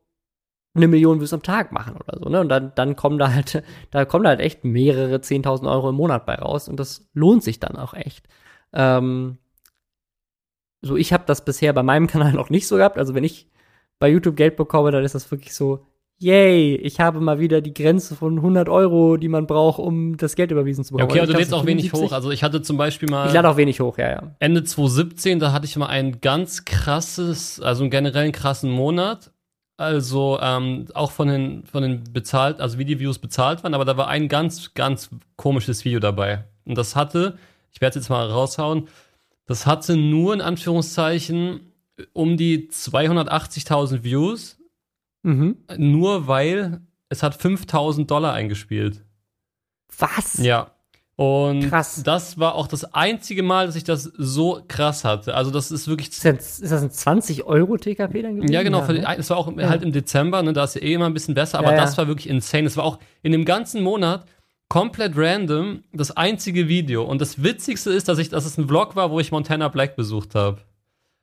eine 0.73 0.87
Million 0.87 1.19
Views 1.19 1.33
am 1.33 1.43
Tag 1.43 1.71
machen 1.71 1.95
oder 1.95 2.19
so, 2.19 2.29
ne? 2.29 2.41
Und 2.41 2.49
dann, 2.49 2.73
dann 2.75 2.95
kommen 2.95 3.17
da 3.17 3.33
halt, 3.33 3.63
da 3.91 4.05
kommen 4.05 4.23
da 4.23 4.31
halt 4.31 4.41
echt 4.41 4.63
mehrere 4.65 5.17
10.000 5.17 5.69
Euro 5.71 5.89
im 5.89 5.95
Monat 5.95 6.25
bei 6.25 6.35
raus 6.35 6.67
und 6.67 6.79
das 6.79 7.09
lohnt 7.13 7.43
sich 7.43 7.59
dann 7.59 7.77
auch 7.77 7.93
echt. 7.93 8.27
Ähm, 8.73 9.37
so, 10.81 10.95
ich 10.97 11.13
habe 11.13 11.23
das 11.25 11.45
bisher 11.45 11.73
bei 11.73 11.83
meinem 11.83 12.07
Kanal 12.11 12.33
noch 12.33 12.49
nicht 12.49 12.67
so 12.67 12.77
gehabt. 12.77 12.97
Also 12.97 13.15
wenn 13.15 13.23
ich 13.23 13.49
bei 13.99 14.09
YouTube 14.09 14.35
Geld 14.35 14.55
bekomme, 14.57 14.91
dann 14.91 15.03
ist 15.03 15.15
das 15.15 15.31
wirklich 15.31 15.55
so, 15.55 15.85
yay, 16.17 16.75
ich 16.75 16.99
habe 16.99 17.19
mal 17.19 17.39
wieder 17.39 17.61
die 17.61 17.73
Grenze 17.73 18.15
von 18.15 18.37
100 18.37 18.69
Euro, 18.69 19.17
die 19.17 19.27
man 19.27 19.47
braucht, 19.47 19.79
um 19.79 20.17
das 20.17 20.35
Geld 20.35 20.51
überwiesen 20.51 20.83
zu 20.83 20.93
bekommen. 20.93 21.11
okay, 21.11 21.23
Ich 21.23 21.29
du 21.29 21.37
lädst 21.37 21.53
auch 21.53 21.65
wenig 21.65 21.89
75. 21.89 22.09
hoch. 22.09 22.15
Also 22.15 22.31
ich 22.31 22.43
hatte 22.43 22.61
zum 22.61 22.77
Beispiel 22.77 23.09
mal 23.09 23.27
Ich 23.27 23.33
lade 23.33 23.49
auch 23.49 23.57
wenig 23.57 23.79
hoch, 23.79 23.97
ja, 23.97 24.09
ja. 24.09 24.35
Ende 24.39 24.63
2017, 24.63 25.39
da 25.39 25.51
hatte 25.51 25.65
ich 25.65 25.75
mal 25.75 25.87
ein 25.87 26.21
ganz 26.21 26.65
krasses, 26.65 27.59
also 27.59 27.83
einen 27.83 27.91
generellen 27.91 28.31
krassen 28.31 28.71
Monat. 28.71 29.31
Also 29.77 30.39
ähm, 30.41 30.85
auch 30.93 31.11
von 31.11 31.27
den, 31.27 31.65
von 31.65 31.83
den 31.83 32.03
bezahlt, 32.13 32.61
also 32.61 32.77
wie 32.77 32.85
die 32.85 32.99
Views 32.99 33.19
bezahlt 33.19 33.63
waren, 33.63 33.73
aber 33.73 33.83
da 33.83 33.97
war 33.97 34.07
ein 34.07 34.29
ganz, 34.29 34.73
ganz 34.73 35.09
komisches 35.35 35.83
Video 35.83 35.99
dabei. 35.99 36.45
Und 36.63 36.77
das 36.77 36.95
hatte, 36.95 37.37
ich 37.73 37.81
werde 37.81 37.99
es 37.99 38.05
jetzt 38.05 38.09
mal 38.09 38.25
raushauen, 38.25 38.87
das 39.47 39.65
hatte 39.65 39.97
nur 39.97 40.33
in 40.33 40.39
Anführungszeichen 40.39 41.73
um 42.13 42.37
die 42.37 42.69
280.000 42.69 44.03
Views, 44.03 44.57
Mhm. 45.25 45.57
nur 45.77 46.27
weil 46.27 46.81
es 47.09 47.23
hat 47.23 47.35
5000 47.35 48.09
Dollar 48.09 48.33
eingespielt. 48.33 49.03
Was? 49.97 50.37
Ja. 50.37 50.71
Und 51.17 51.69
Krass. 51.69 52.03
das 52.03 52.37
war 52.37 52.55
auch 52.55 52.67
das 52.67 52.93
einzige 52.93 53.41
Mal, 53.41 53.67
dass 53.67 53.77
ich 53.77 53.85
das 53.85 54.03
so 54.03 54.61
krass 54.67 55.05
hatte. 55.05 55.33
Also 55.33 55.49
das 55.49 55.71
ist 55.71 55.87
wirklich 55.87 56.09
Ist 56.09 56.25
das, 56.25 56.59
ist 56.59 56.71
das 56.71 56.81
ein 56.83 56.91
20 56.91 57.45
Euro 57.45 57.77
TKP 57.77 58.21
dann 58.21 58.35
gewesen? 58.35 58.51
Ja, 58.51 58.63
genau. 58.63 58.85
die, 58.85 58.99
ne? 58.99 59.13
das 59.15 59.29
war 59.29 59.37
auch 59.37 59.55
halt 59.55 59.81
im 59.81 59.93
Dezember, 59.93 60.43
ne, 60.43 60.51
da 60.51 60.65
ist 60.65 60.75
ja 60.75 60.81
eh 60.81 60.93
immer 60.93 61.05
ein 61.05 61.13
bisschen 61.13 61.33
besser, 61.33 61.59
aber 61.59 61.69
Ja, 61.69 61.75
ja. 61.77 61.81
das 61.81 61.97
war 61.97 62.07
wirklich 62.07 62.27
insane. 62.27 62.67
Es 62.67 62.75
war 62.75 62.83
auch 62.83 62.99
in 63.23 63.31
dem 63.31 63.45
ganzen 63.45 63.81
Monat 63.81 64.25
komplett 64.67 65.13
random 65.15 65.83
das 65.93 66.11
einzige 66.11 66.67
Video. 66.67 67.03
Und 67.03 67.21
das 67.21 67.41
Witzigste 67.41 67.91
ist, 67.91 68.09
dass 68.09 68.17
ich, 68.17 68.27
dass 68.29 68.45
es 68.45 68.57
ein 68.57 68.67
Vlog 68.67 68.97
war, 68.97 69.09
wo 69.09 69.19
ich 69.21 69.31
Montana 69.31 69.69
Black 69.69 69.95
besucht 69.95 70.35
habe. 70.35 70.57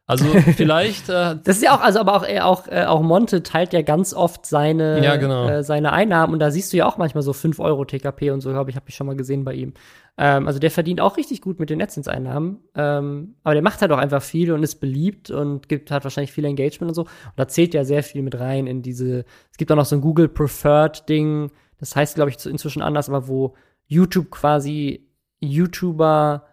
Also 0.07 0.25
vielleicht, 0.57 1.09
äh, 1.09 1.37
Das 1.45 1.57
ist 1.57 1.63
ja 1.63 1.75
auch, 1.75 1.81
also 1.81 2.01
aber 2.01 2.17
auch, 2.17 2.29
äh, 2.29 2.41
auch, 2.41 2.67
äh, 2.69 2.85
auch 2.85 3.03
Monte 3.03 3.43
teilt 3.43 3.73
ja 3.73 3.83
ganz 3.83 4.13
oft 4.13 4.45
seine, 4.47 5.03
Ja, 5.03 5.17
genau. 5.17 5.49
äh, 5.49 5.63
seine 5.63 5.93
Einnahmen 5.93 6.33
und 6.33 6.41
da 6.41 6.51
siehst 6.51 6.73
du 6.73 6.77
ja 6.77 6.87
auch 6.87 6.99
manchmal 6.99 7.23
so 7.23 7.33
5 7.33 7.61
Euro 7.61 7.85
TKP 7.85 8.31
und 8.31 8.41
so, 8.41 8.51
glaube 8.51 8.71
ich, 8.71 8.77
habe 8.77 8.87
ich 8.89 8.95
schon 8.97 9.07
mal 9.07 9.17
gesehen 9.17 9.45
bei 9.45 9.55
ihm. 9.55 9.75
Ähm, 10.19 10.47
also 10.47 10.59
der 10.59 10.71
verdient 10.71 11.01
auch 11.01 11.17
richtig 11.17 11.41
gut 11.41 11.61
mit 11.61 11.71
den 11.71 11.79
Netzdiensteinnahmen. 11.79 12.59
Ähm, 12.75 13.37
aber 13.45 13.55
der 13.55 13.63
macht 13.63 13.81
halt 13.81 13.93
auch 13.93 13.99
einfach 13.99 14.23
viel 14.23 14.53
und 14.53 14.63
ist 14.63 14.81
beliebt 14.81 15.31
und 15.31 15.69
gibt 15.69 15.91
hat 15.91 16.05
wahrscheinlich 16.05 16.33
viel 16.33 16.45
Engagement 16.45 16.91
und 16.91 16.95
so. 16.95 17.03
Und 17.03 17.11
da 17.37 17.47
zählt 17.49 17.73
ja 17.73 17.85
sehr 17.85 18.03
viel 18.03 18.23
mit 18.23 18.39
rein 18.39 18.67
in 18.67 18.83
diese, 18.83 19.25
es 19.51 19.57
gibt 19.57 19.71
auch 19.71 19.77
noch 19.77 19.87
so 19.87 19.97
ein 19.97 20.03
Google 20.03 20.29
Preferred 20.29 21.09
Ding, 21.09 21.51
das 21.79 21.97
heißt, 21.97 22.17
glaube 22.17 22.31
ich, 22.31 22.45
inzwischen 22.45 22.83
anders, 22.83 23.09
aber 23.09 23.29
wo 23.29 23.55
YouTube 23.87 24.31
quasi 24.31 25.09
YouTuber 25.41 26.47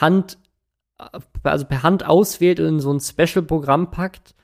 Hand 0.00 0.38
also 1.42 1.64
per 1.66 1.82
Hand 1.82 2.06
auswählt 2.06 2.60
und 2.60 2.66
in 2.66 2.80
so 2.80 2.92
ein 2.92 3.00
Special-Programm 3.00 3.90
packt, 3.90 4.34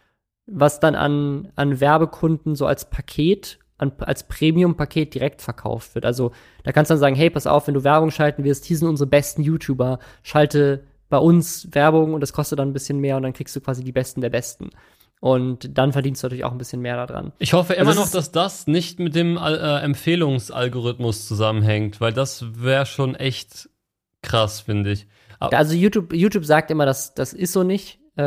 was 0.46 0.80
dann 0.80 0.94
an, 0.94 1.52
an 1.56 1.80
Werbekunden 1.80 2.54
so 2.54 2.66
als 2.66 2.88
Paket, 2.88 3.58
an, 3.76 3.92
als 3.98 4.24
Premium-Paket 4.24 5.14
direkt 5.14 5.42
verkauft 5.42 5.94
wird. 5.94 6.04
Also 6.04 6.32
da 6.64 6.72
kannst 6.72 6.90
du 6.90 6.94
dann 6.94 7.00
sagen, 7.00 7.16
hey, 7.16 7.30
pass 7.30 7.46
auf, 7.46 7.66
wenn 7.66 7.74
du 7.74 7.84
Werbung 7.84 8.10
schalten 8.10 8.44
wirst, 8.44 8.64
hier 8.64 8.76
sind 8.76 8.88
unsere 8.88 9.08
besten 9.08 9.42
YouTuber, 9.42 9.98
schalte 10.22 10.84
bei 11.08 11.18
uns 11.18 11.68
Werbung 11.72 12.14
und 12.14 12.20
das 12.20 12.32
kostet 12.32 12.58
dann 12.58 12.68
ein 12.68 12.74
bisschen 12.74 12.98
mehr 12.98 13.16
und 13.16 13.22
dann 13.22 13.32
kriegst 13.32 13.56
du 13.56 13.60
quasi 13.60 13.82
die 13.84 13.92
Besten 13.92 14.20
der 14.20 14.30
Besten. 14.30 14.70
Und 15.20 15.76
dann 15.76 15.92
verdienst 15.92 16.22
du 16.22 16.26
natürlich 16.26 16.44
auch 16.44 16.52
ein 16.52 16.58
bisschen 16.58 16.80
mehr 16.80 17.06
daran. 17.06 17.32
ich 17.38 17.52
hoffe 17.52 17.74
immer 17.74 17.88
Also 17.88 18.02
noch, 18.02 18.10
dass 18.10 18.30
das 18.30 18.66
nicht 18.68 19.00
mit 19.00 19.16
dem 19.16 19.36
äh, 19.36 19.78
Empfehlungsalgorithmus 19.80 21.26
zusammenhängt, 21.26 22.00
weil 22.00 22.12
das 22.12 22.44
wäre 22.62 22.86
schon 22.86 23.14
echt 23.16 23.68
krass, 24.22 24.60
finde 24.60 24.92
ich. 24.92 25.06
Also 25.40 25.74
YouTube, 25.74 26.12
YouTube 26.12 26.44
sagt 26.44 26.70
immer, 26.70 26.86
dass 26.86 27.14
das 27.14 27.32
ist 27.32 27.52
so 27.52 27.62
nicht. 27.62 28.00
Äh, 28.16 28.22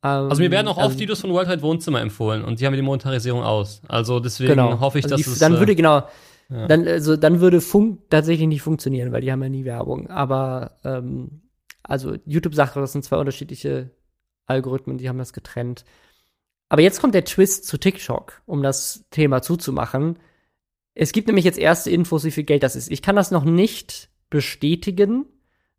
Also 0.00 0.42
mir 0.42 0.50
werden 0.50 0.68
auch 0.68 0.76
oft 0.76 0.86
also, 0.86 0.98
Videos 0.98 1.20
von 1.20 1.30
Worldwide 1.30 1.62
Wohnzimmer 1.62 2.00
empfohlen 2.00 2.44
und 2.44 2.60
die 2.60 2.66
haben 2.66 2.74
die 2.74 2.82
Monetarisierung 2.82 3.42
aus. 3.42 3.82
Also 3.88 4.20
deswegen 4.20 4.50
genau. 4.50 4.80
hoffe 4.80 4.98
ich, 4.98 5.04
also 5.04 5.16
dass 5.16 5.24
die, 5.24 5.30
es 5.30 5.38
dann 5.38 5.54
äh, 5.54 5.58
würde 5.58 5.76
genau, 5.76 6.02
dann 6.48 6.86
also 6.86 7.16
dann 7.16 7.40
würde 7.40 7.60
Funk 7.60 8.10
tatsächlich 8.10 8.48
nicht 8.48 8.62
funktionieren, 8.62 9.12
weil 9.12 9.22
die 9.22 9.32
haben 9.32 9.42
ja 9.42 9.48
nie 9.48 9.64
Werbung. 9.64 10.10
Aber 10.10 10.78
ähm, 10.84 11.42
also 11.82 12.16
YouTube 12.26 12.54
sagt, 12.54 12.76
das 12.76 12.92
sind 12.92 13.04
zwei 13.04 13.16
unterschiedliche 13.16 13.90
Algorithmen, 14.46 14.98
die 14.98 15.08
haben 15.08 15.18
das 15.18 15.32
getrennt. 15.32 15.84
Aber 16.68 16.82
jetzt 16.82 17.00
kommt 17.00 17.14
der 17.14 17.24
Twist 17.24 17.66
zu 17.66 17.78
TikTok, 17.78 18.42
um 18.46 18.62
das 18.62 19.04
Thema 19.10 19.42
zuzumachen. 19.42 20.18
Es 20.94 21.12
gibt 21.12 21.26
nämlich 21.26 21.44
jetzt 21.44 21.58
erste 21.58 21.90
Infos, 21.90 22.24
wie 22.24 22.30
viel 22.30 22.44
Geld 22.44 22.62
das 22.62 22.76
ist. 22.76 22.90
Ich 22.90 23.02
kann 23.02 23.16
das 23.16 23.30
noch 23.30 23.44
nicht 23.44 24.10
bestätigen, 24.30 25.26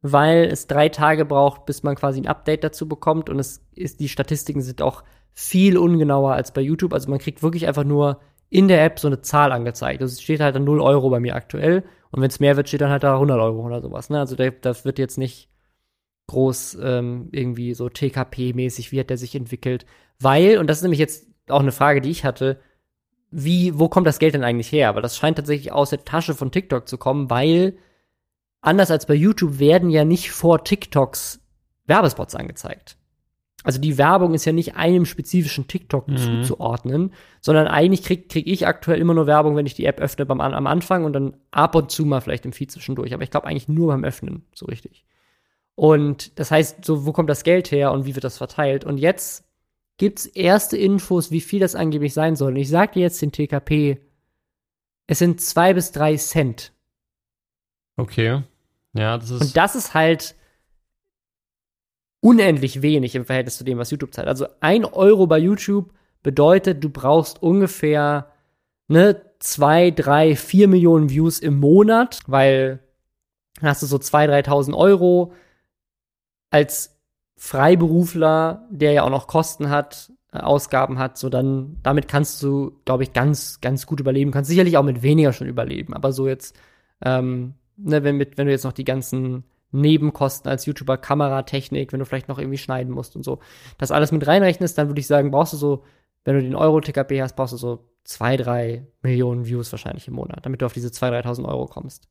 weil 0.03 0.43
es 0.51 0.67
drei 0.67 0.89
Tage 0.89 1.23
braucht, 1.23 1.65
bis 1.65 1.81
man 1.81 1.95
quasi 1.95 2.19
ein 2.19 2.27
Update 2.27 2.63
dazu 2.63 2.87
bekommt. 2.87 3.29
Und 3.29 3.39
es 3.39 3.65
ist, 3.73 4.01
die 4.01 4.09
Statistiken 4.09 4.61
sind 4.61 4.81
auch 4.81 5.03
viel 5.31 5.77
ungenauer 5.77 6.33
als 6.33 6.51
bei 6.51 6.61
YouTube. 6.61 6.93
Also 6.93 7.09
man 7.09 7.19
kriegt 7.19 7.41
wirklich 7.41 7.67
einfach 7.67 7.85
nur 7.85 8.19
in 8.49 8.67
der 8.67 8.83
App 8.83 8.99
so 8.99 9.07
eine 9.07 9.21
Zahl 9.21 9.53
angezeigt. 9.53 10.01
Also 10.01 10.11
es 10.11 10.21
steht 10.21 10.41
halt 10.41 10.55
dann 10.55 10.65
0 10.65 10.81
Euro 10.81 11.09
bei 11.09 11.21
mir 11.21 11.35
aktuell. 11.35 11.83
Und 12.11 12.21
wenn 12.21 12.29
es 12.29 12.41
mehr 12.41 12.57
wird, 12.57 12.67
steht 12.67 12.81
dann 12.81 12.91
halt 12.91 13.03
da 13.03 13.13
100 13.13 13.39
Euro 13.39 13.65
oder 13.65 13.81
sowas. 13.81 14.09
Ne? 14.09 14.19
Also 14.19 14.35
da, 14.35 14.49
das 14.49 14.83
wird 14.83 14.99
jetzt 14.99 15.17
nicht 15.17 15.49
groß 16.27 16.77
ähm, 16.83 17.29
irgendwie 17.31 17.73
so 17.73 17.87
TKP-mäßig, 17.87 18.91
wie 18.91 18.99
hat 18.99 19.09
der 19.09 19.17
sich 19.17 19.35
entwickelt. 19.35 19.85
Weil, 20.19 20.57
und 20.57 20.69
das 20.69 20.77
ist 20.77 20.83
nämlich 20.83 20.99
jetzt 20.99 21.27
auch 21.47 21.61
eine 21.61 21.71
Frage, 21.71 22.01
die 22.01 22.11
ich 22.11 22.25
hatte, 22.25 22.59
wie, 23.31 23.79
wo 23.79 23.87
kommt 23.87 24.05
das 24.05 24.19
Geld 24.19 24.33
denn 24.33 24.43
eigentlich 24.43 24.71
her? 24.71 24.95
Weil 24.95 25.01
das 25.01 25.17
scheint 25.17 25.37
tatsächlich 25.37 25.71
aus 25.71 25.91
der 25.91 26.03
Tasche 26.03 26.33
von 26.35 26.51
TikTok 26.51 26.89
zu 26.89 26.97
kommen, 26.97 27.29
weil 27.29 27.77
anders 28.63 28.89
als 28.89 29.05
bei 29.05 29.13
YouTube 29.13 29.59
werden 29.59 29.89
ja 29.89 30.03
nicht 30.05 30.31
vor 30.31 30.63
TikToks 30.63 31.39
Werbespots 31.85 32.33
angezeigt. 32.33 32.97
Also 33.63 33.79
die 33.79 33.97
Werbung 33.97 34.33
ist 34.33 34.43
ja 34.43 34.51
nicht 34.51 34.75
einem 34.75 35.05
spezifischen 35.05 35.67
TikTok 35.67 36.07
Mhm. 36.09 36.17
zuzuordnen, 36.17 37.13
sondern 37.39 37.67
eigentlich 37.67 38.03
krieg, 38.03 38.27
krieg 38.27 38.45
ich 38.45 38.67
aktuell 38.67 38.99
immer 38.99 39.13
nur 39.13 39.25
Werbung, 39.25 39.55
wenn 39.55 39.65
ich 39.65 39.73
die 39.73 39.85
App 39.85 40.01
öffne 40.01 40.25
beim, 40.25 40.41
am 40.41 40.67
Anfang 40.67 41.05
und 41.05 41.13
dann 41.13 41.37
ab 41.51 41.75
und 41.75 41.89
zu 41.89 42.03
mal 42.05 42.19
vielleicht 42.19 42.45
im 42.45 42.51
Feed 42.51 42.71
zwischendurch. 42.71 43.13
Aber 43.13 43.23
ich 43.23 43.31
glaube 43.31 43.47
eigentlich 43.47 43.69
nur 43.69 43.87
beim 43.87 44.03
Öffnen, 44.03 44.45
so 44.53 44.65
richtig. 44.65 45.05
Und 45.75 46.37
das 46.39 46.51
heißt, 46.51 46.83
so, 46.83 47.05
wo 47.05 47.13
kommt 47.13 47.29
das 47.29 47.43
Geld 47.43 47.71
her 47.71 47.93
und 47.93 48.05
wie 48.05 48.15
wird 48.15 48.25
das 48.25 48.37
verteilt? 48.37 48.83
Und 48.83 48.97
jetzt 48.97 49.45
gibt's 49.97 50.25
erste 50.25 50.75
Infos, 50.77 51.31
wie 51.31 51.41
viel 51.41 51.61
das 51.61 51.75
angeblich 51.75 52.13
sein 52.13 52.35
soll. 52.35 52.51
Und 52.51 52.57
ich 52.57 52.69
sage 52.69 52.93
dir 52.93 53.01
jetzt 53.01 53.21
den 53.21 53.31
TKP, 53.31 53.97
es 55.07 55.19
sind 55.19 55.39
zwei 55.39 55.73
bis 55.73 55.91
drei 55.93 56.17
Cent. 56.17 56.73
Okay. 57.95 58.43
Ja, 58.93 59.17
das 59.17 59.31
ist. 59.31 59.41
Und 59.41 59.57
das 59.57 59.75
ist 59.75 59.93
halt 59.93 60.35
unendlich 62.21 62.81
wenig 62.81 63.15
im 63.15 63.25
Verhältnis 63.25 63.57
zu 63.57 63.63
dem, 63.63 63.77
was 63.77 63.91
YouTube 63.91 64.13
zahlt. 64.13 64.27
Also 64.27 64.47
ein 64.61 64.85
Euro 64.85 65.27
bei 65.27 65.39
YouTube 65.39 65.93
bedeutet, 66.21 66.83
du 66.83 66.89
brauchst 66.89 67.43
ungefähr 67.43 68.31
ne, 68.87 69.21
zwei, 69.39 69.91
drei, 69.91 70.35
vier 70.35 70.67
Millionen 70.67 71.09
Views 71.09 71.39
im 71.39 71.59
Monat, 71.59 72.21
weil 72.27 72.79
dann 73.59 73.69
hast 73.69 73.81
du 73.81 73.87
so 73.87 73.97
2.000, 73.97 74.45
3.000 74.45 74.73
Euro 74.73 75.33
als 76.49 76.97
Freiberufler, 77.35 78.67
der 78.69 78.93
ja 78.93 79.03
auch 79.03 79.09
noch 79.09 79.27
Kosten 79.27 79.69
hat, 79.69 80.11
äh, 80.31 80.37
Ausgaben 80.39 80.99
hat, 80.99 81.17
so 81.17 81.29
dann, 81.29 81.77
damit 81.83 82.07
kannst 82.07 82.41
du, 82.41 82.79
glaube 82.85 83.03
ich, 83.03 83.13
ganz, 83.13 83.59
ganz 83.59 83.85
gut 83.85 83.99
überleben. 83.99 84.31
Kannst 84.31 84.49
sicherlich 84.49 84.77
auch 84.77 84.83
mit 84.83 85.01
weniger 85.01 85.33
schon 85.33 85.47
überleben, 85.47 85.93
aber 85.93 86.13
so 86.13 86.27
jetzt, 86.27 86.55
ähm, 87.03 87.55
ne, 87.77 88.03
wenn, 88.03 88.17
mit, 88.17 88.37
wenn 88.37 88.45
du 88.47 88.51
jetzt 88.51 88.63
noch 88.63 88.73
die 88.73 88.83
ganzen 88.83 89.43
Nebenkosten 89.71 90.49
als 90.49 90.65
YouTuber, 90.65 90.97
Kameratechnik, 90.97 91.91
wenn 91.91 91.99
du 91.99 92.05
vielleicht 92.05 92.27
noch 92.27 92.37
irgendwie 92.39 92.57
schneiden 92.57 92.93
musst 92.93 93.15
und 93.15 93.23
so, 93.23 93.39
das 93.77 93.91
alles 93.91 94.11
mit 94.11 94.25
reinrechnest, 94.27 94.77
dann 94.77 94.87
würde 94.87 95.01
ich 95.01 95.07
sagen, 95.07 95.31
brauchst 95.31 95.53
du 95.53 95.57
so, 95.57 95.83
wenn 96.25 96.35
du 96.35 96.41
den 96.43 96.55
Euro-TKP 96.55 97.21
hast, 97.21 97.35
brauchst 97.35 97.53
du 97.53 97.57
so 97.57 97.89
zwei, 98.03 98.37
drei 98.37 98.85
Millionen 99.01 99.45
Views 99.47 99.71
wahrscheinlich 99.71 100.07
im 100.07 100.13
Monat, 100.13 100.45
damit 100.45 100.61
du 100.61 100.65
auf 100.65 100.73
diese 100.73 100.89
2.000, 100.89 101.23
3.000 101.23 101.45
Euro 101.47 101.65
kommst. 101.67 102.07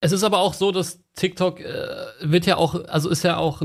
Es 0.00 0.12
ist 0.12 0.24
aber 0.24 0.38
auch 0.38 0.54
so, 0.54 0.72
dass 0.72 1.00
TikTok 1.14 1.60
äh, 1.60 1.86
wird 2.22 2.46
ja 2.46 2.56
auch, 2.56 2.74
also 2.86 3.08
ist 3.08 3.22
ja 3.22 3.36
auch 3.36 3.60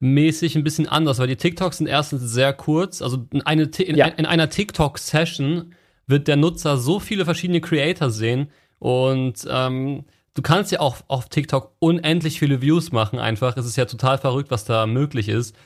nutzermäßig 0.00 0.56
ein 0.56 0.64
bisschen 0.64 0.88
anders, 0.88 1.18
weil 1.18 1.28
die 1.28 1.36
TikToks 1.36 1.78
sind 1.78 1.86
erstens 1.86 2.22
sehr 2.22 2.52
kurz. 2.52 3.02
Also 3.02 3.26
in, 3.30 3.42
eine, 3.42 3.64
in, 3.64 3.96
Ja. 3.96 4.06
in 4.06 4.26
einer 4.26 4.48
TikTok-Session 4.48 5.74
wird 6.06 6.28
der 6.28 6.36
Nutzer 6.36 6.76
so 6.78 6.98
viele 6.98 7.24
verschiedene 7.24 7.60
Creator 7.60 8.10
sehen 8.10 8.50
und 8.84 9.48
ähm, 9.48 10.04
du 10.34 10.42
kannst 10.42 10.70
ja 10.70 10.80
auch 10.80 10.98
auf 11.08 11.30
TikTok 11.30 11.72
unendlich 11.78 12.38
viele 12.38 12.60
Views 12.60 12.92
machen 12.92 13.18
einfach. 13.18 13.56
Es 13.56 13.64
ist 13.64 13.76
ja 13.76 13.86
total 13.86 14.18
verrückt, 14.18 14.50
was 14.50 14.66
da 14.66 14.86
möglich 14.86 15.30
ist. 15.30 15.56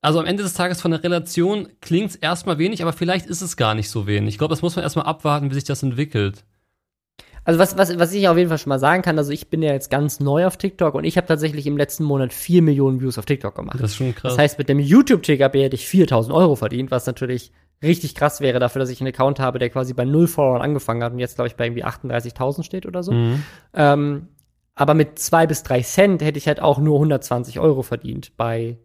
Also 0.00 0.18
am 0.18 0.26
Ende 0.26 0.42
des 0.42 0.54
Tages 0.54 0.80
von 0.80 0.90
der 0.90 1.04
Relation 1.04 1.68
klingt 1.80 2.10
es 2.10 2.16
erstmal 2.16 2.58
wenig, 2.58 2.82
aber 2.82 2.92
vielleicht 2.92 3.26
ist 3.26 3.42
es 3.42 3.56
gar 3.56 3.76
nicht 3.76 3.88
so 3.90 4.08
wenig. 4.08 4.34
Ich 4.34 4.38
glaube, 4.38 4.50
das 4.50 4.62
muss 4.62 4.74
man 4.74 4.82
erstmal 4.82 5.06
abwarten, 5.06 5.50
wie 5.50 5.54
sich 5.54 5.62
das 5.62 5.84
entwickelt. 5.84 6.44
Also 7.44 7.60
was, 7.60 7.78
was, 7.78 7.96
was 7.96 8.12
ich 8.12 8.26
auf 8.26 8.36
jeden 8.36 8.48
Fall 8.48 8.58
schon 8.58 8.70
mal 8.70 8.80
sagen 8.80 9.02
kann, 9.02 9.16
also 9.18 9.30
ich 9.30 9.50
bin 9.50 9.62
ja 9.62 9.72
jetzt 9.72 9.88
ganz 9.88 10.18
neu 10.18 10.44
auf 10.44 10.56
TikTok 10.56 10.96
und 10.96 11.04
ich 11.04 11.16
habe 11.16 11.28
tatsächlich 11.28 11.64
im 11.68 11.76
letzten 11.76 12.02
Monat 12.02 12.32
4 12.32 12.60
Millionen 12.62 13.00
Views 13.00 13.18
auf 13.18 13.24
TikTok 13.24 13.54
gemacht. 13.54 13.78
Das 13.80 13.92
ist 13.92 13.96
schon 13.98 14.16
krass. 14.16 14.32
Das 14.32 14.38
heißt, 14.38 14.58
mit 14.58 14.68
dem 14.68 14.80
YouTube-TKP 14.80 15.62
hätte 15.62 15.76
ich 15.76 15.86
4000 15.86 16.34
Euro 16.34 16.56
verdient, 16.56 16.90
was 16.90 17.06
natürlich 17.06 17.52
richtig 17.82 18.14
krass 18.14 18.40
wäre 18.40 18.58
dafür, 18.58 18.80
dass 18.80 18.90
ich 18.90 19.00
einen 19.00 19.12
Account 19.12 19.40
habe, 19.40 19.58
der 19.58 19.70
quasi 19.70 19.94
bei 19.94 20.04
null 20.04 20.26
Followern 20.26 20.62
angefangen 20.62 21.02
hat 21.02 21.12
und 21.12 21.18
jetzt, 21.18 21.36
glaube 21.36 21.48
ich, 21.48 21.56
bei 21.56 21.66
irgendwie 21.66 21.84
38.000 21.84 22.62
steht 22.62 22.86
oder 22.86 23.02
so. 23.02 23.12
Mhm. 23.12 23.42
Ähm, 23.74 24.28
aber 24.74 24.94
mit 24.94 25.18
zwei 25.18 25.46
bis 25.46 25.62
drei 25.62 25.82
Cent 25.82 26.22
hätte 26.22 26.38
ich 26.38 26.46
halt 26.46 26.60
auch 26.60 26.78
nur 26.78 26.96
120 26.96 27.58
Euro 27.58 27.82
verdient 27.82 28.36
bei 28.36 28.78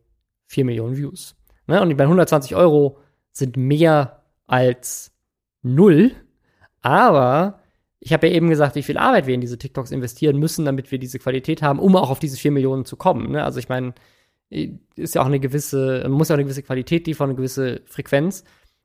4 0.48 0.66
Millionen 0.66 0.98
Views. 0.98 1.36
Ne? 1.68 1.82
Und 1.82 1.96
bei 1.96 2.04
120 2.04 2.56
Euro 2.56 2.98
sind 3.32 3.58
mehr 3.58 4.24
als 4.48 5.12
null. 5.62 6.12
Aber 6.82 7.60
ich 8.00 8.12
habe 8.12 8.28
ja 8.28 8.34
eben 8.34 8.50
gesagt, 8.50 8.76
wie 8.76 8.84
viel 8.84 8.98
Arbeit 8.98 9.28
wir 9.28 9.36
in 9.36 9.42
diese 9.42 9.58
TikToks 9.58 9.92
investieren 9.92 10.38
müssen, 10.38 10.66
damit 10.66 10.92
wir 10.92 11.00
diese 11.00 11.20
Qualität 11.20 11.62
haben, 11.62 11.80
um 11.80 11.96
auch 11.96 12.10
auf 12.10 12.20
diese 12.20 12.38
4 12.38 12.52
Millionen 12.52 12.86
zu 12.86 12.98
kommen. 12.98 13.32
Ne? 13.32 13.44
Also 13.44 13.60
ich 13.60 13.70
meine, 13.70 13.94
ist 14.50 15.16
ja 15.16 15.22
auch 15.22 15.28
eine 15.28 15.40
gewisse, 15.40 16.08
muss 16.10 16.30
ja 16.30 16.34
auch 16.34 16.38
eine 16.38 16.44
gewisse 16.44 16.64
Qualität 16.64 17.08
liefern, 17.08 17.30
eine 17.30 17.36
gewisse 17.36 17.82
Frequenz. 17.86 18.44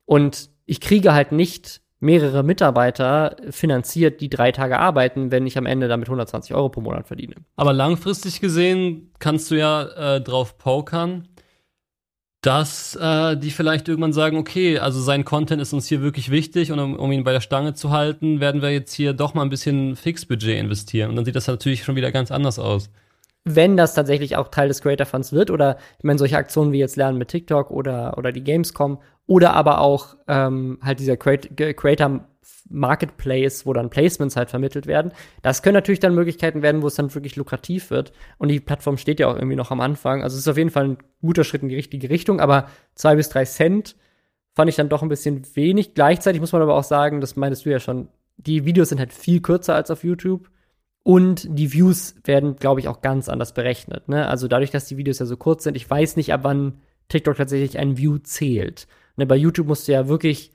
Und 0.09 0.49
ich 0.65 0.81
kriege 0.81 1.13
halt 1.13 1.31
nicht 1.31 1.81
mehrere 1.99 2.41
Mitarbeiter 2.41 3.35
finanziert, 3.51 4.21
die 4.21 4.29
drei 4.29 4.51
Tage 4.51 4.79
arbeiten, 4.79 5.29
wenn 5.29 5.45
ich 5.45 5.55
am 5.55 5.67
Ende 5.67 5.87
damit 5.87 6.07
120 6.07 6.55
Euro 6.55 6.69
pro 6.69 6.81
Monat 6.81 7.05
verdiene. 7.05 7.35
Aber 7.57 7.73
langfristig 7.73 8.41
gesehen 8.41 9.11
kannst 9.19 9.51
du 9.51 9.55
ja 9.55 10.15
äh, 10.15 10.19
drauf 10.19 10.57
pokern, 10.57 11.27
dass 12.41 12.95
äh, 12.95 13.37
die 13.37 13.51
vielleicht 13.51 13.87
irgendwann 13.87 14.11
sagen, 14.11 14.37
okay, 14.37 14.79
also 14.79 14.99
sein 14.99 15.25
Content 15.25 15.61
ist 15.61 15.73
uns 15.73 15.85
hier 15.85 16.01
wirklich 16.01 16.31
wichtig 16.31 16.71
und 16.71 16.79
um, 16.79 16.95
um 16.95 17.11
ihn 17.11 17.23
bei 17.23 17.33
der 17.33 17.41
Stange 17.41 17.75
zu 17.75 17.91
halten, 17.91 18.39
werden 18.39 18.63
wir 18.63 18.71
jetzt 18.71 18.93
hier 18.93 19.13
doch 19.13 19.35
mal 19.35 19.43
ein 19.43 19.51
bisschen 19.51 19.95
Fixbudget 19.95 20.57
investieren. 20.57 21.11
Und 21.11 21.17
dann 21.17 21.25
sieht 21.25 21.35
das 21.35 21.45
natürlich 21.45 21.83
schon 21.83 21.95
wieder 21.95 22.11
ganz 22.11 22.31
anders 22.31 22.57
aus. 22.57 22.89
Wenn 23.45 23.77
das 23.77 23.93
tatsächlich 23.93 24.37
auch 24.37 24.47
Teil 24.47 24.69
des 24.69 24.81
Creator 24.81 25.05
Funds 25.05 25.33
wird 25.33 25.51
oder 25.51 25.77
ich 25.99 26.03
meine 26.03 26.17
solche 26.17 26.37
Aktionen 26.37 26.71
wie 26.71 26.79
jetzt 26.79 26.95
lernen 26.95 27.19
mit 27.19 27.27
TikTok 27.27 27.69
oder 27.69 28.17
oder 28.17 28.31
die 28.31 28.43
Gamescom 28.43 28.99
oder 29.29 29.53
aber 29.53 29.79
auch 29.79 30.17
ähm, 30.27 30.79
halt 30.81 30.99
dieser 30.99 31.15
Creat 31.15 31.55
Creator 31.55 32.27
Marketplace, 32.67 33.63
wo 33.63 33.73
dann 33.73 33.91
Placements 33.91 34.35
halt 34.35 34.49
vermittelt 34.49 34.87
werden. 34.87 35.11
Das 35.43 35.61
können 35.61 35.75
natürlich 35.75 35.99
dann 35.99 36.15
Möglichkeiten 36.15 36.63
werden, 36.63 36.81
wo 36.81 36.87
es 36.87 36.95
dann 36.95 37.13
wirklich 37.13 37.35
lukrativ 37.35 37.91
wird. 37.91 38.11
Und 38.39 38.47
die 38.47 38.59
Plattform 38.59 38.97
steht 38.97 39.19
ja 39.19 39.27
auch 39.27 39.35
irgendwie 39.35 39.55
noch 39.55 39.69
am 39.69 39.81
Anfang. 39.81 40.23
Also 40.23 40.33
es 40.33 40.41
ist 40.41 40.47
auf 40.47 40.57
jeden 40.57 40.71
Fall 40.71 40.85
ein 40.85 40.97
guter 41.21 41.43
Schritt 41.43 41.61
in 41.61 41.69
die 41.69 41.75
richtige 41.75 42.09
Richtung, 42.09 42.39
aber 42.39 42.69
zwei 42.95 43.15
bis 43.15 43.29
drei 43.29 43.45
Cent 43.45 43.95
fand 44.55 44.67
ich 44.67 44.75
dann 44.75 44.89
doch 44.89 45.03
ein 45.03 45.09
bisschen 45.09 45.43
wenig. 45.55 45.93
Gleichzeitig 45.93 46.41
muss 46.41 46.51
man 46.51 46.63
aber 46.63 46.73
auch 46.73 46.83
sagen, 46.83 47.21
das 47.21 47.35
meintest 47.35 47.67
du 47.67 47.69
ja 47.69 47.79
schon, 47.79 48.07
die 48.37 48.65
Videos 48.65 48.89
sind 48.89 48.97
halt 48.97 49.13
viel 49.13 49.41
kürzer 49.41 49.75
als 49.75 49.91
auf 49.91 50.03
YouTube. 50.03 50.49
Und 51.03 51.45
die 51.47 51.71
Views 51.71 52.15
werden, 52.23 52.55
glaube 52.55 52.79
ich, 52.79 52.87
auch 52.87 53.01
ganz 53.01 53.29
anders 53.29 53.53
berechnet. 53.53 54.09
Ne? 54.09 54.27
Also 54.27 54.47
dadurch, 54.47 54.71
dass 54.71 54.87
die 54.87 54.97
Videos 54.97 55.19
ja 55.19 55.27
so 55.27 55.37
kurz 55.37 55.65
sind, 55.65 55.77
ich 55.77 55.87
weiß 55.87 56.15
nicht, 56.15 56.33
ab 56.33 56.41
wann 56.43 56.79
TikTok 57.09 57.35
tatsächlich 57.35 57.77
ein 57.77 57.97
View 57.97 58.17
zählt. 58.19 58.87
Ne, 59.19 59.25
bei 59.25 59.35
YouTube 59.35 59.67
musst 59.67 59.87
du 59.87 59.91
ja 59.91 60.07
wirklich, 60.07 60.53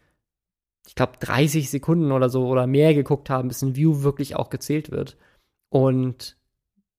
ich 0.87 0.95
glaube, 0.95 1.13
30 1.21 1.71
Sekunden 1.71 2.13
oder 2.13 2.31
so 2.31 2.49
oder 2.49 2.67
mehr 2.67 2.95
geguckt 2.95 3.29
haben, 3.29 3.49
bis 3.49 3.63
ein 3.63 3.77
View 3.77 4.03
wirklich 4.03 4.37
auch 4.37 4.49
gezählt 4.49 4.91
wird. 4.91 5.19
Und 5.69 6.39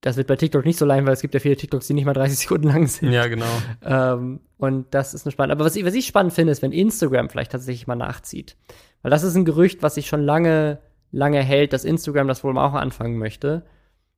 das 0.02 0.16
wird 0.16 0.28
bei 0.28 0.36
TikTok 0.36 0.64
nicht 0.64 0.78
so 0.78 0.86
leicht, 0.86 1.06
weil 1.08 1.14
es 1.14 1.22
gibt 1.22 1.34
ja 1.34 1.40
viele 1.40 1.56
TikToks, 1.56 1.88
die 1.88 1.96
nicht 1.96 2.06
mal 2.06 2.14
30 2.14 2.38
Sekunden 2.48 2.68
lang 2.68 2.86
sind. 2.86 3.12
Ja, 3.12 3.28
genau. 3.28 3.50
Ähm, 3.84 4.42
und 4.58 4.94
das 4.94 5.16
ist 5.16 5.26
eine 5.26 5.32
spannend. 5.32 5.54
Aber 5.54 5.66
was 5.66 5.76
ich, 5.76 5.84
was 5.84 5.96
ich 5.96 6.06
spannend 6.06 6.34
finde, 6.34 6.52
ist, 6.52 6.62
wenn 6.62 6.72
Instagram 6.72 7.30
vielleicht 7.30 7.52
tatsächlich 7.52 7.88
mal 7.88 7.96
nachzieht. 7.96 8.56
Weil 9.02 9.10
das 9.10 9.24
ist 9.24 9.36
ein 9.36 9.46
Gerücht, 9.46 9.82
was 9.82 9.96
sich 9.96 10.08
schon 10.08 10.22
lange, 10.22 10.80
lange 11.12 11.42
hält, 11.42 11.74
dass 11.74 11.84
Instagram 11.84 12.28
das 12.28 12.44
wohl 12.44 12.54
mal 12.54 12.68
auch 12.68 12.74
anfangen 12.74 13.18
möchte. 13.18 13.66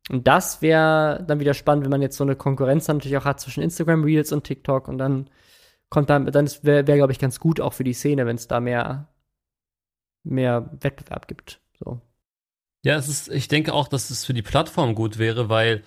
Und 0.09 0.27
das 0.27 0.61
wäre 0.61 1.23
dann 1.25 1.39
wieder 1.39 1.53
spannend, 1.53 1.85
wenn 1.85 1.91
man 1.91 2.01
jetzt 2.01 2.17
so 2.17 2.25
eine 2.25 2.35
Konkurrenz 2.35 2.85
dann 2.87 2.97
natürlich 2.97 3.17
auch 3.17 3.25
hat 3.25 3.39
zwischen 3.39 3.63
Instagram 3.63 4.03
Reels 4.03 4.33
und 4.33 4.43
TikTok 4.43 4.89
und 4.89 4.97
dann 4.97 5.29
kommt 5.89 6.09
dann, 6.09 6.25
dann 6.31 6.49
wäre, 6.61 6.87
wär, 6.87 6.95
glaube 6.95 7.11
ich, 7.11 7.19
ganz 7.19 7.39
gut 7.39 7.61
auch 7.61 7.73
für 7.73 7.83
die 7.83 7.93
Szene, 7.93 8.25
wenn 8.25 8.35
es 8.35 8.47
da 8.47 8.59
mehr, 8.59 9.07
mehr 10.23 10.69
Wettbewerb 10.79 11.27
gibt. 11.27 11.59
So. 11.79 12.01
Ja, 12.83 12.95
es 12.95 13.07
ist, 13.07 13.29
ich 13.29 13.47
denke 13.47 13.73
auch, 13.73 13.87
dass 13.87 14.09
es 14.09 14.25
für 14.25 14.33
die 14.33 14.41
Plattform 14.41 14.95
gut 14.95 15.17
wäre, 15.17 15.49
weil 15.49 15.83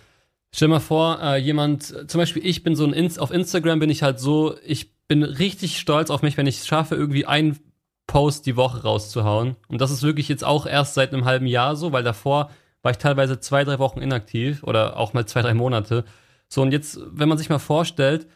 stell 0.53 0.69
mal 0.69 0.81
vor, 0.81 1.21
äh, 1.23 1.37
jemand, 1.37 2.11
zum 2.11 2.19
Beispiel 2.19 2.45
ich 2.45 2.63
bin 2.63 2.75
so 2.75 2.85
ein, 2.85 2.93
Inst 2.93 3.19
auf 3.19 3.31
Instagram 3.31 3.79
bin 3.79 3.91
ich 3.91 4.03
halt 4.03 4.19
so, 4.19 4.57
ich 4.65 4.95
bin 5.07 5.23
richtig 5.23 5.79
stolz 5.79 6.11
auf 6.11 6.23
mich, 6.23 6.37
wenn 6.37 6.47
ich 6.47 6.59
es 6.59 6.67
schaffe, 6.67 6.95
irgendwie 6.95 7.27
einen 7.27 7.59
Post 8.07 8.47
die 8.47 8.57
Woche 8.57 8.83
rauszuhauen. 8.83 9.57
Und 9.69 9.81
das 9.81 9.91
ist 9.91 10.03
wirklich 10.03 10.29
jetzt 10.29 10.45
auch 10.45 10.67
erst 10.67 10.95
seit 10.95 11.13
einem 11.13 11.25
halben 11.25 11.47
Jahr 11.47 11.77
so, 11.77 11.93
weil 11.93 12.03
davor 12.03 12.51
war 12.83 12.91
ich 12.91 12.99
teilweise 12.99 13.41
zwei, 13.41 13.65
drei 13.65 13.79
Wochen 13.79 14.01
inaktiv 14.01 14.63
oder 14.63 14.97
auch 14.97 15.13
mal 15.13 15.27
zwei, 15.27 15.43
drei 15.43 15.55
Monate. 15.55 16.05
So, 16.49 16.63
und 16.63 16.73
jetzt, 16.73 16.99
wenn 17.07 17.29
man 17.29 17.39
sich 17.39 17.49
mal 17.49 17.59
vorstellt, 17.59 18.27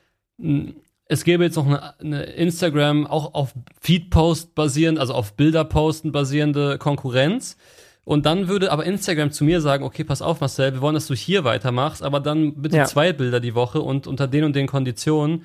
es 1.07 1.25
gäbe 1.25 1.45
jetzt 1.45 1.57
noch 1.57 1.67
eine, 1.67 1.99
eine 2.01 2.23
Instagram 2.23 3.07
auch 3.07 3.35
auf 3.35 3.55
Feed-Post 3.81 4.55
basierend, 4.55 4.99
also 4.99 5.15
auf 5.15 5.35
Bilder-Posten 5.35 6.13
basierende 6.13 6.79
Konkurrenz. 6.79 7.57
Und 8.05 8.27
dann 8.27 8.49
würde 8.49 8.71
aber 8.71 8.85
Instagram 8.85 9.31
zu 9.31 9.45
mir 9.45 9.61
sagen, 9.61 9.85
okay, 9.85 10.05
pass 10.05 10.21
auf, 10.23 10.41
Marcel, 10.41 10.75
wir 10.75 10.81
wollen, 10.83 10.95
dass 10.95 11.07
du 11.07 11.15
hier 11.15 11.45
weitermachst, 11.45 12.03
aber 12.03 12.21
dann 12.21 12.61
bitte 12.61 12.77
Ja. 12.77 12.85
zwei 12.85 13.13
Bilder 13.13 13.41
die 13.41 13.55
Woche 13.55 13.81
und 13.81 14.07
unter 14.07 14.29
den 14.29 14.45
und 14.45 14.55
den 14.55 14.67
Konditionen. 14.67 15.45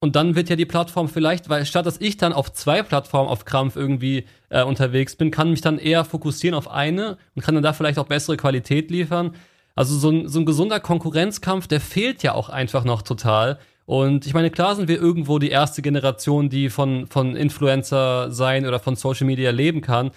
Und 0.00 0.16
dann 0.16 0.34
wird 0.34 0.48
ja 0.48 0.56
die 0.56 0.64
Plattform 0.64 1.08
vielleicht, 1.08 1.48
weil 1.50 1.66
statt 1.66 1.86
dass 1.86 2.00
ich 2.00 2.16
dann 2.16 2.32
auf 2.32 2.52
zwei 2.52 2.82
Plattformen 2.82 3.28
auf 3.28 3.44
Krampf 3.44 3.76
irgendwie 3.76 4.24
äh, 4.48 4.64
unterwegs 4.64 5.14
bin, 5.14 5.30
kann 5.30 5.50
mich 5.50 5.60
dann 5.60 5.78
eher 5.78 6.04
fokussieren 6.04 6.56
auf 6.56 6.70
eine 6.70 7.18
und 7.34 7.42
kann 7.42 7.54
dann 7.54 7.62
da 7.62 7.74
vielleicht 7.74 7.98
auch 7.98 8.06
bessere 8.06 8.36
Qualität 8.36 8.90
liefern. 8.90 9.34
Also 9.74 9.96
so 9.96 10.10
ein, 10.10 10.26
so 10.26 10.40
ein 10.40 10.46
gesunder 10.46 10.80
Konkurrenzkampf, 10.80 11.66
der 11.66 11.80
fehlt 11.80 12.22
ja 12.22 12.32
auch 12.34 12.48
einfach 12.48 12.84
noch 12.84 13.02
total. 13.02 13.58
Und 13.90 14.24
ich 14.24 14.34
meine, 14.34 14.50
klar 14.50 14.76
sind 14.76 14.86
wir 14.86 15.00
irgendwo 15.00 15.40
die 15.40 15.48
erste 15.48 15.82
Generation, 15.82 16.48
die 16.48 16.70
von, 16.70 17.08
von 17.08 17.34
Influencer 17.34 18.30
sein 18.30 18.64
oder 18.64 18.78
von 18.78 18.94
Social 18.94 19.26
Media 19.26 19.50
leben 19.50 19.80
kann. 19.80 20.12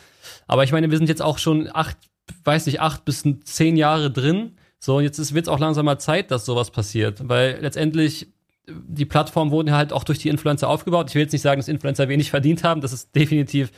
Aber 0.46 0.64
ich 0.64 0.72
meine, 0.72 0.92
wir 0.92 0.98
sind 1.00 1.10
jetzt 1.10 1.24
auch 1.24 1.40
schon 1.40 1.68
acht, 1.74 1.98
weiß 2.44 2.68
nicht, 2.68 2.82
acht 2.82 3.04
bis 3.04 3.24
zehn 3.46 3.76
Jahre 3.76 4.12
drin. 4.12 4.58
So, 4.78 4.98
und 4.98 5.04
jetzt 5.04 5.34
wird 5.34 5.46
es 5.46 5.50
auch 5.50 5.58
langsam 5.58 5.86
mal 5.86 5.98
Zeit, 5.98 6.30
dass 6.30 6.46
sowas 6.46 6.70
passiert. 6.70 7.28
Weil 7.28 7.58
letztendlich 7.62 8.28
die 8.68 9.06
Plattformen 9.06 9.50
wurden 9.50 9.70
ja 9.70 9.76
halt 9.76 9.92
auch 9.92 10.04
durch 10.04 10.20
die 10.20 10.30
Influencer 10.30 10.70
aufgebaut. 10.70 11.10
Ich 11.10 11.16
will 11.16 11.24
jetzt 11.24 11.34
nicht 11.34 11.42
sagen, 11.42 11.60
dass 11.60 11.68
Influencer 11.68 12.08
wenig 12.10 12.30
verdient 12.30 12.64
haben. 12.64 12.80
Das 12.80 12.94
ist 12.94 13.16
definitiv 13.16 13.72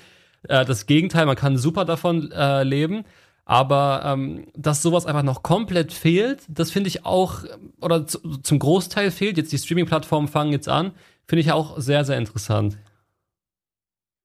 äh, 0.49 0.65
das 0.65 0.87
Gegenteil. 0.87 1.25
Man 1.25 1.37
kann 1.37 1.57
super 1.57 1.85
davon 1.85 2.33
äh, 2.33 2.63
leben. 2.63 3.05
Aber 3.47 4.01
ähm, 4.05 4.47
dass 4.55 4.81
sowas 4.81 5.05
einfach 5.05 5.21
noch 5.23 5.43
komplett 5.43 5.93
fehlt, 5.93 6.41
das 6.47 6.71
finde 6.71 6.87
ich 6.87 7.05
auch, 7.05 7.43
oder 7.79 8.07
zu, 8.07 8.19
zum 8.39 8.57
Großteil 8.57 9.11
fehlt, 9.11 9.37
jetzt 9.37 9.51
die 9.51 9.59
Streaming-Plattformen 9.59 10.27
fangen 10.27 10.51
jetzt 10.51 10.67
an, 10.67 10.93
finde 11.27 11.41
ich 11.41 11.51
auch 11.51 11.79
sehr, 11.79 12.03
sehr 12.05 12.17
interessant. 12.17 12.77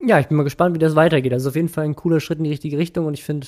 Ja, 0.03 0.19
ich 0.19 0.27
bin 0.27 0.37
mal 0.37 0.43
gespannt, 0.43 0.73
wie 0.75 0.79
das 0.79 0.95
weitergeht. 0.95 1.33
Also 1.33 1.49
auf 1.49 1.55
jeden 1.55 1.69
Fall 1.69 1.85
ein 1.85 1.95
cooler 1.95 2.19
Schritt 2.19 2.39
in 2.39 2.45
die 2.45 2.49
richtige 2.49 2.79
Richtung 2.79 3.05
und 3.05 3.13
ich 3.13 3.23
finde, 3.23 3.45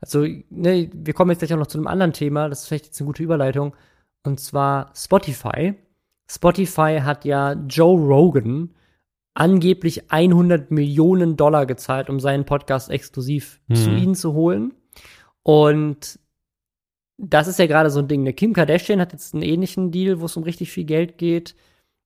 also, 0.00 0.26
ne, 0.48 0.90
wir 0.92 1.12
kommen 1.12 1.30
jetzt 1.30 1.40
gleich 1.40 1.52
auch 1.52 1.58
noch 1.58 1.66
zu 1.66 1.76
einem 1.76 1.86
anderen 1.86 2.14
Thema, 2.14 2.48
das 2.48 2.62
ist 2.62 2.68
vielleicht 2.68 2.86
jetzt 2.86 3.00
eine 3.00 3.06
gute 3.06 3.22
Überleitung, 3.22 3.76
und 4.24 4.40
zwar 4.40 4.92
Spotify. 4.96 5.74
Spotify 6.30 7.00
hat 7.02 7.26
ja 7.26 7.52
Joe 7.52 8.00
Rogan 8.00 8.70
angeblich 9.34 10.10
100 10.10 10.70
Millionen 10.70 11.36
Dollar 11.36 11.66
gezahlt, 11.66 12.08
um 12.08 12.20
seinen 12.20 12.46
Podcast 12.46 12.90
exklusiv 12.90 13.60
Mhm. 13.68 13.74
zu 13.74 13.90
ihnen 13.90 14.14
zu 14.14 14.32
holen. 14.32 14.72
Und 15.42 16.18
das 17.18 17.48
ist 17.48 17.58
ja 17.58 17.66
gerade 17.66 17.90
so 17.90 18.00
ein 18.00 18.08
Ding. 18.08 18.22
Ne? 18.22 18.32
Kim 18.32 18.52
Kardashian 18.52 19.00
hat 19.00 19.12
jetzt 19.12 19.34
einen 19.34 19.42
ähnlichen 19.42 19.90
Deal, 19.90 20.20
wo 20.20 20.26
es 20.26 20.36
um 20.36 20.42
richtig 20.42 20.72
viel 20.72 20.84
Geld 20.84 21.18
geht. 21.18 21.54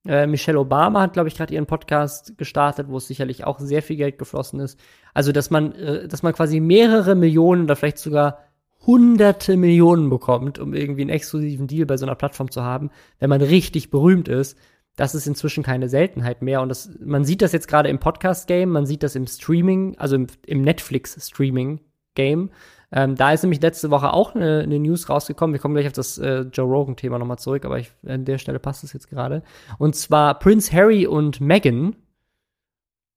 Äh, 0.07 0.27
Michelle 0.27 0.61
Obama 0.61 1.01
hat, 1.01 1.15
glaube 1.15 1.29
ich, 1.29 1.37
gerade 1.37 1.55
ihren 1.55 1.67
Podcast 1.67 2.39
gestartet, 2.39 2.89
wo 2.89 2.99
es 2.99 3.09
sicherlich 3.09 3.45
auch 3.45 3.59
sehr 3.59 3.83
viel 3.83 3.97
Geld 3.97 4.19
geflossen 4.19 4.61
ist. 4.61 4.79
Also, 5.15 5.33
dass 5.33 5.51
man, 5.51 5.73
äh, 5.73 6.07
dass 6.07 6.23
man 6.23 6.33
quasi 6.33 6.61
mehrere 6.61 7.15
Millionen 7.15 7.65
oder 7.65 7.77
vielleicht 7.77 7.99
sogar 7.99 8.39
hunderte 8.87 9.57
Millionen 9.57 10.11
bekommt, 10.11 10.59
um 10.59 10.75
irgendwie 10.75 11.01
einen 11.01 11.11
exklusiven 11.11 11.67
Deal 11.67 11.87
bei 11.87 11.97
so 11.97 12.07
einer 12.07 12.15
Plattform 12.15 12.51
zu 12.51 12.63
haben, 12.63 12.91
wenn 13.19 13.31
man 13.31 13.43
richtig 13.43 13.91
berühmt 13.91 14.29
ist. 14.29 14.57
Das 14.97 15.15
ist 15.15 15.27
inzwischen 15.27 15.65
keine 15.65 15.89
Seltenheit 15.89 16.41
mehr. 16.41 16.63
Und 16.63 16.69
das, 16.69 16.91
man 17.01 17.25
sieht 17.25 17.43
das 17.43 17.53
jetzt 17.53 17.69
gerade 17.69 17.89
im 17.89 17.99
Podcast-Game, 17.99 18.71
man 18.71 18.87
sieht 18.87 19.03
das 19.03 19.17
im 19.17 19.27
Streaming, 19.27 19.97
also 19.99 20.15
im, 20.17 20.29
im 20.47 20.63
Netflix-Streaming-Game. 20.63 22.51
Ähm, 22.93 23.17
da 23.17 23.33
ist 23.33 23.43
nämlich 23.43 23.61
letzte 23.61 23.91
Woche 23.91 24.13
auch 24.13 24.35
eine, 24.35 24.61
eine 24.61 24.79
News 24.79 25.09
rausgekommen. 25.09 25.53
Wir 25.53 25.61
kommen 25.61 25.75
gleich 25.75 25.87
auf 25.87 25.93
das 25.93 26.19
äh, 26.19 26.43
Joe 26.53 26.67
Rogan-Thema 26.67 27.19
nochmal 27.19 27.39
zurück, 27.39 27.65
aber 27.65 27.79
ich, 27.79 27.93
an 28.07 28.25
der 28.25 28.39
Stelle 28.39 28.59
passt 28.59 28.85
es 28.85 28.93
jetzt 28.93 29.11
gerade. 29.11 29.43
Und 29.79 29.97
zwar 29.97 30.39
Prince 30.39 30.73
Harry 30.73 31.07
und 31.07 31.41
Meghan 31.41 31.97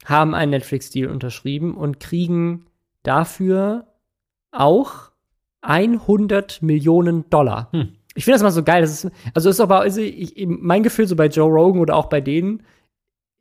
haben 0.06 0.34
einen 0.34 0.52
Netflix-Deal 0.52 1.10
unterschrieben 1.10 1.76
und 1.76 2.00
kriegen 2.00 2.66
dafür 3.04 3.88
auch 4.52 5.12
100 5.62 6.62
Millionen 6.62 7.30
Dollar. 7.30 7.70
Hm. 7.72 7.94
Ich 8.16 8.26
finde 8.26 8.36
das 8.36 8.44
mal 8.44 8.52
so 8.52 8.64
geil. 8.64 8.82
Das 8.82 9.04
ist, 9.04 9.12
also 9.34 9.50
ist 9.50 9.60
aber, 9.60 9.82
also 9.82 10.02
ich, 10.02 10.34
mein 10.48 10.84
Gefühl 10.84 11.08
so 11.08 11.16
bei 11.16 11.28
Joe 11.28 11.50
Rogan 11.50 11.82
oder 11.82 11.96
auch 11.96 12.08
bei 12.08 12.22
denen, 12.22 12.64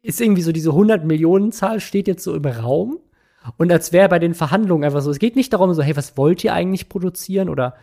ist 0.02 0.20
irgendwie 0.20 0.42
so 0.42 0.52
diese 0.52 0.70
100 0.70 1.04
Millionen 1.04 1.52
Zahl 1.52 1.80
steht 1.80 2.06
jetzt 2.06 2.22
so 2.22 2.34
im 2.34 2.44
Raum. 2.44 2.98
Und 3.56 3.72
als 3.72 3.92
wäre 3.92 4.08
bei 4.08 4.18
den 4.18 4.34
Verhandlungen 4.34 4.84
einfach 4.84 5.00
so, 5.00 5.10
es 5.10 5.18
geht 5.18 5.36
nicht 5.36 5.52
darum, 5.52 5.72
so, 5.74 5.82
hey, 5.82 5.96
was 5.96 6.16
wollt 6.16 6.44
ihr 6.44 6.52
eigentlich 6.52 6.88
produzieren 6.88 7.48
oder 7.48 7.74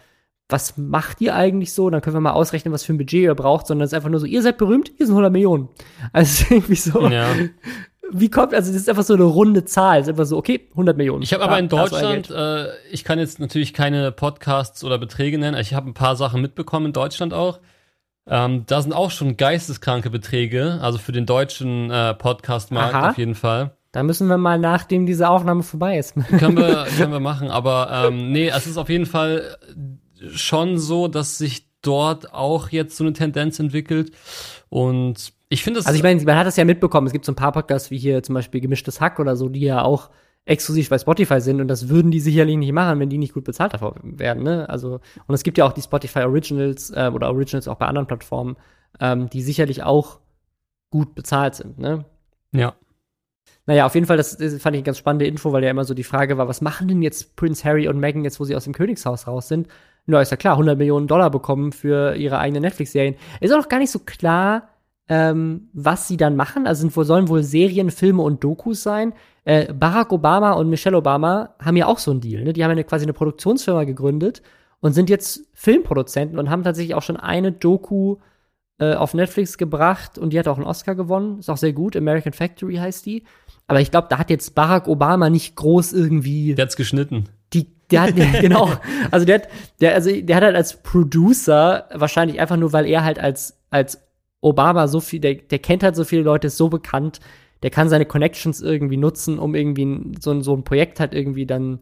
was 0.48 0.78
macht 0.78 1.22
ihr 1.22 1.36
eigentlich 1.36 1.74
so? 1.74 1.90
Dann 1.90 2.02
können 2.02 2.16
wir 2.16 2.22
mal 2.22 2.34
ausrechnen, 2.34 2.72
was 2.74 2.84
für 2.84 2.94
ein 2.94 2.98
Budget 2.98 3.24
ihr 3.24 3.36
braucht, 3.36 3.66
sondern 3.68 3.86
es 3.86 3.92
ist 3.92 3.96
einfach 3.96 4.10
nur 4.10 4.20
so, 4.20 4.26
ihr 4.28 4.42
seid 4.44 4.58
berühmt, 4.58 4.92
hier 4.96 5.08
sind 5.08 5.14
100 5.16 5.32
Millionen. 5.32 5.70
Also 6.14 6.46
irgendwie 6.54 6.76
so, 6.76 7.08
Ja. 7.10 7.28
wie 8.12 8.30
kommt, 8.30 8.54
also 8.54 8.72
das 8.72 8.82
ist 8.82 8.90
einfach 8.90 9.04
so 9.04 9.16
eine 9.16 9.24
runde 9.24 9.66
Zahl. 9.66 10.00
Es 10.00 10.06
ist 10.06 10.10
einfach 10.12 10.26
so, 10.26 10.38
okay, 10.38 10.68
100 10.72 10.96
Millionen. 10.98 11.24
Ich 11.24 11.34
habe 11.34 11.44
aber 11.44 11.58
in 11.58 11.68
Deutschland, 11.70 12.30
äh, 12.30 12.68
ich 12.92 13.04
kann 13.04 13.18
jetzt 13.18 13.40
natürlich 13.40 13.74
keine 13.74 14.12
Podcasts 14.12 14.84
oder 14.84 15.00
Beträge 15.00 15.40
nennen, 15.40 15.60
ich 15.60 15.74
habe 15.74 15.90
ein 15.90 15.96
paar 15.96 16.16
Sachen 16.16 16.42
mitbekommen 16.42 16.88
in 16.88 16.94
Deutschland 16.94 17.34
auch. 17.34 17.60
Ähm, 18.28 18.64
da 18.68 18.82
sind 18.82 18.94
auch 18.94 19.12
schon 19.12 19.38
geisteskranke 19.38 20.10
Beträge, 20.10 20.80
also 20.82 20.98
für 20.98 21.12
den 21.12 21.26
deutschen 21.26 21.90
äh, 21.92 22.14
Podcast-Markt 22.16 22.96
auf 22.96 23.18
jeden 23.18 23.36
Fall. 23.36 23.72
Da 23.96 24.04
müssen 24.04 24.28
wir 24.28 24.38
mal, 24.38 24.60
nachdem 24.60 25.06
diese 25.06 25.30
Aufnahme 25.30 25.64
vorbei 25.64 25.98
ist. 25.98 26.16
Können 26.16 26.58
wir, 26.58 26.86
können 26.98 27.14
wir 27.14 27.22
machen, 27.22 27.50
aber 27.50 28.08
ähm, 28.10 28.34
nee, 28.34 28.50
es 28.50 28.68
ist 28.68 28.76
auf 28.76 28.90
jeden 28.90 29.06
Fall 29.06 29.56
schon 30.34 30.78
so, 30.78 31.08
dass 31.08 31.38
sich 31.38 31.70
dort 31.82 32.34
auch 32.34 32.68
jetzt 32.72 32.98
so 32.98 33.06
eine 33.06 33.14
Tendenz 33.14 33.58
entwickelt. 33.58 34.12
Und 34.68 35.32
ich 35.48 35.64
finde 35.64 35.80
es. 35.80 35.86
Also 35.86 35.96
ich 35.96 36.04
meine, 36.04 36.22
man 36.24 36.36
hat 36.36 36.46
das 36.46 36.58
ja 36.58 36.66
mitbekommen. 36.66 37.08
Es 37.08 37.14
gibt 37.14 37.24
so 37.24 37.32
ein 37.32 37.38
paar 37.38 37.54
Podcasts 37.54 37.90
wie 37.90 37.98
hier 37.98 38.22
zum 38.22 38.36
Beispiel 38.36 38.60
Gemischtes 38.60 39.00
Hack 39.00 39.18
oder 39.18 39.38
so, 39.38 39.48
die 39.48 39.62
ja 39.62 39.82
auch 39.82 40.10
exklusiv 40.44 40.90
bei 40.90 40.98
Spotify 40.98 41.40
sind 41.40 41.62
und 41.62 41.70
das 41.70 41.88
würden 41.88 42.12
die 42.12 42.20
sicherlich 42.20 42.58
nicht 42.58 42.74
machen, 42.74 43.00
wenn 43.00 43.10
die 43.10 43.18
nicht 43.18 43.34
gut 43.34 43.46
bezahlt 43.46 43.74
davor 43.74 43.96
werden. 44.04 44.44
Ne? 44.44 44.68
Also 44.68 45.00
und 45.26 45.36
es 45.36 45.44
gibt 45.44 45.58
ja 45.58 45.66
auch 45.66 45.72
die 45.72 45.82
Spotify 45.82 46.20
Originals 46.20 46.90
äh, 46.90 47.10
oder 47.14 47.30
Originals 47.30 47.70
auch 47.70 47.78
bei 47.78 47.86
anderen 47.86 48.08
Plattformen, 48.08 48.58
ähm, 49.00 49.30
die 49.30 49.42
sicherlich 49.42 49.84
auch 49.84 50.20
gut 50.90 51.16
bezahlt 51.16 51.56
sind. 51.56 51.80
Ne? 51.80 52.04
ja. 52.52 52.76
Naja, 53.68 53.86
auf 53.86 53.96
jeden 53.96 54.06
Fall, 54.06 54.18
das, 54.18 54.36
fand 54.36 54.52
ich 54.52 54.66
eine 54.66 54.84
ganz 54.84 55.00
spannende 55.00 55.26
Info, 55.26 55.52
weil 55.52 55.64
ja 55.64 55.72
immer 55.72 55.86
so 55.86 55.94
die 55.94 56.04
Frage 56.04 56.38
war, 56.38 56.48
was 56.48 56.62
machen 56.62 56.88
denn 56.88 57.02
jetzt 57.02 57.36
Prince 57.36 57.64
Harry 57.64 57.88
und 57.88 58.00
Meghan 58.00 58.24
jetzt, 58.24 58.40
wo 58.40 58.44
sie 58.44 58.56
aus 58.56 58.66
dem 58.66 58.74
Königshaus 58.74 59.28
raus 59.28 59.48
sind? 59.48 59.68
Na, 60.06 60.22
ist 60.22 60.32
ja 60.32 60.38
klar, 60.38 60.54
100 60.54 60.78
Millionen 60.78 61.08
Dollar 61.08 61.32
bekommen 61.32 61.72
für 61.72 62.16
ihre 62.16 62.38
eigenen 62.38 62.62
Netflix-Serien. 62.62 63.16
Ist 63.42 63.52
auch 63.52 63.58
noch 63.58 63.70
gar 63.70 63.80
nicht 63.80 63.90
so 63.90 64.00
klar, 64.00 64.70
ähm, 65.10 65.70
was 65.74 66.08
sie 66.08 66.18
dann 66.18 66.36
machen. 66.36 66.68
Also 66.68 66.88
sind 66.88 66.94
sollen 66.94 67.28
wohl 67.28 67.42
Serien, 67.42 67.90
Filme 67.90 68.22
und 68.22 68.44
Dokus 68.44 68.84
sein. 68.84 69.14
Äh, 69.46 69.74
Barack 69.74 70.12
Obama 70.12 70.54
und 70.54 70.70
Michelle 70.70 70.98
Obama 70.98 71.56
haben 71.60 71.78
ja 71.78 71.88
auch 71.88 72.00
so 72.00 72.12
einen 72.12 72.22
Deal. 72.22 72.44
Ne? 72.44 72.54
Die 72.54 72.64
haben 72.64 72.72
ja 72.72 72.74
eine, 72.74 72.84
quasi 72.84 73.06
eine 73.06 73.14
Produktionsfirma 73.14 73.84
gegründet 73.84 74.44
und 74.80 74.94
sind 74.94 75.10
jetzt 75.10 75.48
Filmproduzenten 75.54 76.38
und 76.38 76.50
haben 76.50 76.64
tatsächlich 76.64 76.96
auch 76.96 77.04
schon 77.04 77.18
eine 77.18 77.52
Doku 77.52 78.18
äh, 78.80 78.94
auf 78.94 79.14
Netflix 79.14 79.58
gebracht 79.58 80.18
und 80.18 80.34
die 80.34 80.40
hat 80.40 80.48
auch 80.48 80.58
einen 80.58 80.68
Oscar 80.68 80.96
gewonnen. 80.96 81.40
Ist 81.40 81.50
auch 81.50 81.58
sehr 81.58 81.74
gut. 81.74 81.96
American 81.96 82.34
Factory 82.34 82.76
heißt 82.76 83.06
die. 83.06 83.24
Aber 83.68 83.82
ich 83.82 83.92
glaube, 83.92 84.08
da 84.10 84.18
hat 84.20 84.30
jetzt 84.30 84.54
Barack 84.56 84.88
Obama 84.88 85.30
nicht 85.30 85.56
groß 85.56 85.94
irgendwie 85.94 86.54
Der 86.56 86.66
hat's 86.66 86.76
geschnitten. 86.76 87.26
die, 87.54 87.68
der 87.92 88.02
hat, 88.04 88.16
genau, 88.42 88.70
also 89.12 89.26
der 89.26 89.36
hat, 89.36 89.48
der, 89.82 89.94
also 89.96 90.12
der 90.22 90.36
hat 90.36 90.44
halt 90.44 90.56
als 90.56 90.82
Producer 90.84 91.86
wahrscheinlich 91.94 92.40
einfach 92.40 92.58
nur, 92.58 92.74
weil 92.74 92.86
er 92.86 93.04
halt 93.04 93.20
als, 93.20 93.58
als 93.70 94.02
Obama 94.42 94.88
so 94.88 95.00
viel, 95.00 95.20
der, 95.20 95.36
der 95.36 95.60
kennt 95.60 95.82
halt 95.84 95.96
so 95.96 96.04
viele 96.04 96.22
Leute, 96.22 96.48
ist 96.48 96.58
so 96.58 96.70
bekannt, 96.70 97.20
der 97.64 97.72
kann 97.72 97.90
seine 97.90 98.06
Connections 98.06 98.62
irgendwie 98.62 98.98
nutzen, 98.98 99.40
um 99.40 99.56
irgendwie 99.56 100.20
so, 100.20 100.32
ein- 100.32 100.44
so 100.44 100.56
ein 100.56 100.64
Projekt 100.64 101.00
halt 101.00 101.14
irgendwie 101.16 101.48
dann 101.48 101.80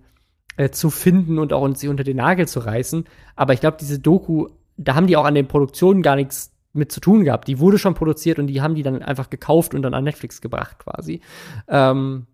äh, 0.56 0.70
zu 0.70 0.90
finden 0.90 1.40
und 1.40 1.52
auch 1.52 1.68
sie 1.76 1.90
unter 1.90 2.04
den 2.06 2.18
Nagel 2.18 2.48
zu 2.48 2.60
reißen. 2.62 3.06
Aber 3.36 3.54
ich 3.54 3.60
glaube, 3.60 3.78
diese 3.80 4.00
Doku, 4.00 4.48
da 4.78 4.96
haben 4.96 5.08
die 5.08 5.18
auch 5.18 5.26
an 5.26 5.36
den 5.36 5.48
Produktionen 5.48 6.02
gar 6.02 6.16
nichts 6.16 6.53
mit 6.74 6.92
zu 6.92 7.00
tun 7.00 7.24
gehabt. 7.24 7.48
Die 7.48 7.60
wurde 7.60 7.78
schon 7.78 7.94
produziert 7.94 8.40
und 8.40 8.48
die 8.48 8.62
haben 8.62 8.76
die 8.76 8.84
dann 8.84 9.02
einfach 9.02 9.30
gekauft 9.30 9.74
und 9.74 9.84
dann 9.84 9.94
an 9.94 10.04
Netflix 10.04 10.42
gebracht 10.42 10.80
quasi. 10.80 11.22
Ähm, 11.68 12.28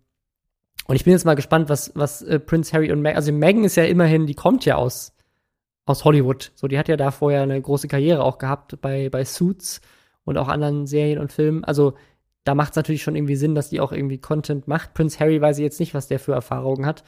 und 0.86 0.96
ich 0.96 1.04
bin 1.04 1.12
jetzt 1.12 1.24
mal 1.24 1.36
gespannt, 1.36 1.68
was, 1.68 1.92
was 1.94 2.22
äh, 2.22 2.40
Prince 2.40 2.72
Harry 2.72 2.90
und 2.90 3.00
Meghan, 3.02 3.16
also 3.16 3.32
Meghan 3.32 3.64
ist 3.64 3.76
ja 3.76 3.84
immerhin, 3.84 4.26
die 4.26 4.34
kommt 4.34 4.64
ja 4.64 4.76
aus, 4.76 5.12
aus 5.84 6.04
Hollywood. 6.04 6.52
So, 6.54 6.68
die 6.68 6.78
hat 6.78 6.88
ja 6.88 6.96
da 6.96 7.10
vorher 7.10 7.42
eine 7.42 7.60
große 7.60 7.86
Karriere 7.86 8.24
auch 8.24 8.38
gehabt 8.38 8.80
bei, 8.80 9.08
bei 9.08 9.24
Suits 9.24 9.80
und 10.24 10.38
auch 10.38 10.48
anderen 10.48 10.86
Serien 10.86 11.18
und 11.18 11.32
Filmen. 11.32 11.64
Also, 11.64 11.94
da 12.44 12.54
macht 12.54 12.70
es 12.70 12.76
natürlich 12.76 13.02
schon 13.02 13.16
irgendwie 13.16 13.36
Sinn, 13.36 13.54
dass 13.54 13.68
die 13.68 13.80
auch 13.80 13.92
irgendwie 13.92 14.18
Content 14.18 14.66
macht. 14.66 14.94
Prince 14.94 15.20
Harry 15.20 15.40
weiß 15.40 15.58
ich 15.58 15.62
jetzt 15.62 15.78
nicht, 15.78 15.92
was 15.92 16.08
der 16.08 16.18
für 16.18 16.32
Erfahrungen 16.32 16.86
hat. 16.86 17.04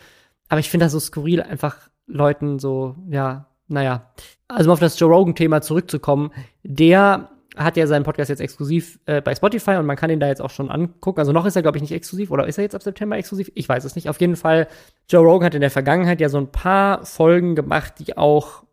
Aber 0.48 0.60
ich 0.60 0.70
finde 0.70 0.84
das 0.84 0.92
so 0.92 1.00
skurril, 1.00 1.40
einfach 1.40 1.88
Leuten 2.06 2.58
so, 2.58 2.96
ja, 3.08 3.48
naja. 3.68 4.12
Also, 4.48 4.70
um 4.70 4.74
auf 4.74 4.80
das 4.80 4.98
Joe 4.98 5.10
Rogan-Thema 5.10 5.62
zurückzukommen, 5.62 6.30
der 6.62 7.30
hat 7.56 7.76
ja 7.76 7.86
seinen 7.86 8.04
Podcast 8.04 8.30
jetzt 8.30 8.40
exklusiv 8.40 8.98
äh, 9.06 9.20
bei 9.20 9.34
Spotify 9.34 9.72
und 9.72 9.86
man 9.86 9.96
kann 9.96 10.10
ihn 10.10 10.20
da 10.20 10.28
jetzt 10.28 10.40
auch 10.40 10.50
schon 10.50 10.70
angucken. 10.70 11.20
Also 11.20 11.32
noch 11.32 11.44
ist 11.44 11.56
er, 11.56 11.62
glaube 11.62 11.78
ich, 11.78 11.82
nicht 11.82 11.92
exklusiv. 11.92 12.30
Oder 12.30 12.46
ist 12.46 12.58
er 12.58 12.64
jetzt 12.64 12.74
ab 12.74 12.82
September 12.82 13.16
exklusiv? 13.16 13.50
Ich 13.54 13.68
weiß 13.68 13.84
es 13.84 13.94
nicht. 13.94 14.08
Auf 14.08 14.20
jeden 14.20 14.36
Fall, 14.36 14.68
Joe 15.08 15.22
Rogan 15.22 15.46
hat 15.46 15.54
in 15.54 15.60
der 15.60 15.70
Vergangenheit 15.70 16.20
ja 16.20 16.28
so 16.28 16.38
ein 16.38 16.50
paar 16.50 17.04
Folgen 17.04 17.54
gemacht, 17.54 17.94
die 17.98 18.16
auch, 18.16 18.64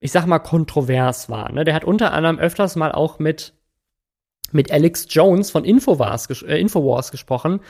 ich 0.00 0.12
sag 0.12 0.26
mal, 0.26 0.38
kontrovers 0.38 1.30
waren. 1.30 1.54
Ne? 1.54 1.64
Der 1.64 1.74
hat 1.74 1.84
unter 1.84 2.12
anderem 2.12 2.38
öfters 2.38 2.76
mal 2.76 2.92
auch 2.92 3.18
mit, 3.18 3.54
mit 4.52 4.70
Alex 4.70 5.06
Jones 5.08 5.50
von 5.50 5.64
Infowars, 5.64 6.28
äh, 6.42 6.60
Infowars 6.60 7.10
gesprochen, 7.10 7.60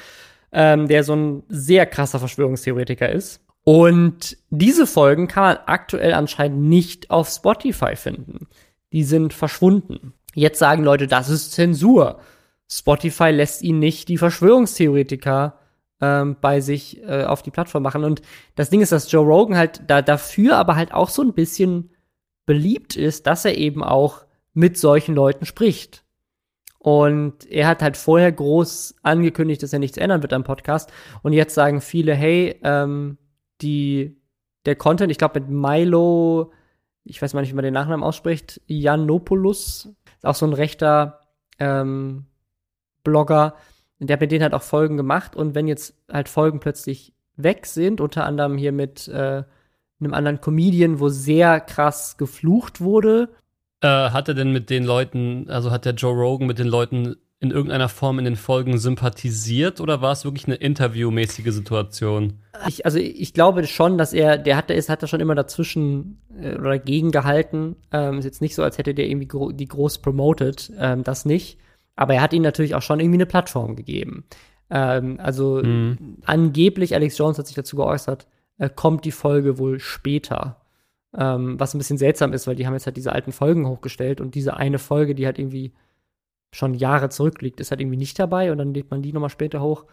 ähm, 0.53 0.89
der 0.89 1.05
so 1.05 1.14
ein 1.14 1.43
sehr 1.49 1.87
krasser 1.87 2.18
Verschwörungstheoretiker 2.18 3.09
ist. 3.09 3.45
Und 3.69 4.37
diese 4.51 4.87
Folgen 4.87 5.27
kann 5.27 5.43
man 5.43 5.59
aktuell 5.67 6.14
anscheinend 6.14 6.62
nicht 6.62 7.11
auf 7.11 7.29
Spotify 7.29 7.97
finden. 7.97 8.47
Die 8.93 9.03
sind 9.03 9.35
verschwunden. 9.35 10.12
Jetzt 10.35 10.61
sagen 10.61 10.85
Leute, 10.85 11.09
das 11.09 11.29
ist 11.29 11.51
Zensur. 11.51 12.21
Spotify 12.71 13.31
lässt 13.31 13.62
ihn 13.62 13.81
nicht 13.81 14.09
die 14.09 14.19
Verschwörungstheoretiker 14.19 15.59
ähm, 16.01 16.37
bei 16.41 16.61
sich 16.61 17.03
äh, 17.03 17.25
auf 17.25 17.43
die 17.43 17.51
Plattform 17.51 17.83
machen. 17.83 18.05
Und 18.05 18.23
das 18.55 18.71
Ding 18.71 18.83
ist, 18.83 18.93
dass 18.93 19.11
Joe 19.11 19.27
Rogan 19.27 19.57
halt 19.57 19.83
da 19.89 20.01
dafür 20.01 20.59
aber 20.59 20.77
halt 20.77 20.95
auch 20.95 21.09
so 21.09 21.23
ein 21.23 21.35
bisschen 21.35 21.91
beliebt 22.45 22.95
ist, 22.95 23.27
dass 23.27 23.45
er 23.45 23.59
eben 23.59 23.83
auch 23.83 24.27
mit 24.55 24.79
solchen 24.79 25.17
Leuten 25.17 25.45
spricht. 25.45 26.05
Und 26.79 27.51
er 27.51 27.67
hat 27.67 27.83
halt 27.83 27.97
vorher 27.97 28.31
groß 28.31 28.95
angekündigt, 29.03 29.64
dass 29.64 29.73
er 29.73 29.81
nichts 29.81 29.99
ändern 29.99 30.23
wird 30.23 30.33
am 30.33 30.45
Podcast. 30.45 30.93
Und 31.25 31.33
jetzt 31.33 31.55
sagen 31.55 31.81
viele, 31.81 32.14
hey, 32.14 32.61
ähm, 32.62 33.19
die, 33.62 34.16
der 34.64 34.76
Content, 34.76 35.11
ich 35.11 35.18
glaube 35.18 35.40
mit 35.40 35.48
Milo, 35.48 36.52
ich 37.04 37.20
weiß 37.20 37.34
mal 37.34 37.40
nicht, 37.40 37.50
wie 37.50 37.57
man 37.57 37.64
den 37.64 37.74
Nachnamen 37.74 38.04
ausspricht, 38.04 38.61
Janopoulos, 38.66 39.90
auch 40.22 40.34
so 40.34 40.46
ein 40.46 40.52
rechter 40.52 41.20
ähm, 41.59 42.26
Blogger, 43.04 43.54
der 43.98 44.14
hat 44.14 44.20
mit 44.20 44.32
denen 44.32 44.42
halt 44.42 44.54
auch 44.54 44.62
Folgen 44.62 44.96
gemacht. 44.96 45.36
Und 45.36 45.54
wenn 45.54 45.68
jetzt 45.68 45.96
halt 46.11 46.28
Folgen 46.28 46.61
plötzlich 46.61 47.14
weg 47.36 47.66
sind, 47.66 48.00
unter 48.00 48.24
anderem 48.26 48.59
hier 48.59 48.72
mit 48.72 49.09
äh, 49.09 49.44
einem 50.00 50.14
anderen 50.14 50.40
Comedian, 50.40 51.00
wo 51.00 51.09
sehr 51.09 51.61
krass 51.61 52.16
geflucht 52.18 52.80
wurde, 52.80 53.28
Äh, 53.80 54.11
hat 54.11 54.28
er 54.28 54.34
denn 54.34 54.52
mit 54.52 54.68
den 54.70 54.84
Leuten, 54.84 55.48
also 55.48 55.70
hat 55.70 55.84
der 55.84 55.94
Joe 55.94 56.14
Rogan 56.14 56.46
mit 56.46 56.59
den 56.59 56.66
Leuten 56.66 57.16
in 57.47 57.51
irgendeiner 57.53 57.88
Form 57.88 58.18
in 58.18 58.24
den 58.24 58.36
Folgen 58.36 58.78
sympathisiert 58.78 59.80
oder 59.80 60.01
war 60.03 60.12
es 60.12 60.24
wirklich 60.24 60.47
eine 60.47 60.57
interviewmäßige 60.57 61.53
Situation? 61.53 62.34
Ich, 62.68 62.84
also 62.84 62.99
ich 62.99 63.32
glaube 63.32 63.66
schon, 63.66 63.99
dass 63.99 64.12
er, 64.12 64.38
der 64.38 64.57
hat, 64.57 64.70
ist, 64.70 64.88
hat 64.88 65.03
er 65.03 65.09
schon 65.09 65.20
immer 65.20 65.34
dazwischen 65.34 66.18
äh, 66.40 66.55
oder 66.55 66.70
dagegen 66.70 67.11
gehalten. 67.11 67.76
Ähm, 67.92 68.18
ist 68.18 68.24
jetzt 68.24 68.40
nicht 68.40 68.55
so, 68.55 68.62
als 68.62 68.78
hätte 68.78 68.94
der 68.94 69.07
irgendwie 69.09 69.28
gro 69.28 69.53
die 69.53 69.66
groß 69.66 69.99
promoted, 69.99 70.72
ähm, 70.78 71.03
das 71.05 71.24
nicht. 71.24 71.59
Aber 71.94 72.14
er 72.14 72.20
hat 72.22 72.32
ihnen 72.32 72.44
natürlich 72.44 72.74
auch 72.74 72.82
schon 72.82 73.01
irgendwie 73.01 73.16
eine 73.16 73.26
Plattform 73.26 73.76
gegeben. 73.76 74.24
Ähm, 74.70 75.18
also 75.20 75.62
Mhm. 75.62 76.18
angeblich, 76.24 76.94
Alex 76.94 77.16
Jones 77.16 77.38
hat 77.38 77.47
sich 77.47 77.57
dazu 77.57 77.76
geäußert, 77.76 78.26
äh, 78.59 78.68
kommt 78.68 79.05
die 79.05 79.12
Folge 79.12 79.59
wohl 79.59 79.80
später. 79.80 80.61
Ähm, 81.16 81.59
was 81.59 81.72
ein 81.74 81.78
bisschen 81.78 81.97
seltsam 81.99 82.32
ist, 82.34 82.47
weil 82.47 82.57
die 82.57 82.66
haben 82.66 82.74
jetzt 82.74 82.84
halt 82.86 82.97
diese 82.97 83.12
alten 83.12 83.32
Folgen 83.32 83.66
hochgestellt 83.66 84.20
und 84.20 84.34
diese 84.34 84.57
eine 84.57 84.78
Folge, 84.78 85.14
die 85.14 85.24
halt 85.24 85.38
irgendwie 85.38 85.72
schon 86.53 86.74
Jahre 86.74 87.09
zurückliegt, 87.09 87.61
ist 87.61 87.70
halt 87.70 87.80
irgendwie 87.80 87.99
nicht 87.99 88.18
dabei 88.18 88.53
und 88.53 88.59
dann 88.59 88.74
lädt 88.74 88.90
man 88.90 89.03
die 89.03 89.12
nochmal 89.12 89.30
später 89.30 89.61
hoch. 89.61 89.84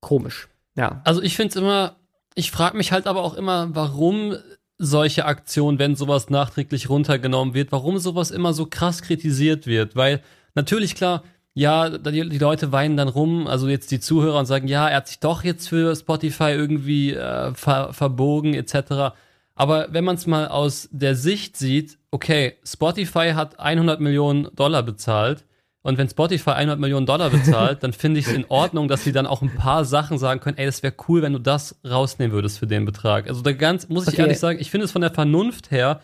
Komisch. 0.00 0.48
Ja. 0.76 1.02
Also 1.04 1.22
ich 1.22 1.36
finde 1.36 1.50
es 1.50 1.56
immer, 1.56 1.96
ich 2.34 2.50
frage 2.50 2.76
mich 2.76 2.92
halt 2.92 3.06
aber 3.06 3.22
auch 3.22 3.34
immer, 3.34 3.74
warum 3.74 4.36
solche 4.78 5.26
Aktionen, 5.26 5.78
wenn 5.78 5.94
sowas 5.94 6.30
nachträglich 6.30 6.88
runtergenommen 6.88 7.54
wird, 7.54 7.70
warum 7.70 7.98
sowas 7.98 8.30
immer 8.30 8.54
so 8.54 8.66
krass 8.66 9.02
kritisiert 9.02 9.66
wird. 9.66 9.94
Weil 9.94 10.22
natürlich 10.54 10.94
klar, 10.94 11.22
ja, 11.52 11.90
die, 11.90 12.28
die 12.28 12.38
Leute 12.38 12.72
weinen 12.72 12.96
dann 12.96 13.08
rum, 13.08 13.46
also 13.46 13.68
jetzt 13.68 13.90
die 13.90 14.00
Zuhörer 14.00 14.38
und 14.38 14.46
sagen, 14.46 14.68
ja, 14.68 14.88
er 14.88 14.98
hat 14.98 15.08
sich 15.08 15.20
doch 15.20 15.44
jetzt 15.44 15.68
für 15.68 15.94
Spotify 15.94 16.52
irgendwie 16.52 17.12
äh, 17.12 17.52
ver 17.54 17.92
verbogen 17.92 18.54
etc. 18.54 19.14
Aber 19.60 19.88
wenn 19.90 20.04
man 20.04 20.16
es 20.16 20.26
mal 20.26 20.48
aus 20.48 20.88
der 20.90 21.14
Sicht 21.14 21.58
sieht, 21.58 21.98
okay, 22.10 22.54
Spotify 22.64 23.32
hat 23.34 23.60
100 23.60 24.00
Millionen 24.00 24.48
Dollar 24.56 24.82
bezahlt 24.82 25.44
und 25.82 25.98
wenn 25.98 26.08
Spotify 26.08 26.52
100 26.52 26.80
Millionen 26.80 27.04
Dollar 27.04 27.28
bezahlt, 27.28 27.82
dann 27.82 27.92
finde 27.92 28.20
ich 28.20 28.26
es 28.26 28.32
in 28.32 28.46
Ordnung, 28.48 28.88
dass 28.88 29.04
sie 29.04 29.12
dann 29.12 29.26
auch 29.26 29.42
ein 29.42 29.54
paar 29.54 29.84
Sachen 29.84 30.16
sagen 30.16 30.40
können, 30.40 30.56
ey, 30.56 30.64
das 30.64 30.82
wäre 30.82 30.94
cool, 31.08 31.20
wenn 31.20 31.34
du 31.34 31.38
das 31.38 31.78
rausnehmen 31.86 32.32
würdest 32.32 32.58
für 32.58 32.66
den 32.66 32.86
Betrag. 32.86 33.28
Also 33.28 33.42
da 33.42 33.52
ganz, 33.52 33.86
muss 33.90 34.04
ich 34.04 34.14
Okay. 34.14 34.22
ehrlich 34.22 34.38
sagen, 34.38 34.58
ich 34.60 34.70
finde 34.70 34.86
es 34.86 34.92
von 34.92 35.02
der 35.02 35.12
Vernunft 35.12 35.70
her, 35.70 36.00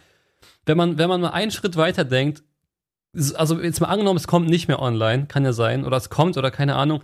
wenn 0.67 0.77
man, 0.77 0.99
wenn 0.99 1.09
man 1.09 1.23
mal 1.23 1.31
einen 1.31 1.51
Schritt 1.51 1.77
weiter 1.79 2.05
denkt, 2.05 2.43
also 3.37 3.59
jetzt 3.63 3.81
mal 3.81 3.89
angenommen, 3.89 4.19
es 4.19 4.27
kommt 4.27 4.51
nicht 4.51 4.69
mehr 4.69 4.83
online, 4.83 5.29
kann 5.29 5.47
ja 5.47 5.55
sein, 5.55 5.87
oder 5.87 5.97
es 5.97 6.11
kommt 6.11 6.37
oder 6.37 6.51
keine 6.51 6.77
Ahnung, 6.77 7.03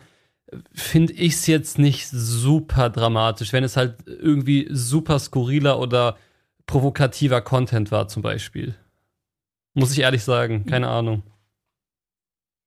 finde 0.74 1.14
ich 1.14 1.32
es 1.32 1.46
jetzt 1.46 1.78
nicht 1.78 2.08
super 2.10 2.90
dramatisch, 2.90 3.54
wenn 3.54 3.64
es 3.64 3.78
halt 3.78 3.94
irgendwie 4.04 4.68
super 4.70 5.18
skurriler 5.18 5.78
oder 5.80 6.18
provokativer 6.66 7.40
Content 7.40 7.90
war 7.90 8.08
zum 8.08 8.22
Beispiel. 8.22 8.74
Muss 9.74 9.92
ich 9.92 10.00
ehrlich 10.00 10.24
sagen, 10.24 10.66
keine 10.66 10.88
Ahnung. 10.88 11.22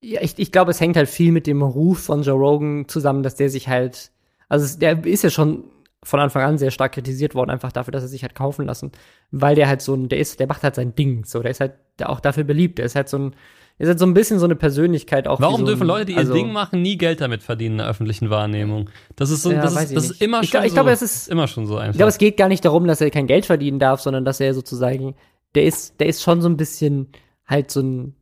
Ja, 0.01 0.21
ich, 0.21 0.37
ich 0.37 0.51
glaube, 0.51 0.71
es 0.71 0.79
hängt 0.79 0.97
halt 0.97 1.09
viel 1.09 1.31
mit 1.31 1.47
dem 1.47 1.61
Ruf 1.61 2.03
von 2.03 2.23
Joe 2.23 2.37
Rogan 2.37 2.87
zusammen, 2.87 3.23
dass 3.23 3.35
der 3.35 3.49
sich 3.49 3.67
halt, 3.67 4.11
also 4.49 4.77
der 4.77 5.05
ist 5.05 5.23
ja 5.23 5.29
schon 5.29 5.63
von 6.03 6.19
Anfang 6.19 6.43
an 6.43 6.57
sehr 6.57 6.71
stark 6.71 6.93
kritisiert 6.93 7.33
worden, 7.33 7.49
einfach 7.49 7.71
dafür, 7.71 7.91
dass 7.91 8.03
er 8.03 8.09
sich 8.09 8.23
hat 8.23 8.35
kaufen 8.35 8.65
lassen, 8.65 8.91
weil 9.31 9.55
der 9.55 9.67
halt 9.67 9.81
so 9.81 9.95
ein, 9.95 10.07
der 10.07 10.19
ist, 10.19 10.39
der 10.39 10.47
macht 10.47 10.61
halt 10.61 10.75
sein 10.75 10.95
Ding, 10.95 11.25
so, 11.25 11.41
der 11.41 11.51
ist 11.51 11.59
halt 11.59 11.73
auch 12.03 12.19
dafür 12.19 12.43
beliebt, 12.43 12.77
der 12.77 12.85
ist 12.85 12.95
halt 12.95 13.09
so 13.09 13.17
ein, 13.17 13.35
ist 13.77 13.87
halt 13.89 13.99
so 13.99 14.05
ein 14.05 14.13
bisschen 14.13 14.39
so 14.39 14.45
eine 14.45 14.55
Persönlichkeit 14.55 15.27
auch. 15.27 15.41
Warum 15.41 15.57
so 15.57 15.63
ein, 15.63 15.65
dürfen 15.67 15.87
Leute, 15.87 16.05
die 16.05 16.13
ihr 16.13 16.19
also, 16.19 16.33
Ding 16.33 16.51
machen, 16.53 16.81
nie 16.81 16.97
Geld 16.97 17.19
damit 17.21 17.43
verdienen 17.43 17.73
in 17.73 17.77
der 17.79 17.87
öffentlichen 17.87 18.29
Wahrnehmung? 18.29 18.89
Das 19.15 19.29
ist 19.31 19.43
so, 19.43 19.51
Ja, 19.51 19.61
das, 19.61 19.75
ist, 19.75 19.95
das 19.95 20.11
ist 20.11 20.21
immer 20.21 20.41
Ich 20.41 20.49
schon 20.49 20.59
glaub- 20.59 20.63
ich 20.65 20.71
so. 20.71 20.75
glaube, 20.75 20.91
es 20.91 21.01
ist- 21.01 21.27
immer 21.27 21.47
schon 21.47 21.65
so 21.67 21.77
einfach. 21.77 21.91
Ich 21.91 21.97
glaube, 21.97 22.09
es 22.09 22.17
geht 22.17 22.37
gar 22.37 22.47
nicht 22.47 22.63
darum, 22.63 22.87
dass 22.87 23.01
er 23.01 23.11
kein 23.11 23.27
Geld 23.27 23.45
verdienen 23.45 23.79
darf, 23.79 23.99
sondern 24.01 24.23
dass 24.23 24.39
er 24.39 24.53
sozusagen, 24.53 25.15
der 25.55 25.65
ist, 25.65 25.99
der 25.99 26.07
ist 26.07 26.23
schon 26.23 26.41
so 26.41 26.47
ein 26.49 26.57
bisschen 26.57 27.07
halt 27.45 27.69
so 27.69 27.81
ein, 27.81 28.15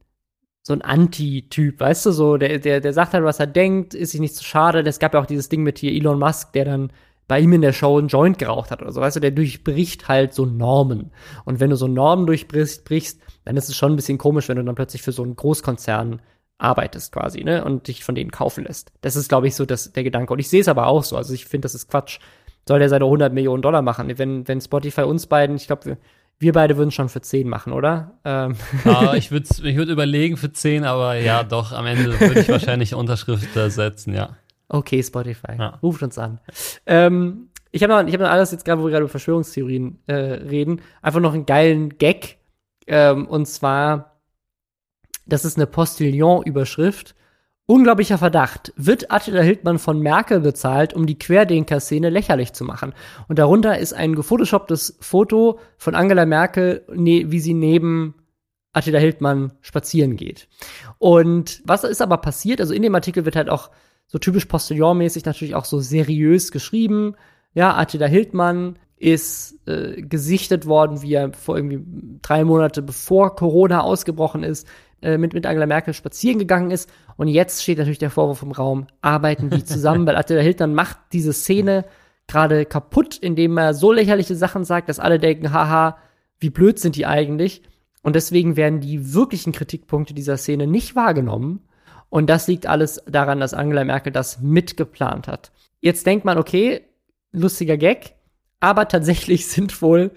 so 0.63 0.73
ein 0.73 0.81
Anti-Typ, 0.81 1.79
weißt 1.81 2.05
du, 2.05 2.11
so, 2.11 2.37
der, 2.37 2.57
der, 2.59 2.79
der 2.79 2.93
sagt 2.93 3.13
halt, 3.13 3.23
was 3.25 3.39
er 3.39 3.47
denkt, 3.47 3.93
ist 3.93 4.11
sich 4.11 4.21
nicht 4.21 4.35
zu 4.35 4.43
schade. 4.45 4.79
Es 4.87 4.97
gab 4.99 5.13
ja 5.13 5.19
auch 5.21 5.25
dieses 5.25 5.49
Ding 5.49 5.61
mit 5.61 5.77
hier 5.77 5.91
Elon 5.91 6.17
Musk, 6.19 6.53
der 6.53 6.65
dann 6.65 6.91
bei 7.27 7.39
ihm 7.41 7.53
in 7.53 7.61
der 7.61 7.73
Show 7.73 7.97
einen 7.97 8.07
Joint 8.07 8.37
geraucht 8.37 8.71
hat 8.71 8.81
oder 8.81 8.91
so, 8.91 9.01
weißt 9.01 9.17
du, 9.17 9.19
der 9.19 9.31
durchbricht 9.31 10.07
halt 10.07 10.33
so 10.33 10.45
Normen. 10.45 11.11
Und 11.45 11.59
wenn 11.59 11.69
du 11.69 11.75
so 11.75 11.87
Normen 11.87 12.25
durchbrichst, 12.27 12.85
brichst, 12.85 13.19
dann 13.45 13.57
ist 13.57 13.69
es 13.69 13.75
schon 13.75 13.93
ein 13.93 13.95
bisschen 13.95 14.17
komisch, 14.17 14.47
wenn 14.49 14.57
du 14.57 14.63
dann 14.63 14.75
plötzlich 14.75 15.01
für 15.01 15.11
so 15.11 15.23
einen 15.23 15.35
Großkonzern 15.35 16.21
arbeitest 16.57 17.11
quasi, 17.11 17.43
ne, 17.43 17.63
und 17.65 17.87
dich 17.87 18.03
von 18.03 18.15
denen 18.15 18.31
kaufen 18.31 18.63
lässt. 18.65 18.91
Das 19.01 19.15
ist, 19.15 19.27
glaube 19.29 19.47
ich, 19.47 19.55
so 19.55 19.65
das, 19.65 19.91
der 19.91 20.03
Gedanke. 20.03 20.31
Und 20.33 20.39
ich 20.39 20.49
sehe 20.49 20.61
es 20.61 20.67
aber 20.67 20.87
auch 20.87 21.03
so. 21.03 21.17
Also 21.17 21.33
ich 21.33 21.45
finde, 21.45 21.65
das 21.65 21.75
ist 21.75 21.89
Quatsch. 21.89 22.19
Soll 22.67 22.79
der 22.79 22.87
seine 22.89 23.05
100 23.05 23.33
Millionen 23.33 23.61
Dollar 23.61 23.81
machen? 23.81 24.11
Wenn, 24.17 24.47
wenn 24.47 24.61
Spotify 24.61 25.01
uns 25.01 25.27
beiden, 25.27 25.57
ich 25.57 25.67
glaube, 25.67 25.85
wir, 25.85 25.97
wir 26.39 26.53
beide 26.53 26.77
würden 26.77 26.91
schon 26.91 27.09
für 27.09 27.19
10 27.21 27.49
machen, 27.49 27.73
oder? 27.73 28.13
Ähm, 28.23 28.55
Ah, 28.85 29.13
ich 29.17 29.31
würde 29.31 29.47
ich 29.63 29.75
würd 29.75 29.89
überlegen 29.89 30.37
für 30.37 30.53
10, 30.53 30.85
aber 30.85 31.15
ja, 31.15 31.43
doch, 31.43 31.73
am 31.73 31.85
Ende 31.85 32.17
würde 32.19 32.39
ich 32.39 32.47
wahrscheinlich 32.49 32.93
Unterschrift 32.95 33.49
setzen, 33.53 34.13
ja. 34.13 34.37
okay, 34.69 35.03
Spotify, 35.03 35.55
Ja. 35.57 35.79
ruft 35.83 36.01
uns 36.03 36.17
an. 36.17 36.39
Ähm, 36.85 37.49
ich 37.71 37.83
habe 37.83 37.91
noch, 37.93 38.07
ich 38.07 38.13
hab 38.13 38.21
noch 38.21 38.29
alles 38.29 38.51
jetzt 38.51 38.63
gerade, 38.63 38.79
wo 38.81 38.85
wir 38.85 38.91
gerade 38.91 39.03
über 39.03 39.09
Verschwörungstheorien 39.11 39.99
äh, 40.07 40.13
reden, 40.13 40.81
einfach 41.01 41.19
noch 41.19 41.33
einen 41.33 41.45
geilen 41.45 41.97
Gag. 41.97 42.37
Ähm, 42.87 43.27
und 43.27 43.47
zwar, 43.47 44.19
das 45.25 45.45
ist 45.45 45.57
eine 45.57 45.67
Postillon-Überschrift. 45.67 47.15
Unglaublicher 47.65 48.17
Verdacht. 48.17 48.73
Wird 48.75 49.09
Attila 49.09 49.41
Hildmann 49.41 49.79
von 49.79 49.99
Merkel 50.01 50.41
bezahlt, 50.41 50.93
um 50.93 51.05
die 51.05 51.17
Querdenker-Szene 51.17 52.09
lächerlich 52.09 52.51
zu 52.51 52.65
machen? 52.65 52.93
Und 53.29 53.39
darunter 53.39 53.77
ist 53.77 53.93
ein 53.93 54.15
gefotoshopptes 54.15 54.97
Foto 54.99 55.59
von 55.77 55.95
Angela 55.95 56.25
Merkel, 56.25 56.85
ne, 56.93 57.31
wie 57.31 57.39
sie 57.39 57.53
neben 57.53 58.15
Attila 58.73 58.99
Hildmann 58.99 59.53
spazieren 59.61 60.17
geht. 60.17 60.49
Und 60.97 61.61
was 61.63 61.85
ist 61.85 62.01
aber 62.01 62.17
passiert? 62.17 62.59
Also 62.59 62.73
in 62.73 62.81
dem 62.81 62.95
Artikel 62.95 63.23
wird 63.23 63.37
halt 63.37 63.49
auch 63.49 63.69
so 64.07 64.17
typisch 64.17 64.45
Postillon-mäßig 64.45 65.25
natürlich 65.25 65.55
auch 65.55 65.65
so 65.65 65.79
seriös 65.79 66.51
geschrieben. 66.51 67.15
Ja, 67.53 67.77
Attila 67.77 68.07
Hildmann 68.07 68.77
ist 69.03 69.59
äh, 69.67 70.01
gesichtet 70.01 70.65
worden, 70.65 71.01
wie 71.01 71.13
er 71.13 71.33
vor 71.33 71.57
irgendwie 71.57 71.83
drei 72.21 72.45
Monate 72.45 72.81
bevor 72.81 73.35
Corona 73.35 73.81
ausgebrochen 73.81 74.43
ist, 74.43 74.65
äh, 75.01 75.17
mit, 75.17 75.33
mit 75.33 75.45
Angela 75.45 75.65
Merkel 75.65 75.93
spazieren 75.93 76.39
gegangen 76.39 76.71
ist. 76.71 76.89
Und 77.17 77.27
jetzt 77.27 77.61
steht 77.61 77.79
natürlich 77.79 77.99
der 77.99 78.09
Vorwurf 78.09 78.41
im 78.43 78.53
Raum, 78.53 78.87
arbeiten 79.01 79.49
die 79.49 79.65
zusammen, 79.65 80.05
weil 80.07 80.15
Attila 80.15 80.39
Hildmann 80.39 80.73
macht 80.73 80.97
diese 81.11 81.33
Szene 81.33 81.83
gerade 82.27 82.65
kaputt, 82.65 83.17
indem 83.17 83.57
er 83.57 83.73
so 83.73 83.91
lächerliche 83.91 84.37
Sachen 84.37 84.63
sagt, 84.63 84.87
dass 84.87 84.99
alle 84.99 85.19
denken, 85.19 85.51
haha, 85.51 85.97
wie 86.39 86.49
blöd 86.49 86.79
sind 86.79 86.95
die 86.95 87.05
eigentlich. 87.05 87.61
Und 88.03 88.15
deswegen 88.15 88.55
werden 88.55 88.79
die 88.79 89.13
wirklichen 89.13 89.51
Kritikpunkte 89.51 90.13
dieser 90.13 90.37
Szene 90.37 90.65
nicht 90.65 90.95
wahrgenommen. 90.95 91.59
Und 92.07 92.29
das 92.29 92.47
liegt 92.47 92.67
alles 92.67 93.03
daran, 93.05 93.41
dass 93.41 93.53
Angela 93.53 93.83
Merkel 93.83 94.13
das 94.13 94.39
mitgeplant 94.39 95.27
hat. 95.27 95.51
Jetzt 95.81 96.05
denkt 96.05 96.23
man, 96.23 96.37
okay, 96.37 96.85
lustiger 97.33 97.75
Gag, 97.75 98.15
aber 98.63 98.87
tatsächlich 98.87 99.47
sind 99.47 99.81
wohl 99.81 100.11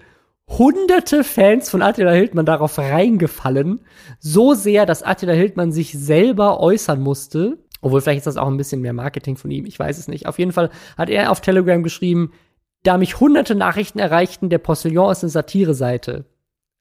hunderte 0.47 1.25
Fans 1.25 1.69
von 1.69 1.81
Attila 1.81 2.11
Hildmann 2.11 2.45
darauf 2.45 2.79
reingefallen. 2.79 3.81
So 4.19 4.53
sehr, 4.53 4.85
dass 4.85 5.03
Attila 5.03 5.33
Hildmann 5.33 5.73
sich 5.73 5.91
selber 5.91 6.61
äußern 6.61 7.01
musste. 7.01 7.57
Obwohl, 7.81 7.99
vielleicht 7.99 8.19
ist 8.19 8.27
das 8.27 8.37
auch 8.37 8.47
ein 8.47 8.55
bisschen 8.55 8.79
mehr 8.79 8.93
Marketing 8.93 9.35
von 9.35 9.51
ihm, 9.51 9.65
ich 9.65 9.77
weiß 9.77 9.97
es 9.97 10.07
nicht. 10.07 10.27
Auf 10.27 10.39
jeden 10.39 10.53
Fall 10.53 10.69
hat 10.97 11.09
er 11.09 11.29
auf 11.29 11.41
Telegram 11.41 11.83
geschrieben, 11.83 12.31
da 12.83 12.97
mich 12.97 13.19
hunderte 13.19 13.53
Nachrichten 13.53 13.99
erreichten, 13.99 14.49
der 14.49 14.59
Postillon 14.59 15.11
ist 15.11 15.23
eine 15.23 15.29
Satire-Seite. 15.29 16.23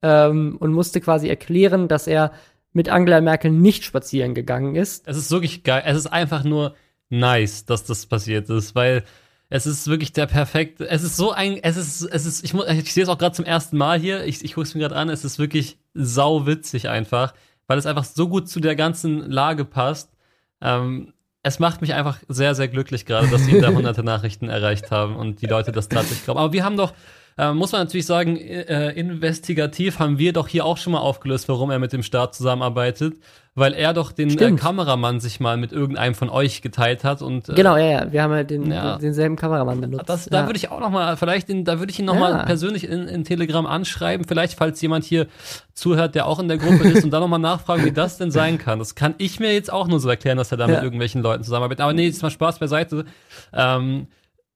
Ähm, 0.03 0.57
und 0.61 0.73
musste 0.73 1.01
quasi 1.01 1.29
erklären, 1.29 1.89
dass 1.89 2.07
er 2.07 2.31
mit 2.73 2.89
Angela 2.89 3.21
Merkel 3.21 3.51
nicht 3.51 3.83
spazieren 3.83 4.35
gegangen 4.35 4.77
ist. 4.77 5.09
Es 5.09 5.17
ist 5.17 5.33
wirklich 5.33 5.65
geil. 5.65 5.83
Es 5.85 5.97
ist 5.97 6.07
einfach 6.07 6.45
nur 6.45 6.77
nice, 7.09 7.65
dass 7.65 7.85
das 7.85 8.07
passiert 8.07 8.49
ist, 8.51 8.77
weil 8.77 9.03
es 9.49 9.67
ist 9.67 9.87
wirklich 9.87 10.13
der 10.13 10.27
perfekte. 10.27 10.89
Es 10.89 11.03
ist 11.03 11.17
so 11.17 11.33
ein. 11.33 11.63
Es 11.63 11.77
ist. 11.77 12.03
Es 12.03 12.27
ist. 12.27 12.45
Ich, 12.45 12.53
muss, 12.53 12.67
ich 12.69 12.93
sehe 12.93 13.05
es 13.05 13.09
auch 13.09 13.19
gerade 13.19 13.35
zum 13.35 13.45
ersten 13.45 13.77
Mal 13.77 13.99
hier. 13.99 14.25
Ich, 14.25 14.45
ich 14.45 14.55
gucke 14.55 14.67
es 14.67 14.75
mir 14.75 14.81
gerade 14.81 14.97
an. 14.97 15.09
Es 15.09 15.25
ist 15.25 15.39
wirklich 15.39 15.79
sau 15.95 16.47
witzig 16.47 16.89
einfach, 16.89 17.33
weil 17.67 17.79
es 17.79 17.87
einfach 17.87 18.05
so 18.05 18.29
gut 18.29 18.49
zu 18.49 18.61
der 18.61 18.75
ganzen 18.75 19.31
Lage 19.31 19.65
passt. 19.65 20.13
Ähm, 20.61 21.13
es 21.43 21.61
macht 21.61 21.81
mich 21.81 21.95
einfach 21.95 22.19
sehr, 22.27 22.57
sehr 22.57 22.67
glücklich 22.67 23.07
gerade, 23.07 23.29
dass 23.29 23.47
ihn 23.47 23.61
da 23.63 23.69
hunderte 23.69 24.03
Nachrichten 24.03 24.49
erreicht 24.49 24.91
haben 24.91 25.15
und 25.15 25.43
die 25.43 25.47
Leute 25.47 25.71
das 25.71 25.89
tatsächlich 25.89 26.25
glauben. 26.25 26.41
Aber 26.41 26.53
wir 26.53 26.65
haben 26.65 26.77
doch, 26.77 26.93
äh, 27.39 27.53
muss 27.53 27.71
man 27.71 27.83
natürlich 27.83 28.07
sagen, 28.07 28.37
äh, 28.37 28.91
investigativ 28.93 30.01
haben 30.01 30.19
wir 30.19 30.33
doch 30.33 30.49
hier 30.49 30.65
auch 30.65 30.77
schon 30.77 30.93
mal 30.93 30.99
aufgelöst, 30.99 31.49
warum 31.49 31.71
er 31.71 31.79
mit 31.79 31.93
dem 31.93 32.03
Staat 32.03 32.35
zusammenarbeitet, 32.35 33.15
weil 33.57 33.73
er 33.73 33.93
doch 33.95 34.13
den 34.13 34.39
äh. 34.39 34.53
Kameramann 34.53 35.19
sich 35.19 35.41
mal 35.41 35.57
mit 35.57 35.73
irgendeinem 35.73 36.15
von 36.15 36.29
euch 36.29 36.63
geteilt 36.63 37.03
hat 37.05 37.23
und 37.23 37.49
äh, 37.49 37.55
Genau, 37.55 37.77
ja, 37.77 37.87
ja. 37.87 38.13
Wir 38.13 38.23
haben 38.23 38.33
ja 38.33 38.45
den, 38.45 38.71
Ja. 38.71 38.99
denselben 38.99 39.35
Kameramann 39.35 39.81
benutzt. 39.81 40.09
das, 40.09 40.27
da 40.27 40.43
ja. 40.43 40.47
würde 40.47 40.59
ich 40.59 40.71
auch 40.71 40.79
noch 40.79 40.91
mal, 40.91 41.17
vielleicht, 41.17 41.49
in, 41.49 41.65
da 41.65 41.79
würde 41.79 41.91
ich 41.91 41.99
ihn 41.99 42.05
noch 42.05 42.19
mal 42.19 42.31
Ja. 42.33 42.43
persönlich 42.45 42.85
in, 42.89 43.09
in 43.09 43.25
Telegram 43.25 43.67
anschreiben, 43.67 44.27
vielleicht 44.29 44.59
falls 44.59 44.81
jemand 44.83 45.05
hier 45.05 45.27
zuhört, 45.75 46.15
der 46.15 46.27
auch 46.27 46.39
in 46.39 46.49
der 46.49 46.59
Gruppe 46.59 46.87
ist 46.89 47.03
und 47.03 47.11
dann 47.11 47.23
noch 47.23 47.29
mal 47.29 47.39
nachfragen, 47.39 47.85
wie 47.85 47.93
das 47.93 48.19
denn 48.19 48.31
sein 48.31 48.59
kann. 48.59 48.79
Das 48.79 48.95
kann 48.95 49.15
ich 49.19 49.41
mir 49.41 49.53
jetzt 49.53 49.73
auch 49.73 49.89
nur 49.89 50.01
so 50.01 50.09
erklären, 50.09 50.37
dass 50.39 50.53
er 50.53 50.59
da 50.59 50.67
mit 50.67 50.83
irgendwelchen 50.83 51.23
Leuten 51.23 51.43
zusammenarbeitet. 51.43 51.81
Aber 51.81 51.93
nee, 51.95 52.07
jetzt 52.07 52.23
mal 52.23 52.31
Spaß 52.31 52.59
beiseite. 52.59 53.07
Ähm, 53.53 54.07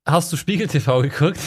hast 0.07 0.32
du 0.32 0.36
Spiegel 0.36 0.66
TV 0.68 1.01
geguckt? 1.03 1.40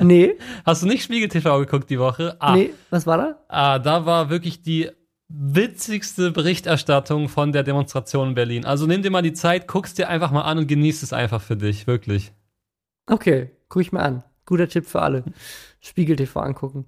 Nee, 0.00 0.34
Hast 0.66 0.82
du 0.82 0.86
nicht 0.86 1.02
Spiegel 1.04 1.28
TV 1.28 1.60
geguckt 1.60 1.88
die 1.88 1.98
Woche? 1.98 2.36
Ah, 2.40 2.54
nee, 2.54 2.70
was 2.90 3.06
war 3.06 3.16
da? 3.16 3.36
ah, 3.48 3.78
da 3.78 4.04
war 4.04 4.28
wirklich 4.30 4.60
die 4.60 4.90
witzigste 5.28 6.30
Berichterstattung 6.30 7.28
von 7.28 7.52
der 7.52 7.62
Demonstration 7.62 8.28
in 8.28 8.34
Berlin. 8.34 8.64
Also 8.64 8.86
nimm 8.86 9.02
dir 9.02 9.10
mal 9.10 9.22
die 9.22 9.32
Zeit, 9.32 9.66
guckst 9.66 9.98
dir 9.98 10.08
einfach 10.08 10.30
mal 10.30 10.42
an 10.42 10.58
und 10.58 10.66
genieß 10.68 11.02
es 11.02 11.12
einfach 11.12 11.42
für 11.42 11.56
dich, 11.56 11.86
wirklich. 11.86 12.32
Okay, 13.06 13.50
guck 13.68 13.82
ich 13.82 13.92
mal 13.92 14.02
an. 14.02 14.24
Guter 14.44 14.68
Tipp 14.68 14.86
für 14.86 15.02
alle. 15.02 15.24
Spiegel 15.80 16.16
TV 16.16 16.40
angucken. 16.40 16.86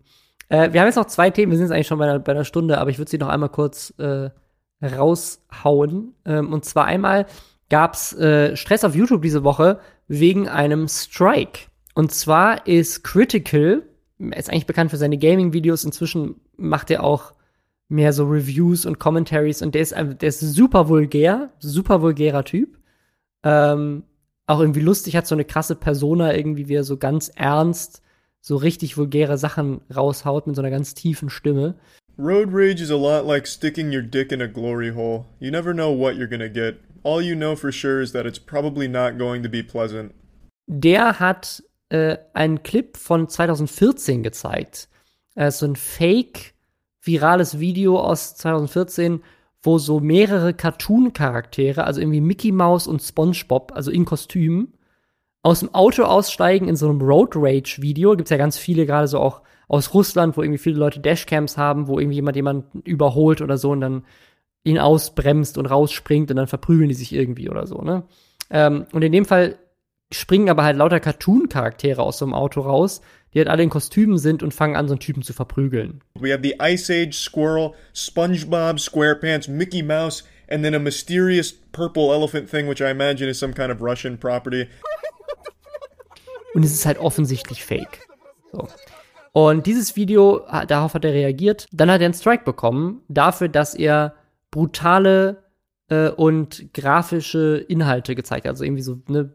Äh, 0.49 0.73
wir 0.73 0.81
haben 0.81 0.87
jetzt 0.87 0.97
noch 0.97 1.07
zwei 1.07 1.31
Themen, 1.31 1.51
wir 1.51 1.59
sind 1.59 1.67
jetzt 1.67 1.75
eigentlich 1.75 1.89
schon 1.89 1.99
bei 1.99 2.05
einer, 2.05 2.19
bei 2.21 2.33
einer 2.33 2.45
Stunde, 2.45 2.79
aber 2.79 2.91
ich 2.91 2.99
würde 2.99 3.11
sie 3.11 3.19
noch 3.19 3.29
einmal 3.29 3.49
kurz 3.49 3.93
äh, 3.99 4.31
raushauen. 4.85 6.15
Ähm, 6.25 6.53
und 6.53 6.65
zwar 6.65 6.87
einmal 6.87 7.27
gab's 7.69 8.13
äh, 8.15 8.57
Stress 8.57 8.85
auf 8.85 8.95
YouTube 8.95 9.23
diese 9.23 9.45
Woche 9.45 9.81
wegen 10.07 10.49
einem 10.49 10.89
Strike. 10.89 11.67
Und 11.95 12.13
zwar 12.13 12.67
ist 12.67 13.03
Critical, 13.03 13.83
ist 14.19 14.51
eigentlich 14.51 14.67
bekannt 14.67 14.91
für 14.91 14.97
seine 14.97 15.19
Gaming-Videos, 15.19 15.85
inzwischen 15.85 16.41
macht 16.57 16.91
er 16.91 17.03
auch 17.03 17.33
mehr 17.89 18.13
so 18.13 18.27
Reviews 18.27 18.87
und 18.87 18.99
Commentaries 18.99 19.63
und 19.63 19.75
der 19.75 19.83
ist, 19.83 19.93
der 19.93 20.29
ist 20.29 20.41
super 20.41 20.89
vulgär, 20.89 21.51
super 21.59 22.03
vulgärer 22.03 22.45
Typ. 22.45 22.79
Ähm, 23.43 24.05
auch 24.47 24.61
irgendwie 24.61 24.81
lustig, 24.81 25.17
hat 25.17 25.27
so 25.27 25.35
eine 25.35 25.45
krasse 25.45 25.75
Persona, 25.75 26.35
irgendwie 26.35 26.69
wie 26.69 26.75
er 26.75 26.85
so 26.85 26.97
ganz 26.97 27.31
ernst 27.35 28.03
so 28.41 28.57
richtig 28.57 28.97
vulgäre 28.97 29.39
Sachen 29.39 29.81
raushaut 29.95 30.47
mit 30.47 30.57
so 30.57 30.63
einer 30.63 30.71
ganz 30.71 30.95
tiefen 30.95 31.31
Stimme. 31.31 31.75
Road 32.19 32.49
rage 32.51 32.81
is 32.81 32.91
a 32.91 32.97
lot 32.97 33.27
like 33.27 33.47
sticking 33.47 33.93
your 33.93 34.03
dick 34.03 34.33
in 34.33 34.41
a 34.41 34.49
glory 34.49 34.91
hole. 34.91 35.27
You 35.39 35.51
never 35.51 35.73
know 35.73 35.93
what 35.93 36.17
you're 36.17 36.29
gonna 36.29 36.49
get. 36.49 36.81
All 37.05 37.23
you 37.23 37.37
know 37.37 37.55
for 37.55 37.71
sure 37.71 38.01
is 38.01 38.13
that 38.13 38.27
it's 38.27 38.41
probably 38.41 38.89
not 38.89 39.19
going 39.19 39.43
to 39.43 39.49
be 39.49 39.63
pleasant. 39.63 40.13
Der 40.67 41.21
hat 41.21 41.63
äh, 41.91 42.17
einen 42.35 42.63
Clip 42.63 42.97
von 42.97 43.29
2014 43.29 44.23
gezeigt. 44.23 44.89
Äh, 45.37 45.51
so 45.51 45.67
ein 45.67 45.77
fake 45.77 46.55
virales 47.01 47.61
Video 47.61 48.01
aus 48.01 48.37
2014, 48.37 49.23
wo 49.63 49.79
so 49.79 50.01
mehrere 50.01 50.55
Cartoon-Charaktere, 50.55 51.85
also 51.85 52.01
irgendwie 52.01 52.21
Mickey 52.21 52.53
Mouse 52.53 52.87
und 52.87 53.03
SpongeBob, 53.03 53.73
also 53.75 53.91
in 53.91 54.05
Kostümen, 54.05 54.75
aus 55.43 55.61
dem 55.61 55.75
Auto 55.75 56.05
aussteigen 56.05 56.69
in 56.69 56.77
so 56.77 56.89
einem 56.89 57.01
Road 57.01 57.33
Rage-Video. 57.35 58.17
Gibt's 58.17 58.31
ja 58.31 58.37
ganz 58.37 58.59
viele, 58.59 58.87
gerade 58.87 59.09
so 59.09 59.19
auch 59.19 59.43
aus 59.69 59.95
Russland, 59.95 60.37
wo 60.37 60.43
irgendwie 60.43 60.59
viele 60.59 60.79
Leute 60.79 61.01
Dashcams 61.01 61.57
haben, 61.57 61.89
wo 61.89 61.99
irgendwie 61.99 62.17
jemand 62.17 62.37
jemanden 62.37 62.81
überholt 62.81 63.41
oder 63.41 63.59
so 63.59 63.71
und 63.71 63.81
dann 63.81 64.05
ihn 64.65 64.79
ausbremst 64.79 65.59
und 65.59 65.67
rausspringt 65.67 66.31
und 66.31 66.37
dann 66.37 66.47
verprügeln 66.47 66.89
die 66.89 66.95
sich 66.95 67.13
irgendwie 67.13 67.49
oder 67.49 67.67
so, 67.67 67.83
ne? 67.83 68.05
Ähm, 68.51 68.87
und 68.93 69.03
in 69.03 69.13
dem 69.13 69.25
Fall 69.25 69.59
springen 70.11 70.49
aber 70.49 70.65
halt 70.65 70.77
lauter 70.77 71.01
Cartoon-Charaktere 71.01 72.03
aus 72.03 72.19
so 72.19 72.25
einem 72.25 72.35
Auto 72.35 72.63
raus, 72.63 73.03
die 73.35 73.39
halt 73.39 73.49
alle 73.49 73.63
in 73.63 73.71
Kostümen 73.71 74.19
sind 74.19 74.43
und 74.43 74.55
fangen 74.55 74.77
an, 74.77 74.89
so 74.89 74.95
einen 74.95 75.01
Typen 75.01 75.23
zu 75.23 75.33
verprügeln. 75.33 76.03
We 76.19 76.33
have 76.33 76.43
the 76.43 76.57
Ice 76.61 76.91
Age 76.91 77.15
Squirrel, 77.15 77.73
SpongeBob 77.95 78.81
SquarePants, 78.81 79.49
Mickey 79.49 79.83
Mouse, 79.83 80.25
and 80.51 80.65
then 80.65 80.75
a 80.75 80.79
mysterious 80.79 81.53
purple 81.73 82.13
elephant 82.13 82.51
thing, 82.51 82.69
which 82.69 82.81
I 82.81 82.91
imagine 82.91 83.29
is 83.29 83.39
some 83.39 83.53
kind 83.53 83.71
of 83.71 83.81
Russian 83.81 84.19
property. 84.19 84.67
Und 86.55 86.65
es 86.65 86.73
ist 86.73 86.87
halt 86.87 86.99
offensichtlich 86.99 87.65
fake. 87.65 88.09
So. 88.53 88.69
Und 89.33 89.67
dieses 89.67 89.95
Video, 89.95 90.41
darauf 90.67 90.95
hat 90.95 91.05
er 91.05 91.13
reagiert. 91.13 91.67
Dann 91.73 91.91
hat 91.91 92.01
er 92.01 92.07
einen 92.07 92.15
Strike 92.15 92.45
bekommen 92.45 93.03
dafür, 93.09 93.49
dass 93.49 93.75
er 93.75 94.15
brutale 94.51 95.45
äh, 95.89 96.09
und 96.09 96.73
grafische 96.73 97.65
Inhalte 97.69 98.15
gezeigt 98.15 98.47
hat. 98.47 98.53
Also 98.53 98.65
irgendwie 98.65 98.83
so 98.83 99.01
ne, 99.09 99.33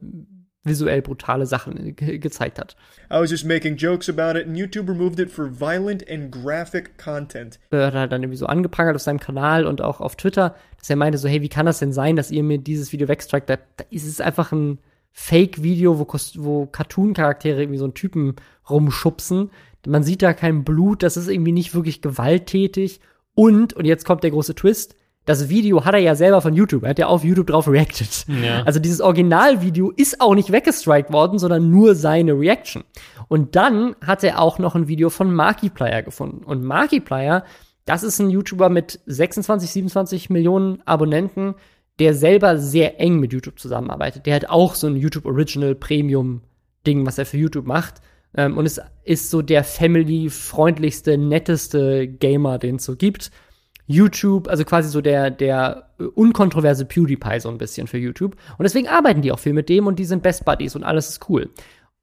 visuell 0.64 1.02
brutale 1.02 1.46
Sachen 1.46 1.96
ge 1.96 2.18
gezeigt 2.18 2.60
hat. 2.60 2.76
I 3.12 3.20
was 3.20 3.30
just 3.30 3.46
making 3.46 3.76
jokes 3.78 4.10
about 4.10 4.38
it 4.40 4.48
and 4.48 4.56
YouTube 4.56 4.90
removed 4.90 5.20
it 5.20 5.30
for 5.30 5.50
violent 5.50 6.10
and 6.10 6.32
graphic 6.32 6.98
content. 6.98 7.60
Er 7.72 7.94
hat 7.94 8.12
dann 8.12 8.24
irgendwie 8.24 8.38
so 8.38 8.46
angeprangert 8.46 8.96
auf 8.96 9.02
seinem 9.02 9.20
Kanal 9.20 9.66
und 9.66 9.82
auch 9.82 10.00
auf 10.00 10.16
Twitter, 10.16 10.56
dass 10.80 10.90
er 10.90 10.96
meinte 10.96 11.18
so, 11.18 11.28
hey, 11.28 11.42
wie 11.42 11.50
kann 11.50 11.66
das 11.66 11.80
denn 11.80 11.92
sein, 11.92 12.16
dass 12.16 12.32
ihr 12.32 12.44
mir 12.44 12.58
dieses 12.58 12.92
Video 12.92 13.08
wegstrikt? 13.08 13.50
Da, 13.50 13.58
da 13.78 13.86
ist 13.90 14.08
es 14.08 14.22
einfach 14.22 14.52
ein 14.52 14.80
Fake-Video, 15.12 16.00
wo, 16.00 16.08
wo 16.42 16.66
Cartoon-Charaktere 16.66 17.62
irgendwie 17.62 17.78
so 17.78 17.86
einen 17.86 17.94
Typen 17.94 18.36
rumschubsen. 18.70 19.52
Man 19.86 20.04
sieht 20.04 20.22
da 20.22 20.34
kein 20.34 20.64
Blut, 20.64 21.04
das 21.04 21.18
ist 21.18 21.28
irgendwie 21.28 21.52
nicht 21.52 21.76
wirklich 21.76 22.02
gewalttätig. 22.02 23.00
Und, 23.36 23.74
und 23.74 23.86
jetzt 23.86 24.06
kommt 24.06 24.24
der 24.24 24.32
große 24.32 24.56
Twist, 24.56 24.96
das 25.26 25.50
Video 25.50 25.86
hat 25.86 25.94
er 25.94 26.02
ja 26.02 26.16
selber 26.16 26.42
von 26.42 26.54
YouTube. 26.54 26.84
Er 26.84 26.90
hat 26.90 27.00
ja 27.00 27.08
auf 27.08 27.24
YouTube 27.24 27.48
drauf 27.48 27.68
reacted. 27.68 28.26
Ja. 28.44 28.64
Also 28.64 28.80
dieses 28.80 29.00
Originalvideo 29.00 29.92
ist 29.92 30.20
auch 30.20 30.36
nicht 30.36 30.52
weggestrikt 30.52 31.14
worden, 31.14 31.40
sondern 31.40 31.70
nur 31.72 31.96
seine 31.96 32.34
Reaction. 32.34 32.84
Und 33.30 33.56
dann 33.56 33.96
hat 34.06 34.24
er 34.24 34.40
auch 34.40 34.60
noch 34.60 34.76
ein 34.76 34.88
Video 34.88 35.10
von 35.10 35.34
Markiplier 35.34 36.02
gefunden. 36.02 36.44
Und 36.44 36.64
Markiplier, 36.64 37.46
das 37.86 38.04
ist 38.04 38.20
ein 38.20 38.30
YouTuber 38.30 38.70
mit 38.70 39.00
26, 39.06 39.70
27 39.72 40.30
Millionen 40.30 40.82
Abonnenten, 40.86 41.56
der 42.00 42.14
selber 42.14 42.58
sehr 42.58 43.00
eng 43.00 43.20
mit 43.20 43.32
YouTube 43.32 43.60
zusammenarbeitet. 43.60 44.26
Der 44.26 44.36
hat 44.36 44.50
auch 44.50 44.76
so 44.76 44.88
ein 44.88 44.96
YouTube 44.96 45.26
Original 45.26 45.76
Premium 45.76 46.42
Ding, 46.86 47.06
was 47.06 47.18
er 47.18 47.26
für 47.26 47.38
YouTube 47.38 47.66
macht. 47.66 48.02
Ähm, 48.36 48.58
und 48.58 48.66
es 48.66 48.82
ist 49.04 49.30
so 49.30 49.42
der 49.42 49.64
family-freundlichste, 49.64 51.18
netteste 51.18 52.08
Gamer, 52.08 52.58
den 52.58 52.78
es 52.78 52.86
so 52.86 52.96
gibt. 52.96 53.32
YouTube, 53.94 54.48
also 54.48 54.66
quasi 54.66 54.90
so 54.90 55.02
der, 55.02 55.30
der 55.30 55.90
unkontroverse 56.16 56.86
PewDiePie 56.86 57.40
so 57.40 57.50
ein 57.50 57.58
bisschen 57.58 57.88
für 57.88 57.98
YouTube. 57.98 58.36
Und 58.58 58.64
deswegen 58.64 58.88
arbeiten 58.88 59.22
die 59.22 59.32
auch 59.32 59.40
viel 59.40 59.54
mit 59.54 59.70
dem 59.70 59.88
und 59.88 60.00
die 60.00 60.06
sind 60.06 60.24
Best 60.24 60.46
Buddies 60.46 60.76
und 60.76 60.84
alles 60.84 61.10
ist 61.10 61.30
cool. 61.30 61.50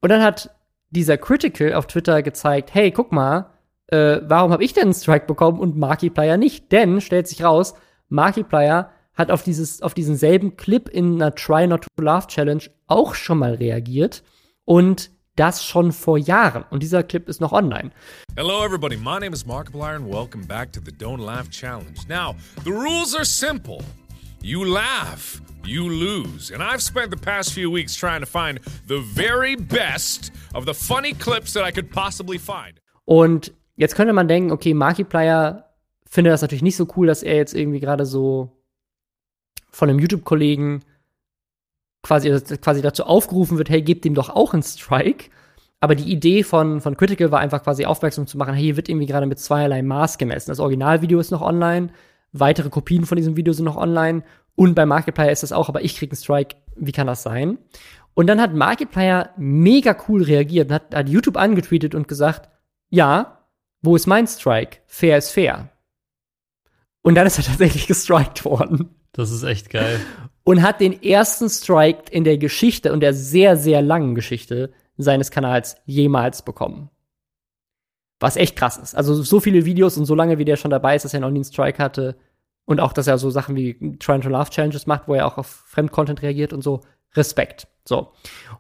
Und 0.01 0.11
dann 0.11 0.23
hat 0.23 0.51
dieser 0.91 1.19
Critical 1.19 1.75
auf 1.75 1.87
Twitter 1.87 2.23
gezeigt, 2.23 2.75
hey, 2.75 2.91
guck 2.91 3.13
mal, 3.13 3.51
äh, 3.89 4.21
warum 4.23 4.53
habe 4.53 4.65
ich 4.65 4.73
denn 4.73 4.85
einen 4.85 4.95
Strike 4.95 5.27
bekommen 5.27 5.59
und 5.59 5.77
Markiplier 5.77 6.37
nicht? 6.37 6.73
Denn, 6.73 7.01
stellt 7.01 7.29
sich 7.29 7.43
raus, 7.43 7.75
Markiplier 8.09 8.91
hat 9.15 9.31
auf, 9.31 9.43
dieses, 9.43 9.83
auf 9.83 9.95
diesen 9.95 10.17
selben 10.17 10.57
Clip 10.57 10.89
in 10.89 11.15
einer 11.15 11.35
Try 11.35 11.67
Not 11.67 11.83
to 11.83 12.03
Laugh 12.03 12.27
Challenge 12.29 12.63
auch 12.87 13.15
schon 13.15 13.39
mal 13.39 13.55
reagiert 13.55 14.23
und 14.65 15.11
das 15.41 15.65
schon 15.65 15.91
vor 15.91 16.19
Jahren. 16.19 16.65
Und 16.71 16.83
dieser 16.83 17.03
Clip 17.03 17.27
ist 17.29 17.41
noch 17.41 17.53
online. 17.53 17.91
Hello, 18.37 18.63
everybody. 18.63 18.97
My 18.97 19.19
name 19.19 19.33
is 19.33 19.47
Markiplier, 19.47 19.97
and 19.97 20.07
welcome 20.07 20.45
back 20.47 20.71
to 20.73 20.81
the 20.85 20.93
Don't 20.93 21.25
Laugh 21.25 21.49
Challenge. 21.51 21.99
Now, 22.09 22.37
the 22.65 22.71
rules 22.71 23.15
are 23.15 23.25
simple 23.25 23.83
you 24.43 24.65
laugh, 24.65 25.41
you 25.65 25.89
lose. 25.89 26.51
And 26.51 26.63
I've 26.63 26.83
spent 26.83 27.11
the 27.11 27.17
past 27.17 27.53
few 27.53 27.71
weeks 27.71 27.95
trying 27.95 28.21
to 28.21 28.27
find 28.27 28.61
the 28.87 29.01
very 29.01 29.57
best 29.57 30.31
of 30.55 30.67
the 30.67 30.75
funny 30.75 31.15
clips 31.15 31.55
that 31.55 31.65
I 31.65 31.73
could 31.73 31.91
possibly 31.91 32.39
find. 32.39 32.81
Und 33.07 33.53
jetzt 33.77 33.97
könnte 33.97 34.13
man 34.13 34.29
denken, 34.29 34.53
okay, 34.53 34.75
Markiplier 34.75 35.65
findet 36.07 36.33
das 36.33 36.43
natürlich 36.43 36.63
nicht 36.63 36.77
so 36.77 36.87
cool, 36.97 37.07
dass 37.07 37.23
er 37.23 37.37
jetzt 37.37 37.55
irgendwie 37.55 37.81
gerade 37.81 38.05
so 38.05 38.51
von 39.71 39.89
einem 39.89 39.99
YouTube-Kollegen 39.99 40.83
quasi, 42.03 42.31
quasi 42.59 42.83
dazu 42.83 43.05
aufgerufen 43.05 43.59
wird, 43.59 43.71
hey, 43.71 43.83
gebt 43.83 44.05
ihm 44.07 44.15
doch 44.15 44.31
auch 44.31 44.53
einen 44.53 44.63
Strike. 44.63 45.31
Aber 45.81 45.95
die 45.95 46.13
Idee 46.13 46.43
von, 46.43 46.81
von 46.81 46.97
Critical 46.97 47.31
war 47.31 47.41
einfach 47.41 47.63
quasi 47.63 47.87
aufmerksam 47.87 48.27
zu 48.27 48.37
machen, 48.37 48.55
hey, 48.55 48.63
hier 48.63 48.77
wird 48.77 48.89
irgendwie 48.89 49.07
gerade 49.07 49.27
mit 49.27 49.39
zweierlei 49.39 49.83
Maß 49.83 50.19
gemessen. 50.19 50.51
Das 50.51 50.61
Originalvideo 50.61 51.19
ist 51.19 51.31
noch 51.31 51.41
online, 51.41 51.89
weitere 52.33 52.69
Kopien 52.69 53.07
von 53.07 53.17
diesem 53.17 53.37
Video 53.37 53.53
sind 53.53 53.65
noch 53.65 53.77
online 53.77 54.23
und 54.55 54.75
bei 54.75 54.85
Markiplier 54.85 55.33
ist 55.33 55.43
das 55.43 55.53
auch, 55.53 55.69
aber 55.71 55.83
ich 55.83 55.97
krieg 55.97 56.11
einen 56.11 56.17
Strike. 56.17 56.57
Wie 56.77 56.93
kann 56.93 57.07
das 57.07 57.23
sein? 57.23 57.59
Und 58.15 58.27
dann 58.27 58.41
hat 58.41 58.55
Markiplier 58.55 59.31
mega 59.39 59.97
cool 60.09 60.23
reagiert 60.23 60.69
und 60.69 60.75
hat, 60.75 60.95
hat 60.95 61.09
YouTube 61.09 61.39
angetweetet 61.39 61.95
und 61.95 62.09
gesagt, 62.09 62.51
ja, 62.91 63.47
wo 63.81 63.97
ist 63.97 64.07
mein 64.07 64.27
Strike? 64.27 64.79
Fair 64.87 65.17
ist 65.17 65.31
fair. 65.31 65.71
Und 67.03 67.15
dann 67.15 67.27
ist 67.27 67.39
er 67.39 67.45
tatsächlich 67.45 67.87
gestrikt 67.87 68.45
worden. 68.45 68.91
Das 69.13 69.31
ist 69.31 69.43
echt 69.43 69.71
geil. 69.71 70.01
Und 70.45 70.63
hat 70.63 70.81
den 70.81 71.03
ersten 71.03 71.49
Strike 71.49 72.11
in 72.11 72.25
der 72.25 72.39
Geschichte 72.39 72.93
und 72.93 73.01
der 73.01 73.15
sehr, 73.15 73.57
sehr 73.57 73.83
langen 73.83 74.15
Geschichte 74.15 74.73
seines 74.97 75.31
Kanals 75.31 75.77
jemals 75.85 76.43
bekommen. 76.43 76.91
Was 78.19 78.37
echt 78.37 78.57
krass 78.57 78.77
ist. 78.77 78.95
Also 78.95 79.23
so 79.23 79.41
viele 79.41 79.65
Videos 79.65 79.97
und 79.97 80.05
so 80.05 80.15
lange, 80.15 80.39
wie 80.39 80.45
der 80.45 80.57
schon 80.57 80.71
dabei 80.71 80.97
ist, 80.97 81.05
dass 81.05 81.15
er 81.15 81.21
noch 81.21 81.31
nie 81.31 81.39
einen 81.39 81.45
Strike 81.45 81.83
hatte. 81.83 82.17
Und 82.67 82.81
auch, 82.81 82.93
dass 82.93 83.07
er 83.07 83.19
so 83.19 83.31
Sachen 83.31 83.57
wie 83.57 83.99
Trying 83.99 84.21
to 84.21 84.29
Laugh 84.29 84.51
Challenges 84.51 84.87
macht, 84.87 85.09
wo 85.09 85.15
er 85.15 85.27
auch 85.27 85.39
auf 85.39 85.47
Fremdcontent 85.67 86.23
reagiert 86.23 86.53
und 86.53 86.63
so. 86.63 86.81
Respekt. 87.15 87.67
So. 87.85 88.13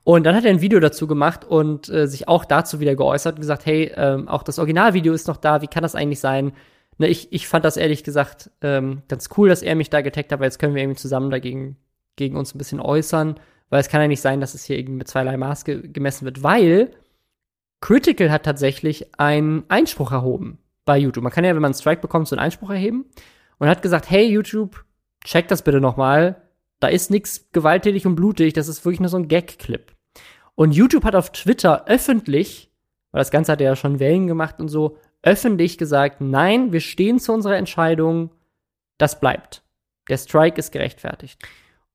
Und 0.02 0.24
dann 0.24 0.34
hat 0.34 0.44
er 0.44 0.50
ein 0.50 0.60
Video 0.60 0.80
dazu 0.80 1.06
gemacht 1.06 1.44
und 1.44 1.88
äh, 1.88 2.08
sich 2.08 2.26
auch 2.26 2.44
dazu 2.44 2.80
wieder 2.80 2.96
geäußert 2.96 3.36
und 3.36 3.40
gesagt, 3.40 3.66
hey, 3.66 3.92
ähm, 3.94 4.28
auch 4.28 4.42
das 4.42 4.58
Originalvideo 4.58 5.12
ist 5.12 5.28
noch 5.28 5.36
da, 5.36 5.62
wie 5.62 5.68
kann 5.68 5.82
das 5.82 5.94
eigentlich 5.94 6.20
sein? 6.20 6.52
Ne, 7.00 7.08
ich, 7.08 7.32
ich 7.32 7.48
fand 7.48 7.64
das 7.64 7.78
ehrlich 7.78 8.04
gesagt 8.04 8.50
ähm, 8.60 9.00
ganz 9.08 9.30
cool, 9.38 9.48
dass 9.48 9.62
er 9.62 9.74
mich 9.74 9.88
da 9.88 10.02
getaggt 10.02 10.32
hat, 10.32 10.38
weil 10.38 10.48
jetzt 10.48 10.58
können 10.58 10.74
wir 10.74 10.82
irgendwie 10.82 11.00
zusammen 11.00 11.30
dagegen 11.30 11.78
gegen 12.16 12.36
uns 12.36 12.54
ein 12.54 12.58
bisschen 12.58 12.78
äußern, 12.78 13.40
weil 13.70 13.80
es 13.80 13.88
kann 13.88 14.02
ja 14.02 14.06
nicht 14.06 14.20
sein, 14.20 14.42
dass 14.42 14.52
es 14.52 14.64
hier 14.64 14.76
irgendwie 14.76 14.98
mit 14.98 15.08
zweierlei 15.08 15.38
Maß 15.38 15.64
ge 15.64 15.88
gemessen 15.88 16.26
wird, 16.26 16.42
weil 16.42 16.90
Critical 17.80 18.30
hat 18.30 18.42
tatsächlich 18.42 19.18
einen 19.18 19.64
Einspruch 19.68 20.12
erhoben 20.12 20.58
bei 20.84 20.98
YouTube. 20.98 21.24
Man 21.24 21.32
kann 21.32 21.42
ja, 21.42 21.54
wenn 21.54 21.62
man 21.62 21.70
einen 21.72 21.80
Strike 21.80 22.02
bekommt, 22.02 22.28
so 22.28 22.36
einen 22.36 22.44
Einspruch 22.44 22.68
erheben 22.68 23.06
und 23.56 23.68
hat 23.68 23.80
gesagt, 23.80 24.10
hey 24.10 24.26
YouTube, 24.26 24.84
check 25.24 25.48
das 25.48 25.62
bitte 25.62 25.80
noch 25.80 25.96
mal. 25.96 26.42
Da 26.80 26.88
ist 26.88 27.10
nichts 27.10 27.48
gewalttätig 27.52 28.06
und 28.06 28.14
blutig, 28.14 28.52
das 28.52 28.68
ist 28.68 28.84
wirklich 28.84 29.00
nur 29.00 29.08
so 29.08 29.16
ein 29.16 29.28
Gag-Clip. 29.28 29.90
Und 30.54 30.72
YouTube 30.72 31.04
hat 31.04 31.16
auf 31.16 31.32
Twitter 31.32 31.86
öffentlich, 31.86 32.70
weil 33.10 33.20
das 33.20 33.30
Ganze 33.30 33.52
hat 33.52 33.62
ja 33.62 33.74
schon 33.74 34.00
Wellen 34.00 34.26
gemacht 34.26 34.60
und 34.60 34.68
so, 34.68 34.98
öffentlich 35.22 35.78
gesagt, 35.78 36.20
nein, 36.20 36.72
wir 36.72 36.80
stehen 36.80 37.18
zu 37.18 37.32
unserer 37.32 37.56
Entscheidung, 37.56 38.30
das 38.98 39.20
bleibt. 39.20 39.62
Der 40.08 40.18
Strike 40.18 40.58
ist 40.58 40.72
gerechtfertigt. 40.72 41.38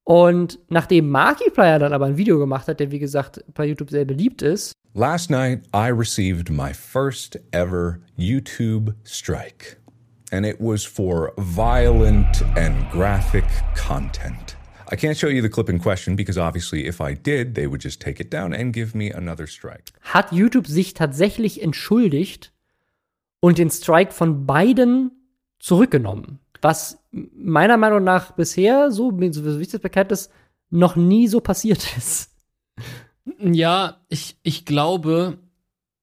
Und 0.04 0.60
nachdem 0.70 1.10
Markiplier 1.10 1.80
dann 1.80 1.92
aber 1.92 2.06
ein 2.06 2.18
Video 2.18 2.38
gemacht 2.38 2.68
hat, 2.68 2.80
der 2.80 2.92
wie 2.92 3.00
gesagt 3.00 3.44
bei 3.54 3.66
YouTube 3.66 3.90
sehr 3.90 4.06
beliebt 4.06 4.44
ist. 4.44 4.74
Last 4.94 5.30
night 5.30 5.64
I 5.74 5.90
received 5.90 6.50
my 6.50 6.74
first 6.74 7.40
ever 7.52 8.00
YouTube 8.16 8.94
strike. 9.04 9.78
And 10.32 10.46
it 10.46 10.58
was 10.60 10.86
for 10.86 11.34
violent 11.38 12.44
and 12.56 12.90
graphic 12.92 13.46
content. 13.76 14.56
I 14.92 14.96
can't 14.96 15.18
show 15.18 15.28
you 15.28 15.42
the 15.42 15.50
clip 15.50 15.70
in 15.70 15.80
question 15.80 16.16
because 16.16 16.38
obviously, 16.40 16.86
if 16.88 17.02
I 17.02 17.16
did, 17.16 17.56
they 17.56 17.66
would 17.66 17.82
just 17.84 18.00
take 18.00 18.22
it 18.22 18.32
down 18.32 18.54
and 18.54 18.72
give 18.72 18.96
me 18.96 19.12
another 19.12 19.48
strike. 19.48 19.92
Hat 20.02 20.32
YouTube 20.32 20.68
sich 20.68 20.94
tatsächlich 20.94 21.64
entschuldigt 21.64 22.52
und 23.46 23.60
den 23.60 23.70
Strike 23.70 24.12
von 24.12 24.48
beiden 24.48 25.12
zurückgenommen? 25.60 26.40
Was 26.64 26.98
meiner 27.12 27.78
Meinung 27.78 28.04
nach 28.04 28.32
bisher, 28.32 28.90
so, 28.90 29.12
wie 29.20 29.28
es 29.28 29.80
bekannt 29.80 30.12
ist, 30.12 30.32
noch 30.72 30.96
nie 30.96 31.28
so 31.28 31.42
passiert 31.42 31.86
ist. 31.98 32.32
Ja, 33.40 33.98
ich, 34.10 34.38
ich 34.42 34.66
glaube, 34.66 35.38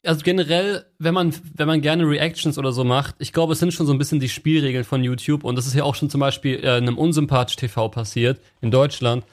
also 0.07 0.23
generell, 0.23 0.87
wenn 1.01 1.15
man, 1.15 1.35
wenn 1.55 1.67
man 1.67 1.81
gerne 1.81 2.09
Reactions 2.09 2.59
oder 2.59 2.71
so 2.71 2.85
macht, 2.85 3.17
ich 3.19 3.33
glaube, 3.33 3.55
es 3.55 3.59
sind 3.59 3.75
schon 3.75 3.87
so 3.87 3.93
ein 3.93 3.99
bisschen 3.99 4.21
die 4.21 4.29
Spielregeln 4.29 4.85
von 4.85 5.03
YouTube 5.03 5.43
und 5.43 5.57
das 5.57 5.67
ist 5.67 5.75
ja 5.75 5.83
auch 5.83 5.97
schon 5.97 6.11
zum 6.11 6.21
Beispiel 6.21 6.59
äh, 6.59 6.79
in 6.79 6.87
einem 6.87 6.97
Unsympathisch 6.97 7.57
TV 7.57 7.89
passiert 7.89 8.41
in 8.61 8.71
Deutschland. 8.71 9.25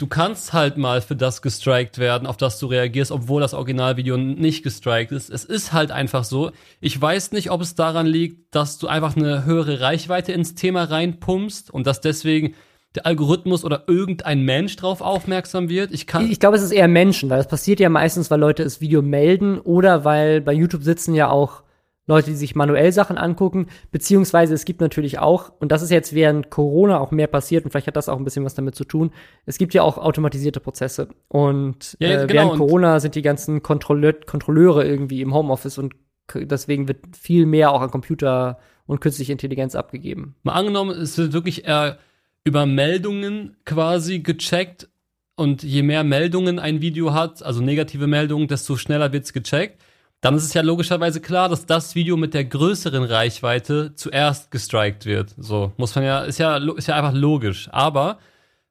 Du 0.00 0.06
kannst 0.06 0.54
halt 0.54 0.78
mal 0.78 1.02
für 1.02 1.14
das 1.14 1.42
gestrikt 1.42 1.98
werden, 1.98 2.26
auf 2.26 2.38
das 2.38 2.58
du 2.58 2.64
reagierst, 2.64 3.12
obwohl 3.12 3.42
das 3.42 3.52
Originalvideo 3.52 4.16
nicht 4.16 4.62
gestrikt 4.62 5.12
ist. 5.12 5.28
Es 5.28 5.44
ist 5.44 5.74
halt 5.74 5.90
einfach 5.90 6.24
so. 6.24 6.52
Ich 6.80 6.98
weiß 6.98 7.32
nicht, 7.32 7.50
ob 7.50 7.60
es 7.60 7.74
daran 7.74 8.06
liegt, 8.06 8.54
dass 8.54 8.78
du 8.78 8.88
einfach 8.88 9.14
eine 9.14 9.44
höhere 9.44 9.82
Reichweite 9.82 10.32
ins 10.32 10.54
Thema 10.54 10.84
reinpumpst 10.84 11.70
und 11.70 11.86
dass 11.86 12.00
deswegen 12.00 12.54
der 12.94 13.04
Algorithmus 13.04 13.62
oder 13.62 13.84
irgendein 13.88 14.42
Mensch 14.42 14.74
drauf 14.76 15.02
aufmerksam 15.02 15.68
wird. 15.68 15.92
Ich 15.92 16.06
kann. 16.06 16.30
Ich 16.30 16.40
glaube, 16.40 16.56
es 16.56 16.62
ist 16.62 16.72
eher 16.72 16.88
Menschen, 16.88 17.28
weil 17.28 17.40
es 17.40 17.46
passiert 17.46 17.78
ja 17.78 17.90
meistens, 17.90 18.30
weil 18.30 18.40
Leute 18.40 18.64
das 18.64 18.80
Video 18.80 19.02
melden 19.02 19.58
oder 19.60 20.06
weil 20.06 20.40
bei 20.40 20.54
YouTube 20.54 20.82
sitzen 20.82 21.14
ja 21.14 21.28
auch 21.28 21.62
Leute, 22.10 22.30
die 22.30 22.36
sich 22.36 22.56
manuell 22.56 22.90
Sachen 22.92 23.16
angucken, 23.16 23.68
beziehungsweise 23.92 24.52
es 24.52 24.64
gibt 24.64 24.80
natürlich 24.80 25.20
auch, 25.20 25.52
und 25.60 25.70
das 25.70 25.80
ist 25.80 25.90
jetzt 25.90 26.12
während 26.12 26.50
Corona 26.50 26.98
auch 26.98 27.12
mehr 27.12 27.28
passiert, 27.28 27.64
und 27.64 27.70
vielleicht 27.70 27.86
hat 27.86 27.96
das 27.96 28.08
auch 28.08 28.18
ein 28.18 28.24
bisschen 28.24 28.44
was 28.44 28.54
damit 28.54 28.74
zu 28.74 28.84
tun, 28.84 29.12
es 29.46 29.58
gibt 29.58 29.74
ja 29.74 29.82
auch 29.82 29.96
automatisierte 29.96 30.58
Prozesse. 30.58 31.08
Und 31.28 31.96
Ja, 32.00 32.08
äh, 32.08 32.26
genau, 32.26 32.32
während 32.32 32.58
Corona 32.58 32.98
sind 32.98 33.14
die 33.14 33.22
ganzen 33.22 33.62
Kontrolleur 33.62 34.12
Kontrolleure 34.26 34.84
irgendwie 34.84 35.22
im 35.22 35.32
Homeoffice 35.32 35.78
und 35.78 35.94
deswegen 36.34 36.88
wird 36.88 37.16
viel 37.16 37.46
mehr 37.46 37.72
auch 37.72 37.80
an 37.80 37.90
Computer 37.90 38.58
und 38.86 39.00
künstliche 39.00 39.30
Intelligenz 39.30 39.76
abgegeben. 39.76 40.34
Mal 40.42 40.54
angenommen, 40.54 40.90
es 40.90 41.16
wird 41.16 41.32
wirklich 41.32 41.64
eher 41.64 41.98
über 42.42 42.66
Meldungen 42.66 43.56
quasi 43.64 44.18
gecheckt 44.18 44.88
und 45.36 45.62
je 45.62 45.82
mehr 45.82 46.02
Meldungen 46.02 46.58
ein 46.58 46.80
Video 46.80 47.14
hat, 47.14 47.42
also 47.44 47.62
negative 47.62 48.08
Meldungen, 48.08 48.48
desto 48.48 48.76
schneller 48.76 49.12
wird's 49.12 49.32
gecheckt. 49.32 49.80
Dann 50.20 50.34
ist 50.36 50.44
es 50.44 50.52
ja 50.52 50.60
logischerweise 50.62 51.20
klar, 51.20 51.48
dass 51.48 51.64
das 51.64 51.94
Video 51.94 52.16
mit 52.16 52.34
der 52.34 52.44
größeren 52.44 53.04
Reichweite 53.04 53.94
zuerst 53.94 54.50
gestrikt 54.50 55.06
wird. 55.06 55.34
So 55.38 55.72
muss 55.78 55.94
man 55.94 56.04
ja, 56.04 56.20
ist 56.20 56.38
ja, 56.38 56.58
ist 56.58 56.88
ja 56.88 56.96
einfach 56.96 57.14
logisch. 57.14 57.68
Aber 57.72 58.18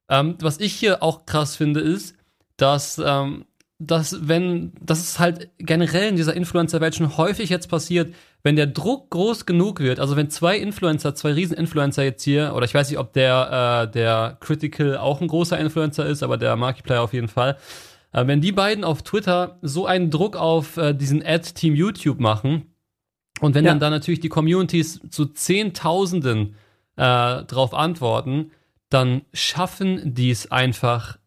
ähm, 0.09 0.35
was 0.41 0.59
ich 0.59 0.73
hier 0.73 1.01
auch 1.01 1.25
krass 1.25 1.55
finde, 1.55 1.79
ist, 1.79 2.15
dass, 2.57 3.01
ähm, 3.03 3.45
dass 3.79 4.27
wenn, 4.27 4.73
das 4.79 4.99
ist 4.99 5.19
halt 5.19 5.49
generell 5.57 6.09
in 6.09 6.17
dieser 6.17 6.35
Influencer-Welt 6.35 6.95
schon 6.95 7.17
häufig 7.17 7.49
jetzt 7.49 7.67
passiert, 7.67 8.13
wenn 8.43 8.55
der 8.55 8.67
Druck 8.67 9.09
groß 9.09 9.45
genug 9.45 9.79
wird, 9.79 9.99
also 9.99 10.15
wenn 10.15 10.29
zwei 10.29 10.57
Influencer, 10.57 11.15
zwei 11.15 11.33
Riesen-Influencer 11.33 12.03
jetzt 12.03 12.23
hier, 12.23 12.53
oder 12.55 12.65
ich 12.65 12.73
weiß 12.73 12.89
nicht, 12.89 12.99
ob 12.99 13.11
der, 13.13 13.87
äh, 13.87 13.91
der 13.91 14.37
Critical 14.39 14.97
auch 14.97 15.19
ein 15.19 15.27
großer 15.27 15.57
Influencer 15.57 16.05
ist, 16.05 16.23
aber 16.23 16.37
der 16.37 16.55
Markiplier 16.55 17.01
auf 17.01 17.13
jeden 17.13 17.27
Fall, 17.27 17.57
äh, 18.11 18.25
wenn 18.27 18.41
die 18.41 18.51
beiden 18.51 18.83
auf 18.83 19.01
Twitter 19.03 19.57
so 19.61 19.85
einen 19.85 20.09
Druck 20.11 20.35
auf 20.35 20.77
äh, 20.77 20.93
diesen 20.93 21.25
Ad-Team 21.25 21.75
YouTube 21.75 22.19
machen, 22.19 22.65
und 23.41 23.55
wenn 23.55 23.63
Ja. 23.63 23.71
dann 23.71 23.79
da 23.79 23.89
natürlich 23.89 24.19
die 24.19 24.29
Communities 24.29 24.99
zu 25.09 25.25
Zehntausenden 25.27 26.55
äh, 26.97 27.43
drauf 27.43 27.73
antworten, 27.73 28.51
dann 28.89 29.21
schaffen 29.33 30.13
die 30.13 30.31
es 30.31 30.51
einfach. 30.51 31.17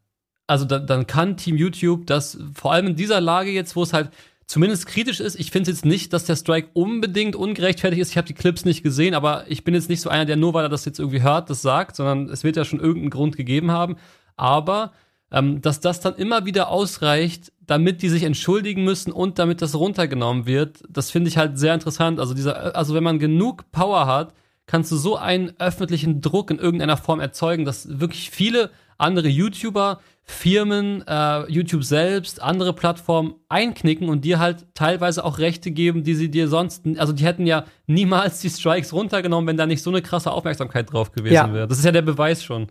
Also 0.47 0.64
da, 0.66 0.78
dann 0.78 1.07
kann 1.07 1.37
Team 1.39 1.57
YouTube 1.57 2.07
das, 2.07 2.39
vor 2.55 2.72
allem 2.72 2.89
in 2.89 2.97
dieser 2.97 3.20
Lage 3.20 3.51
jetzt, 3.51 3.76
wo 3.76 3.83
es 3.83 3.95
halt 3.95 4.11
zumindest 4.47 4.87
kritisch 4.87 5.20
ist. 5.20 5.41
Ich 5.41 5.51
finde 5.51 5.70
jetzt 5.70 5.87
nicht, 5.87 6.12
dass 6.12 6.26
der 6.26 6.37
Strike 6.37 6.68
unbedingt 6.74 7.37
ungerechtfertigt 7.37 8.03
ist. 8.03 8.11
Ich 8.11 8.18
habe 8.18 8.26
die 8.26 8.35
Clips 8.35 8.66
nicht 8.66 8.83
gesehen, 8.83 9.14
aber 9.14 9.45
ich 9.49 9.64
bin 9.64 9.72
jetzt 9.72 9.89
nicht 9.89 10.03
so 10.03 10.11
einer, 10.11 10.26
der 10.26 10.37
nur 10.37 10.53
weil 10.53 10.66
er 10.66 10.68
das 10.68 10.85
jetzt 10.85 10.99
irgendwie 10.99 11.22
hört, 11.22 11.49
das 11.49 11.62
sagt, 11.62 11.97
sondern 11.97 12.28
es 12.28 12.45
wird 12.45 12.57
ja 12.57 12.66
schon 12.66 12.80
irgendeinen 12.80 13.11
Grund 13.11 13.37
gegeben 13.37 13.70
haben. 13.70 13.97
Aber 14.37 14.93
ähm, 15.33 15.61
dass 15.62 15.80
das 15.80 16.01
dann 16.01 16.14
immer 16.16 16.45
wieder 16.45 16.68
ausreicht, 16.68 17.53
damit 17.66 18.03
die 18.03 18.09
sich 18.09 18.22
entschuldigen 18.24 18.85
müssen 18.85 19.12
und 19.12 19.39
damit 19.39 19.62
das 19.62 19.74
runtergenommen 19.74 20.47
wird, 20.47 20.83
das 20.89 21.11
finde 21.11 21.28
ich 21.28 21.39
halt 21.39 21.59
sehr 21.59 21.74
interessant. 21.74 22.20
Also 22.20 22.35
dieser, 22.35 22.76
also 22.76 22.95
wenn 22.95 23.05
man 23.05 23.18
genug 23.18 23.70
Power 23.72 24.07
hat, 24.07 24.35
kannst 24.66 24.93
du 24.93 24.97
so 24.97 25.16
einen 25.16 25.53
öffentlichen 25.59 26.20
Druck 26.20 26.51
in 26.51 26.59
irgendeiner 26.59 26.97
Form 26.97 27.20
erzeugen, 27.20 27.64
dass 27.64 27.99
wirklich 28.01 28.30
viele 28.30 28.70
andere 28.99 29.28
YouTuber, 29.28 30.01
Firmen, 30.24 31.03
äh, 31.09 31.51
YouTube 31.51 31.83
selbst, 31.83 32.41
andere 32.41 32.72
Plattformen 32.72 33.35
einknicken 33.49 34.09
und 34.09 34.24
dir 34.24 34.39
halt 34.39 34.66
teilweise 34.74 35.24
auch 35.24 35.39
Rechte 35.39 35.72
geben, 35.72 36.05
die 36.05 36.14
sie 36.14 36.30
dir 36.30 36.47
sonst, 36.47 36.85
also 36.97 37.12
die 37.12 37.24
hätten 37.24 37.47
ja 37.47 37.64
niemals 37.87 38.41
die 38.41 38.49
Strikes 38.51 38.93
runtergenommen, 38.93 39.49
wenn 39.49 39.57
da 39.57 39.66
nicht 39.66 39.83
so 39.83 39.91
eine 39.91 40.01
krasse 40.01 40.30
Aufmerksamkeit 40.30 40.93
drauf 40.93 41.11
gewesen 41.11 41.35
Ja. 41.35 41.53
wäre. 41.53 41.66
Das 41.66 41.78
ist 41.78 41.85
ja 41.85 41.91
der 41.91 42.03
Beweis 42.03 42.45
schon. 42.45 42.68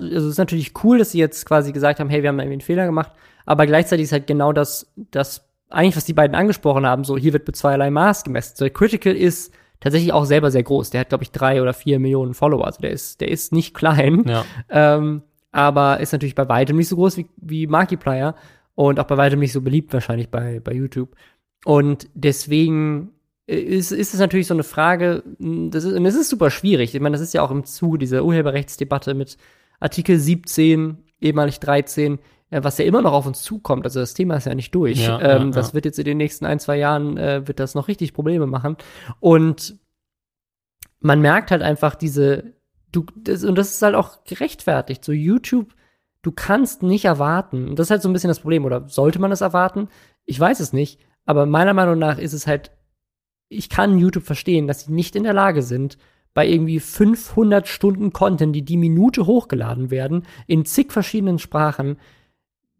Also 0.00 0.16
es 0.16 0.32
ist 0.32 0.38
natürlich 0.38 0.72
cool, 0.84 0.98
dass 0.98 1.12
sie 1.12 1.18
jetzt 1.18 1.46
quasi 1.46 1.72
gesagt 1.72 2.00
haben, 2.00 2.08
hey, 2.08 2.22
wir 2.22 2.28
haben 2.28 2.38
irgendwie 2.38 2.54
einen 2.54 2.60
Fehler 2.60 2.86
gemacht, 2.86 3.12
aber 3.46 3.66
gleichzeitig 3.66 4.04
ist 4.04 4.12
halt 4.12 4.26
genau 4.26 4.52
das, 4.52 4.92
das 4.96 5.48
eigentlich, 5.68 5.96
was 5.96 6.04
die 6.04 6.12
beiden 6.12 6.34
angesprochen 6.36 6.86
haben, 6.86 7.04
so 7.04 7.16
hier 7.16 7.32
wird 7.32 7.46
mit 7.46 7.56
zweierlei 7.56 7.90
Maß 7.90 8.24
gemessen. 8.24 8.54
So, 8.56 8.68
Critical 8.68 9.14
ist 9.14 9.52
tatsächlich 9.80 10.12
auch 10.12 10.24
selber 10.24 10.50
sehr 10.50 10.62
groß. 10.62 10.90
Der 10.90 11.00
hat, 11.00 11.08
glaube 11.08 11.24
ich, 11.24 11.30
drei 11.32 11.60
oder 11.62 11.72
vier 11.72 11.98
Millionen 11.98 12.34
Follower. 12.34 12.66
Also 12.66 12.80
der 12.80 12.90
ist, 12.90 13.20
der 13.20 13.28
ist 13.28 13.52
nicht 13.52 13.74
klein, 13.74 14.24
Ja. 14.26 14.44
ähm, 14.68 15.22
aber 15.50 16.00
ist 16.00 16.12
natürlich 16.12 16.34
bei 16.34 16.48
weitem 16.48 16.76
nicht 16.76 16.88
so 16.88 16.96
groß 16.96 17.16
wie, 17.16 17.26
wie 17.36 17.66
Markiplier 17.66 18.34
und 18.74 19.00
auch 19.00 19.04
bei 19.06 19.16
weitem 19.16 19.40
nicht 19.40 19.52
so 19.52 19.60
beliebt 19.60 19.92
wahrscheinlich 19.92 20.28
bei, 20.28 20.60
bei 20.62 20.72
YouTube. 20.72 21.14
Und 21.64 22.08
deswegen 22.14 23.10
ist, 23.46 23.92
ist 23.92 24.14
es 24.14 24.20
natürlich 24.20 24.46
so 24.46 24.54
eine 24.54 24.62
Frage, 24.62 25.22
das 25.38 25.84
ist, 25.84 25.94
und 25.94 26.06
es 26.06 26.14
ist 26.14 26.30
super 26.30 26.50
schwierig. 26.50 26.94
Ich 26.94 27.00
meine, 27.00 27.14
das 27.14 27.20
ist 27.20 27.34
ja 27.34 27.42
auch 27.42 27.50
im 27.50 27.64
Zuge 27.64 27.98
dieser 27.98 28.24
Urheberrechtsdebatte 28.24 29.14
mit 29.14 29.36
Artikel 29.82 30.18
17, 30.18 30.98
ehemalig 31.20 31.60
13, 31.60 32.18
äh, 32.50 32.62
was 32.62 32.78
ja 32.78 32.84
immer 32.84 33.02
noch 33.02 33.12
auf 33.12 33.26
uns 33.26 33.42
zukommt. 33.42 33.84
Also 33.84 34.00
das 34.00 34.14
Thema 34.14 34.36
ist 34.36 34.46
ja 34.46 34.54
nicht 34.54 34.74
durch. 34.74 35.04
Ja, 35.04 35.20
ähm, 35.20 35.48
ja, 35.48 35.50
das 35.50 35.68
ja. 35.68 35.74
wird 35.74 35.84
jetzt 35.84 35.98
in 35.98 36.04
den 36.04 36.18
nächsten 36.18 36.46
ein, 36.46 36.60
zwei 36.60 36.76
Jahren, 36.76 37.16
äh, 37.16 37.46
wird 37.46 37.58
das 37.58 37.74
noch 37.74 37.88
richtig 37.88 38.14
Probleme 38.14 38.46
machen. 38.46 38.76
Und 39.20 39.78
man 41.00 41.20
merkt 41.20 41.50
halt 41.50 41.62
einfach 41.62 41.94
diese, 41.96 42.54
du, 42.92 43.04
das, 43.16 43.42
und 43.42 43.56
das 43.56 43.72
ist 43.72 43.82
halt 43.82 43.96
auch 43.96 44.24
gerechtfertigt. 44.24 45.04
So 45.04 45.12
YouTube, 45.12 45.74
du 46.22 46.30
kannst 46.30 46.82
nicht 46.82 47.04
erwarten, 47.04 47.68
und 47.68 47.78
das 47.78 47.88
ist 47.88 47.90
halt 47.90 48.02
so 48.02 48.08
ein 48.08 48.12
bisschen 48.12 48.28
das 48.28 48.40
Problem, 48.40 48.64
oder 48.64 48.88
sollte 48.88 49.18
man 49.18 49.32
es 49.32 49.40
erwarten? 49.40 49.88
Ich 50.24 50.38
weiß 50.38 50.60
es 50.60 50.72
nicht, 50.72 51.00
aber 51.24 51.46
meiner 51.46 51.74
Meinung 51.74 51.98
nach 51.98 52.18
ist 52.18 52.32
es 52.32 52.46
halt, 52.46 52.70
ich 53.48 53.68
kann 53.68 53.98
YouTube 53.98 54.24
verstehen, 54.24 54.68
dass 54.68 54.84
sie 54.84 54.92
nicht 54.92 55.16
in 55.16 55.24
der 55.24 55.34
Lage 55.34 55.62
sind, 55.62 55.98
bei 56.34 56.48
irgendwie 56.48 56.80
500 56.80 57.68
Stunden 57.68 58.12
Content, 58.12 58.54
die 58.56 58.64
die 58.64 58.76
Minute 58.76 59.26
hochgeladen 59.26 59.90
werden, 59.90 60.24
in 60.46 60.64
zig 60.64 60.92
verschiedenen 60.92 61.38
Sprachen, 61.38 61.96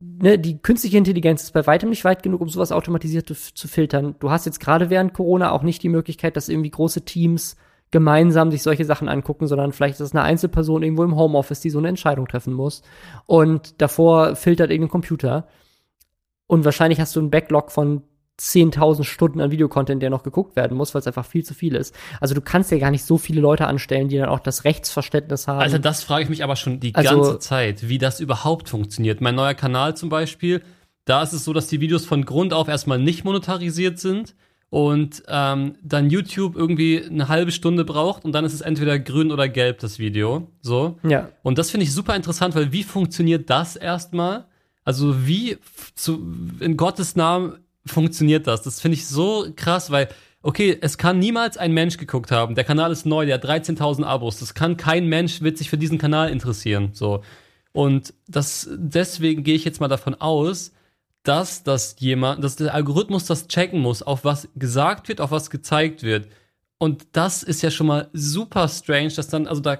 ne, 0.01 0.39
die 0.39 0.59
künstliche 0.59 0.99
Intelligenz 0.99 1.43
ist 1.43 1.53
bei 1.53 1.67
weitem 1.67 1.91
nicht 1.91 2.05
weit 2.05 2.23
genug, 2.23 2.41
um 2.41 2.49
sowas 2.49 2.73
automatisiert 2.73 3.29
zu, 3.29 3.69
filtern. 3.69 4.17
Du 4.19 4.31
hast 4.31 4.47
jetzt 4.47 4.61
gerade 4.61 4.91
während 4.91 5.15
Corona 5.15 5.53
auch 5.53 5.63
nicht 5.63 5.83
die 5.83 5.89
Möglichkeit, 5.89 6.37
dass 6.37 6.49
irgendwie 6.49 6.71
große 6.71 7.05
Teams 7.05 7.57
gemeinsam 7.91 8.51
sich 8.51 8.63
solche 8.63 8.87
Sachen 8.87 9.09
angucken, 9.09 9.47
sondern 9.47 9.73
vielleicht 9.73 9.95
ist 9.95 10.01
es 10.01 10.13
eine 10.13 10.23
Einzelperson 10.23 10.83
irgendwo 10.83 11.05
im 11.05 11.15
Homeoffice, 11.15 11.61
die 11.61 11.71
so 11.71 11.79
eine 11.79 11.89
Entscheidung 11.89 12.27
treffen 12.27 12.55
muss. 12.55 12.83
Und 13.27 13.81
davor 13.83 14.35
filtert 14.35 14.71
irgendein 14.71 14.91
Computer. 14.91 15.47
Und 16.47 16.65
wahrscheinlich 16.65 17.01
hast 17.01 17.15
du 17.15 17.21
einen 17.21 17.31
Backlog 17.31 17.71
von 17.71 18.03
10.000 18.43 19.05
Stunden 19.05 19.40
an 19.40 19.51
Videocontent, 19.53 20.03
der 20.03 20.11
noch 20.11 20.24
geguckt 20.24 20.57
werden 20.57 20.76
muss, 20.76 20.95
weil 20.95 21.01
es 21.01 21.07
einfach 21.07 21.24
viel 21.24 21.45
zu 21.45 21.55
viel 21.55 21.76
ist. 21.76 21.95
Also 22.20 22.34
du 22.34 22.40
kannst 22.40 22.72
ja 22.72 22.78
gar 22.78 22.90
nicht 22.90 23.05
so 23.05 23.16
viele 23.16 23.40
Leute 23.40 23.68
anstellen, 23.68 24.09
die 24.09 24.18
dann 24.18 24.28
auch 24.28 24.40
das 24.40 24.64
Rechtsverständnis 24.64 25.47
haben. 25.47 25.61
Alter, 25.61 25.78
das 25.78 26.03
frage 26.03 26.24
ich 26.24 26.28
mich 26.30 26.43
aber 26.43 26.57
schon 26.57 26.80
die 26.80 26.95
Also- 26.95 27.14
ganze 27.22 27.38
Zeit, 27.38 27.88
wie 27.88 27.99
das 27.99 28.18
überhaupt 28.20 28.68
funktioniert. 28.68 29.20
Mein 29.20 29.36
neuer 29.36 29.55
Kanal 29.55 29.97
zum 29.97 30.09
Beispiel, 30.09 30.61
da 31.05 31.22
ist 31.22 31.32
es 31.32 31.45
so, 31.45 31.53
dass 31.53 31.68
die 31.68 31.80
Videos 31.80 32.05
von 32.05 32.24
Grund 32.24 32.53
auf 32.53 32.66
erstmal 32.68 32.99
nicht 32.99 33.24
monetarisiert 33.24 33.99
sind 34.01 34.34
und 34.70 35.22
ähm, 35.28 35.74
dann 35.82 36.11
YouTube 36.11 36.57
irgendwie 36.57 37.05
eine 37.05 37.28
halbe 37.28 37.53
Stunde 37.53 37.84
braucht 37.84 38.24
und 38.24 38.32
dann 38.32 38.45
ist 38.45 38.55
es 38.55 38.61
entweder 38.62 38.99
grün 38.99 39.30
oder 39.30 39.49
gelb, 39.49 39.78
das 39.80 39.99
Video. 39.99 40.49
So. 40.62 40.99
ja. 41.03 41.28
Und 41.43 41.59
das 41.59 41.70
finde 41.70 41.84
ich 41.84 41.93
super 41.93 42.16
interessant, 42.16 42.55
weil 42.55 42.72
wie 42.72 42.82
funktioniert 42.82 43.51
das 43.51 43.76
erstmal? 43.76 44.47
Also 44.84 45.26
wie 45.26 45.59
zu, 45.95 46.26
in 46.61 46.76
Gottes 46.76 47.14
Namen 47.14 47.59
funktioniert 47.87 48.47
das? 48.47 48.62
Das 48.62 48.80
finde 48.80 48.97
ich 48.97 49.07
so 49.07 49.47
krass, 49.57 49.91
weil, 49.91 50.09
okay, 50.43 50.76
es 50.80 50.99
kann 50.99 51.18
niemals 51.18 51.57
ein 51.57 51.72
Mensch 51.72 51.97
geguckt 51.97 52.30
haben. 52.30 52.55
Der 52.55 52.64
Kanal 52.64 52.93
ist 52.93 53.07
neu, 53.07 53.26
der 53.26 53.37
hat 53.37 53.45
13.000 53.45 54.05
Abos. 54.05 54.39
Das 54.39 54.55
kann 54.55 54.76
kein 54.76 55.07
Mensch, 55.07 55.41
wird 55.41 55.59
sich 55.59 55.70
für 55.70 55.78
diesen 55.78 55.99
Kanal 55.99 56.30
interessieren. 56.30 56.91
So. 56.93 57.22
Und 57.72 58.14
das, 58.28 58.68
deswegen 58.72 59.45
gehe 59.45 59.55
ich 59.55 59.64
jetzt 59.64 59.80
mal 59.80 59.89
davon 59.89 60.14
aus, 60.14 60.72
dass 61.22 61.62
das 61.62 61.97
jemand, 62.01 62.43
dass 62.43 62.57
der 62.57 62.74
Algorithmus 62.74 63.26
das 63.26 63.47
checken 63.47 63.80
muss, 63.80 64.03
auf 64.03 64.24
was 64.24 64.49
gesagt 64.57 65.09
wird, 65.09 65.20
auf 65.20 65.30
was 65.30 65.51
gezeigt 65.51 66.03
wird. 66.03 66.28
Und 66.78 67.07
das 67.12 67.45
ist 67.45 67.62
ja 67.62 67.70
schon 67.70 67.87
mal 67.87 68.09
super 68.12 68.66
strange, 68.66 69.11
dass 69.11 69.28
dann, 69.28 69.47
also 69.47 69.62
da, 69.62 69.78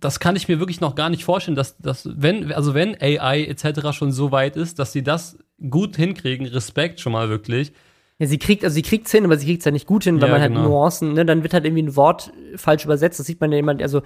das 0.00 0.20
kann 0.20 0.36
ich 0.36 0.48
mir 0.48 0.58
wirklich 0.58 0.80
noch 0.80 0.94
gar 0.94 1.10
nicht 1.10 1.22
vorstellen, 1.22 1.54
dass, 1.54 1.76
dass 1.76 2.08
wenn, 2.10 2.50
also 2.52 2.72
wenn 2.72 2.96
AI 2.98 3.44
etc. 3.44 3.92
schon 3.92 4.10
so 4.10 4.32
weit 4.32 4.56
ist, 4.56 4.78
dass 4.78 4.92
sie 4.92 5.02
das 5.02 5.36
gut 5.68 5.96
hinkriegen, 5.96 6.46
Respekt 6.46 7.00
schon 7.00 7.12
mal 7.12 7.28
wirklich. 7.28 7.72
Ja, 8.18 8.26
sie 8.26 8.38
kriegt, 8.38 8.64
also 8.64 8.74
sie 8.74 8.82
kriegt's 8.82 9.10
hin, 9.10 9.24
aber 9.24 9.36
sie 9.38 9.46
kriegt's 9.46 9.64
ja 9.64 9.70
nicht 9.70 9.86
gut 9.86 10.04
hin, 10.04 10.20
weil 10.20 10.28
Ja, 10.28 10.34
man 10.34 10.40
halt 10.42 10.52
genau. 10.52 10.68
Nuancen, 10.68 11.14
ne, 11.14 11.24
dann 11.24 11.42
wird 11.42 11.54
halt 11.54 11.64
irgendwie 11.64 11.82
ein 11.84 11.96
Wort 11.96 12.32
falsch 12.56 12.84
übersetzt. 12.84 13.18
Das 13.18 13.26
sieht 13.26 13.40
man 13.40 13.50
ja 13.50 13.56
jemand, 13.56 13.82
also 13.82 14.02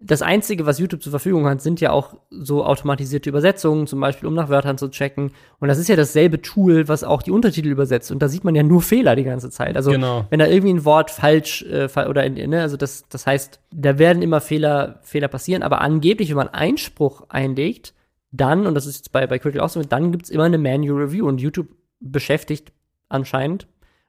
das 0.00 0.22
Einzige, 0.22 0.64
was 0.64 0.78
YouTube 0.78 1.02
zur 1.02 1.10
Verfügung 1.10 1.46
hat, 1.46 1.60
sind 1.60 1.80
ja 1.80 1.90
auch 1.90 2.14
so 2.30 2.64
automatisierte 2.64 3.28
Übersetzungen, 3.28 3.88
zum 3.88 3.98
Beispiel, 4.00 4.28
um 4.28 4.34
nach 4.34 4.48
Wörtern 4.48 4.78
zu 4.78 4.88
checken. 4.88 5.32
Und 5.58 5.66
das 5.68 5.76
ist 5.78 5.88
ja 5.88 5.96
dasselbe 5.96 6.40
Tool, 6.40 6.86
was 6.86 7.02
auch 7.02 7.20
die 7.20 7.32
Untertitel 7.32 7.68
übersetzt. 7.68 8.12
Und 8.12 8.20
da 8.22 8.28
sieht 8.28 8.44
man 8.44 8.54
ja 8.54 8.62
nur 8.62 8.80
Fehler 8.80 9.16
die 9.16 9.24
ganze 9.24 9.50
Zeit. 9.50 9.76
Also 9.76 9.90
Genau. 9.90 10.24
wenn 10.30 10.38
da 10.38 10.46
irgendwie 10.46 10.72
ein 10.74 10.84
Wort 10.84 11.10
falsch 11.10 11.62
äh, 11.64 11.88
oder 12.08 12.28
ne, 12.28 12.62
also 12.62 12.76
das, 12.76 13.04
das 13.08 13.26
heißt, 13.26 13.58
da 13.72 13.98
werden 13.98 14.22
immer 14.22 14.40
Fehler, 14.40 15.00
Fehler 15.02 15.26
passieren, 15.28 15.64
aber 15.64 15.80
angeblich, 15.80 16.30
wenn 16.30 16.36
man 16.36 16.48
Einspruch 16.48 17.24
einlegt, 17.28 17.92
dann, 18.30 18.66
und 18.66 18.74
das 18.74 18.86
ist 18.86 18.96
jetzt 18.96 19.12
bei, 19.12 19.26
bei 19.26 19.38
Critical 19.38 19.64
auch 19.64 19.70
so, 19.70 19.82
dann 19.82 20.12
gibt's 20.12 20.30
immer 20.30 20.44
eine 20.44 20.58
Manual 20.58 21.02
Review 21.02 21.26
und 21.26 21.40
YouTube 21.40 21.68
beschäftigt 22.00 22.72
anscheinend, 23.08 23.66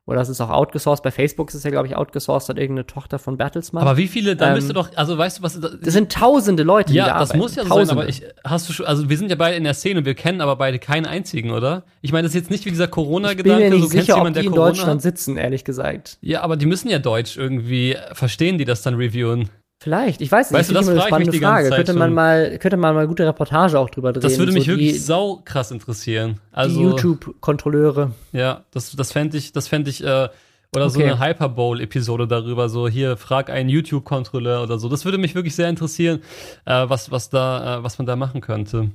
oder 0.09 0.17
das 0.17 0.29
ist 0.29 0.41
auch 0.41 0.49
outgesourced, 0.49 1.03
bei 1.03 1.11
Facebook 1.11 1.49
ist 1.49 1.53
es 1.53 1.63
ja, 1.63 1.69
glaube 1.69 1.85
ich, 1.85 1.95
outgesourced, 1.95 2.49
hat 2.49 2.57
irgendeine 2.57 2.87
Tochter 2.87 3.19
von 3.19 3.37
Bertelsmann. 3.37 3.83
Aber 3.83 3.95
wie 3.95 4.07
viele, 4.07 4.35
dann 4.35 4.57
Ähm, 4.57 4.67
du 4.67 4.73
doch, 4.73 4.89
also 4.95 5.15
weißt 5.15 5.37
du, 5.37 5.43
was, 5.43 5.59
das 5.61 5.93
sind 5.93 6.11
tausende 6.11 6.63
Leute, 6.63 6.91
die 6.93 6.97
da 6.97 7.07
ja, 7.07 7.19
das 7.19 7.29
arbeiten. 7.29 7.37
muss 7.37 7.55
ja 7.55 7.61
so 7.61 7.69
tausende. 7.69 7.87
sein, 7.89 7.97
aber 7.99 8.09
ich, 8.09 8.23
hast 8.43 8.67
du 8.67 8.73
schon, 8.73 8.87
also 8.87 9.07
wir 9.07 9.17
sind 9.17 9.29
ja 9.29 9.35
beide 9.35 9.55
in 9.55 9.63
der 9.63 9.75
Szene 9.75 9.99
und 9.99 10.05
wir 10.05 10.15
kennen 10.15 10.41
aber 10.41 10.55
beide 10.55 10.79
keinen 10.79 11.05
einzigen, 11.05 11.51
oder? 11.51 11.83
Ich 12.01 12.11
meine, 12.11 12.23
das 12.23 12.31
ist 12.33 12.41
jetzt 12.41 12.49
nicht 12.49 12.65
wie 12.65 12.71
dieser 12.71 12.85
ich 12.85 12.89
bin 12.89 12.95
Corona-Gedanke, 12.95 13.63
mir 13.65 13.69
nicht 13.69 13.83
du 13.83 13.89
kennst 13.89 14.07
sicher, 14.07 14.13
ob 14.15 14.21
jemanden, 14.21 14.39
die 14.39 14.41
der 14.41 14.43
in 14.45 14.51
Corona 14.51 14.69
Deutschland 14.69 14.95
hat. 14.95 15.01
sitzen, 15.03 15.37
ehrlich 15.37 15.63
gesagt. 15.63 16.17
Ja, 16.21 16.41
aber 16.41 16.57
die 16.57 16.65
müssen 16.65 16.89
ja 16.89 16.97
Deutsch 16.97 17.37
irgendwie, 17.37 17.95
verstehen 18.13 18.57
die 18.57 18.65
das 18.65 18.81
dann 18.81 18.95
reviewen? 18.95 19.49
Vielleicht, 19.81 20.19
ich 20.19 20.29
weiß 20.31 20.51
nicht. 20.51 20.59
Weißt 20.59 20.69
du, 20.71 20.73
das 20.73 20.89
frage 20.89 21.23
ich 21.23 21.27
mich 21.27 21.29
die 21.29 21.39
ganze 21.39 21.69
Zeit 21.69 21.77
Könnte 21.77 21.93
man 21.93 22.09
schon. 22.09 22.15
mal, 22.15 22.57
könnte 22.59 22.75
man 22.77 22.93
mal 22.95 23.07
gute 23.07 23.25
Reportage 23.25 23.79
auch 23.79 23.89
drüber 23.89 24.11
drehen. 24.11 24.21
Das 24.21 24.37
würde 24.37 24.51
mich 24.51 24.65
so 24.65 24.71
wirklich 24.71 24.91
die, 24.93 24.97
sau 24.99 25.41
krass 25.45 25.71
interessieren. 25.71 26.33
die 26.51 26.55
Also, 26.57 26.81
YouTube-Kontrolleure. 26.81 28.11
ja, 28.33 28.65
das, 28.71 28.91
das 28.95 29.11
fände 29.13 29.37
ich, 29.37 29.53
das 29.53 29.67
fände 29.69 29.89
ich, 29.89 30.03
äh, 30.03 30.27
oder 30.75 30.89
so 30.89 30.99
Okay. 30.99 31.09
eine 31.11 31.19
Hyperbowl-Episode 31.19 32.27
darüber, 32.27 32.67
so 32.69 32.87
hier, 32.89 33.15
frag 33.17 33.49
einen 33.49 33.69
YouTube-Kontrolleur 33.69 34.61
oder 34.63 34.77
so. 34.79 34.89
Das 34.89 35.05
würde 35.05 35.17
mich 35.17 35.33
wirklich 35.33 35.55
sehr 35.55 35.69
interessieren, 35.69 36.19
äh, 36.65 36.89
was, 36.89 37.09
was 37.09 37.29
da, 37.29 37.77
äh, 37.79 37.83
was 37.83 37.97
man 37.97 38.05
da 38.05 38.15
machen 38.17 38.41
könnte. 38.41 38.91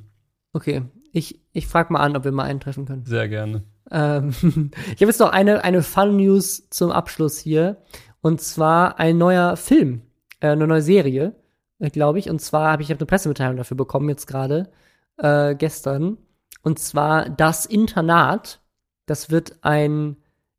Okay, 0.53 0.83
ich, 1.13 1.41
ich 1.53 1.67
frage 1.67 1.93
mal 1.95 2.01
an, 2.01 2.15
ob 2.17 2.25
wir 2.25 2.33
mal 2.33 2.45
eintreffen 2.45 2.85
können. 2.85 3.05
Sehr 3.07 3.29
gerne. 3.29 3.63
Ähm, 3.91 4.31
ich 4.95 5.01
habe 5.01 5.07
jetzt 5.07 5.21
noch 5.21 5.31
eine, 5.33 5.65
eine 5.65 5.83
Fun-News 5.83 6.69
zum 6.71 6.91
Abschluss 6.91 7.39
hier. 7.39 7.79
Und 8.21 8.41
zwar 8.41 8.99
ein 9.01 9.19
neuer 9.19 9.57
Film, 9.57 10.03
äh, 10.45 10.49
eine 10.49 10.67
neue 10.67 10.83
Serie, 10.83 11.35
äh, 11.79 11.91
glaube 11.91 12.19
ich. 12.19 12.29
Und 12.29 12.41
zwar 12.41 12.73
habe 12.73 12.83
ich 12.83 12.91
hab 12.91 12.99
eine 12.99 13.07
Pressemitteilung 13.07 13.57
dafür 13.57 13.77
bekommen, 13.77 14.11
jetzt 14.11 14.27
gerade, 14.27 14.71
äh, 15.17 15.55
gestern. 15.55 16.19
Und 16.63 16.79
zwar 16.79 17.31
Das 17.31 17.67
Internat. 17.67 18.61
Das 19.07 19.31
wird 19.31 19.57
ein 19.63 20.17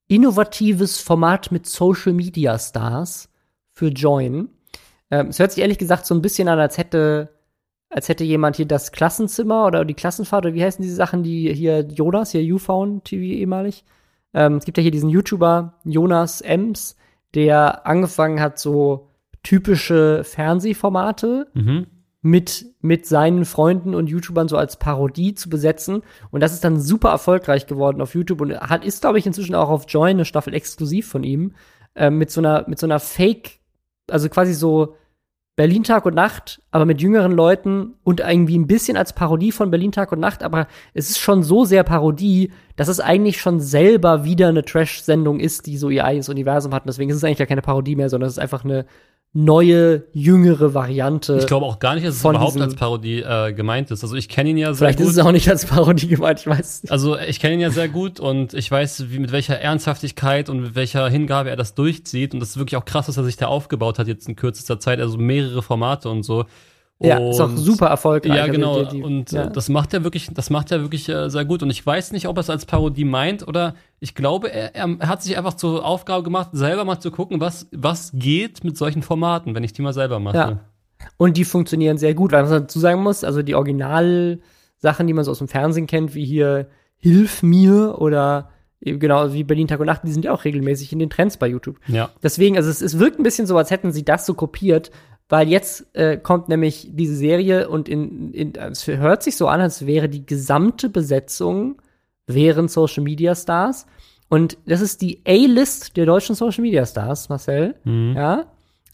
innovatives 0.07 0.99
Format 0.99 1.51
mit 1.51 1.65
Social 1.67 2.13
Media 2.13 2.59
Stars 2.59 3.29
für 3.73 3.88
Join. 3.88 4.49
Ähm, 5.11 5.27
es 5.27 5.39
hört 5.39 5.51
sich 5.51 5.61
ehrlich 5.61 5.77
gesagt 5.77 6.05
so 6.05 6.15
ein 6.15 6.21
bisschen 6.21 6.47
an, 6.47 6.59
als 6.59 6.77
hätte, 6.77 7.29
als 7.89 8.09
hätte 8.09 8.23
jemand 8.23 8.55
hier 8.55 8.67
das 8.67 8.91
Klassenzimmer 8.91 9.65
oder 9.65 9.86
die 9.86 9.93
Klassenfahrt 9.93 10.45
oder 10.45 10.53
wie 10.53 10.63
heißen 10.63 10.81
diese 10.81 10.95
Sachen, 10.95 11.23
die 11.23 11.53
hier 11.53 11.81
Jonas, 11.81 12.31
hier 12.31 12.43
YouFound 12.43 13.05
TV 13.05 13.23
ehemalig. 13.23 13.83
Ähm, 14.33 14.57
es 14.57 14.65
gibt 14.65 14.77
ja 14.77 14.81
hier 14.81 14.91
diesen 14.91 15.09
YouTuber 15.09 15.73
Jonas 15.83 16.41
Ems, 16.41 16.95
der 17.33 17.88
angefangen 17.88 18.39
hat, 18.39 18.59
so 18.59 19.09
typische 19.46 20.24
Fernsehformate 20.24 21.48
Mhm. 21.54 21.88
mit, 22.22 22.66
mit 22.82 23.06
seinen 23.06 23.46
Freunden 23.46 23.93
und 23.93 24.08
YouTubern 24.10 24.48
so 24.48 24.58
als 24.58 24.78
Parodie 24.78 25.36
zu 25.36 25.48
besetzen. 25.50 26.02
Und 26.32 26.41
das 26.41 26.54
ist 26.54 26.64
dann 26.64 26.80
super 26.80 27.10
erfolgreich 27.10 27.68
geworden 27.68 28.02
auf 28.02 28.16
YouTube 28.16 28.41
und 28.41 28.60
hat, 28.60 28.84
ist, 28.84 29.02
glaube 29.02 29.20
ich, 29.20 29.28
inzwischen 29.28 29.56
auch 29.56 29.70
auf 29.70 29.86
Join 29.88 30.18
eine 30.18 30.26
Staffel 30.26 30.54
exklusiv 30.56 31.08
von 31.08 31.24
ihm. 31.24 31.54
Ähm, 31.96 32.18
mit 32.18 32.32
so 32.32 32.41
einer, 32.41 32.66
mit 32.68 32.80
so 32.80 32.88
einer 32.88 33.00
Fake, 33.00 33.60
also 34.10 34.28
quasi 34.28 34.54
so 34.54 34.96
Berlin 35.56 35.84
Tag 35.84 36.06
und 36.06 36.16
Nacht, 36.16 36.62
aber 36.72 36.84
mit 36.86 37.02
jüngeren 37.02 37.32
Leuten 37.32 37.93
und 38.04 38.20
irgendwie 38.20 38.58
ein 38.58 38.68
bisschen 38.68 38.98
als 38.98 39.14
Parodie 39.14 39.54
von 39.54 39.72
Berlin 39.72 39.93
Tag 39.93 40.12
und 40.12 40.20
Nacht, 40.20 40.43
aber 40.43 40.68
es 40.93 41.10
ist 41.10 41.20
schon 41.20 41.43
so 41.43 41.64
sehr 41.64 41.84
Parodie, 41.86 42.52
dass 42.76 42.89
es 42.89 43.00
eigentlich 43.00 43.39
schon 43.39 43.62
selber 43.62 44.26
wieder 44.26 44.50
eine 44.50 44.66
Trash-Sendung 44.66 45.39
ist, 45.39 45.66
die 45.68 45.78
so 45.78 45.89
ihr 45.89 46.04
eigenes 46.04 46.28
Universum 46.28 46.74
hat. 46.74 46.84
Und 46.84 46.88
deswegen 46.88 47.10
ist 47.10 47.16
es 47.18 47.24
eigentlich 47.24 47.38
gar 47.38 47.48
keine 47.48 47.62
Parodie 47.62 47.96
mehr, 47.96 48.10
sondern 48.10 48.28
es 48.28 48.34
ist 48.34 48.39
einfach 48.39 48.66
eine 48.66 48.86
neue, 49.38 50.03
jüngere 50.13 50.73
Variante. 50.73 51.38
Ich 51.39 51.45
glaube 51.45 51.65
auch 51.65 51.79
gar 51.79 51.95
nicht, 51.95 52.07
dass 52.07 52.15
es 52.15 52.21
von 52.21 52.36
überhaupt 52.36 52.59
als 52.59 52.75
Parodie 52.75 53.19
äh, 53.19 53.51
gemeint 53.51 53.91
ist. 53.91 54.01
Also 54.01 54.15
ich 54.15 54.29
kenne 54.29 54.51
ihn 54.51 54.57
ja 54.57 54.67
sehr 54.67 54.77
Vielleicht 54.77 54.99
gut. 54.99 55.07
ist 55.07 55.17
es 55.17 55.19
auch 55.19 55.33
nicht 55.33 55.49
als 55.49 55.65
Parodie 55.65 56.07
gemeint, 56.07 56.39
ich 56.39 56.47
weiß 56.47 56.59
es 56.59 56.83
nicht. 56.83 56.91
Also 56.91 57.19
ich 57.19 57.41
kenne 57.41 57.55
ihn 57.55 57.59
ja 57.59 57.69
sehr 57.69 57.89
gut 57.89 58.21
und 58.21 58.53
ich 58.53 58.71
weiß, 58.71 59.11
wie 59.11 59.19
mit 59.19 59.33
welcher 59.33 59.59
Ernsthaftigkeit 59.59 60.47
und 60.47 60.61
mit 60.61 60.75
welcher 60.75 61.09
Hingabe 61.09 61.49
er 61.49 61.57
das 61.57 61.75
durchzieht. 61.75 62.33
Und 62.33 62.39
das 62.39 62.51
ist 62.51 62.57
wirklich 62.57 62.77
auch 62.77 62.86
krass, 62.86 63.09
was 63.09 63.17
er 63.17 63.25
sich 63.25 63.36
da 63.36 63.47
aufgebaut 63.47 63.99
hat 63.99 64.07
jetzt 64.07 64.29
in 64.29 64.38
kürzester 64.38 64.79
Zeit. 64.79 65.01
Also 65.01 65.17
mehrere 65.17 65.61
Formate 65.61 66.07
und 66.07 66.23
so. 66.23 66.45
Ja, 67.00 67.18
und 67.18 67.32
ist 67.32 67.41
auch 67.41 67.50
super 67.56 67.88
erfolgreich. 67.88 68.36
Ja, 68.38 68.41
Also 68.43 68.54
genau. 68.54 68.84
die- 68.84 68.98
die- 68.98 69.04
und 69.04 69.32
ja. 69.34 69.46
äh, 69.46 69.52
das 69.52 69.68
macht 69.68 69.93
er 69.93 70.04
wirklich, 70.06 70.30
das 70.34 70.50
macht 70.50 70.72
er 70.72 70.82
wirklich 70.82 71.10
äh, 71.10 71.30
sehr 71.30 71.43
gut. 71.43 71.62
Und 71.62 71.70
ich 71.70 71.86
weiß 71.86 72.14
nicht, 72.14 72.28
ob 72.28 72.38
er 72.38 72.41
es 72.41 72.50
als 72.50 72.66
Parodie 72.66 73.04
meint 73.04 73.46
oder 73.48 73.76
ich 74.00 74.16
glaube, 74.16 74.50
er, 74.52 74.74
er 74.76 74.98
hat 75.10 75.22
sich 75.22 75.38
einfach 75.38 75.56
zur 75.56 75.84
Aufgabe 75.86 76.24
gemacht, 76.24 76.50
selber 76.54 76.86
mal 76.86 77.00
zu 77.00 77.12
gucken, 77.12 77.41
was, 77.41 77.68
was 77.74 78.12
geht 78.14 78.64
mit 78.64 78.78
solchen 78.78 79.02
Formaten, 79.02 79.56
wenn 79.56 79.64
ich 79.66 79.74
die 79.74 79.82
mal 79.82 79.91
selber 79.93 80.20
mache. 80.20 80.38
Ja. 80.38 80.60
Und 81.18 81.36
die 81.36 81.43
funktionieren 81.43 81.98
sehr 81.98 82.14
gut, 82.14 82.32
weil 82.32 82.43
was 82.43 82.50
man 82.50 82.62
dazu 82.62 82.80
sagen 82.80 83.04
muss, 83.04 83.24
also 83.26 83.41
die 83.41 83.56
Originalsachen, 83.56 85.08
die 85.08 85.14
man 85.14 85.24
so 85.24 85.32
aus 85.32 85.39
dem 85.39 85.48
Fernsehen 85.48 85.88
kennt, 85.88 86.16
wie 86.16 86.26
hier 86.26 86.68
Hilf 86.98 87.43
mir 87.43 87.96
oder 88.00 88.50
genau 88.82 89.32
wie 89.34 89.43
Berlin 89.43 89.68
Tag 89.68 89.80
und 89.80 89.86
Nacht, 89.88 90.02
die 90.06 90.12
sind 90.12 90.26
ja 90.26 90.32
auch 90.34 90.43
regelmäßig 90.46 90.91
in 90.93 91.00
den 91.00 91.10
Trends 91.10 91.38
bei 91.38 91.48
YouTube. 91.48 91.78
ja. 91.88 92.10
Deswegen, 92.24 92.56
also 92.58 92.70
es, 92.70 92.82
es 92.82 92.98
wirkt 93.00 93.20
ein 93.20 93.24
bisschen 93.24 93.46
so, 93.48 93.58
als 93.58 93.70
hätten 93.70 93.91
sie 93.91 94.04
das 94.06 94.26
so 94.26 94.34
kopiert, 94.34 94.91
weil 95.30 95.47
jetzt 95.49 95.95
äh, 95.95 96.17
kommt 96.17 96.49
nämlich 96.49 96.89
diese 96.91 97.15
Serie 97.15 97.67
und 97.67 97.89
in, 97.89 98.32
in, 98.34 98.55
es 98.55 98.86
hört 98.88 99.23
sich 99.23 99.38
so 99.38 99.47
an, 99.47 99.61
als 99.61 99.86
wäre 99.86 100.07
die 100.07 100.26
gesamte 100.26 100.89
Besetzung 100.89 101.82
wären 102.28 102.67
Social 102.67 103.03
Media 103.03 103.36
Stars. 103.36 103.88
Und 104.30 104.57
das 104.65 104.82
ist 104.82 105.01
die 105.01 105.21
A-List 105.28 105.97
der 105.97 106.05
deutschen 106.05 106.36
Social 106.36 106.61
Media 106.61 106.86
Stars, 106.86 107.30
Marcel. 107.30 107.76
Ja. 108.15 108.45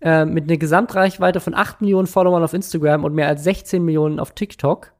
Äh, 0.01 0.25
mit 0.25 0.45
einer 0.45 0.57
Gesamtreichweite 0.57 1.39
von 1.39 1.53
8 1.53 1.82
Millionen 1.82 2.07
Followern 2.07 2.43
auf 2.43 2.53
Instagram 2.53 3.03
und 3.03 3.13
mehr 3.13 3.27
als 3.27 3.43
16 3.43 3.84
Millionen 3.84 4.19
auf 4.19 4.32
TikTok. 4.32 4.93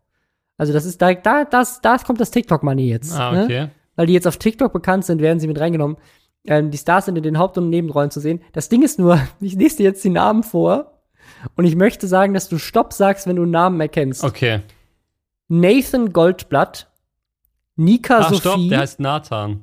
Also 0.58 0.74
das 0.74 0.86
ist 0.86 1.02
da, 1.02 1.14
da, 1.14 1.44
das, 1.44 1.82
da 1.82 1.98
kommt 1.98 2.22
das 2.22 2.32
TikTok-Money 2.32 2.88
jetzt. 2.88 3.18
Ah, 3.18 3.32
ne? 3.32 3.44
okay. 3.46 3.68
weil 3.96 4.06
die 4.06 4.14
jetzt 4.14 4.28
auf 4.28 4.38
TikTok 4.38 4.72
bekannt 4.72 5.06
sind, 5.06 5.22
werden 5.22 5.40
sie 5.40 5.48
mit 5.48 5.60
reingenommen. 5.60 5.98
Ähm, 6.46 6.72
die 6.72 6.78
Stars 6.78 7.06
sind 7.06 7.18
in 7.18 7.24
den 7.24 7.40
Haupt- 7.40 7.58
und 7.58 7.70
Nebenrollen 7.70 8.12
zu 8.12 8.20
sehen. 8.20 8.42
Das 8.54 8.70
Ding 8.70 8.84
ist 8.84 9.00
nur, 9.00 9.20
ich 9.40 9.56
lese 9.56 9.78
dir 9.78 9.84
jetzt 9.84 10.04
die 10.04 10.10
Namen 10.10 10.44
vor 10.44 11.01
und 11.56 11.66
ich 11.66 11.76
möchte 11.76 12.08
sagen, 12.08 12.34
dass 12.34 12.50
du 12.50 12.58
Stopp 12.58 12.94
sagst, 12.94 13.28
wenn 13.28 13.36
du 13.36 13.44
einen 13.44 13.52
Namen 13.52 13.80
erkennst. 13.82 14.24
Okay. 14.24 14.62
Nathan 15.48 16.14
Goldblatt, 16.14 16.90
Nika 17.76 18.20
Ach, 18.22 18.28
stopp, 18.30 18.54
Sophie, 18.54 18.70
der 18.70 18.80
heißt 18.80 19.00
Nathan. 19.00 19.62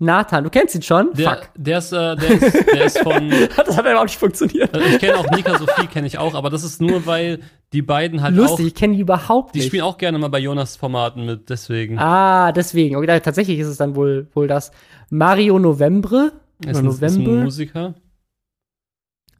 Nathan. 0.00 0.44
Du 0.44 0.50
kennst 0.50 0.74
ihn 0.74 0.82
schon? 0.82 1.12
Der, 1.14 1.30
Fuck. 1.30 1.50
der 1.56 1.78
ist, 1.78 1.92
äh, 1.92 2.16
der 2.16 2.30
ist, 2.30 2.66
der 2.66 2.84
ist 2.84 2.98
von, 2.98 3.30
das 3.56 3.76
hat 3.76 3.86
überhaupt 3.86 4.06
nicht 4.06 4.18
funktioniert. 4.18 4.74
Also 4.74 4.86
ich 4.86 4.98
kenne 4.98 5.16
auch 5.16 5.30
Nika 5.30 5.56
Sophie, 5.58 5.86
kenne 5.86 6.06
ich 6.06 6.18
auch, 6.18 6.34
aber 6.34 6.50
das 6.50 6.64
ist 6.64 6.80
nur, 6.82 7.06
weil 7.06 7.40
die 7.72 7.80
beiden 7.80 8.20
halt 8.20 8.34
Lustig, 8.34 8.64
auch, 8.64 8.68
ich 8.68 8.74
kenne 8.74 8.94
die 8.94 9.00
überhaupt 9.00 9.54
die 9.54 9.60
nicht. 9.60 9.68
spielen 9.68 9.84
auch 9.84 9.96
gerne 9.96 10.18
mal 10.18 10.28
bei 10.28 10.40
Jonas 10.40 10.76
Formaten 10.76 11.24
mit, 11.24 11.48
deswegen. 11.48 11.98
ah, 11.98 12.52
deswegen. 12.52 12.96
Okay, 12.96 13.20
tatsächlich 13.20 13.58
ist 13.58 13.68
es 13.68 13.76
dann 13.76 13.94
wohl, 13.94 14.28
wohl 14.34 14.48
das. 14.48 14.72
Mario 15.10 15.58
Novembre. 15.58 16.32
ist, 16.60 16.66
ein, 16.66 16.70
ist 16.70 16.78
ein 16.78 16.84
November. 16.86 17.44
Musiker. 17.44 17.94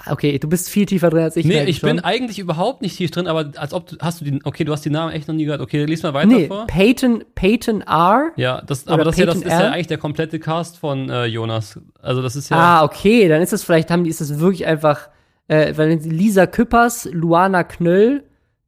Okay, 0.07 0.39
du 0.39 0.49
bist 0.49 0.69
viel 0.69 0.87
tiefer 0.87 1.09
drin 1.11 1.23
als 1.23 1.37
ich. 1.37 1.47
Nee, 1.47 1.65
ich 1.65 1.81
bin 1.81 1.99
schon. 1.99 2.05
eigentlich 2.05 2.39
überhaupt 2.39 2.83
nicht 2.83 2.97
tief 2.97 3.11
drin, 3.11 3.27
aber 3.27 3.53
als 3.57 3.73
ob 3.73 3.87
du, 3.87 3.97
hast 4.01 4.21
du 4.21 4.25
die, 4.25 4.41
okay, 4.45 4.65
du 4.65 4.73
hast 4.73 4.85
die 4.85 4.91
Namen 4.91 5.13
echt 5.13 5.29
noch 5.29 5.35
nie 5.35 5.45
gehört. 5.45 5.61
Okay, 5.61 5.85
lies 5.85 6.03
mal 6.03 6.13
weiter 6.15 6.27
Nee, 6.29 6.47
vor. 6.49 6.67
Peyton, 6.67 7.25
Peyton 7.35 7.81
R. 7.83 8.33
Ja, 8.37 8.61
das, 8.67 8.87
aber 8.87 9.05
das, 9.05 9.15
ist 9.15 9.21
ja, 9.21 9.27
das 9.27 9.37
ist 9.37 9.47
ja 9.47 9.71
eigentlich 9.71 9.87
der 9.87 9.99
komplette 9.99 10.39
Cast 10.39 10.79
von 10.79 11.09
äh, 11.09 11.25
Jonas. 11.27 11.81
Also 12.03 12.23
das 12.23 12.37
ist 12.37 12.51
ja, 12.51 12.57
Ah, 12.57 12.85
okay, 12.85 13.29
dann 13.29 13.41
ist 13.41 13.53
das 13.53 13.63
vielleicht, 13.65 13.91
haben 13.91 14.05
die, 14.05 14.11
ist 14.11 14.21
das 14.21 14.39
wirklich 14.39 14.67
einfach, 14.67 15.09
äh, 15.49 15.71
Lisa 15.97 16.47
Küppers, 16.47 17.09
Luana 17.13 17.65
Knöll, 17.65 18.25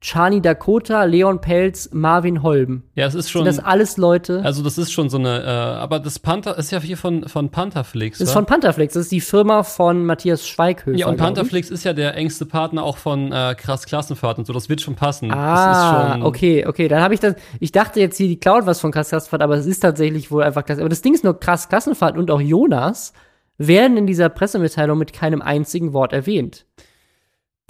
Chani 0.07 0.41
Dakota, 0.41 1.03
Leon 1.03 1.41
Pelz, 1.41 1.91
Marvin 1.93 2.45
Holm. 2.45 2.85
ja, 2.95 3.07
es 3.07 3.17
ist 3.17 3.29
schon, 3.29 3.45
Sind 3.45 3.57
das 3.57 3.65
alles 3.65 3.97
Leute? 3.97 4.41
also 4.45 4.63
das 4.63 4.79
ist 4.79 4.93
schon 4.93 5.11
so 5.11 5.19
eine, 5.19 5.43
äh, 5.43 5.47
aber 5.49 5.99
das 5.99 6.21
Panther 6.21 6.57
ist 6.59 6.71
ja 6.71 6.79
hier 6.81 6.97
von, 6.97 7.27
von 7.29 7.51
Pantherflix. 7.51 8.19
das 8.19 8.29
ist 8.29 8.33
von 8.35 8.47
Pantherflix, 8.47 8.95
das 8.95 9.03
ist 9.05 9.13
die 9.13 9.21
Firma 9.21 9.65
von 9.65 10.05
Matthias 10.07 10.47
Schweighöfer. 10.47 10.97
ja, 10.97 11.09
und. 11.09 11.17
Pantherflix 11.17 11.71
ist 11.71 11.83
ja 11.83 11.93
der 11.93 12.15
engste 12.15 12.47
Partner 12.47 12.85
auch 12.85 12.99
von 12.99 13.33
äh, 13.33 13.57
Krass 13.59 13.85
Klassenfahrt 13.87 14.39
und 14.39 14.47
so, 14.47 14.53
das 14.53 14.69
wird 14.69 14.81
schon 14.81 14.95
passen. 14.95 15.29
das 15.29 15.37
ist 15.39 15.43
Ah, 15.45 16.13
schon, 16.13 16.23
okay, 16.23 16.65
okay, 16.67 16.87
dann 16.87 17.03
habe 17.03 17.15
ich 17.15 17.19
das, 17.21 17.35
ich 17.59 17.73
dachte 17.73 17.99
jetzt 17.99 18.17
hier, 18.17 18.29
die 18.29 18.39
klaut 18.39 18.65
was 18.65 18.81
von 18.81 18.93
Krass 18.93 19.09
Klassenfahrt, 19.09 19.43
aber 19.43 19.57
es 19.57 19.67
ist 19.67 19.81
tatsächlich 19.81 20.31
wohl 20.31 20.45
einfach 20.45 20.65
Klasse, 20.65 20.83
aber 20.83 20.89
das 20.89 21.03
Ding 21.03 21.15
ist 21.15 21.25
nur 21.25 21.41
Krass 21.41 21.69
Klassenfahrt 21.69 22.17
und 22.17 22.31
auch 22.31 22.41
Jonas 22.41 23.13
werden 23.59 23.97
in 23.97 24.07
dieser 24.07 24.29
Pressemitteilung 24.29 24.99
mit 24.99 25.13
keinem 25.13 25.43
einzigen 25.43 25.93
Wort 25.93 26.13
erwähnt. 26.13 26.65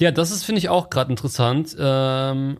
Ja, 0.00 0.10
das 0.10 0.30
ist, 0.30 0.44
finde 0.44 0.58
ich, 0.58 0.68
auch 0.68 0.90
gerade 0.90 1.10
interessant. 1.10 1.74
Ähm, 1.78 2.58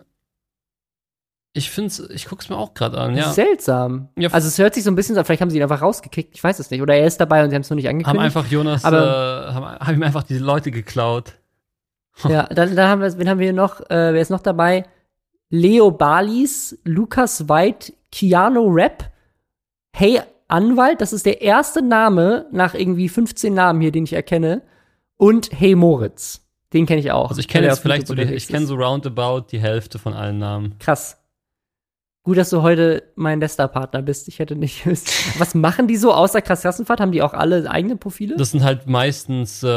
ich 1.52 1.70
finde 1.70 1.92
ich 2.12 2.26
gucke 2.26 2.42
es 2.42 2.48
mir 2.50 2.56
auch 2.56 2.74
gerade 2.74 2.98
an, 2.98 3.16
ja. 3.16 3.30
Seltsam. 3.32 4.08
Ja, 4.16 4.28
also 4.30 4.46
es 4.48 4.58
hört 4.58 4.74
sich 4.74 4.84
so 4.84 4.90
ein 4.90 4.94
bisschen 4.94 5.14
so, 5.14 5.24
vielleicht 5.24 5.40
haben 5.40 5.48
sie 5.50 5.56
ihn 5.56 5.62
einfach 5.62 5.80
rausgekickt, 5.82 6.34
ich 6.34 6.44
weiß 6.44 6.58
es 6.58 6.70
nicht. 6.70 6.82
Oder 6.82 6.94
er 6.96 7.06
ist 7.06 7.18
dabei 7.20 7.42
und 7.42 7.50
sie 7.50 7.54
haben 7.56 7.62
es 7.62 7.70
noch 7.70 7.76
nicht 7.76 7.86
Haben 7.86 7.96
angekündigt. 7.96 8.24
einfach 8.24 8.46
Jonas, 8.50 8.84
Aber- 8.84 9.48
äh, 9.48 9.54
haben, 9.54 9.64
haben 9.86 9.94
ihm 9.94 10.02
einfach 10.02 10.22
die 10.22 10.38
Leute 10.38 10.70
geklaut. 10.70 11.34
Ja, 12.28 12.44
dann, 12.44 12.74
dann 12.74 12.88
haben 12.88 13.02
wir, 13.02 13.18
wen 13.18 13.28
haben 13.28 13.38
wir 13.38 13.44
hier 13.46 13.52
noch? 13.52 13.80
Äh, 13.90 14.14
wer 14.14 14.20
ist 14.22 14.30
noch 14.30 14.40
dabei? 14.40 14.84
Leo 15.50 15.90
Balis, 15.90 16.78
Lukas 16.84 17.46
White, 17.48 17.92
Keanu 18.10 18.68
Rapp, 18.70 19.12
Hey 19.94 20.22
Anwalt, 20.48 21.02
das 21.02 21.12
ist 21.12 21.26
der 21.26 21.42
erste 21.42 21.82
Name 21.82 22.46
nach 22.52 22.72
irgendwie 22.74 23.10
15 23.10 23.52
Namen 23.52 23.82
hier, 23.82 23.92
den 23.92 24.04
ich 24.04 24.14
erkenne. 24.14 24.62
Und 25.18 25.50
Hey 25.52 25.74
Moritz. 25.74 26.45
Den 26.72 26.86
kenne 26.86 27.00
ich 27.00 27.12
auch. 27.12 27.28
Also 27.30 27.40
ich 27.40 27.48
kenne 27.48 27.66
jetzt 27.66 27.80
vielleicht 27.80 28.06
so, 28.06 28.14
die, 28.14 28.22
ich 28.22 28.48
kenne 28.48 28.66
so 28.66 28.74
roundabout 28.74 29.46
die 29.52 29.60
Hälfte 29.60 29.98
von 29.98 30.14
allen 30.14 30.38
Namen. 30.38 30.78
Krass. 30.78 31.18
Gut, 32.24 32.38
dass 32.38 32.50
du 32.50 32.62
heute 32.62 33.04
mein 33.14 33.38
Lester-Partner 33.38 34.02
bist. 34.02 34.26
Ich 34.26 34.40
hätte 34.40 34.56
nicht 34.56 34.82
gewusst. 34.84 35.38
Was 35.38 35.54
machen 35.54 35.86
die 35.86 35.96
so 35.96 36.12
außer 36.12 36.42
Klassenfahrt? 36.42 36.98
Haben 36.98 37.12
die 37.12 37.22
auch 37.22 37.34
alle 37.34 37.70
eigene 37.70 37.94
Profile? 37.96 38.34
Das 38.36 38.50
sind 38.50 38.64
halt 38.64 38.88
meistens 38.88 39.62
äh, 39.62 39.68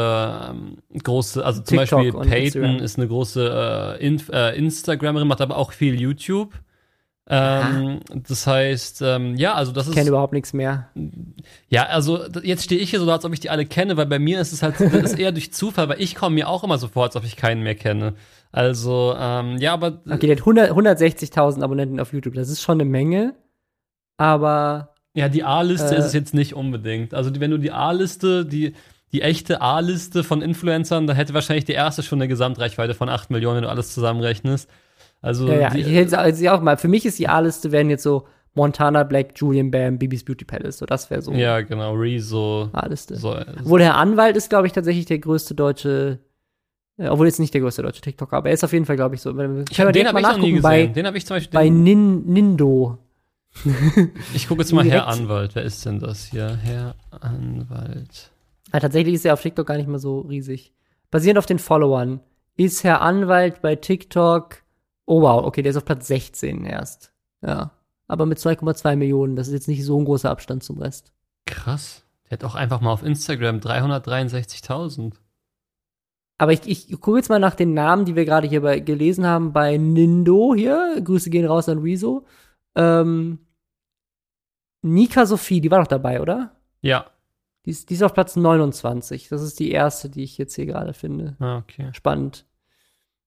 große, 1.00 1.44
also 1.44 1.62
zum 1.62 1.78
TikTok 1.78 1.98
Beispiel 2.00 2.12
Peyton 2.12 2.62
Instagram. 2.64 2.76
ist 2.78 2.98
eine 2.98 3.06
große 3.06 3.96
äh, 4.00 4.04
Inf 4.04 4.28
äh, 4.30 4.58
Instagramerin, 4.58 5.28
macht 5.28 5.40
aber 5.40 5.58
auch 5.58 5.70
viel 5.70 6.00
YouTube. 6.00 6.52
Ähm, 7.32 8.00
das 8.26 8.44
heißt, 8.44 9.02
ähm, 9.02 9.36
ja, 9.36 9.54
also 9.54 9.70
das 9.70 9.84
ich 9.84 9.90
ist 9.90 9.96
kenne 9.96 10.08
überhaupt 10.08 10.32
nichts 10.32 10.52
mehr. 10.52 10.88
Ja, 11.68 11.84
also 11.86 12.24
jetzt 12.42 12.64
stehe 12.64 12.80
ich 12.80 12.90
hier 12.90 12.98
so, 12.98 13.08
als 13.10 13.24
ob 13.24 13.32
ich 13.32 13.38
die 13.38 13.50
alle 13.50 13.66
kenne, 13.66 13.96
weil 13.96 14.06
bei 14.06 14.18
mir 14.18 14.40
ist 14.40 14.52
es 14.52 14.64
halt 14.64 14.80
das 14.80 14.92
ist 15.12 15.18
eher 15.18 15.30
durch 15.30 15.52
Zufall, 15.52 15.88
weil 15.88 16.00
ich 16.02 16.16
komme 16.16 16.34
mir 16.34 16.48
auch 16.48 16.64
immer 16.64 16.76
so 16.76 16.88
vor, 16.88 17.04
als 17.04 17.14
ob 17.14 17.24
ich 17.24 17.36
keinen 17.36 17.62
mehr 17.62 17.76
kenne. 17.76 18.14
Also, 18.50 19.14
ähm, 19.16 19.58
ja, 19.58 19.72
aber 19.72 20.00
Okay, 20.10 20.26
der 20.26 20.36
hat 20.36 20.40
100 20.40 20.72
160.000 20.72 21.62
Abonnenten 21.62 22.00
auf 22.00 22.12
YouTube. 22.12 22.34
Das 22.34 22.48
ist 22.48 22.62
schon 22.62 22.80
eine 22.80 22.90
Menge. 22.90 23.34
Aber 24.16 24.94
ja, 25.14 25.28
die 25.28 25.44
A-Liste 25.44 25.94
Äh. 25.94 25.98
ist 25.98 26.06
es 26.06 26.12
jetzt 26.12 26.34
nicht 26.34 26.54
unbedingt. 26.54 27.14
Also, 27.14 27.30
wenn 27.38 27.52
du 27.52 27.58
die 27.58 27.70
A-Liste, 27.72 28.44
die, 28.44 28.74
die 29.12 29.22
echte 29.22 29.60
A-Liste 29.60 30.24
von 30.24 30.42
Influencern, 30.42 31.06
da 31.06 31.14
hätte 31.14 31.34
wahrscheinlich 31.34 31.64
die 31.64 31.72
erste 31.72 32.02
schon 32.02 32.18
eine 32.18 32.28
Gesamtreichweite 32.28 32.94
von 32.94 33.08
8 33.08 33.30
Millionen, 33.30 33.56
wenn 33.56 33.62
du 33.64 33.68
alles 33.70 33.94
zusammenrechnest. 33.94 34.68
Also, 35.22 35.48
ja, 35.48 35.54
ja, 35.54 35.70
die, 35.70 35.80
ich 35.80 35.94
hätte 35.94 36.18
also 36.18 36.48
auch 36.48 36.60
mal. 36.60 36.76
Für 36.76 36.88
mich 36.88 37.04
ist 37.04 37.18
die 37.18 37.28
A-Liste 37.28 37.72
wären 37.72 37.90
jetzt 37.90 38.02
so 38.02 38.26
Montana 38.54 39.04
Black, 39.04 39.32
Julian 39.36 39.70
Bam, 39.70 39.98
Bibis 39.98 40.24
Beauty 40.24 40.44
Palace. 40.44 40.78
So, 40.78 40.86
das 40.86 41.10
wäre 41.10 41.22
so 41.22 41.32
ja, 41.32 41.60
genau, 41.60 41.94
Rezo. 41.94 42.70
A-Liste. 42.72 43.16
So, 43.16 43.36
Obwohl 43.60 43.82
Herr 43.82 43.96
Anwalt 43.96 44.36
ist, 44.36 44.50
glaube 44.50 44.66
ich, 44.66 44.72
tatsächlich 44.72 45.06
der 45.06 45.18
größte 45.18 45.54
deutsche, 45.54 46.18
äh, 46.96 47.08
obwohl 47.08 47.26
jetzt 47.26 47.38
nicht 47.38 47.54
der 47.54 47.60
größte 47.60 47.82
deutsche 47.82 48.00
TikToker, 48.00 48.36
aber 48.36 48.48
er 48.48 48.54
ist 48.54 48.64
auf 48.64 48.72
jeden 48.72 48.86
Fall, 48.86 48.96
glaube 48.96 49.14
ich, 49.14 49.20
so. 49.20 49.30
Ich 49.30 49.80
hab, 49.80 49.92
den 49.92 50.08
habe 50.08 50.20
ich 50.20 50.26
noch 50.26 50.38
nie 50.38 50.52
gesehen. 50.52 50.62
bei, 50.62 50.86
den 50.86 51.06
habe 51.06 51.18
ich 51.18 51.26
zum 51.26 51.36
Beispiel. 51.36 51.58
bei 51.58 51.68
Nin, 51.68 52.24
Nindo. 52.26 52.98
ich 54.34 54.48
gucke 54.48 54.62
jetzt 54.62 54.72
mal 54.72 54.84
Herr 54.84 55.08
Anwalt. 55.08 55.54
Wer 55.54 55.64
ist 55.64 55.84
denn 55.84 55.98
das 55.98 56.26
hier? 56.26 56.56
Herr 56.62 56.94
Anwalt. 57.10 58.30
Ah, 58.70 58.80
tatsächlich 58.80 59.14
ist 59.14 59.26
er 59.26 59.34
auf 59.34 59.42
TikTok 59.42 59.66
gar 59.66 59.76
nicht 59.76 59.88
mal 59.88 59.98
so 59.98 60.20
riesig. 60.20 60.72
Basierend 61.10 61.38
auf 61.38 61.46
den 61.46 61.58
Followern 61.58 62.20
ist 62.56 62.84
Herr 62.84 63.00
Anwalt 63.00 63.60
bei 63.62 63.74
TikTok. 63.74 64.58
Oh 65.10 65.22
wow, 65.22 65.44
okay, 65.44 65.62
der 65.62 65.70
ist 65.70 65.76
auf 65.76 65.84
Platz 65.84 66.06
16 66.06 66.64
erst. 66.64 67.12
Ja. 67.42 67.72
Aber 68.06 68.26
mit 68.26 68.38
2,2 68.38 68.94
Millionen, 68.94 69.34
das 69.34 69.48
ist 69.48 69.54
jetzt 69.54 69.66
nicht 69.66 69.84
so 69.84 69.98
ein 69.98 70.04
großer 70.04 70.30
Abstand 70.30 70.62
zum 70.62 70.78
Rest. 70.78 71.12
Krass. 71.46 72.04
Der 72.26 72.38
hat 72.38 72.44
auch 72.44 72.54
einfach 72.54 72.80
mal 72.80 72.92
auf 72.92 73.02
Instagram 73.02 73.56
363.000. 73.56 75.14
Aber 76.38 76.52
ich, 76.52 76.60
ich 76.68 77.00
gucke 77.00 77.16
jetzt 77.16 77.28
mal 77.28 77.40
nach 77.40 77.56
den 77.56 77.74
Namen, 77.74 78.04
die 78.04 78.14
wir 78.14 78.24
gerade 78.24 78.46
hier 78.46 78.62
bei, 78.62 78.78
gelesen 78.78 79.26
haben 79.26 79.52
bei 79.52 79.78
Nindo 79.78 80.54
hier. 80.54 81.00
Grüße 81.02 81.28
gehen 81.28 81.44
raus 81.44 81.68
an 81.68 81.80
Rezo. 81.80 82.24
Ähm, 82.76 83.40
Nika 84.82 85.26
Sophie, 85.26 85.60
die 85.60 85.72
war 85.72 85.80
doch 85.80 85.88
dabei, 85.88 86.20
oder? 86.20 86.54
Ja. 86.82 87.06
Die 87.66 87.70
ist, 87.70 87.90
die 87.90 87.94
ist 87.94 88.04
auf 88.04 88.14
Platz 88.14 88.36
29. 88.36 89.28
Das 89.28 89.42
ist 89.42 89.58
die 89.58 89.72
erste, 89.72 90.08
die 90.08 90.22
ich 90.22 90.38
jetzt 90.38 90.54
hier 90.54 90.66
gerade 90.66 90.94
finde. 90.94 91.34
Ah, 91.40 91.58
okay. 91.58 91.90
Spannend. 91.94 92.46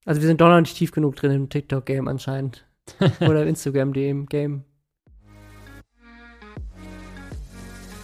Also 0.05 0.21
wir 0.21 0.27
sind 0.27 0.41
doch 0.41 0.49
noch 0.49 0.59
nicht 0.59 0.75
tief 0.75 0.91
genug 0.91 1.15
drin 1.15 1.31
im 1.31 1.49
TikTok-Game 1.49 2.07
anscheinend. 2.07 2.65
Oder 3.21 3.43
im 3.43 3.47
Instagram-Game. 3.49 4.63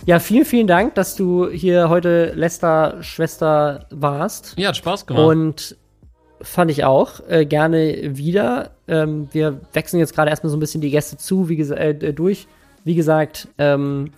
Ja, 0.06 0.20
vielen, 0.20 0.46
vielen 0.46 0.66
Dank, 0.68 0.96
dass 0.96 1.16
du 1.16 1.50
hier 1.50 1.90
heute 1.90 2.32
Lester-Schwester 2.34 3.86
warst. 3.92 4.56
Ja, 4.58 4.70
hat 4.70 4.78
Spaß 4.78 5.06
gemacht. 5.06 5.24
Und 5.26 5.78
fand 6.42 6.72
ich 6.72 6.86
auch 6.86 7.20
äh, 7.28 7.46
gerne 7.46 8.16
wieder. 8.18 8.72
Ähm, 8.88 9.28
wir 9.34 9.60
wechseln 9.74 10.00
jetzt 10.00 10.16
gerade 10.16 10.30
erstmal 10.32 10.50
so 10.50 10.58
ein 10.58 10.62
bisschen 10.62 10.82
die 10.82 10.90
Gäste 10.90 11.18
zu, 11.18 11.50
wie 11.50 11.58
gesa- 11.62 11.76
äh, 11.76 12.14
durch. 12.14 12.48
Wie 12.86 12.96
gesagt, 12.96 13.50
ähm, 13.58 14.12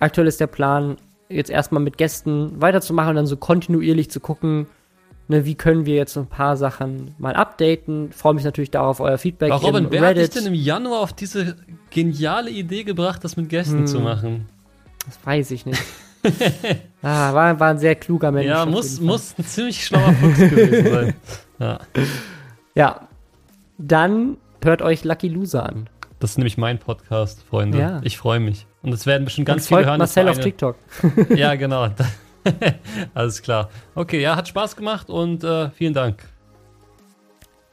aktuell 0.00 0.26
ist 0.26 0.40
der 0.40 0.46
Plan, 0.46 0.96
jetzt 1.28 1.50
erstmal 1.50 1.82
mit 1.82 1.98
Gästen 1.98 2.60
weiterzumachen 2.60 3.10
und 3.10 3.16
dann 3.16 3.26
so 3.26 3.36
kontinuierlich 3.36 4.10
zu 4.10 4.18
gucken, 4.20 4.66
ne, 5.30 5.44
wie 5.46 5.54
können 5.54 5.86
wir 5.86 5.94
jetzt 5.94 6.16
ein 6.18 6.26
paar 6.26 6.56
Sachen 6.56 7.14
mal 7.18 7.34
updaten. 7.34 8.12
Freue 8.12 8.34
mich 8.34 8.44
natürlich 8.44 8.70
darauf 8.70 9.00
euer 9.00 9.16
Feedback. 9.16 9.52
Aber 9.52 9.62
Robin, 9.62 9.86
wer 9.90 10.02
hat 10.08 10.16
dich 10.16 10.30
denn 10.30 10.46
im 10.46 10.54
Januar 10.54 11.00
auf 11.00 11.12
diese 11.12 11.56
geniale 11.90 12.50
Idee 12.50 12.84
gebracht, 12.84 13.24
das 13.24 13.36
mit 13.36 13.48
Gästen 13.48 13.78
Hm. 13.78 13.86
zu 13.86 14.00
machen? 14.00 14.46
Das 15.06 15.18
weiß 15.24 15.52
ich 15.52 15.64
nicht. 15.64 15.80
ah, 17.02 17.32
war, 17.32 17.58
war 17.58 17.70
ein 17.70 17.78
sehr 17.78 17.94
kluger 17.94 18.30
Mensch. 18.30 18.46
ja, 18.48 18.66
muss, 18.66 19.00
muss 19.00 19.34
ein 19.38 19.44
ziemlich 19.46 19.86
schlauer 19.86 20.12
Fuchs 20.12 20.38
gewesen 20.38 20.92
sein. 20.92 21.14
Ja. 21.58 21.78
Ja. 22.74 23.08
Dann 23.76 24.38
hört 24.64 24.80
euch 24.80 25.04
Lucky 25.04 25.28
Loser 25.28 25.66
an. 25.66 25.90
Das 26.20 26.30
ist 26.30 26.36
nämlich 26.38 26.56
mein 26.56 26.78
Podcast, 26.78 27.42
Freunde. 27.42 27.78
Ja. 27.78 28.00
Ich 28.02 28.16
freue 28.16 28.40
mich. 28.40 28.66
Und 28.82 28.94
es 28.94 29.04
werden 29.04 29.24
bestimmt 29.26 29.46
ganz 29.46 29.62
und 29.64 29.68
viele 29.68 29.76
folgt 29.76 29.88
hören. 29.90 30.00
das 30.00 30.16
Marcel 30.16 30.28
auf 30.30 30.38
TikTok. 30.38 30.76
Ja, 31.34 31.54
genau. 31.54 31.88
Alles 33.14 33.42
klar. 33.42 33.70
Okay, 33.94 34.20
ja, 34.20 34.36
hat 34.36 34.48
Spaß 34.48 34.76
gemacht 34.76 35.10
und 35.10 35.44
äh, 35.44 35.70
vielen 35.70 35.94
Dank. 35.94 36.28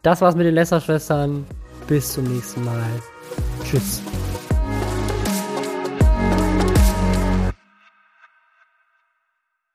Das 0.02 0.22
war's 0.22 0.36
mit 0.36 0.46
den 0.46 0.56
Lesser-Schwestern. 0.56 1.46
Bis 1.88 2.14
zum 2.14 2.26
nächsten 2.26 2.64
Mal. 2.64 2.84
Tschüss. 3.64 4.02